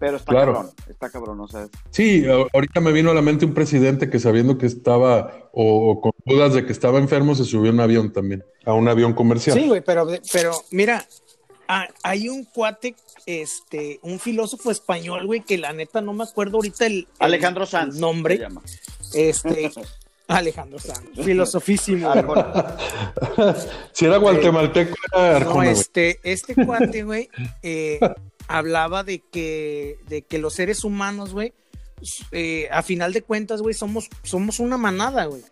pero 0.00 0.16
está 0.16 0.32
Claro. 0.32 0.54
cabrón, 0.54 0.72
está 0.88 1.08
cabrón, 1.08 1.40
o 1.42 1.46
sea, 1.46 1.68
Sí, 1.90 2.24
ahorita 2.52 2.80
me 2.80 2.90
vino 2.90 3.12
a 3.12 3.14
la 3.14 3.22
mente 3.22 3.44
un 3.44 3.54
presidente 3.54 4.10
que 4.10 4.18
sabiendo 4.18 4.58
que 4.58 4.66
estaba 4.66 5.48
o, 5.52 5.92
o 5.92 6.00
con 6.00 6.10
dudas 6.26 6.52
de 6.54 6.66
que 6.66 6.72
estaba 6.72 6.98
enfermo 6.98 7.36
se 7.36 7.44
subió 7.44 7.70
a 7.70 7.74
un 7.74 7.78
avión 7.80 8.12
también, 8.12 8.42
a 8.66 8.72
un 8.74 8.88
avión 8.88 9.12
comercial. 9.14 9.56
Sí, 9.56 9.68
güey, 9.68 9.82
pero, 9.82 10.08
pero 10.32 10.50
mira, 10.72 11.06
hay 12.02 12.28
un 12.28 12.42
cuate, 12.44 12.96
este, 13.26 14.00
un 14.02 14.18
filósofo 14.18 14.72
español, 14.72 15.26
güey, 15.26 15.42
que 15.42 15.58
la 15.58 15.72
neta 15.72 16.00
no 16.00 16.12
me 16.12 16.24
acuerdo 16.24 16.56
ahorita 16.56 16.86
el, 16.86 16.92
el- 16.92 17.08
Alejandro 17.20 17.62
el 17.64 17.68
Sanz 17.68 17.96
nombre. 18.00 18.36
se 18.36 18.42
llama. 18.42 18.62
Este, 19.14 19.70
Alejandro 20.28 20.78
Sanz, 20.78 21.08
filosofísimo. 21.24 22.12
si 23.92 24.04
era 24.04 24.18
guatemalteco, 24.18 24.94
era 25.12 25.30
No, 25.30 25.36
Arjona, 25.36 25.54
güey. 25.54 25.70
este, 25.70 26.20
este 26.22 26.54
cuate, 26.54 27.02
güey, 27.02 27.28
eh, 27.62 27.98
hablaba 28.46 29.04
de 29.04 29.20
que, 29.20 29.98
de 30.08 30.22
que 30.22 30.38
los 30.38 30.54
seres 30.54 30.84
humanos, 30.84 31.32
güey, 31.32 31.52
eh, 32.32 32.68
a 32.70 32.82
final 32.82 33.12
de 33.12 33.22
cuentas, 33.22 33.62
güey, 33.62 33.74
somos, 33.74 34.08
somos 34.22 34.60
una 34.60 34.76
manada, 34.76 35.24
güey. 35.26 35.42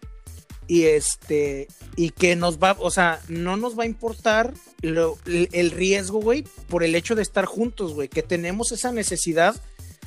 Y 0.69 0.83
este, 0.85 1.69
y 1.95 2.11
que 2.11 2.35
nos 2.35 2.59
va, 2.59 2.77
o 2.81 2.91
sea, 2.91 3.21
no 3.29 3.57
nos 3.57 3.79
va 3.79 3.85
a 3.85 3.87
importar 3.87 4.53
lo- 4.83 5.17
el, 5.25 5.49
el 5.53 5.71
riesgo, 5.71 6.21
güey, 6.21 6.43
por 6.69 6.83
el 6.83 6.95
hecho 6.97 7.15
de 7.15 7.23
estar 7.23 7.45
juntos, 7.47 7.95
güey, 7.95 8.09
que 8.09 8.23
tenemos 8.23 8.73
esa 8.73 8.91
necesidad 8.93 9.55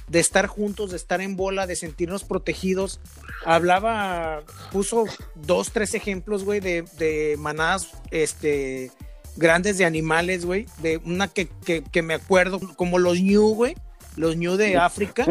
de 0.09 0.19
estar 0.19 0.47
juntos, 0.47 0.91
de 0.91 0.97
estar 0.97 1.21
en 1.21 1.35
bola, 1.35 1.67
de 1.67 1.75
sentirnos 1.75 2.23
protegidos. 2.23 2.99
Hablaba, 3.45 4.43
puso 4.71 5.05
dos, 5.35 5.71
tres 5.71 5.93
ejemplos, 5.93 6.43
güey, 6.43 6.59
de, 6.59 6.83
de 6.97 7.35
manadas, 7.37 7.89
este, 8.11 8.91
grandes 9.35 9.77
de 9.77 9.85
animales, 9.85 10.45
güey, 10.45 10.65
de 10.81 10.97
una 10.97 11.27
que, 11.27 11.47
que, 11.65 11.83
que 11.83 12.01
me 12.01 12.15
acuerdo, 12.15 12.59
como 12.75 12.99
los 12.99 13.19
ñu, 13.19 13.53
güey, 13.53 13.75
los 14.19 14.35
ñu 14.35 14.57
de 14.57 14.75
África, 14.75 15.25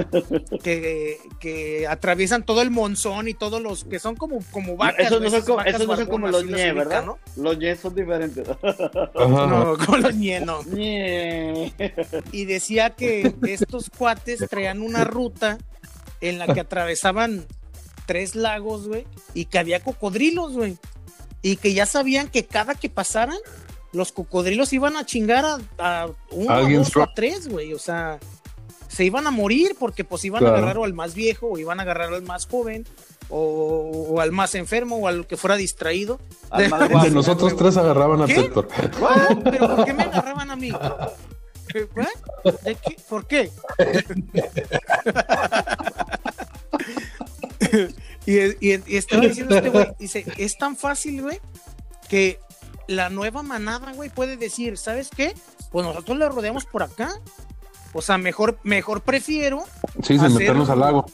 que, 0.62 1.18
que 1.39 1.86
atraviesan 1.86 2.43
todo 2.43 2.62
el 2.62 2.70
monzón 2.70 3.28
y 3.28 3.34
todos 3.34 3.61
los 3.61 3.84
que 3.84 3.99
son 3.99 4.16
como, 4.16 4.39
como 4.51 4.78
vacas. 4.78 5.09
esos 5.09 5.20
no 5.20 5.28
son, 5.28 5.43
como, 5.43 5.57
vacas 5.59 5.74
esos 5.74 5.86
no 5.86 5.97
son 5.97 6.07
como 6.07 6.24
barbonas, 6.24 6.47
los 6.47 6.59
ñe, 6.59 6.72
¿verdad? 6.72 7.05
¿no? 7.05 7.18
Los 7.36 7.59
ñe 7.59 7.76
son 7.76 7.95
diferentes. 7.95 8.49
Ajá. 8.49 9.47
No, 9.47 9.76
con 9.84 10.01
los 10.01 10.14
ñe, 10.14 10.41
no. 10.41 10.62
Ñe. 10.72 11.74
y 12.32 12.47
decía 12.47 12.91
que 12.91 13.34
estos 13.47 13.91
cuates 13.91 14.49
traían 14.49 14.80
una 14.80 15.05
ruta 15.05 15.59
en 16.22 16.39
la 16.39 16.47
que 16.47 16.61
atravesaban 16.61 17.45
tres 18.07 18.34
lagos, 18.34 18.89
güey, 18.89 19.07
y 19.34 19.45
que 19.45 19.59
había 19.59 19.80
cocodrilos, 19.80 20.55
güey, 20.55 20.78
y 21.43 21.57
que 21.57 21.74
ya 21.74 21.84
sabían 21.84 22.28
que 22.28 22.47
cada 22.47 22.74
que 22.74 22.89
pasaran, 22.89 23.36
los 23.93 24.12
cocodrilos 24.12 24.72
iban 24.72 24.97
a 24.97 25.05
chingar 25.05 25.45
a, 25.45 25.59
a 25.76 26.09
uno, 26.30 26.51
a 26.51 26.62
dos 26.62 26.97
a 26.97 27.12
tres, 27.14 27.49
güey, 27.49 27.74
o 27.74 27.78
sea, 27.78 28.18
se 28.89 29.05
iban 29.05 29.26
a 29.26 29.30
morir 29.30 29.76
porque 29.78 30.05
pues 30.05 30.24
iban 30.24 30.41
Claro. 30.41 30.57
a 30.57 30.59
agarrar 30.59 30.78
o 30.78 30.84
al 30.84 30.95
más 30.95 31.14
viejo, 31.14 31.47
o 31.49 31.59
iban 31.59 31.78
a 31.78 31.82
agarrar 31.84 32.12
al 32.12 32.22
más 32.22 32.47
joven, 32.47 32.84
o, 33.28 34.07
o 34.11 34.20
al 34.20 34.32
más 34.32 34.55
enfermo, 34.55 34.97
o 34.97 35.07
al 35.09 35.26
que 35.26 35.36
fuera 35.36 35.57
distraído. 35.57 36.18
Al 36.51 36.68
más 36.70 36.80
De 36.80 36.89
guapo. 36.89 37.09
nosotros 37.11 37.57
tres 37.57 37.76
agarraban 37.76 38.22
a 38.22 38.26
¿Qué? 38.26 38.41
Héctor. 38.41 38.68
¿Ah? 39.03 39.28
¿Pero 39.45 39.76
por 39.76 39.84
qué 39.84 39.93
me 39.95 40.03
agarraban 40.05 40.51
a 40.51 40.57
mí? 40.57 40.70
¿De 40.72 42.76
qué? 42.76 42.97
¿Por 43.09 43.26
qué? 43.26 43.51
y, 48.26 48.39
y- 48.72 48.82
y 48.86 48.97
estaba 48.97 49.22
diciendo 49.22 49.57
este 49.57 49.70
güey, 49.70 49.86
dice, 49.99 50.24
es 50.36 50.57
tan 50.59 50.76
fácil, 50.76 51.22
güey, 51.22 51.41
que 52.09 52.39
la 52.86 53.11
nueva 53.11 53.43
manada, 53.43 53.93
güey, 53.93 54.11
puede 54.11 54.36
decir, 54.36 54.78
¿sabes 54.78 55.11
qué? 55.14 55.34
Pues 55.70 55.86
nosotros 55.86 56.16
le 56.18 56.28
rodeamos 56.28 56.64
por 56.64 56.82
acá. 56.82 57.11
O 57.93 58.03
sea, 58.03 58.18
mejor, 58.18 58.59
mejor 58.62 59.01
prefiero 59.03 59.64
Sí, 60.03 60.18
sin 60.18 60.34
meternos 60.34 60.68
al 60.70 60.80
lago. 60.80 61.07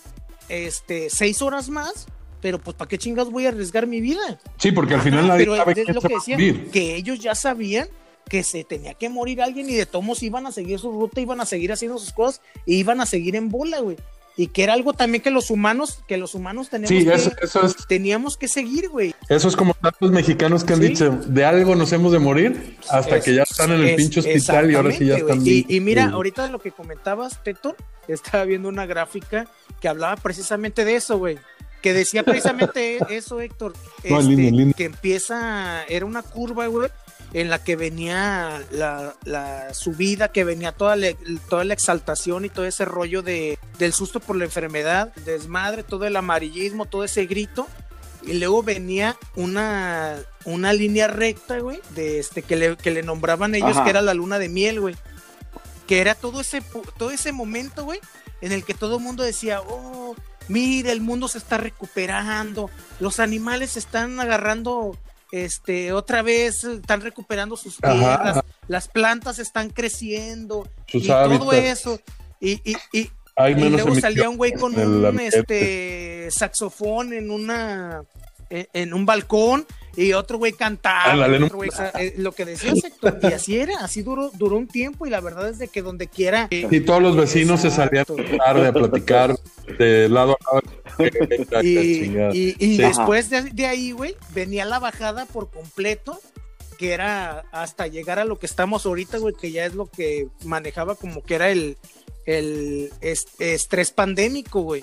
este, 0.48 1.08
seis 1.10 1.40
horas 1.42 1.68
más, 1.68 2.06
pero 2.40 2.58
pues 2.58 2.76
¿para 2.76 2.88
qué 2.88 2.98
chingados 2.98 3.32
voy 3.32 3.46
a 3.46 3.50
arriesgar 3.50 3.86
mi 3.86 4.00
vida? 4.00 4.40
Sí, 4.58 4.72
porque 4.72 4.94
al 4.94 5.00
final 5.00 5.28
nadie 5.28 5.44
pero 5.44 5.56
sabe 5.56 5.72
es 5.80 5.88
lo 5.94 6.00
que 6.00 6.14
decían, 6.14 6.70
que 6.70 6.96
ellos 6.96 7.18
ya 7.20 7.34
sabían 7.34 7.88
que 8.28 8.42
se 8.42 8.64
tenía 8.64 8.94
que 8.94 9.08
morir 9.08 9.42
alguien 9.42 9.68
y 9.68 9.74
de 9.74 9.86
tomos 9.86 10.22
iban 10.22 10.46
a 10.46 10.52
seguir 10.52 10.78
su 10.78 10.90
ruta, 10.90 11.20
iban 11.20 11.40
a 11.40 11.46
seguir 11.46 11.72
haciendo 11.72 11.98
sus 11.98 12.12
cosas 12.12 12.40
e 12.66 12.72
iban 12.74 13.00
a 13.00 13.06
seguir 13.06 13.36
en 13.36 13.50
bola, 13.50 13.80
güey. 13.80 13.96
Y 14.36 14.48
que 14.48 14.64
era 14.64 14.72
algo 14.72 14.92
también 14.94 15.22
que 15.22 15.30
los 15.30 15.48
humanos, 15.50 16.02
que 16.08 16.16
los 16.16 16.34
humanos 16.34 16.68
tenemos 16.68 16.88
Sí, 16.88 17.04
que, 17.04 17.14
eso, 17.14 17.30
eso 17.40 17.64
es, 17.66 17.76
teníamos 17.86 18.36
que 18.36 18.48
seguir, 18.48 18.88
güey. 18.88 19.14
eso 19.28 19.46
es 19.46 19.54
como 19.54 19.74
tantos 19.74 20.10
mexicanos 20.10 20.64
que 20.64 20.72
han 20.72 20.80
Sí. 20.80 20.88
dicho, 20.88 21.10
de 21.26 21.44
algo 21.44 21.76
nos 21.76 21.92
hemos 21.92 22.10
de 22.10 22.18
morir 22.18 22.76
hasta 22.90 23.18
Es- 23.18 23.24
que 23.24 23.34
ya 23.34 23.44
están 23.44 23.70
en 23.70 23.80
el 23.82 23.88
es- 23.90 23.96
pinche 23.96 24.18
hospital 24.20 24.70
y 24.70 24.74
ahora 24.74 24.90
sí 24.92 25.06
ya 25.06 25.18
están. 25.18 25.40
Y, 25.46 25.64
y 25.68 25.78
mira, 25.78 26.06
ahorita 26.10 26.48
lo 26.48 26.58
que 26.58 26.72
comentabas, 26.72 27.44
Teto, 27.44 27.76
estaba 28.08 28.44
viendo 28.44 28.68
una 28.68 28.86
gráfica 28.86 29.46
que 29.80 29.86
hablaba 29.88 30.16
precisamente 30.16 30.84
de 30.84 30.96
eso, 30.96 31.16
güey. 31.16 31.38
Que 31.80 31.92
decía 31.92 32.24
precisamente 32.24 32.98
eso, 33.14 33.40
Héctor. 33.40 33.74
No, 34.08 34.18
este, 34.18 34.30
lindo, 34.32 34.56
lindo. 34.56 34.74
Que 34.76 34.84
empieza, 34.86 35.84
era 35.84 36.06
una 36.06 36.22
curva, 36.22 36.66
güey, 36.66 36.88
en 37.34 37.50
la 37.50 37.62
que 37.62 37.74
venía 37.74 38.62
la, 38.70 39.16
la 39.24 39.74
subida, 39.74 40.28
que 40.28 40.44
venía 40.44 40.72
toda 40.72 40.94
la, 40.94 41.08
toda 41.50 41.64
la 41.64 41.74
exaltación 41.74 42.44
y 42.44 42.48
todo 42.48 42.64
ese 42.64 42.84
rollo 42.84 43.22
de, 43.22 43.58
del 43.78 43.92
susto 43.92 44.20
por 44.20 44.36
la 44.36 44.44
enfermedad, 44.44 45.12
desmadre, 45.26 45.82
todo 45.82 46.06
el 46.06 46.14
amarillismo, 46.16 46.86
todo 46.86 47.04
ese 47.04 47.26
grito. 47.26 47.66
Y 48.22 48.34
luego 48.34 48.62
venía 48.62 49.16
una, 49.34 50.16
una 50.44 50.72
línea 50.72 51.08
recta, 51.08 51.58
güey, 51.58 51.80
de 51.90 52.20
este, 52.20 52.42
que 52.42 52.56
le, 52.56 52.76
que 52.76 52.92
le 52.92 53.02
nombraban 53.02 53.54
ellos 53.54 53.72
Ajá. 53.72 53.84
que 53.84 53.90
era 53.90 54.00
la 54.00 54.14
luna 54.14 54.38
de 54.38 54.48
miel, 54.48 54.80
güey. 54.80 54.94
Que 55.88 56.00
era 56.00 56.14
todo 56.14 56.40
ese, 56.40 56.62
todo 56.96 57.10
ese 57.10 57.32
momento, 57.32 57.84
güey, 57.84 57.98
en 58.40 58.52
el 58.52 58.64
que 58.64 58.74
todo 58.74 58.96
el 58.98 59.02
mundo 59.02 59.24
decía, 59.24 59.60
oh, 59.60 60.14
mira, 60.48 60.92
el 60.92 61.00
mundo 61.00 61.26
se 61.28 61.38
está 61.38 61.58
recuperando, 61.58 62.70
los 63.00 63.18
animales 63.20 63.72
se 63.72 63.80
están 63.80 64.20
agarrando, 64.20 64.96
este, 65.34 65.92
otra 65.92 66.22
vez, 66.22 66.62
están 66.62 67.00
recuperando 67.00 67.56
sus 67.56 67.78
tierras, 67.78 68.38
ajá. 68.38 68.44
las 68.68 68.86
plantas 68.86 69.40
están 69.40 69.68
creciendo, 69.70 70.68
Sus 70.86 71.02
y 71.04 71.08
todo 71.08 71.52
eso. 71.52 72.00
Y, 72.38 72.52
y, 72.70 72.76
y, 72.92 73.10
y 73.48 73.54
luego 73.54 73.96
salía 73.96 74.30
un 74.30 74.36
güey 74.36 74.52
con 74.52 74.78
un 74.78 75.04
ambiente. 75.04 75.40
este 75.40 76.30
saxofón 76.30 77.12
en 77.12 77.32
una 77.32 78.04
en, 78.48 78.68
en 78.72 78.94
un 78.94 79.06
balcón 79.06 79.66
y 79.96 80.12
otro 80.12 80.38
güey 80.38 80.52
cantaba 80.52 81.26
otro 81.26 81.56
güey, 81.56 81.68
o 81.68 81.72
sea, 81.72 81.90
eh, 81.98 82.14
lo 82.16 82.32
que 82.32 82.44
decía 82.44 82.72
Héctor 82.72 83.18
y 83.22 83.26
así 83.26 83.58
era 83.58 83.78
así 83.80 84.02
duró 84.02 84.30
duró 84.34 84.56
un 84.56 84.66
tiempo 84.68 85.06
y 85.06 85.10
la 85.10 85.20
verdad 85.20 85.48
es 85.48 85.58
de 85.58 85.68
que 85.68 85.82
donde 85.82 86.08
quiera 86.08 86.48
eh, 86.50 86.66
Y 86.70 86.80
todos 86.80 87.02
los 87.02 87.16
vecinos 87.16 87.60
se 87.62 87.70
salían 87.70 88.04
tarde 88.38 88.66
a 88.68 88.72
platicar 88.72 89.36
de 89.78 90.08
lado 90.08 90.36
a 90.50 90.54
lado. 90.54 90.62
y, 91.62 91.68
y- 91.68 92.56
y 92.58 92.76
Sí. 92.76 92.78
después 92.78 93.30
de, 93.30 93.42
de 93.42 93.66
ahí 93.66 93.92
güey 93.92 94.16
venía 94.34 94.64
la 94.64 94.78
bajada 94.78 95.26
por 95.26 95.50
completo 95.50 96.20
que 96.78 96.92
era 96.92 97.44
hasta 97.52 97.86
llegar 97.86 98.18
a 98.18 98.24
lo 98.24 98.38
que 98.40 98.46
estamos 98.46 98.84
ahorita, 98.84 99.18
güey, 99.18 99.32
que 99.34 99.52
ya 99.52 99.64
es 99.64 99.74
lo 99.74 99.86
que 99.86 100.26
manejaba 100.44 100.96
como 100.96 101.22
que 101.22 101.36
era 101.36 101.48
el, 101.50 101.76
el 102.26 102.90
estrés 103.38 103.92
pandémico, 103.92 104.62
güey. 104.62 104.82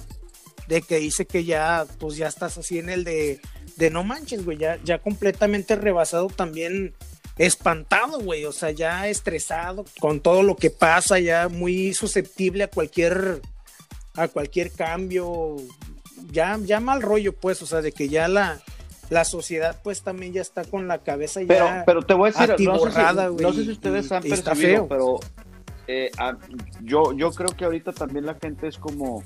De 0.71 0.81
que 0.81 0.99
dice 0.99 1.25
que 1.25 1.43
ya, 1.43 1.85
pues 1.99 2.15
ya 2.15 2.27
estás 2.27 2.57
así 2.57 2.79
en 2.79 2.89
el 2.89 3.03
de, 3.03 3.41
de 3.75 3.89
no 3.89 4.05
manches, 4.05 4.45
güey, 4.45 4.57
ya, 4.57 4.79
ya 4.85 4.99
completamente 4.99 5.75
rebasado 5.75 6.27
también 6.27 6.93
espantado, 7.37 8.21
güey, 8.21 8.45
o 8.45 8.53
sea, 8.53 8.71
ya 8.71 9.09
estresado 9.09 9.83
con 9.99 10.21
todo 10.21 10.43
lo 10.43 10.55
que 10.55 10.69
pasa, 10.69 11.19
ya 11.19 11.49
muy 11.49 11.93
susceptible 11.93 12.63
a 12.63 12.69
cualquier 12.69 13.41
a 14.15 14.29
cualquier 14.29 14.71
cambio, 14.71 15.57
ya 16.31 16.57
ya 16.63 16.79
mal 16.79 17.01
rollo, 17.01 17.33
pues, 17.35 17.61
o 17.61 17.65
sea, 17.65 17.81
de 17.81 17.91
que 17.91 18.07
ya 18.07 18.29
la 18.29 18.61
la 19.09 19.25
sociedad 19.25 19.77
pues 19.83 20.03
también 20.03 20.31
ya 20.31 20.41
está 20.41 20.63
con 20.63 20.87
la 20.87 20.99
cabeza 20.99 21.41
ya 21.41 21.47
pero, 21.47 21.67
pero 21.85 22.01
te 22.03 22.13
voy 22.13 22.31
a 22.33 22.47
decir, 22.47 22.65
no 22.65 23.51
sé, 23.51 23.65
si, 23.65 23.71
ustedes 23.71 24.09
han 24.09 24.23
percibido, 24.23 24.87
pero 24.87 25.19
eh, 25.87 26.11
yo, 26.81 27.11
yo 27.11 27.31
creo 27.31 27.49
que 27.49 27.65
ahorita 27.65 27.91
también 27.91 28.25
la 28.25 28.35
gente 28.35 28.69
es 28.69 28.77
como, 28.77 29.21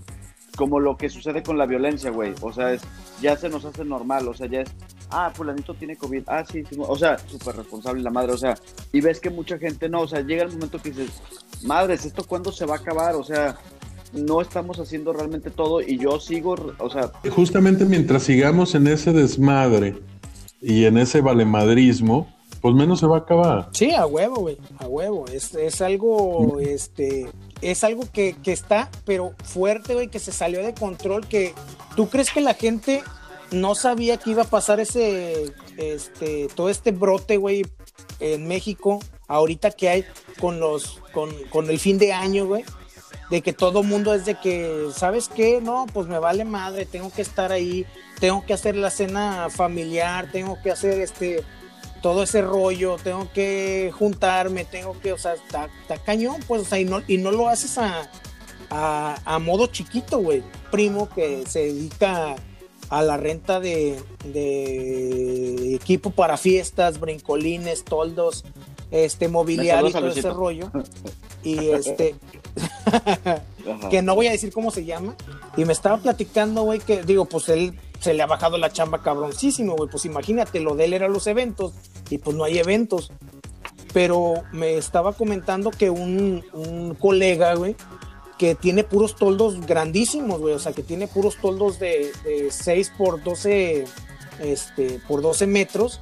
como 0.56 0.80
lo 0.80 0.97
que 0.97 1.10
sucede 1.10 1.43
con 1.43 1.58
la 1.58 1.66
violencia, 1.66 2.10
güey. 2.12 2.34
O 2.41 2.51
sea, 2.51 2.74
es, 2.74 2.82
ya 3.22 3.36
se 3.38 3.49
nos 3.49 3.66
hace 3.66 3.86
normal, 3.86 4.28
o 4.28 4.34
sea, 4.34 4.47
ya 4.47 4.62
es, 4.62 4.70
ah, 5.10 5.32
fulanito 5.34 5.74
tiene 5.74 5.95
COVID, 5.95 6.24
ah, 6.28 6.43
sí, 6.45 6.64
sí 6.70 6.76
o 6.78 6.95
sea, 6.95 7.18
súper 7.18 7.58
responsable 7.58 8.01
la 8.01 8.10
madre, 8.10 8.34
o 8.34 8.38
sea, 8.38 8.56
y 8.91 9.01
ves 9.01 9.20
que 9.20 9.30
mucha 9.30 9.58
gente 9.58 9.89
no, 9.89 10.01
o 10.01 10.08
sea, 10.08 10.22
llega 10.22 10.43
el 10.43 10.51
momento 10.51 10.82
que 10.82 10.91
dices, 10.91 11.22
madres, 11.64 12.06
¿esto 12.06 12.24
cuándo 12.24 12.51
se 12.51 12.66
va 12.66 12.76
a 12.76 12.80
acabar? 12.80 13.16
O 13.16 13.24
sea, 13.24 13.58
no 14.14 14.41
estamos 14.41 14.80
haciendo 14.80 15.14
realmente 15.14 15.51
todo 15.51 15.82
y 15.82 15.97
yo 15.97 16.20
sigo, 16.20 16.56
o 16.80 16.89
sea... 16.89 17.12
Justamente 17.30 17.86
mientras 17.86 18.24
sigamos 18.24 18.76
en 18.76 18.88
ese 18.88 19.12
desmadre 19.12 19.97
y 20.62 20.86
en 20.86 20.97
ese 20.97 21.22
valemadrismo, 21.22 22.34
pues 22.62 22.74
menos 22.74 22.99
se 22.99 23.08
va 23.08 23.18
a 23.18 23.20
acabar. 23.20 23.70
Sí, 23.74 23.91
a 23.91 24.06
huevo, 24.06 24.38
güey, 24.38 24.58
a 24.80 24.88
huevo. 24.88 25.28
Es, 25.28 25.53
es 25.53 25.82
algo, 25.82 26.60
este, 26.60 27.28
es 27.72 27.84
algo 27.84 28.03
que, 28.11 28.36
que 28.43 28.51
está, 28.51 28.89
pero 29.05 29.34
fuerte, 29.43 29.93
güey, 29.93 30.07
que 30.07 30.20
se 30.20 30.32
salió 30.32 30.63
de 30.63 30.74
control, 30.74 31.28
que 31.28 31.53
tú 31.95 32.09
crees 32.09 32.32
que 32.32 32.41
la 32.41 32.53
gente 32.53 33.03
no 33.51 33.76
sabía 33.76 34.18
que 34.18 34.32
iba 34.32 34.43
a 34.43 34.49
pasar 34.49 34.80
ese, 34.80 35.53
este, 35.78 36.47
todo 36.55 36.70
este 36.70 36.91
brote, 36.91 37.38
güey, 37.38 37.66
en 38.20 38.47
México, 38.47 38.99
ahorita 39.28 39.72
que 39.72 39.89
hay 39.89 40.05
con 40.39 40.59
los, 40.59 41.01
con, 41.11 41.32
con 41.49 41.70
el 41.70 41.80
fin 41.80 41.97
de 41.97 42.13
año, 42.13 42.45
güey 42.45 42.63
de 43.30 43.41
que 43.41 43.53
todo 43.53 43.84
mundo 43.84 44.13
es 44.13 44.26
de 44.26 44.36
que, 44.36 44.89
¿sabes 44.95 45.30
qué? 45.30 45.59
No, 45.61 45.88
pues 45.93 46.07
me 46.07 46.20
vale 46.20 46.45
madre, 46.45 46.86
tengo 46.86 47.11
que 47.11 47.22
estar 47.22 47.51
ahí, 47.51 47.86
tengo 48.20 48.45
que 48.45 48.53
hacer 48.53 48.76
la 48.76 48.89
cena 48.89 49.47
familiar, 49.49 50.30
tengo 50.32 50.61
que 50.61 50.72
hacer 50.72 51.01
este 51.01 51.43
todo 52.06 52.22
ese 52.22 52.43
rollo, 52.43 52.97
tengo 53.03 53.28
que 53.34 53.91
juntarme, 53.97 54.64
tengo 54.64 54.95
que, 55.01 55.12
o 55.12 55.18
sea, 55.18 55.34
está, 55.34 55.68
cañón, 56.06 56.36
pues, 56.47 56.62
o 56.62 56.66
sea, 56.66 56.80
y 56.80 56.86
no, 56.86 57.01
y 57.08 57.18
no 57.18 57.32
lo 57.32 57.49
haces 57.49 57.80
a, 57.80 58.08
a, 58.70 59.39
modo 59.39 59.66
chiquito, 59.66 60.20
güey. 60.20 60.43
Primo 60.70 61.10
que 61.10 61.47
se 61.47 61.62
dedica 61.62 62.36
a 62.89 63.01
la 63.01 63.18
renta 63.18 63.60
de, 63.60 63.99
de 64.24 65.74
equipo 65.74 66.12
para 66.12 66.38
fiestas, 66.38 66.99
brincolines, 66.99 67.84
toldos, 67.84 68.45
este 68.91 69.28
mobiliario 69.28 69.89
y 69.89 69.91
todo 69.91 70.08
ese 70.10 70.30
rollo. 70.30 70.72
Y 71.41 71.70
este, 71.70 72.14
que 73.89 74.03
no 74.03 74.14
voy 74.14 74.28
a 74.28 74.32
decir 74.32 74.53
cómo 74.53 74.70
se 74.70 74.86
llama, 74.86 75.16
y 75.58 75.66
me 75.66 75.74
estaba 75.74 75.97
platicando, 75.97 76.62
güey, 76.62 76.82
que 76.82 77.01
digo, 77.01 77.26
pues 77.26 77.49
él 77.49 77.74
se 78.06 78.14
le 78.14 78.22
ha 78.22 78.28
bajado 78.28 78.60
la 78.60 78.72
chamba 78.72 79.01
cabroncísimo, 79.01 79.76
güey, 79.76 79.89
pues 79.89 80.06
imagínate, 80.06 80.60
lo 80.60 80.76
de 80.76 80.86
él 80.86 80.93
era 80.93 81.08
los 81.08 81.26
eventos, 81.26 81.74
y 82.12 82.20
pues 82.20 82.38
no 82.38 82.43
hay 82.43 82.60
eventos. 82.60 83.12
Pero 83.93 84.43
me 84.51 84.78
estaba 84.78 85.14
comentando 85.14 85.72
que 85.72 85.89
un, 85.89 86.45
un 86.53 86.93
colega, 86.93 87.56
güey, 87.56 87.76
que 88.38 88.53
tiene 88.53 88.84
puros 88.84 89.16
toldos 89.16 89.66
grandísimos, 89.66 90.39
güey, 90.39 90.53
o 90.53 90.60
sea, 90.60 90.72
que 90.72 90.84
tiene 90.84 91.08
puros 91.08 91.38
toldos 91.41 91.80
de, 91.80 92.12
de 92.24 92.51
6 92.51 92.93
por 92.95 93.24
12, 93.24 93.86
este, 94.39 94.99
por 95.08 95.24
12 95.24 95.47
metros, 95.47 95.99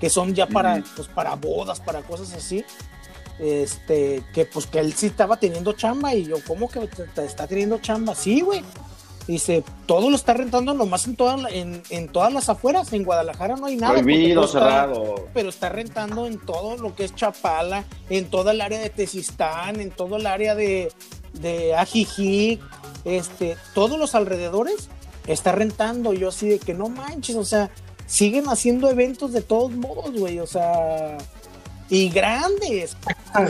que 0.00 0.10
son 0.10 0.34
ya 0.34 0.48
para, 0.48 0.82
pues, 0.96 1.06
para 1.06 1.36
bodas, 1.36 1.78
para 1.78 2.02
cosas 2.02 2.32
así 2.32 2.64
este, 3.38 4.24
que 4.34 4.46
pues 4.46 4.66
que 4.66 4.80
él 4.80 4.92
sí 4.94 5.06
estaba 5.06 5.36
teniendo 5.36 5.72
chamba 5.72 6.12
y 6.12 6.24
yo, 6.24 6.38
¿cómo 6.44 6.68
que 6.68 6.88
está 7.22 7.46
teniendo 7.46 7.78
chamba? 7.78 8.16
Sí, 8.16 8.40
güey. 8.40 8.64
Dice, 9.28 9.62
todo 9.84 10.08
lo 10.08 10.16
está 10.16 10.32
rentando 10.32 10.72
nomás 10.72 11.06
en, 11.06 11.16
en, 11.50 11.82
en, 11.90 12.08
todas 12.08 12.32
las 12.32 12.48
afueras. 12.48 12.90
En 12.94 13.04
Guadalajara 13.04 13.56
no 13.56 13.66
hay 13.66 13.76
nada. 13.76 13.92
Prohibido, 13.92 14.48
cerrado. 14.48 15.26
pero 15.34 15.50
está 15.50 15.68
rentando 15.68 16.26
en 16.26 16.38
todo 16.38 16.78
lo 16.78 16.94
que 16.94 17.04
es 17.04 17.14
Chapala, 17.14 17.84
en 18.08 18.30
toda 18.30 18.52
el 18.52 18.62
área 18.62 18.78
de 18.78 18.88
Tezistán, 18.88 19.80
en 19.80 19.90
todo 19.90 20.16
el 20.16 20.26
área 20.26 20.54
de, 20.54 20.90
de 21.34 21.74
Ajijic, 21.74 22.62
este, 23.04 23.58
todos 23.74 23.98
los 23.98 24.14
alrededores 24.14 24.88
está 25.26 25.52
rentando. 25.52 26.14
Yo 26.14 26.30
así 26.30 26.48
de 26.48 26.58
que 26.58 26.72
no 26.72 26.88
manches, 26.88 27.36
o 27.36 27.44
sea, 27.44 27.70
siguen 28.06 28.48
haciendo 28.48 28.90
eventos 28.90 29.34
de 29.34 29.42
todos 29.42 29.72
modos, 29.72 30.18
güey. 30.18 30.38
O 30.38 30.46
sea, 30.46 31.18
y 31.90 32.08
grandes. 32.08 32.96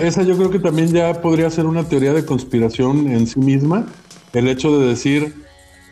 Esa 0.01 0.23
yo 0.25 0.37
creo 0.37 0.51
que 0.51 0.59
también 0.59 0.93
ya 0.93 1.23
podría 1.23 1.51
ser 1.51 1.67
una 1.67 1.89
teoría 1.89 2.13
de 2.13 2.27
conspiración 2.27 3.07
en 3.13 3.29
sí 3.29 3.39
misma. 3.39 3.87
El 4.33 4.49
hecho 4.49 4.77
de 4.77 4.89
decir, 4.89 5.48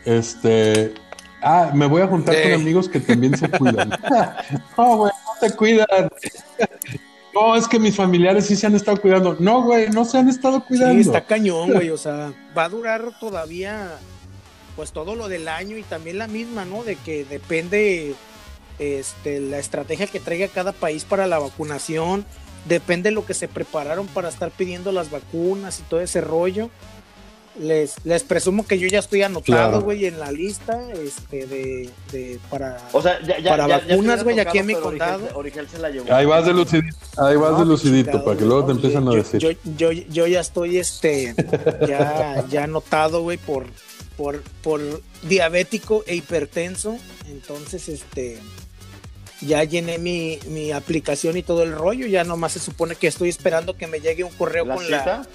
este, 0.07 0.93
ah, 1.41 1.71
me 1.73 1.85
voy 1.85 2.01
a 2.01 2.07
juntar 2.07 2.41
con 2.41 2.53
amigos 2.53 2.87
que 2.87 3.01
también 3.01 3.37
se 3.37 3.49
cuidan. 3.49 3.89
no, 4.77 4.97
güey, 4.97 5.11
no 5.11 5.47
se 5.47 5.55
cuidan. 5.55 6.09
no, 7.33 7.55
es 7.57 7.67
que 7.67 7.77
mis 7.77 7.95
familiares 7.95 8.45
sí 8.45 8.55
se 8.55 8.67
han 8.67 8.75
estado 8.75 9.01
cuidando. 9.01 9.35
No, 9.37 9.63
güey, 9.63 9.89
no 9.89 10.05
se 10.05 10.17
han 10.17 10.29
estado 10.29 10.63
cuidando. 10.63 10.93
Sí, 10.93 11.01
está 11.01 11.25
cañón, 11.25 11.73
güey. 11.73 11.89
O 11.89 11.97
sea, 11.97 12.31
va 12.57 12.63
a 12.63 12.69
durar 12.69 13.19
todavía, 13.19 13.97
pues 14.77 14.93
todo 14.93 15.13
lo 15.13 15.27
del 15.27 15.49
año 15.49 15.77
y 15.77 15.83
también 15.83 16.17
la 16.17 16.27
misma, 16.27 16.63
¿no? 16.63 16.83
De 16.85 16.95
que 16.95 17.25
depende 17.25 18.15
este, 18.79 19.41
la 19.41 19.59
estrategia 19.59 20.07
que 20.07 20.21
traiga 20.21 20.47
cada 20.47 20.71
país 20.71 21.03
para 21.03 21.27
la 21.27 21.37
vacunación, 21.37 22.25
depende 22.65 23.09
de 23.09 23.15
lo 23.15 23.25
que 23.25 23.33
se 23.33 23.49
prepararon 23.49 24.07
para 24.07 24.29
estar 24.29 24.51
pidiendo 24.51 24.93
las 24.93 25.11
vacunas 25.11 25.81
y 25.81 25.83
todo 25.83 25.99
ese 25.99 26.21
rollo. 26.21 26.69
Les, 27.59 27.95
les 28.03 28.23
presumo 28.23 28.67
que 28.67 28.77
yo 28.77 28.87
ya 28.87 28.99
estoy 28.99 29.23
anotado, 29.23 29.81
güey, 29.81 30.05
en 30.05 30.19
la 30.19 30.31
lista 30.31 30.79
este, 30.93 31.47
de, 31.47 31.89
de 32.11 32.39
para, 32.49 32.77
para 32.91 33.67
vacunas, 33.67 34.23
güey, 34.23 34.39
aquí 34.39 34.59
en 34.59 34.65
mi 34.67 34.75
condado. 34.75 35.27
Ahí 36.09 36.25
vas 36.25 36.45
de 36.45 36.53
lucidito, 36.53 36.97
ahí 37.17 37.35
vas 37.35 37.57
de 37.59 37.65
lucidito, 37.65 38.23
para 38.23 38.37
que 38.37 38.45
luego 38.45 38.65
te 38.65 38.71
empiezan 38.73 39.07
a 39.07 39.11
decir. 39.11 39.39
Yo, 39.39 39.51
yo, 39.77 39.91
yo, 39.91 40.27
ya 40.27 40.39
estoy, 40.39 40.77
este, 40.77 41.33
ya, 41.87 42.45
ya 42.49 42.63
anotado, 42.65 43.23
güey, 43.23 43.37
por, 43.37 43.65
por, 44.17 44.41
por 44.61 44.81
diabético 45.23 46.03
e 46.05 46.15
hipertenso. 46.15 46.97
Entonces, 47.27 47.89
este, 47.89 48.39
ya 49.41 49.63
llené 49.63 49.97
mi, 49.97 50.39
mi, 50.47 50.71
aplicación 50.71 51.37
y 51.37 51.43
todo 51.43 51.63
el 51.63 51.71
rollo, 51.71 52.07
ya 52.07 52.23
nomás 52.23 52.53
se 52.53 52.59
supone 52.59 52.95
que 52.95 53.07
estoy 53.07 53.29
esperando 53.29 53.77
que 53.77 53.87
me 53.87 53.99
llegue 53.99 54.23
un 54.23 54.31
correo 54.31 54.67
con 54.67 54.89
la 54.89 55.27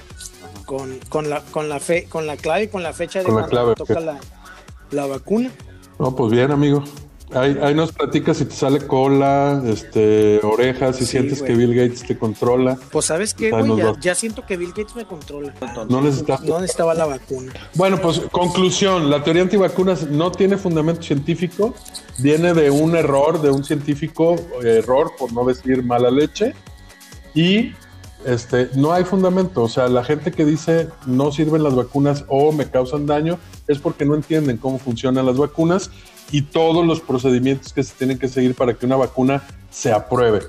con, 0.66 0.98
con, 1.08 1.30
la 1.30 1.40
con 1.42 1.68
la 1.68 1.80
fe, 1.80 2.06
con 2.08 2.26
la 2.26 2.36
clave 2.36 2.64
y 2.64 2.68
con 2.68 2.82
la 2.82 2.92
fecha 2.92 3.20
de 3.20 3.26
cuando 3.26 3.66
me 3.66 3.74
toca 3.74 4.00
la, 4.00 4.18
la, 4.90 5.06
vacuna. 5.06 5.50
No, 5.98 6.14
pues 6.14 6.32
bien, 6.32 6.50
amigo. 6.50 6.82
Ahí, 7.34 7.74
nos 7.74 7.92
platicas 7.92 8.36
si 8.36 8.44
te 8.44 8.54
sale 8.54 8.86
cola, 8.86 9.62
este, 9.66 10.40
orejas, 10.42 10.96
si 10.96 11.06
sientes 11.06 11.42
que 11.42 11.54
Bill 11.54 11.74
Gates 11.74 12.02
te 12.06 12.18
controla. 12.18 12.78
Pues 12.90 13.06
sabes 13.06 13.34
qué, 13.34 13.50
güey, 13.50 13.94
ya, 14.00 14.14
siento 14.14 14.44
que 14.44 14.56
Bill 14.56 14.70
Gates 14.70 14.94
me 14.94 15.06
controla. 15.06 15.54
No 15.88 16.00
necesitaba. 16.00 16.40
No 16.44 16.60
necesitaba 16.60 16.94
la 16.94 17.06
vacuna. 17.06 17.52
Bueno, 17.74 17.98
pues 17.98 18.20
conclusión, 18.30 19.10
la 19.10 19.24
teoría 19.24 19.42
antivacunas 19.42 20.08
no 20.08 20.30
tiene 20.30 20.56
fundamento 20.56 21.02
científico, 21.02 21.74
viene 22.18 22.52
de 22.54 22.70
un 22.70 22.96
error, 22.96 23.40
de 23.40 23.50
un 23.50 23.64
científico, 23.64 24.36
error, 24.62 25.12
por 25.18 25.32
no 25.32 25.44
decir 25.44 25.82
mala 25.82 26.10
leche, 26.10 26.54
y 27.34 27.72
este, 28.24 28.70
no 28.74 28.92
hay 28.92 29.04
fundamento. 29.04 29.62
O 29.62 29.68
sea, 29.68 29.88
la 29.88 30.04
gente 30.04 30.32
que 30.32 30.44
dice 30.44 30.88
no 31.06 31.32
sirven 31.32 31.62
las 31.62 31.74
vacunas 31.74 32.24
o 32.28 32.52
me 32.52 32.68
causan 32.70 33.06
daño 33.06 33.38
es 33.66 33.78
porque 33.78 34.04
no 34.04 34.14
entienden 34.14 34.58
cómo 34.58 34.78
funcionan 34.78 35.26
las 35.26 35.36
vacunas 35.36 35.90
y 36.30 36.42
todos 36.42 36.86
los 36.86 37.00
procedimientos 37.00 37.72
que 37.72 37.82
se 37.82 37.94
tienen 37.94 38.18
que 38.18 38.28
seguir 38.28 38.54
para 38.54 38.74
que 38.74 38.86
una 38.86 38.96
vacuna 38.96 39.42
se 39.70 39.92
apruebe. 39.92 40.40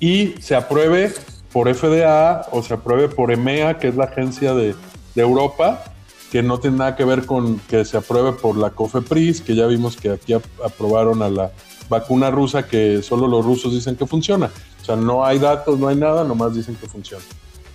Y 0.00 0.34
se 0.40 0.54
apruebe 0.54 1.12
por 1.52 1.74
FDA 1.74 2.46
o 2.52 2.62
se 2.62 2.74
apruebe 2.74 3.08
por 3.08 3.32
EMEA, 3.32 3.78
que 3.78 3.88
es 3.88 3.96
la 3.96 4.04
agencia 4.04 4.54
de, 4.54 4.74
Europa, 5.14 5.82
que 6.30 6.42
no 6.42 6.60
tiene 6.60 6.76
nada 6.76 6.94
que 6.94 7.04
ver 7.06 7.24
con 7.24 7.58
que 7.60 7.86
se 7.86 7.96
apruebe 7.96 8.32
por 8.32 8.58
la 8.58 8.68
COFEPRIS, 8.68 9.40
que 9.40 9.54
ya 9.54 9.66
vimos 9.66 9.96
que 9.96 10.10
aquí 10.10 10.34
aprobaron 10.34 11.22
a 11.22 11.30
la 11.30 11.52
vacuna 11.88 12.30
rusa 12.30 12.66
que 12.66 13.00
solo 13.00 13.26
los 13.26 13.42
rusos 13.42 13.72
dicen 13.72 13.96
que 13.96 14.04
funciona. 14.04 14.50
O 14.82 14.84
sea, 14.84 14.96
no 14.96 15.24
hay 15.24 15.38
datos, 15.38 15.78
no 15.78 15.88
hay 15.88 15.96
nada, 15.96 16.22
nomás 16.24 16.54
dicen 16.54 16.74
que 16.76 16.86
funciona. 16.86 17.24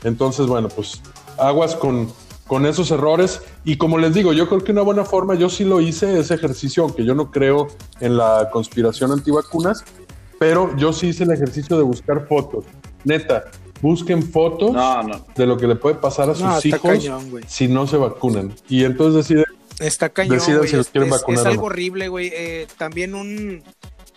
Entonces, 0.03 0.45
bueno, 0.45 0.69
pues 0.69 1.01
aguas 1.39 1.75
con, 1.75 2.13
con 2.51 2.65
esos 2.65 2.91
errores. 2.91 3.43
Y 3.63 3.77
como 3.77 3.97
les 3.97 4.13
digo, 4.13 4.33
yo 4.33 4.49
creo 4.49 4.61
que 4.61 4.73
una 4.73 4.81
buena 4.81 5.05
forma, 5.05 5.35
yo 5.35 5.47
sí 5.47 5.63
lo 5.63 5.79
hice 5.79 6.19
ese 6.19 6.33
ejercicio, 6.33 6.83
aunque 6.83 7.05
yo 7.05 7.15
no 7.15 7.31
creo 7.31 7.69
en 8.01 8.17
la 8.17 8.49
conspiración 8.51 9.13
antivacunas, 9.13 9.85
pero 10.37 10.75
yo 10.75 10.91
sí 10.91 11.07
hice 11.07 11.23
el 11.23 11.31
ejercicio 11.31 11.77
de 11.77 11.83
buscar 11.83 12.27
fotos. 12.27 12.65
Neta, 13.05 13.45
busquen 13.81 14.21
fotos 14.21 14.75
de 15.33 15.47
lo 15.47 15.55
que 15.55 15.65
le 15.65 15.77
puede 15.77 15.95
pasar 15.95 16.29
a 16.29 16.35
sus 16.35 16.65
hijos 16.65 17.09
si 17.47 17.69
no 17.69 17.87
se 17.87 17.95
vacunan. 17.95 18.53
Y 18.67 18.83
entonces 18.83 19.29
deciden, 19.29 19.45
está 19.79 20.09
cañón, 20.09 20.41
si 20.41 20.51
los 20.51 20.89
quieren 20.89 21.09
vacunar. 21.09 21.39
Es, 21.39 21.45
algo 21.45 21.67
horrible, 21.67 22.09
güey. 22.09 22.31
Eh, 22.33 22.67
también 22.77 23.15
un 23.15 23.63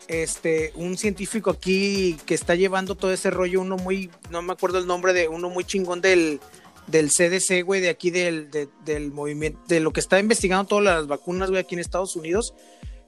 este 0.09 0.72
un 0.74 0.99
científico 0.99 1.51
aquí 1.51 2.18
que 2.26 2.35
está 2.35 2.57
llevando 2.57 2.97
todo 2.97 3.12
ese 3.12 3.30
rollo, 3.30 3.61
uno 3.61 3.76
muy, 3.76 4.11
no 4.30 4.43
me 4.43 4.53
acuerdo 4.53 4.78
el 4.78 4.89
nombre 4.89 5.12
de 5.12 5.28
uno 5.28 5.51
muy 5.51 5.62
chingón 5.62 6.01
del, 6.01 6.41
del 6.87 7.11
CDC, 7.11 7.64
güey, 7.64 7.80
de 7.80 7.89
aquí 7.89 8.11
del, 8.11 8.51
del 8.85 9.12
movimiento, 9.12 9.61
de 9.68 9.80
lo 9.80 9.93
que 9.93 10.01
está 10.01 10.18
investigando 10.18 10.66
todas 10.66 10.85
las 10.85 11.07
vacunas, 11.07 11.51
güey, 11.51 11.61
aquí 11.61 11.74
en 11.74 11.80
Estados 11.80 12.16
Unidos, 12.16 12.55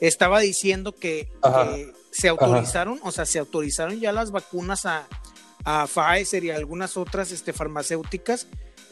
estaba 0.01 0.41
diciendo 0.41 0.95
que, 0.95 1.29
se 2.11 2.29
autorizaron, 2.29 2.99
o 3.03 3.13
sea, 3.13 3.27
se 3.27 3.39
autorizaron 3.39 4.01
ya 4.01 4.11
las 4.11 4.31
vacunas 4.31 4.87
a, 4.87 5.07
a 5.65 5.87
Pfizer 5.87 6.45
y 6.45 6.51
algunas 6.51 6.97
otras 6.97 7.31
este, 7.31 7.53
farmacéuticas 7.53 8.47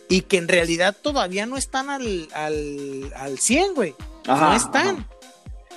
y 0.08 0.22
que 0.22 0.36
en 0.36 0.48
realidad 0.48 0.94
todavía 1.00 1.46
no 1.46 1.56
están 1.56 1.88
al, 1.88 2.28
al, 2.34 3.12
al 3.16 3.38
100, 3.38 3.74
güey. 3.74 3.94
no 4.26 4.54
están. 4.54 5.06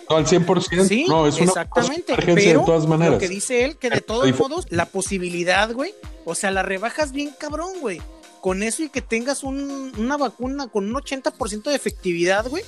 No, 0.10 0.18
al 0.18 0.26
100%. 0.26 0.88
Sí, 0.88 1.05
no, 1.08 1.28
es 1.28 1.36
una 1.36 1.45
exactamente. 1.45 2.16
Pero 2.18 2.36
de 2.36 2.66
todas 2.66 2.88
maneras. 2.88 3.14
lo 3.14 3.20
que 3.20 3.28
dice 3.28 3.66
él, 3.66 3.78
que 3.78 3.89
de 3.89 4.01
todos 4.01 4.38
modos, 4.38 4.68
la 4.70 4.86
posibilidad, 4.86 5.72
güey, 5.72 5.93
o 6.26 6.36
sea, 6.36 6.51
la 6.51 6.64
rebajas 6.64 7.12
bien 7.12 7.32
cabrón, 7.38 7.80
güey. 7.80 8.01
Con 8.41 8.63
eso 8.63 8.83
y 8.83 8.89
que 8.89 9.01
tengas 9.01 9.43
un, 9.43 9.91
una 9.97 10.17
vacuna 10.17 10.67
con 10.67 10.88
un 10.88 10.93
80% 10.93 11.63
de 11.63 11.75
efectividad, 11.75 12.47
güey. 12.47 12.63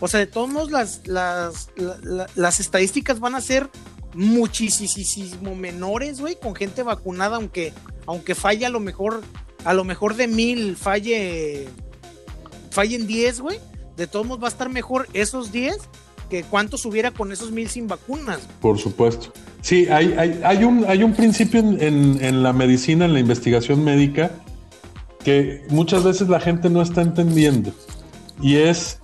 O 0.00 0.08
sea, 0.08 0.18
de 0.18 0.26
todos 0.26 0.48
modos, 0.48 0.70
las, 0.70 1.02
las, 1.06 2.60
estadísticas 2.60 3.20
van 3.20 3.34
a 3.34 3.40
ser 3.40 3.68
muchísimo 4.14 5.54
menores, 5.54 6.20
güey, 6.20 6.36
con 6.36 6.54
gente 6.54 6.82
vacunada, 6.82 7.36
aunque, 7.36 7.74
aunque 8.06 8.34
falle 8.34 8.64
a 8.64 8.70
lo 8.70 8.80
mejor, 8.80 9.20
a 9.64 9.74
lo 9.74 9.84
mejor 9.84 10.16
de 10.16 10.26
mil, 10.26 10.76
falle, 10.76 11.68
fallen 12.70 13.06
10, 13.06 13.40
güey, 13.40 13.60
de 13.96 14.06
todos 14.06 14.24
modos 14.26 14.42
va 14.42 14.48
a 14.48 14.50
estar 14.50 14.70
mejor 14.70 15.06
esos 15.12 15.52
10 15.52 15.76
que 16.30 16.44
cuántos 16.44 16.86
hubiera 16.86 17.10
con 17.10 17.32
esos 17.32 17.50
mil 17.50 17.68
sin 17.68 17.86
vacunas. 17.86 18.40
Por 18.60 18.78
supuesto. 18.78 19.32
Sí, 19.60 19.86
hay, 19.88 20.14
hay, 20.16 20.40
hay 20.42 20.64
un, 20.64 20.86
hay 20.88 21.02
un 21.02 21.12
principio 21.12 21.60
en, 21.60 22.18
en 22.22 22.42
la 22.42 22.52
medicina, 22.54 23.04
en 23.04 23.12
la 23.12 23.20
investigación 23.20 23.84
médica, 23.84 24.30
que 25.24 25.64
muchas 25.68 26.04
veces 26.04 26.28
la 26.28 26.40
gente 26.40 26.70
no 26.70 26.82
está 26.82 27.02
entendiendo, 27.02 27.72
y 28.40 28.56
es 28.56 29.00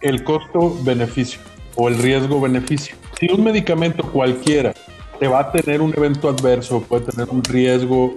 el 0.00 0.22
costo-beneficio 0.24 1.40
o 1.76 1.88
el 1.88 1.98
riesgo-beneficio. 1.98 2.96
Si 3.18 3.30
un 3.32 3.42
medicamento 3.42 4.02
cualquiera 4.12 4.74
te 5.18 5.26
va 5.26 5.40
a 5.40 5.52
tener 5.52 5.80
un 5.80 5.92
evento 5.96 6.28
adverso, 6.28 6.80
puede 6.82 7.06
tener 7.06 7.28
un 7.30 7.42
riesgo 7.42 8.14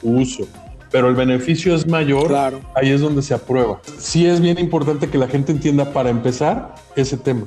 su 0.00 0.08
uso, 0.08 0.46
pero 0.90 1.08
el 1.08 1.14
beneficio 1.14 1.74
es 1.74 1.86
mayor, 1.86 2.32
ahí 2.74 2.90
es 2.90 3.00
donde 3.00 3.22
se 3.22 3.34
aprueba. 3.34 3.80
Sí 3.98 4.26
es 4.26 4.40
bien 4.40 4.58
importante 4.58 5.08
que 5.08 5.18
la 5.18 5.28
gente 5.28 5.52
entienda 5.52 5.92
para 5.92 6.10
empezar 6.10 6.74
ese 6.94 7.16
tema. 7.16 7.46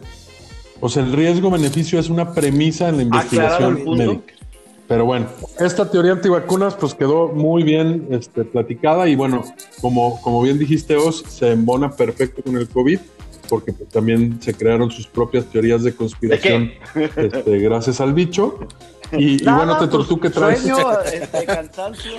O 0.81 0.89
sea, 0.89 1.03
el 1.03 1.13
riesgo-beneficio 1.13 1.99
es 1.99 2.09
una 2.09 2.33
premisa 2.33 2.89
en 2.89 2.97
la 2.97 3.03
investigación 3.03 3.83
médica. 3.97 4.33
Pero 4.89 5.05
bueno, 5.05 5.27
esta 5.59 5.89
teoría 5.89 6.13
antivacunas 6.13 6.73
pues 6.73 6.95
quedó 6.95 7.27
muy 7.27 7.61
bien 7.61 8.07
este, 8.09 8.43
platicada 8.43 9.07
y 9.07 9.15
bueno, 9.15 9.43
como, 9.81 10.19
como 10.21 10.41
bien 10.41 10.57
dijiste 10.57 10.95
Os, 10.97 11.19
se 11.27 11.51
embona 11.51 11.91
perfecto 11.91 12.41
con 12.41 12.57
el 12.57 12.67
COVID 12.67 12.99
porque 13.47 13.71
pues, 13.71 13.87
también 13.89 14.41
se 14.41 14.51
crearon 14.55 14.89
sus 14.89 15.05
propias 15.05 15.45
teorías 15.45 15.83
de 15.83 15.95
conspiración 15.95 16.71
este, 16.95 17.59
gracias 17.59 18.01
al 18.01 18.13
bicho. 18.13 18.59
Y, 19.11 19.43
bueno, 19.43 19.77
te 19.77 19.87
¿tú 19.87 20.19
qué 20.19 20.29
traes? 20.31 20.61
Sueño, 20.61 21.01
este, 21.13 21.45
cansancio. 21.45 22.11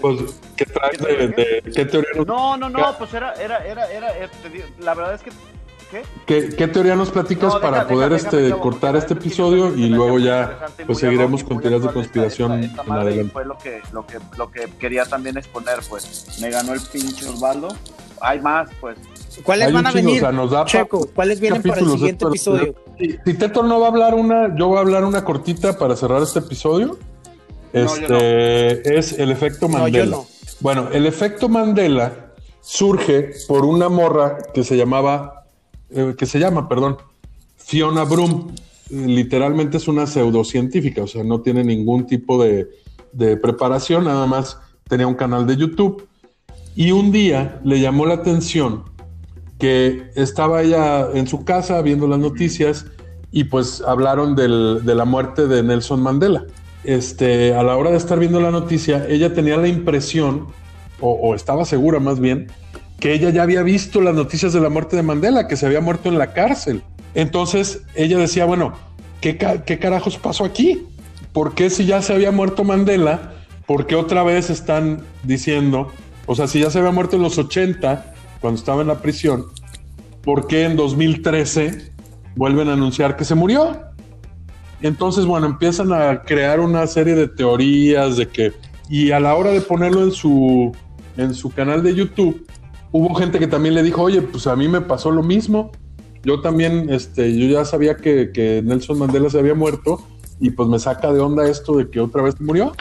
Pues, 0.00 0.40
¿qué 0.56 0.66
traes 0.66 0.98
de, 1.00 1.62
qué 1.74 1.84
teoría? 1.86 2.10
No, 2.26 2.58
no, 2.58 2.68
no, 2.68 2.94
pues 2.98 3.12
era, 3.14 3.34
era, 3.34 3.64
era, 3.66 3.90
era, 3.90 4.18
este, 4.18 4.64
la 4.80 4.94
verdad 4.94 5.14
es 5.14 5.22
que 5.22 5.30
¿Qué? 6.26 6.48
¿Qué, 6.56 6.68
teoría 6.68 6.96
nos 6.96 7.10
platicas 7.10 7.56
para 7.56 7.86
poder 7.86 8.12
este, 8.14 8.50
cortar 8.52 8.96
este 8.96 9.14
episodio 9.14 9.74
y 9.76 9.88
luego 9.88 10.18
ya 10.18 10.66
pues 10.86 10.98
seguiremos 10.98 11.44
con 11.44 11.60
teorías 11.60 11.82
de 11.82 11.92
conspiración 11.92 12.64
en 12.64 12.72
adelante? 12.90 13.32
Fue 13.32 13.44
lo 13.44 13.58
que, 13.58 13.82
lo, 13.92 14.06
que, 14.06 14.18
lo 14.38 14.50
que 14.50 14.68
quería 14.78 15.04
también 15.04 15.36
exponer, 15.36 15.80
pues 15.88 16.38
me 16.40 16.50
ganó 16.50 16.72
el 16.72 16.80
pinche 16.80 17.28
Osvaldo. 17.28 17.68
Hay 18.20 18.40
más, 18.40 18.70
pues 18.80 18.96
¿Cuáles 19.42 19.72
van 19.72 19.86
a 19.86 19.92
venir? 19.92 20.22
Checo, 20.66 21.08
¿cuáles 21.14 21.40
vienen 21.40 21.62
para 21.62 21.80
el 21.80 21.90
siguiente 21.90 22.24
episodio? 22.26 22.74
Si, 22.98 23.18
si, 23.24 23.34
Teto 23.34 23.62
no 23.62 23.80
va 23.80 23.86
a 23.86 23.90
hablar 23.90 24.14
una, 24.14 24.54
yo 24.56 24.68
voy 24.68 24.78
a 24.78 24.80
hablar 24.80 25.04
una 25.04 25.24
cortita 25.24 25.78
para 25.78 25.96
cerrar 25.96 26.22
este 26.22 26.40
episodio. 26.40 26.98
Este 27.72 28.98
es 28.98 29.18
el 29.18 29.30
efecto 29.30 29.68
Mandela. 29.68 30.18
Bueno, 30.60 30.88
el 30.92 31.06
efecto 31.06 31.48
Mandela 31.48 32.32
surge 32.60 33.30
por 33.48 33.64
una 33.64 33.88
morra 33.88 34.38
que 34.52 34.62
se 34.62 34.76
llamaba, 34.76 35.41
eh, 35.94 36.14
que 36.16 36.26
se 36.26 36.38
llama, 36.38 36.68
perdón, 36.68 36.98
Fiona 37.56 38.04
Brum. 38.04 38.54
Literalmente 38.90 39.78
es 39.78 39.88
una 39.88 40.06
pseudocientífica, 40.06 41.02
o 41.02 41.06
sea, 41.06 41.24
no 41.24 41.40
tiene 41.40 41.64
ningún 41.64 42.06
tipo 42.06 42.42
de, 42.42 42.68
de 43.12 43.36
preparación, 43.36 44.04
nada 44.04 44.26
más 44.26 44.58
tenía 44.88 45.06
un 45.06 45.14
canal 45.14 45.46
de 45.46 45.56
YouTube. 45.56 46.06
Y 46.74 46.90
un 46.92 47.12
día 47.12 47.60
le 47.64 47.80
llamó 47.80 48.06
la 48.06 48.14
atención 48.14 48.84
que 49.58 50.10
estaba 50.16 50.62
ella 50.62 51.08
en 51.14 51.26
su 51.26 51.44
casa 51.44 51.80
viendo 51.82 52.08
las 52.08 52.18
noticias 52.18 52.86
y 53.30 53.44
pues 53.44 53.80
hablaron 53.80 54.34
de 54.36 54.94
la 54.94 55.04
muerte 55.04 55.46
de 55.46 55.62
Nelson 55.62 56.02
Mandela. 56.02 56.44
Este, 56.84 57.54
a 57.54 57.62
la 57.62 57.76
hora 57.76 57.90
de 57.90 57.96
estar 57.96 58.18
viendo 58.18 58.40
la 58.40 58.50
noticia, 58.50 59.06
ella 59.08 59.32
tenía 59.32 59.56
la 59.56 59.68
impresión, 59.68 60.48
o, 61.00 61.34
estaba 61.34 61.64
segura 61.64 62.00
más 62.00 62.20
bien, 62.20 62.48
que 63.02 63.12
ella 63.12 63.30
ya 63.30 63.42
había 63.42 63.64
visto 63.64 64.00
las 64.00 64.14
noticias 64.14 64.52
de 64.52 64.60
la 64.60 64.68
muerte 64.68 64.94
de 64.94 65.02
Mandela, 65.02 65.48
que 65.48 65.56
se 65.56 65.66
había 65.66 65.80
muerto 65.80 66.08
en 66.08 66.18
la 66.18 66.32
cárcel. 66.32 66.84
Entonces 67.14 67.82
ella 67.96 68.16
decía, 68.16 68.44
bueno, 68.44 68.74
¿qué, 69.20 69.36
qué 69.66 69.80
carajos 69.80 70.18
pasó 70.18 70.44
aquí? 70.44 70.86
¿Por 71.32 71.56
qué 71.56 71.68
si 71.68 71.84
ya 71.84 72.00
se 72.00 72.12
había 72.12 72.30
muerto 72.30 72.62
Mandela? 72.62 73.32
¿Por 73.66 73.88
qué 73.88 73.96
otra 73.96 74.22
vez 74.22 74.50
están 74.50 75.00
diciendo, 75.24 75.90
o 76.26 76.36
sea, 76.36 76.46
si 76.46 76.60
ya 76.60 76.70
se 76.70 76.78
había 76.78 76.92
muerto 76.92 77.16
en 77.16 77.22
los 77.22 77.38
80, 77.38 78.14
cuando 78.40 78.60
estaba 78.60 78.82
en 78.82 78.86
la 78.86 79.00
prisión, 79.00 79.46
¿por 80.22 80.46
qué 80.46 80.62
en 80.62 80.76
2013 80.76 81.90
vuelven 82.36 82.68
a 82.68 82.74
anunciar 82.74 83.16
que 83.16 83.24
se 83.24 83.34
murió? 83.34 83.78
Entonces, 84.80 85.26
bueno, 85.26 85.48
empiezan 85.48 85.92
a 85.92 86.22
crear 86.22 86.60
una 86.60 86.86
serie 86.86 87.16
de 87.16 87.26
teorías 87.26 88.16
de 88.16 88.28
que, 88.28 88.52
y 88.88 89.10
a 89.10 89.18
la 89.18 89.34
hora 89.34 89.50
de 89.50 89.60
ponerlo 89.60 90.04
en 90.04 90.12
su, 90.12 90.70
en 91.16 91.34
su 91.34 91.50
canal 91.50 91.82
de 91.82 91.96
YouTube, 91.96 92.46
hubo 92.92 93.14
gente 93.14 93.38
que 93.38 93.46
también 93.46 93.74
le 93.74 93.82
dijo, 93.82 94.02
oye, 94.02 94.22
pues 94.22 94.46
a 94.46 94.54
mí 94.54 94.68
me 94.68 94.80
pasó 94.80 95.10
lo 95.10 95.22
mismo. 95.22 95.72
Yo 96.22 96.40
también, 96.40 96.88
este, 96.90 97.36
yo 97.36 97.46
ya 97.46 97.64
sabía 97.64 97.96
que, 97.96 98.30
que 98.32 98.62
Nelson 98.64 98.98
Mandela 98.98 99.28
se 99.28 99.38
había 99.38 99.54
muerto 99.54 100.06
y 100.38 100.50
pues 100.50 100.68
me 100.68 100.78
saca 100.78 101.12
de 101.12 101.20
onda 101.20 101.48
esto 101.48 101.76
de 101.76 101.90
que 101.90 102.00
otra 102.00 102.22
vez 102.22 102.40
murió. 102.40 102.72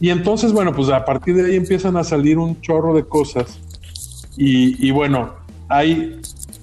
Y 0.00 0.10
entonces, 0.10 0.52
bueno, 0.52 0.74
pues 0.74 0.88
a 0.88 1.04
partir 1.04 1.36
de 1.36 1.46
ahí 1.46 1.56
empiezan 1.56 1.96
a 1.96 2.04
salir 2.04 2.38
un 2.38 2.60
chorro 2.60 2.94
de 2.94 3.04
cosas 3.04 3.60
y, 4.36 4.90
bueno, 4.90 5.34
ahí 5.68 6.20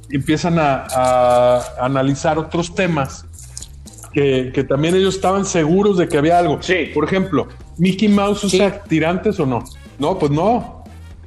empiezan 0.10 0.58
a, 0.60 1.62
analizar 1.80 2.38
otros 2.38 2.76
temas 2.76 3.26
que, 4.12 4.66
también 4.68 4.96
ellos 4.96 5.16
estaban 5.16 5.46
seguros 5.46 5.98
de 5.98 6.08
que 6.08 6.18
había 6.18 6.38
algo. 6.38 6.62
Sí. 6.62 6.90
Por 6.94 7.06
ejemplo, 7.06 7.48
¿Mickey 7.78 8.10
Mouse 8.10 8.44
usa 8.44 8.84
tirantes 8.84 9.40
o 9.40 9.46
no? 9.46 9.64
No, 10.00 10.20
pues 10.20 10.32
no. 10.32 10.79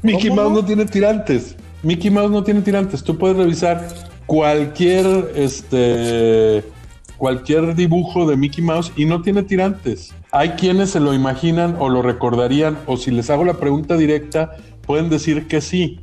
Mickey 0.03 0.31
Mouse 0.31 0.53
no? 0.53 0.65
tiene 0.65 0.85
tirantes. 0.87 1.57
Mickey 1.83 2.11
Mouse 2.11 2.31
no 2.31 2.43
tiene 2.43 2.63
tirantes. 2.63 3.03
Tú 3.03 3.19
puedes 3.19 3.37
revisar 3.37 3.89
cualquier 4.27 5.33
este 5.35 6.65
cualquier 7.17 7.77
dibujo 7.77 8.27
de 8.29 8.37
Mickey 8.37 8.65
Mouse 8.65 8.93
y 8.97 9.05
no 9.05 9.23
tiene 9.23 9.43
tirantes. 9.45 10.13
Hay 10.33 10.51
quienes 10.51 10.91
se 10.91 11.01
lo 11.01 11.15
imaginan 11.15 11.77
o 11.79 11.89
lo 11.89 12.03
recordarían 12.03 12.79
o 12.87 12.97
si 12.97 13.11
les 13.11 13.31
hago 13.31 13.45
la 13.45 13.55
pregunta 13.55 13.97
directa 13.97 14.57
pueden 14.85 15.09
decir 15.09 15.47
que 15.47 15.61
sí 15.61 16.01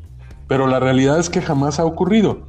pero 0.49 0.65
la 0.65 0.79
realidad 0.79 1.19
es 1.19 1.29
que 1.29 1.41
jamás 1.41 1.79
ha 1.79 1.85
ocurrido. 1.85 2.41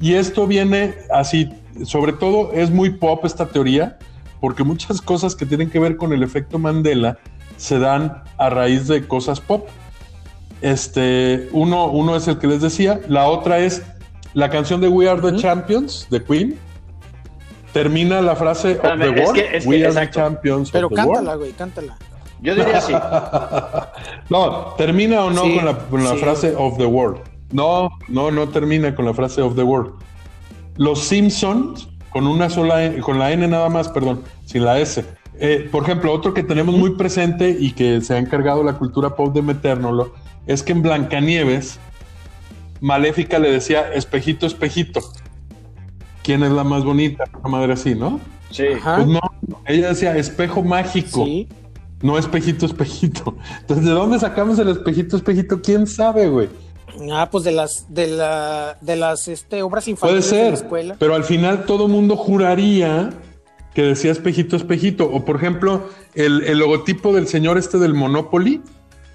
Y 0.00 0.14
esto 0.14 0.46
viene 0.48 0.94
así, 1.12 1.50
sobre 1.84 2.14
todo 2.14 2.52
es 2.52 2.70
muy 2.70 2.90
pop 2.90 3.24
esta 3.24 3.46
teoría, 3.46 3.98
porque 4.40 4.64
muchas 4.64 5.02
cosas 5.02 5.36
que 5.36 5.46
tienen 5.46 5.70
que 5.70 5.78
ver 5.78 5.96
con 5.96 6.12
el 6.14 6.22
efecto 6.22 6.58
Mandela 6.58 7.18
se 7.58 7.78
dan 7.78 8.22
a 8.38 8.48
raíz 8.48 8.88
de 8.88 9.06
cosas 9.06 9.40
pop. 9.40 9.68
Este, 10.64 11.50
uno, 11.52 11.90
uno 11.90 12.16
es 12.16 12.26
el 12.26 12.38
que 12.38 12.46
les 12.46 12.62
decía, 12.62 12.98
la 13.06 13.28
otra 13.28 13.58
es 13.58 13.82
la 14.32 14.48
canción 14.48 14.80
de 14.80 14.88
We 14.88 15.06
Are 15.06 15.20
the 15.20 15.36
Champions 15.36 16.06
de 16.08 16.24
Queen. 16.24 16.58
Termina 17.74 18.22
la 18.22 18.34
frase 18.34 18.78
of 18.78 18.98
the 18.98 19.10
world. 19.10 19.66
We 19.66 19.84
are 19.84 19.92
the 19.92 20.10
champions 20.10 20.70
Pero 20.70 20.88
cántala, 20.88 21.34
güey, 21.34 21.52
cántala. 21.52 21.98
Yo 22.40 22.54
diría 22.54 22.80
sí. 22.80 22.94
no, 24.30 24.74
termina 24.78 25.24
o 25.24 25.30
no 25.30 25.42
con 25.90 26.02
la, 26.02 26.14
frase 26.16 26.54
of 26.56 26.78
the 26.78 26.86
world. 26.86 27.20
No, 27.52 27.90
no, 28.08 28.30
no 28.30 28.48
termina 28.48 28.94
con 28.94 29.04
la 29.04 29.12
frase 29.12 29.42
of 29.42 29.56
the 29.56 29.62
world. 29.62 29.92
Los 30.78 31.00
Simpsons, 31.00 31.90
con 32.08 32.26
una 32.26 32.48
sola, 32.48 32.90
con 33.02 33.18
la 33.18 33.32
N 33.32 33.46
nada 33.48 33.68
más, 33.68 33.90
perdón, 33.90 34.22
sin 34.46 34.64
la 34.64 34.78
S. 34.78 35.04
Eh, 35.38 35.68
por 35.70 35.82
ejemplo, 35.82 36.10
otro 36.10 36.32
que 36.32 36.42
tenemos 36.42 36.74
muy 36.74 36.96
presente 36.96 37.50
y 37.50 37.72
que 37.72 38.00
se 38.00 38.14
ha 38.14 38.18
encargado 38.18 38.64
la 38.64 38.78
cultura 38.78 39.14
pop 39.14 39.34
de 39.34 39.42
metérnoslo 39.42 40.23
es 40.46 40.62
que 40.62 40.72
en 40.72 40.82
Blancanieves, 40.82 41.78
Maléfica 42.80 43.38
le 43.38 43.50
decía 43.50 43.92
espejito, 43.92 44.46
espejito. 44.46 45.00
¿Quién 46.22 46.42
es 46.42 46.52
la 46.52 46.64
más 46.64 46.84
bonita? 46.84 47.24
Una 47.40 47.48
madre 47.48 47.72
así, 47.74 47.94
¿no? 47.94 48.20
Sí. 48.50 48.64
Pues 48.82 49.06
no, 49.06 49.20
ella 49.66 49.88
decía 49.88 50.16
espejo 50.16 50.62
mágico. 50.62 51.26
No 52.02 52.18
espejito, 52.18 52.66
espejito. 52.66 53.36
Entonces, 53.60 53.86
¿de 53.86 53.92
dónde 53.92 54.18
sacamos 54.18 54.58
el 54.58 54.68
espejito, 54.68 55.16
espejito? 55.16 55.60
¿Quién 55.62 55.86
sabe, 55.86 56.28
güey? 56.28 56.48
Ah, 57.12 57.28
pues 57.30 57.44
de 57.44 57.52
las 57.52 57.92
de 57.92 58.06
la 58.06 58.76
de 58.80 58.96
las 58.96 59.26
este, 59.26 59.62
obras 59.62 59.88
infantiles 59.88 60.28
Puede 60.28 60.36
ser, 60.36 60.44
de 60.44 60.50
la 60.50 60.56
escuela. 60.56 60.96
pero 60.98 61.14
al 61.16 61.24
final 61.24 61.64
todo 61.64 61.88
mundo 61.88 62.16
juraría 62.16 63.10
que 63.74 63.82
decía 63.82 64.12
espejito, 64.12 64.54
espejito. 64.56 65.10
O 65.10 65.24
por 65.24 65.36
ejemplo, 65.36 65.88
el, 66.14 66.44
el 66.44 66.58
logotipo 66.58 67.12
del 67.12 67.26
señor 67.26 67.58
este 67.58 67.78
del 67.78 67.94
Monopoly, 67.94 68.62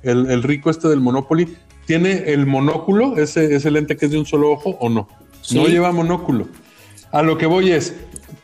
el, 0.03 0.29
el, 0.29 0.43
rico 0.43 0.69
este 0.69 0.87
del 0.87 0.99
Monopoly, 0.99 1.55
¿tiene 1.85 2.31
el 2.31 2.45
monóculo, 2.45 3.17
ese, 3.17 3.55
ese 3.55 3.71
lente 3.71 3.97
que 3.97 4.05
es 4.05 4.11
de 4.11 4.19
un 4.19 4.25
solo 4.25 4.51
ojo 4.51 4.77
o 4.79 4.89
no? 4.89 5.07
Sí. 5.41 5.55
No 5.55 5.67
lleva 5.67 5.91
monóculo. 5.91 6.47
A 7.11 7.23
lo 7.23 7.37
que 7.37 7.45
voy 7.47 7.71
es, 7.71 7.95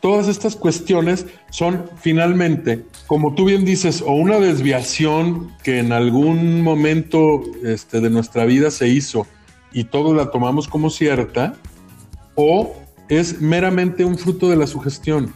todas 0.02 0.27
estas 0.27 0.56
cuestiones 0.56 1.26
son 1.52 1.86
finalmente, 1.98 2.86
como 3.07 3.36
tú 3.36 3.45
bien 3.45 3.65
dices, 3.65 4.02
o 4.02 4.14
una 4.14 4.40
desviación 4.40 5.52
que 5.64 5.80
en 5.80 5.91
algún 5.91 6.61
momento 6.61 7.41
este, 7.64 8.02
de 8.02 8.10
nuestra 8.10 8.45
vida 8.45 8.72
se 8.72 8.88
hizo 8.88 9.27
y 9.72 9.86
todos 9.86 10.15
la 10.15 10.32
tomamos 10.32 10.68
como 10.68 10.90
cierta, 10.90 11.56
o 12.36 12.76
es 13.10 13.41
meramente 13.41 14.06
un 14.06 14.18
fruto 14.18 14.49
de 14.49 14.56
la 14.56 14.68
sugestión. 14.68 15.34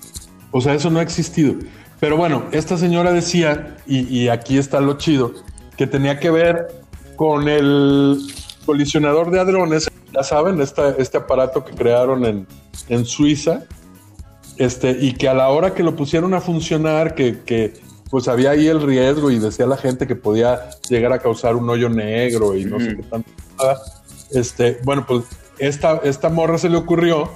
O 0.52 0.62
sea, 0.62 0.74
eso 0.74 0.90
no 0.90 1.00
ha 1.00 1.04
existido. 1.04 1.56
Pero 2.00 2.18
bueno, 2.18 2.46
esta 2.52 2.78
señora 2.78 3.12
decía, 3.12 3.78
y, 3.86 4.00
y 4.08 4.30
aquí 4.30 4.58
está 4.58 4.80
lo 4.80 4.98
chido, 4.98 5.34
que 5.80 5.88
tenía 5.88 6.20
que 6.20 6.30
ver 6.30 6.68
con 7.16 7.48
el 7.48 8.20
colisionador 8.66 9.32
de 9.32 9.40
hadrones, 9.40 9.90
ya 10.14 10.24
saben, 10.24 10.60
esta, 10.60 10.90
este 10.98 11.20
aparato 11.20 11.64
que 11.64 11.74
crearon 11.74 12.26
en, 12.26 12.48
en 12.90 13.06
Suiza, 13.06 13.64
este, 14.58 14.98
y 15.00 15.14
que 15.14 15.30
a 15.30 15.34
la 15.34 15.48
hora 15.48 15.74
que 15.74 15.82
lo 15.82 15.96
pusieron 15.96 16.34
a 16.34 16.42
funcionar, 16.42 17.16
que, 17.16 17.44
que, 17.46 17.76
pues 18.10 18.28
había 18.28 18.50
ahí 18.50 18.68
el 18.68 18.82
riesgo 18.82 19.32
y 19.32 19.40
decía 19.40 19.68
la 19.68 19.78
gente 19.78 20.06
que 20.06 20.18
podía 20.18 20.70
llegar 20.90 21.14
a 21.14 21.20
causar 21.20 21.56
un 21.56 21.70
hoyo 21.70 21.88
negro 21.88 22.58
y 22.58 22.66
no 22.66 22.78
mm. 22.78 22.82
sé 22.82 22.96
qué 22.98 23.04
tanto. 23.04 23.32
Este, 24.32 24.80
bueno, 24.84 25.06
pues 25.08 25.24
esta, 25.60 26.02
esta 26.04 26.28
morra 26.28 26.58
se 26.58 26.68
le 26.68 26.76
ocurrió. 26.76 27.32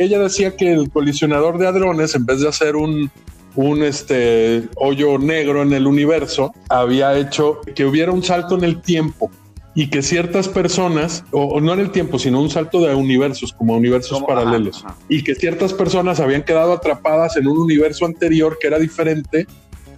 Ella 0.00 0.18
decía 0.18 0.56
que 0.56 0.72
el 0.72 0.90
colisionador 0.90 1.58
de 1.58 1.68
hadrones, 1.68 2.16
en 2.16 2.26
vez 2.26 2.40
de 2.40 2.48
hacer 2.48 2.74
un, 2.74 3.12
un 3.56 3.82
este, 3.82 4.68
hoyo 4.76 5.18
negro 5.18 5.62
en 5.62 5.72
el 5.72 5.86
universo, 5.86 6.52
había 6.68 7.16
hecho 7.16 7.60
que 7.74 7.84
hubiera 7.84 8.12
un 8.12 8.22
salto 8.22 8.56
en 8.56 8.64
el 8.64 8.80
tiempo 8.80 9.30
y 9.74 9.88
que 9.90 10.02
ciertas 10.02 10.48
personas, 10.48 11.24
o, 11.32 11.42
o, 11.44 11.60
no 11.60 11.72
en 11.72 11.80
el 11.80 11.90
tiempo, 11.90 12.18
sino 12.18 12.40
un 12.40 12.50
salto 12.50 12.80
de 12.80 12.94
universos, 12.94 13.52
como 13.52 13.76
universos 13.76 14.12
como, 14.12 14.26
paralelos, 14.26 14.78
ajá, 14.78 14.88
ajá. 14.90 14.98
y 15.08 15.24
que 15.24 15.34
ciertas 15.34 15.72
personas 15.72 16.20
habían 16.20 16.44
quedado 16.44 16.72
atrapadas 16.72 17.36
en 17.36 17.48
un 17.48 17.58
universo 17.58 18.06
anterior 18.06 18.56
que 18.60 18.68
era 18.68 18.78
diferente 18.78 19.46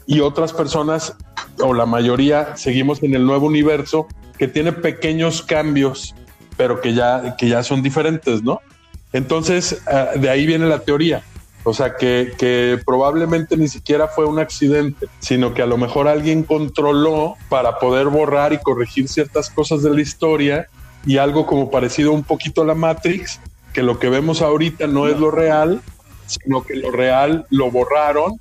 y 0.07 0.21
otras 0.21 0.53
personas, 0.53 1.15
o 1.61 1.75
la 1.75 1.85
mayoría, 1.85 2.57
seguimos 2.57 3.03
en 3.03 3.15
el 3.15 3.27
nuevo 3.27 3.47
universo 3.47 4.07
que 4.39 4.49
tiene 4.49 4.73
pequeños 4.73 5.43
cambios, 5.43 6.15
pero 6.57 6.81
que 6.81 6.95
ya, 6.95 7.37
que 7.37 7.49
ya 7.49 7.63
son 7.63 7.83
diferentes, 7.83 8.43
¿no? 8.43 8.61
Entonces, 9.13 9.83
uh, 9.87 10.19
de 10.19 10.31
ahí 10.31 10.47
viene 10.47 10.67
la 10.67 10.81
teoría. 10.81 11.23
O 11.69 11.75
sea, 11.75 11.97
que, 11.97 12.33
que, 12.39 12.79
probablemente 12.87 13.57
ni 13.57 13.67
siquiera 13.67 14.07
fue 14.07 14.25
un 14.25 14.39
accidente, 14.39 15.09
sino 15.19 15.53
que 15.53 15.63
a 15.63 15.67
lo 15.67 15.77
mejor 15.77 16.07
alguien 16.07 16.45
controló 16.45 17.35
para 17.49 17.81
poder 17.81 18.07
borrar 18.07 18.53
y 18.53 18.59
corregir 18.59 19.09
ciertas 19.09 19.51
cosas 19.51 19.83
de 19.83 19.91
la 19.91 20.01
historia 20.01 20.69
y 21.05 21.19
algo 21.19 21.45
como 21.45 21.69
parecido 21.69 22.13
un 22.13 22.23
poquito 22.23 22.63
a 22.63 22.67
la 22.67 22.77
Matrix, 22.77 23.41
que 23.73 23.83
lo 23.83 23.99
que 23.99 24.09
vemos 24.09 24.43
ahorita 24.43 24.87
no 24.87 25.09
es 25.09 25.19
lo 25.19 25.33
real, 25.33 25.83
sino 26.27 26.63
que 26.63 26.77
lo 26.77 26.93
real 26.93 27.47
lo 27.51 27.69
borraron 27.73 28.39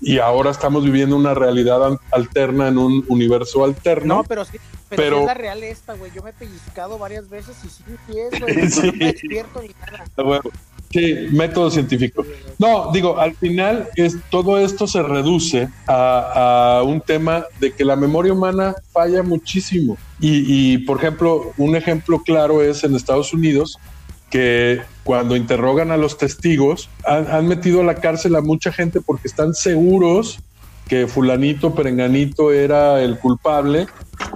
y 0.00 0.20
ahora 0.20 0.52
estamos 0.52 0.84
viviendo 0.84 1.16
una 1.16 1.34
realidad 1.34 1.98
alterna 2.12 2.68
en 2.68 2.78
un 2.78 3.04
universo 3.08 3.64
alterno. 3.64 4.18
No, 4.18 4.24
pero 4.24 4.44
sí, 4.44 4.58
pero, 4.88 5.02
pero... 5.02 5.16
Sí 5.16 5.20
es 5.22 5.26
la 5.26 5.34
real 5.34 5.64
esta, 5.64 5.94
güey. 5.94 6.12
Yo 6.14 6.22
me 6.22 6.30
he 6.30 6.32
pellizcado 6.32 6.96
varias 6.96 7.28
veces 7.28 7.56
y 7.64 7.68
sí, 7.68 7.82
sí 8.06 8.18
es, 8.20 8.40
güey. 8.40 8.70
sí. 8.70 8.86
No 8.86 8.92
me 8.92 9.12
despierto 9.12 9.62
ni 9.62 9.68
nada. 9.68 10.04
Bueno, 10.16 10.50
Sí, 10.90 11.28
método 11.32 11.70
científico. 11.70 12.24
No, 12.58 12.90
digo, 12.92 13.18
al 13.18 13.34
final 13.34 13.88
es, 13.94 14.16
todo 14.30 14.58
esto 14.58 14.86
se 14.86 15.02
reduce 15.02 15.68
a, 15.86 16.82
un 16.84 17.00
tema 17.00 17.44
de 17.60 17.72
que 17.72 17.84
la 17.84 17.94
memoria 17.94 18.32
humana 18.32 18.74
falla 18.92 19.22
muchísimo. 19.22 19.98
Y, 20.18 20.44
y, 20.46 20.78
por 20.78 20.98
ejemplo, 20.98 21.52
un 21.58 21.76
ejemplo 21.76 22.22
claro 22.22 22.62
es 22.62 22.84
en 22.84 22.94
Estados 22.94 23.34
Unidos, 23.34 23.78
que 24.30 24.80
cuando 25.04 25.36
interrogan 25.36 25.90
a 25.90 25.96
los 25.96 26.18
testigos, 26.18 26.88
han 27.06 27.46
metido 27.46 27.80
a 27.80 27.84
la 27.84 27.94
cárcel 27.94 28.36
a 28.36 28.42
mucha 28.42 28.72
gente 28.72 29.00
porque 29.00 29.28
están 29.28 29.54
seguros 29.54 30.40
que 30.88 31.06
fulanito, 31.06 31.74
perenganito 31.74 32.50
era 32.52 33.02
el 33.02 33.18
culpable 33.18 33.86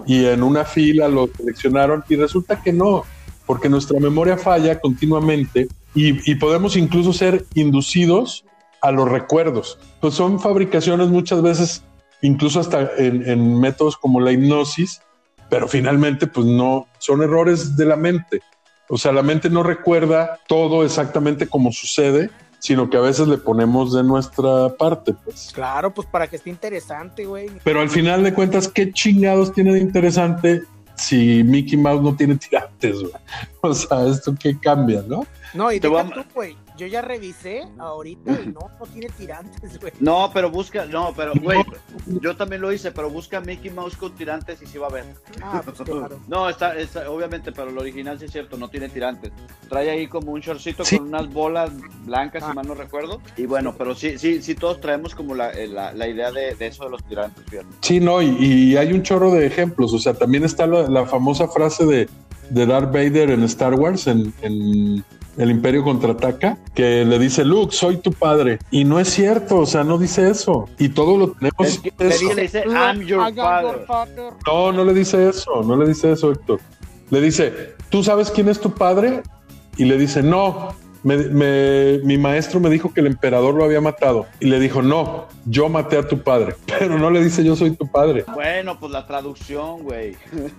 y 0.07 0.27
en 0.27 0.43
una 0.43 0.65
fila 0.65 1.09
lo 1.09 1.29
seleccionaron 1.35 2.05
y 2.09 2.17
resulta 2.17 2.63
que 2.63 2.73
no, 2.73 3.05
porque 3.47 3.69
nuestra 3.69 3.99
memoria 3.99 4.37
falla 4.37 4.79
continuamente 4.79 5.69
y, 5.95 6.31
y, 6.31 6.35
podemos 6.37 6.77
incluso 6.77 7.13
ser 7.13 7.45
inducidos 7.55 8.45
a 8.81 8.91
los 8.91 9.09
recuerdos. 9.09 9.79
Pues 10.01 10.15
son 10.15 10.41
fabricaciones 10.41 11.09
muchas 11.09 11.43
veces, 11.43 11.83
incluso 12.23 12.61
hasta 12.61 12.91
en, 12.97 13.29
en, 13.29 13.61
métodos 13.61 13.97
como 13.97 14.21
la 14.21 14.33
hipnosis, 14.33 15.03
pero 15.51 15.69
finalmente 15.69 16.27
pues 16.27 16.47
no, 16.47 16.87
son 16.99 17.23
errores 17.23 17.77
de 17.77 17.85
la 17.85 17.97
mente. 17.97 18.41
O 18.89 18.99
sea, 18.99 19.13
la 19.13 19.23
mente 19.23 19.49
no 19.51 19.63
recuerda 19.63 20.39
todo 20.49 20.85
exactamente 20.85 21.47
como 21.47 21.73
sucede, 21.73 22.31
sino 22.59 22.89
que 22.91 22.97
a 22.97 23.01
veces 23.01 23.27
le 23.27 23.39
ponemos 23.39 23.93
de 23.93 24.05
nuestra 24.05 24.69
parte, 24.77 25.15
pues. 25.15 25.51
Claro, 25.53 25.93
pues 25.93 26.07
para 26.07 26.29
que 26.29 26.37
esté 26.37 26.51
interesante, 26.51 27.25
güey. 27.25 27.51
Pero 27.65 27.81
al 27.81 27.91
final 27.91 28.23
de 28.23 28.35
cuentas, 28.35 28.69
¿qué 28.69 28.93
chingados 28.93 29.53
tiene 29.53 29.75
de 29.75 29.81
interesante 29.81 30.63
si 30.97 31.43
Mickey 31.45 31.77
Mouse 31.77 32.03
no 32.03 32.15
tiene 32.15 32.37
tirantes, 32.37 33.01
güey? 33.01 33.13
O 33.61 33.75
sea, 33.75 34.07
esto 34.07 34.35
qué 34.39 34.59
cambia, 34.59 35.05
¿no? 35.07 35.25
No, 35.55 35.71
y 35.71 35.79
te 35.79 35.89
deja 35.89 36.11
tú, 36.11 36.25
güey. 36.35 36.57
Yo 36.83 36.89
ya 36.89 37.01
revisé 37.01 37.63
ahorita 37.79 38.41
y 38.45 38.47
no, 38.49 38.69
no 38.81 38.87
tiene 38.93 39.09
tirantes, 39.11 39.79
güey. 39.79 39.93
No, 40.01 40.33
pero 40.35 40.51
busca, 40.51 40.85
no, 40.85 41.15
pero, 41.17 41.33
güey, 41.41 41.63
yo 42.21 42.35
también 42.35 42.61
lo 42.61 42.73
hice, 42.73 42.91
pero 42.91 43.09
busca 43.09 43.41
Mickey 43.41 43.71
Mouse 43.71 43.97
con 43.97 44.13
tirantes 44.17 44.61
y 44.63 44.67
sí 44.67 44.79
va 44.79 44.89
a 44.89 44.91
ver. 44.91 45.05
Ah, 45.41 45.63
pues 45.65 45.79
claro. 45.79 46.19
No, 46.27 46.49
está, 46.49 46.77
está, 46.77 47.09
obviamente, 47.09 47.53
pero 47.53 47.71
el 47.71 47.79
original 47.79 48.19
sí 48.19 48.25
es 48.25 48.33
cierto, 48.33 48.57
no 48.57 48.69
tiene 48.69 48.89
tirantes. 48.89 49.31
Trae 49.69 49.91
ahí 49.91 50.09
como 50.09 50.33
un 50.33 50.41
shortcito 50.41 50.85
sí. 50.85 50.99
con 50.99 51.07
unas 51.07 51.33
bolas 51.33 51.71
blancas, 52.05 52.43
ah. 52.43 52.49
si 52.49 52.57
mal 52.57 52.67
no 52.67 52.75
recuerdo. 52.75 53.21
Y 53.37 53.47
bueno, 53.47 53.77
pero 53.79 53.95
sí, 53.95 54.19
sí, 54.19 54.43
sí, 54.43 54.57
todos 54.57 54.81
traemos 54.81 55.15
como 55.15 55.37
la, 55.37 55.53
la, 55.55 55.93
la 55.93 56.09
idea 56.09 56.33
de, 56.33 56.57
de, 56.57 56.67
eso 56.67 56.83
de 56.83 56.91
los 56.91 57.05
tirantes, 57.05 57.45
fíjate. 57.49 57.69
Sí, 57.81 58.01
no, 58.01 58.21
y, 58.21 58.27
y, 58.41 58.77
hay 58.77 58.93
un 58.93 59.05
chorro 59.05 59.31
de 59.31 59.47
ejemplos. 59.47 59.93
O 59.93 60.01
sea, 60.01 60.15
también 60.15 60.43
está 60.43 60.67
la, 60.67 60.89
la 60.89 61.07
famosa 61.07 61.47
frase 61.47 61.87
de, 61.87 62.09
de 62.51 62.67
Darth 62.67 62.93
Vader 62.93 63.31
en 63.31 63.45
Star 63.45 63.75
Wars, 63.75 64.09
en, 64.09 64.35
en 64.43 65.05
el 65.37 65.51
Imperio 65.51 65.83
contraataca, 65.83 66.59
que 66.75 67.05
le 67.05 67.19
dice, 67.19 67.45
Luke, 67.45 67.75
soy 67.75 67.97
tu 67.99 68.13
padre. 68.13 68.59
Y 68.71 68.85
no 68.85 69.01
es 69.01 69.09
cierto, 69.09 69.59
o 69.59 69.67
sea, 69.67 69.85
no 69.85 69.99
dice 69.99 70.31
eso. 70.31 70.69
Y 70.79 70.91
todo 70.91 71.17
lo 71.17 71.33
tenemos. 71.33 71.67
Es 71.67 71.79
que 71.79 71.93
eso. 71.99 72.35
Le 72.35 72.43
dice, 72.43 72.65
I'm 72.67 73.01
your 73.03 73.35
father. 73.35 74.33
No, 74.47 74.73
no 74.73 74.85
le 74.85 74.95
dice 74.95 75.29
eso, 75.29 75.63
no 75.63 75.77
le 75.77 75.89
dice 75.89 76.13
eso, 76.13 76.33
Héctor. 76.33 76.61
Le 77.11 77.21
dice, 77.21 77.75
¿tú 77.91 78.03
sabes 78.03 78.31
quién 78.31 78.49
es 78.49 78.61
tu 78.61 78.71
padre? 78.73 79.23
Y 79.77 79.85
le 79.85 79.97
dice, 79.97 80.23
no, 80.23 80.75
me, 81.03 81.17
me, 81.17 81.99
mi 82.05 82.19
maestro 82.19 82.61
me 82.61 82.71
dijo 82.71 82.93
que 82.93 83.01
el 83.01 83.07
emperador 83.07 83.55
lo 83.55 83.65
había 83.65 83.81
matado. 83.81 84.27
Y 84.41 84.47
le 84.47 84.61
dijo, 84.61 84.83
no, 84.83 85.27
yo 85.47 85.69
maté 85.69 85.99
a 85.99 86.07
tu 86.07 86.23
padre. 86.23 86.55
Pero 86.67 86.99
no 86.99 87.11
le 87.11 87.23
dice, 87.23 87.45
yo 87.45 87.57
soy 87.57 87.73
tu 87.73 87.87
padre. 87.87 88.25
Bueno, 88.35 88.79
pues 88.79 88.93
la 88.93 89.07
traducción, 89.07 89.83
güey. 89.83 90.17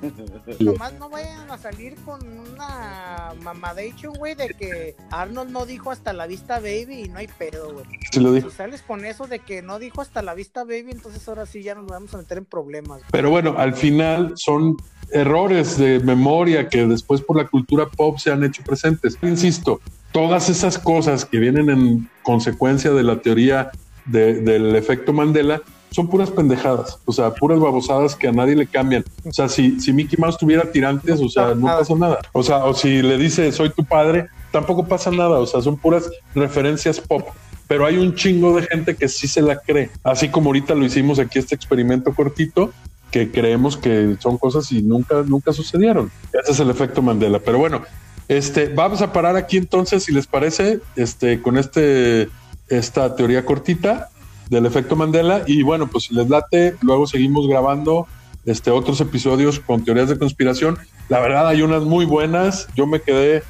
Nomás 0.60 0.94
no 0.94 1.10
vayan 1.10 1.50
a 1.50 1.58
salir 1.58 1.96
con 2.06 2.22
una 2.38 3.34
mamadation, 3.42 4.14
güey, 4.14 4.36
de 4.36 4.50
que 4.50 4.96
Arnold 5.12 5.52
no 5.52 5.66
dijo 5.66 5.92
hasta 5.92 6.14
la 6.14 6.28
vista, 6.28 6.60
baby, 6.60 7.04
y 7.06 7.10
no 7.10 7.20
hay 7.20 7.28
pedo, 7.28 7.74
güey. 7.74 7.86
Sí 8.12 8.20
lo 8.20 8.32
dijo. 8.34 8.50
Si 8.50 8.56
sales 8.56 8.82
con 8.82 9.06
eso 9.06 9.28
de 9.28 9.40
que 9.40 9.62
no 9.62 9.80
dijo 9.80 10.02
hasta 10.02 10.22
la 10.22 10.34
vista, 10.34 10.64
baby, 10.64 10.92
entonces 10.92 11.28
ahora 11.28 11.46
sí 11.46 11.64
ya 11.64 11.76
nos 11.76 11.88
vamos 11.88 12.14
a 12.14 12.18
meter 12.18 12.38
en 12.38 12.46
problemas. 12.46 13.02
Pero 13.12 13.30
bueno, 13.30 13.56
al 13.58 13.74
final 13.74 14.34
son 14.36 14.78
errores 15.14 15.78
de 15.78 16.00
memoria 16.00 16.68
que 16.68 16.86
después 16.88 17.22
por 17.22 17.38
la 17.38 17.48
cultura 17.48 17.88
pop 17.88 18.18
se 18.18 18.32
han 18.32 18.44
hecho 18.44 18.64
presentes. 18.64 19.18
Insisto, 19.22 19.80
todas 20.12 20.50
esas 20.50 20.78
cosas 20.78 21.26
que 21.26 21.40
vienen 21.40 21.70
en 21.70 22.10
consecuencia 22.24 22.92
de 22.92 23.04
la 23.04 23.22
teoría 23.22 23.72
de, 24.06 24.36
del 24.36 24.76
efecto 24.76 25.14
Mandela 25.14 25.62
son 25.94 26.08
puras 26.08 26.32
pendejadas, 26.32 26.98
o 27.06 27.12
sea, 27.12 27.36
puras 27.36 27.60
babosadas 27.60 28.16
que 28.16 28.28
a 28.28 28.32
nadie 28.32 28.56
le 28.56 28.66
cambian. 28.66 29.04
O 29.26 29.32
sea, 29.32 29.48
si, 29.48 29.80
si 29.80 29.94
Mickey 29.94 30.18
Mouse 30.18 30.40
tuviera 30.40 30.72
tirantes, 30.72 31.22
o 31.22 31.30
sea, 31.30 31.54
no 31.54 31.68
pasa 31.68 31.94
nada. 31.96 32.20
O 32.32 32.42
sea, 32.42 32.66
o 32.66 32.74
si 32.74 33.04
le 33.04 33.18
dice 33.18 33.52
soy 33.52 33.70
tu 33.70 33.86
padre, 33.86 34.28
tampoco 34.52 34.88
pasa 34.88 35.12
nada. 35.12 35.40
O 35.40 35.46
sea, 35.46 35.62
son 35.62 35.78
puras 35.78 36.10
referencias 36.34 37.00
pop. 37.00 37.28
pero 37.68 37.86
hay 37.86 37.98
un 37.98 38.16
chingo 38.16 38.56
de 38.56 38.64
gente 38.64 38.96
que 38.96 39.08
sí 39.08 39.28
se 39.28 39.42
la 39.42 39.58
cree, 39.58 39.92
así 40.04 40.30
como 40.30 40.50
ahorita 40.50 40.74
lo 40.74 40.84
hicimos 40.84 41.20
aquí 41.20 41.40
este 41.40 41.56
experimento 41.56 42.14
cortito, 42.14 42.72
que 43.14 43.30
creemos 43.30 43.78
que 43.78 44.18
son 44.20 44.40
cosas 44.40 44.72
y 44.72 44.82
nunca, 44.82 45.24
nunca 45.28 45.54
sucedieron. 45.54 46.12
Ese 46.34 46.52
es 46.52 46.60
el 46.60 46.72
efecto 46.72 47.04
Mandela. 47.04 47.40
Pero 47.40 47.60
bueno, 47.60 47.84
este, 48.28 48.70
vamos 48.70 49.04
a 49.04 49.14
parar 49.14 49.36
aquí 49.36 49.58
entonces, 49.58 50.04
si 50.04 50.12
les 50.12 50.26
parece, 50.26 50.80
este, 50.96 51.40
con 51.40 51.60
este, 51.60 52.28
esta 52.70 53.16
teoría 53.16 53.46
cortita 53.46 54.10
del 54.50 54.66
efecto 54.66 54.96
Mandela. 54.96 55.44
Y 55.46 55.62
bueno, 55.62 55.86
pues 55.86 56.06
si 56.06 56.16
les 56.16 56.28
late, 56.28 56.76
luego 56.82 57.06
seguimos 57.06 57.48
grabando 57.48 58.08
este, 58.48 58.72
otros 58.72 59.00
episodios 59.00 59.60
con 59.60 59.86
teorías 59.86 60.10
de 60.10 60.18
conspiración. 60.18 60.80
La 61.08 61.20
verdad, 61.20 61.48
hay 61.48 61.62
unas 61.62 61.84
muy 61.84 62.06
buenas. 62.06 62.68
Yo 62.76 62.88
me 62.88 63.00
quedé 63.00 63.44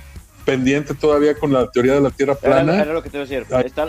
pendiente 0.43 0.93
todavía 0.93 1.35
con 1.35 1.53
la 1.53 1.71
teoría 1.71 1.93
de 1.93 2.01
la 2.01 2.09
Tierra 2.09 2.35
plana. 2.35 2.81
Era, 2.81 2.91
lo 2.91 3.01
que 3.01 3.09
te 3.09 3.15
iba 3.15 3.23
a 3.23 3.27
decir. 3.27 3.47
Está, 3.65 3.87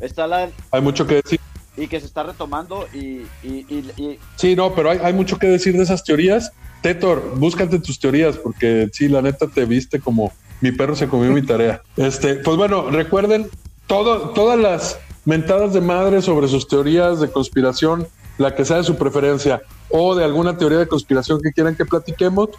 está 0.00 0.26
la... 0.26 0.50
Hay 0.72 0.80
mucho 0.80 1.06
que 1.06 1.14
decir. 1.22 1.38
Y 1.76 1.88
que 1.88 2.00
se 2.00 2.06
está 2.06 2.22
retomando 2.22 2.86
y... 2.92 3.22
y, 3.42 3.66
y, 3.68 4.18
Sí, 4.36 4.54
no, 4.54 4.74
pero 4.74 4.90
hay, 4.90 4.98
hay, 5.02 5.12
mucho 5.12 5.38
que 5.38 5.46
decir 5.46 5.76
de 5.76 5.82
esas 5.82 6.04
teorías. 6.04 6.52
Tetor, 6.82 7.34
búscate 7.36 7.78
tus 7.78 7.98
teorías 7.98 8.36
porque 8.36 8.88
sí, 8.92 9.08
la 9.08 9.22
neta 9.22 9.46
te 9.46 9.64
viste 9.64 10.00
como 10.00 10.32
mi 10.60 10.72
perro 10.72 10.94
se 10.94 11.08
comió 11.08 11.30
mi 11.32 11.42
tarea. 11.42 11.82
Este, 11.96 12.36
pues 12.36 12.56
bueno, 12.56 12.90
recuerden 12.90 13.48
todo, 13.86 14.30
todas 14.30 14.58
las 14.58 14.98
mentadas 15.24 15.72
de 15.72 15.80
madre 15.80 16.22
sobre 16.22 16.48
sus 16.48 16.68
teorías 16.68 17.20
de 17.20 17.30
conspiración, 17.30 18.06
la 18.38 18.54
que 18.54 18.64
sea 18.64 18.78
de 18.78 18.84
su 18.84 18.96
preferencia, 18.96 19.62
o 19.88 20.14
de 20.14 20.24
alguna 20.24 20.56
teoría 20.56 20.78
de 20.78 20.86
conspiración 20.86 21.40
que 21.40 21.52
quieran 21.52 21.76
que 21.76 21.84
platiquemos, 21.84 22.50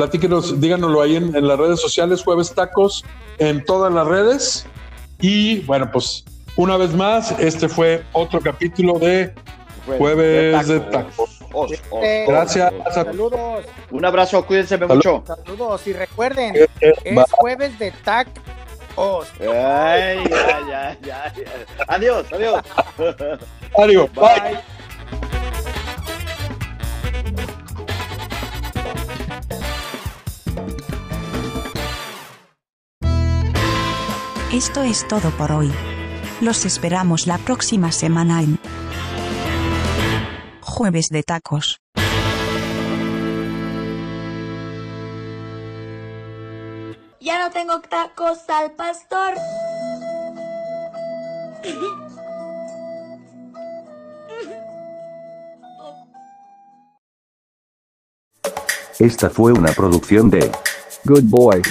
Platíquenos, 0.00 0.58
díganoslo 0.58 1.02
ahí 1.02 1.16
en, 1.16 1.46
las 1.46 1.58
redes 1.58 1.78
sociales, 1.78 2.22
Jueves 2.22 2.54
Tacos, 2.54 3.04
en 3.36 3.62
todas 3.66 3.92
las 3.92 4.06
redes. 4.06 4.64
Y 5.20 5.60
bueno, 5.60 5.90
pues 5.92 6.24
una 6.56 6.76
vez 6.76 6.94
más, 6.94 7.32
este 7.38 7.68
fue 7.68 8.04
otro 8.12 8.40
capítulo 8.40 8.98
de 8.98 9.32
Jueves 9.98 10.68
de 10.68 10.80
Tacos. 10.80 11.40
Gracias. 12.26 12.72
Saludos. 12.92 13.64
Un 13.90 14.04
abrazo, 14.04 14.44
cuídense 14.46 14.78
mucho. 14.78 15.24
Saludos 15.26 15.86
y 15.86 15.92
recuerden, 15.92 16.54
es 16.80 17.32
jueves 17.32 17.78
de 17.78 17.90
tacos. 17.90 19.28
Ay, 19.40 20.24
ya, 20.28 20.60
ya, 20.68 20.98
ya, 21.02 21.32
Adiós, 21.88 22.26
adiós. 22.32 22.62
Adiós, 23.78 24.10
bye. 24.14 24.60
Esto 34.52 34.82
es 34.82 35.06
todo 35.06 35.30
por 35.38 35.52
hoy. 35.52 35.72
Los 36.40 36.64
esperamos 36.64 37.26
la 37.26 37.36
próxima 37.36 37.92
semana 37.92 38.42
en 38.42 38.58
Jueves 40.62 41.10
de 41.10 41.22
Tacos. 41.22 41.82
Ya 47.20 47.44
no 47.44 47.50
tengo 47.52 47.80
tacos 47.82 48.38
al 48.48 48.70
pastor. 48.70 49.34
Esta 58.98 59.28
fue 59.28 59.52
una 59.52 59.72
producción 59.72 60.30
de 60.30 60.50
Good 61.04 61.24
Boy. 61.24 61.62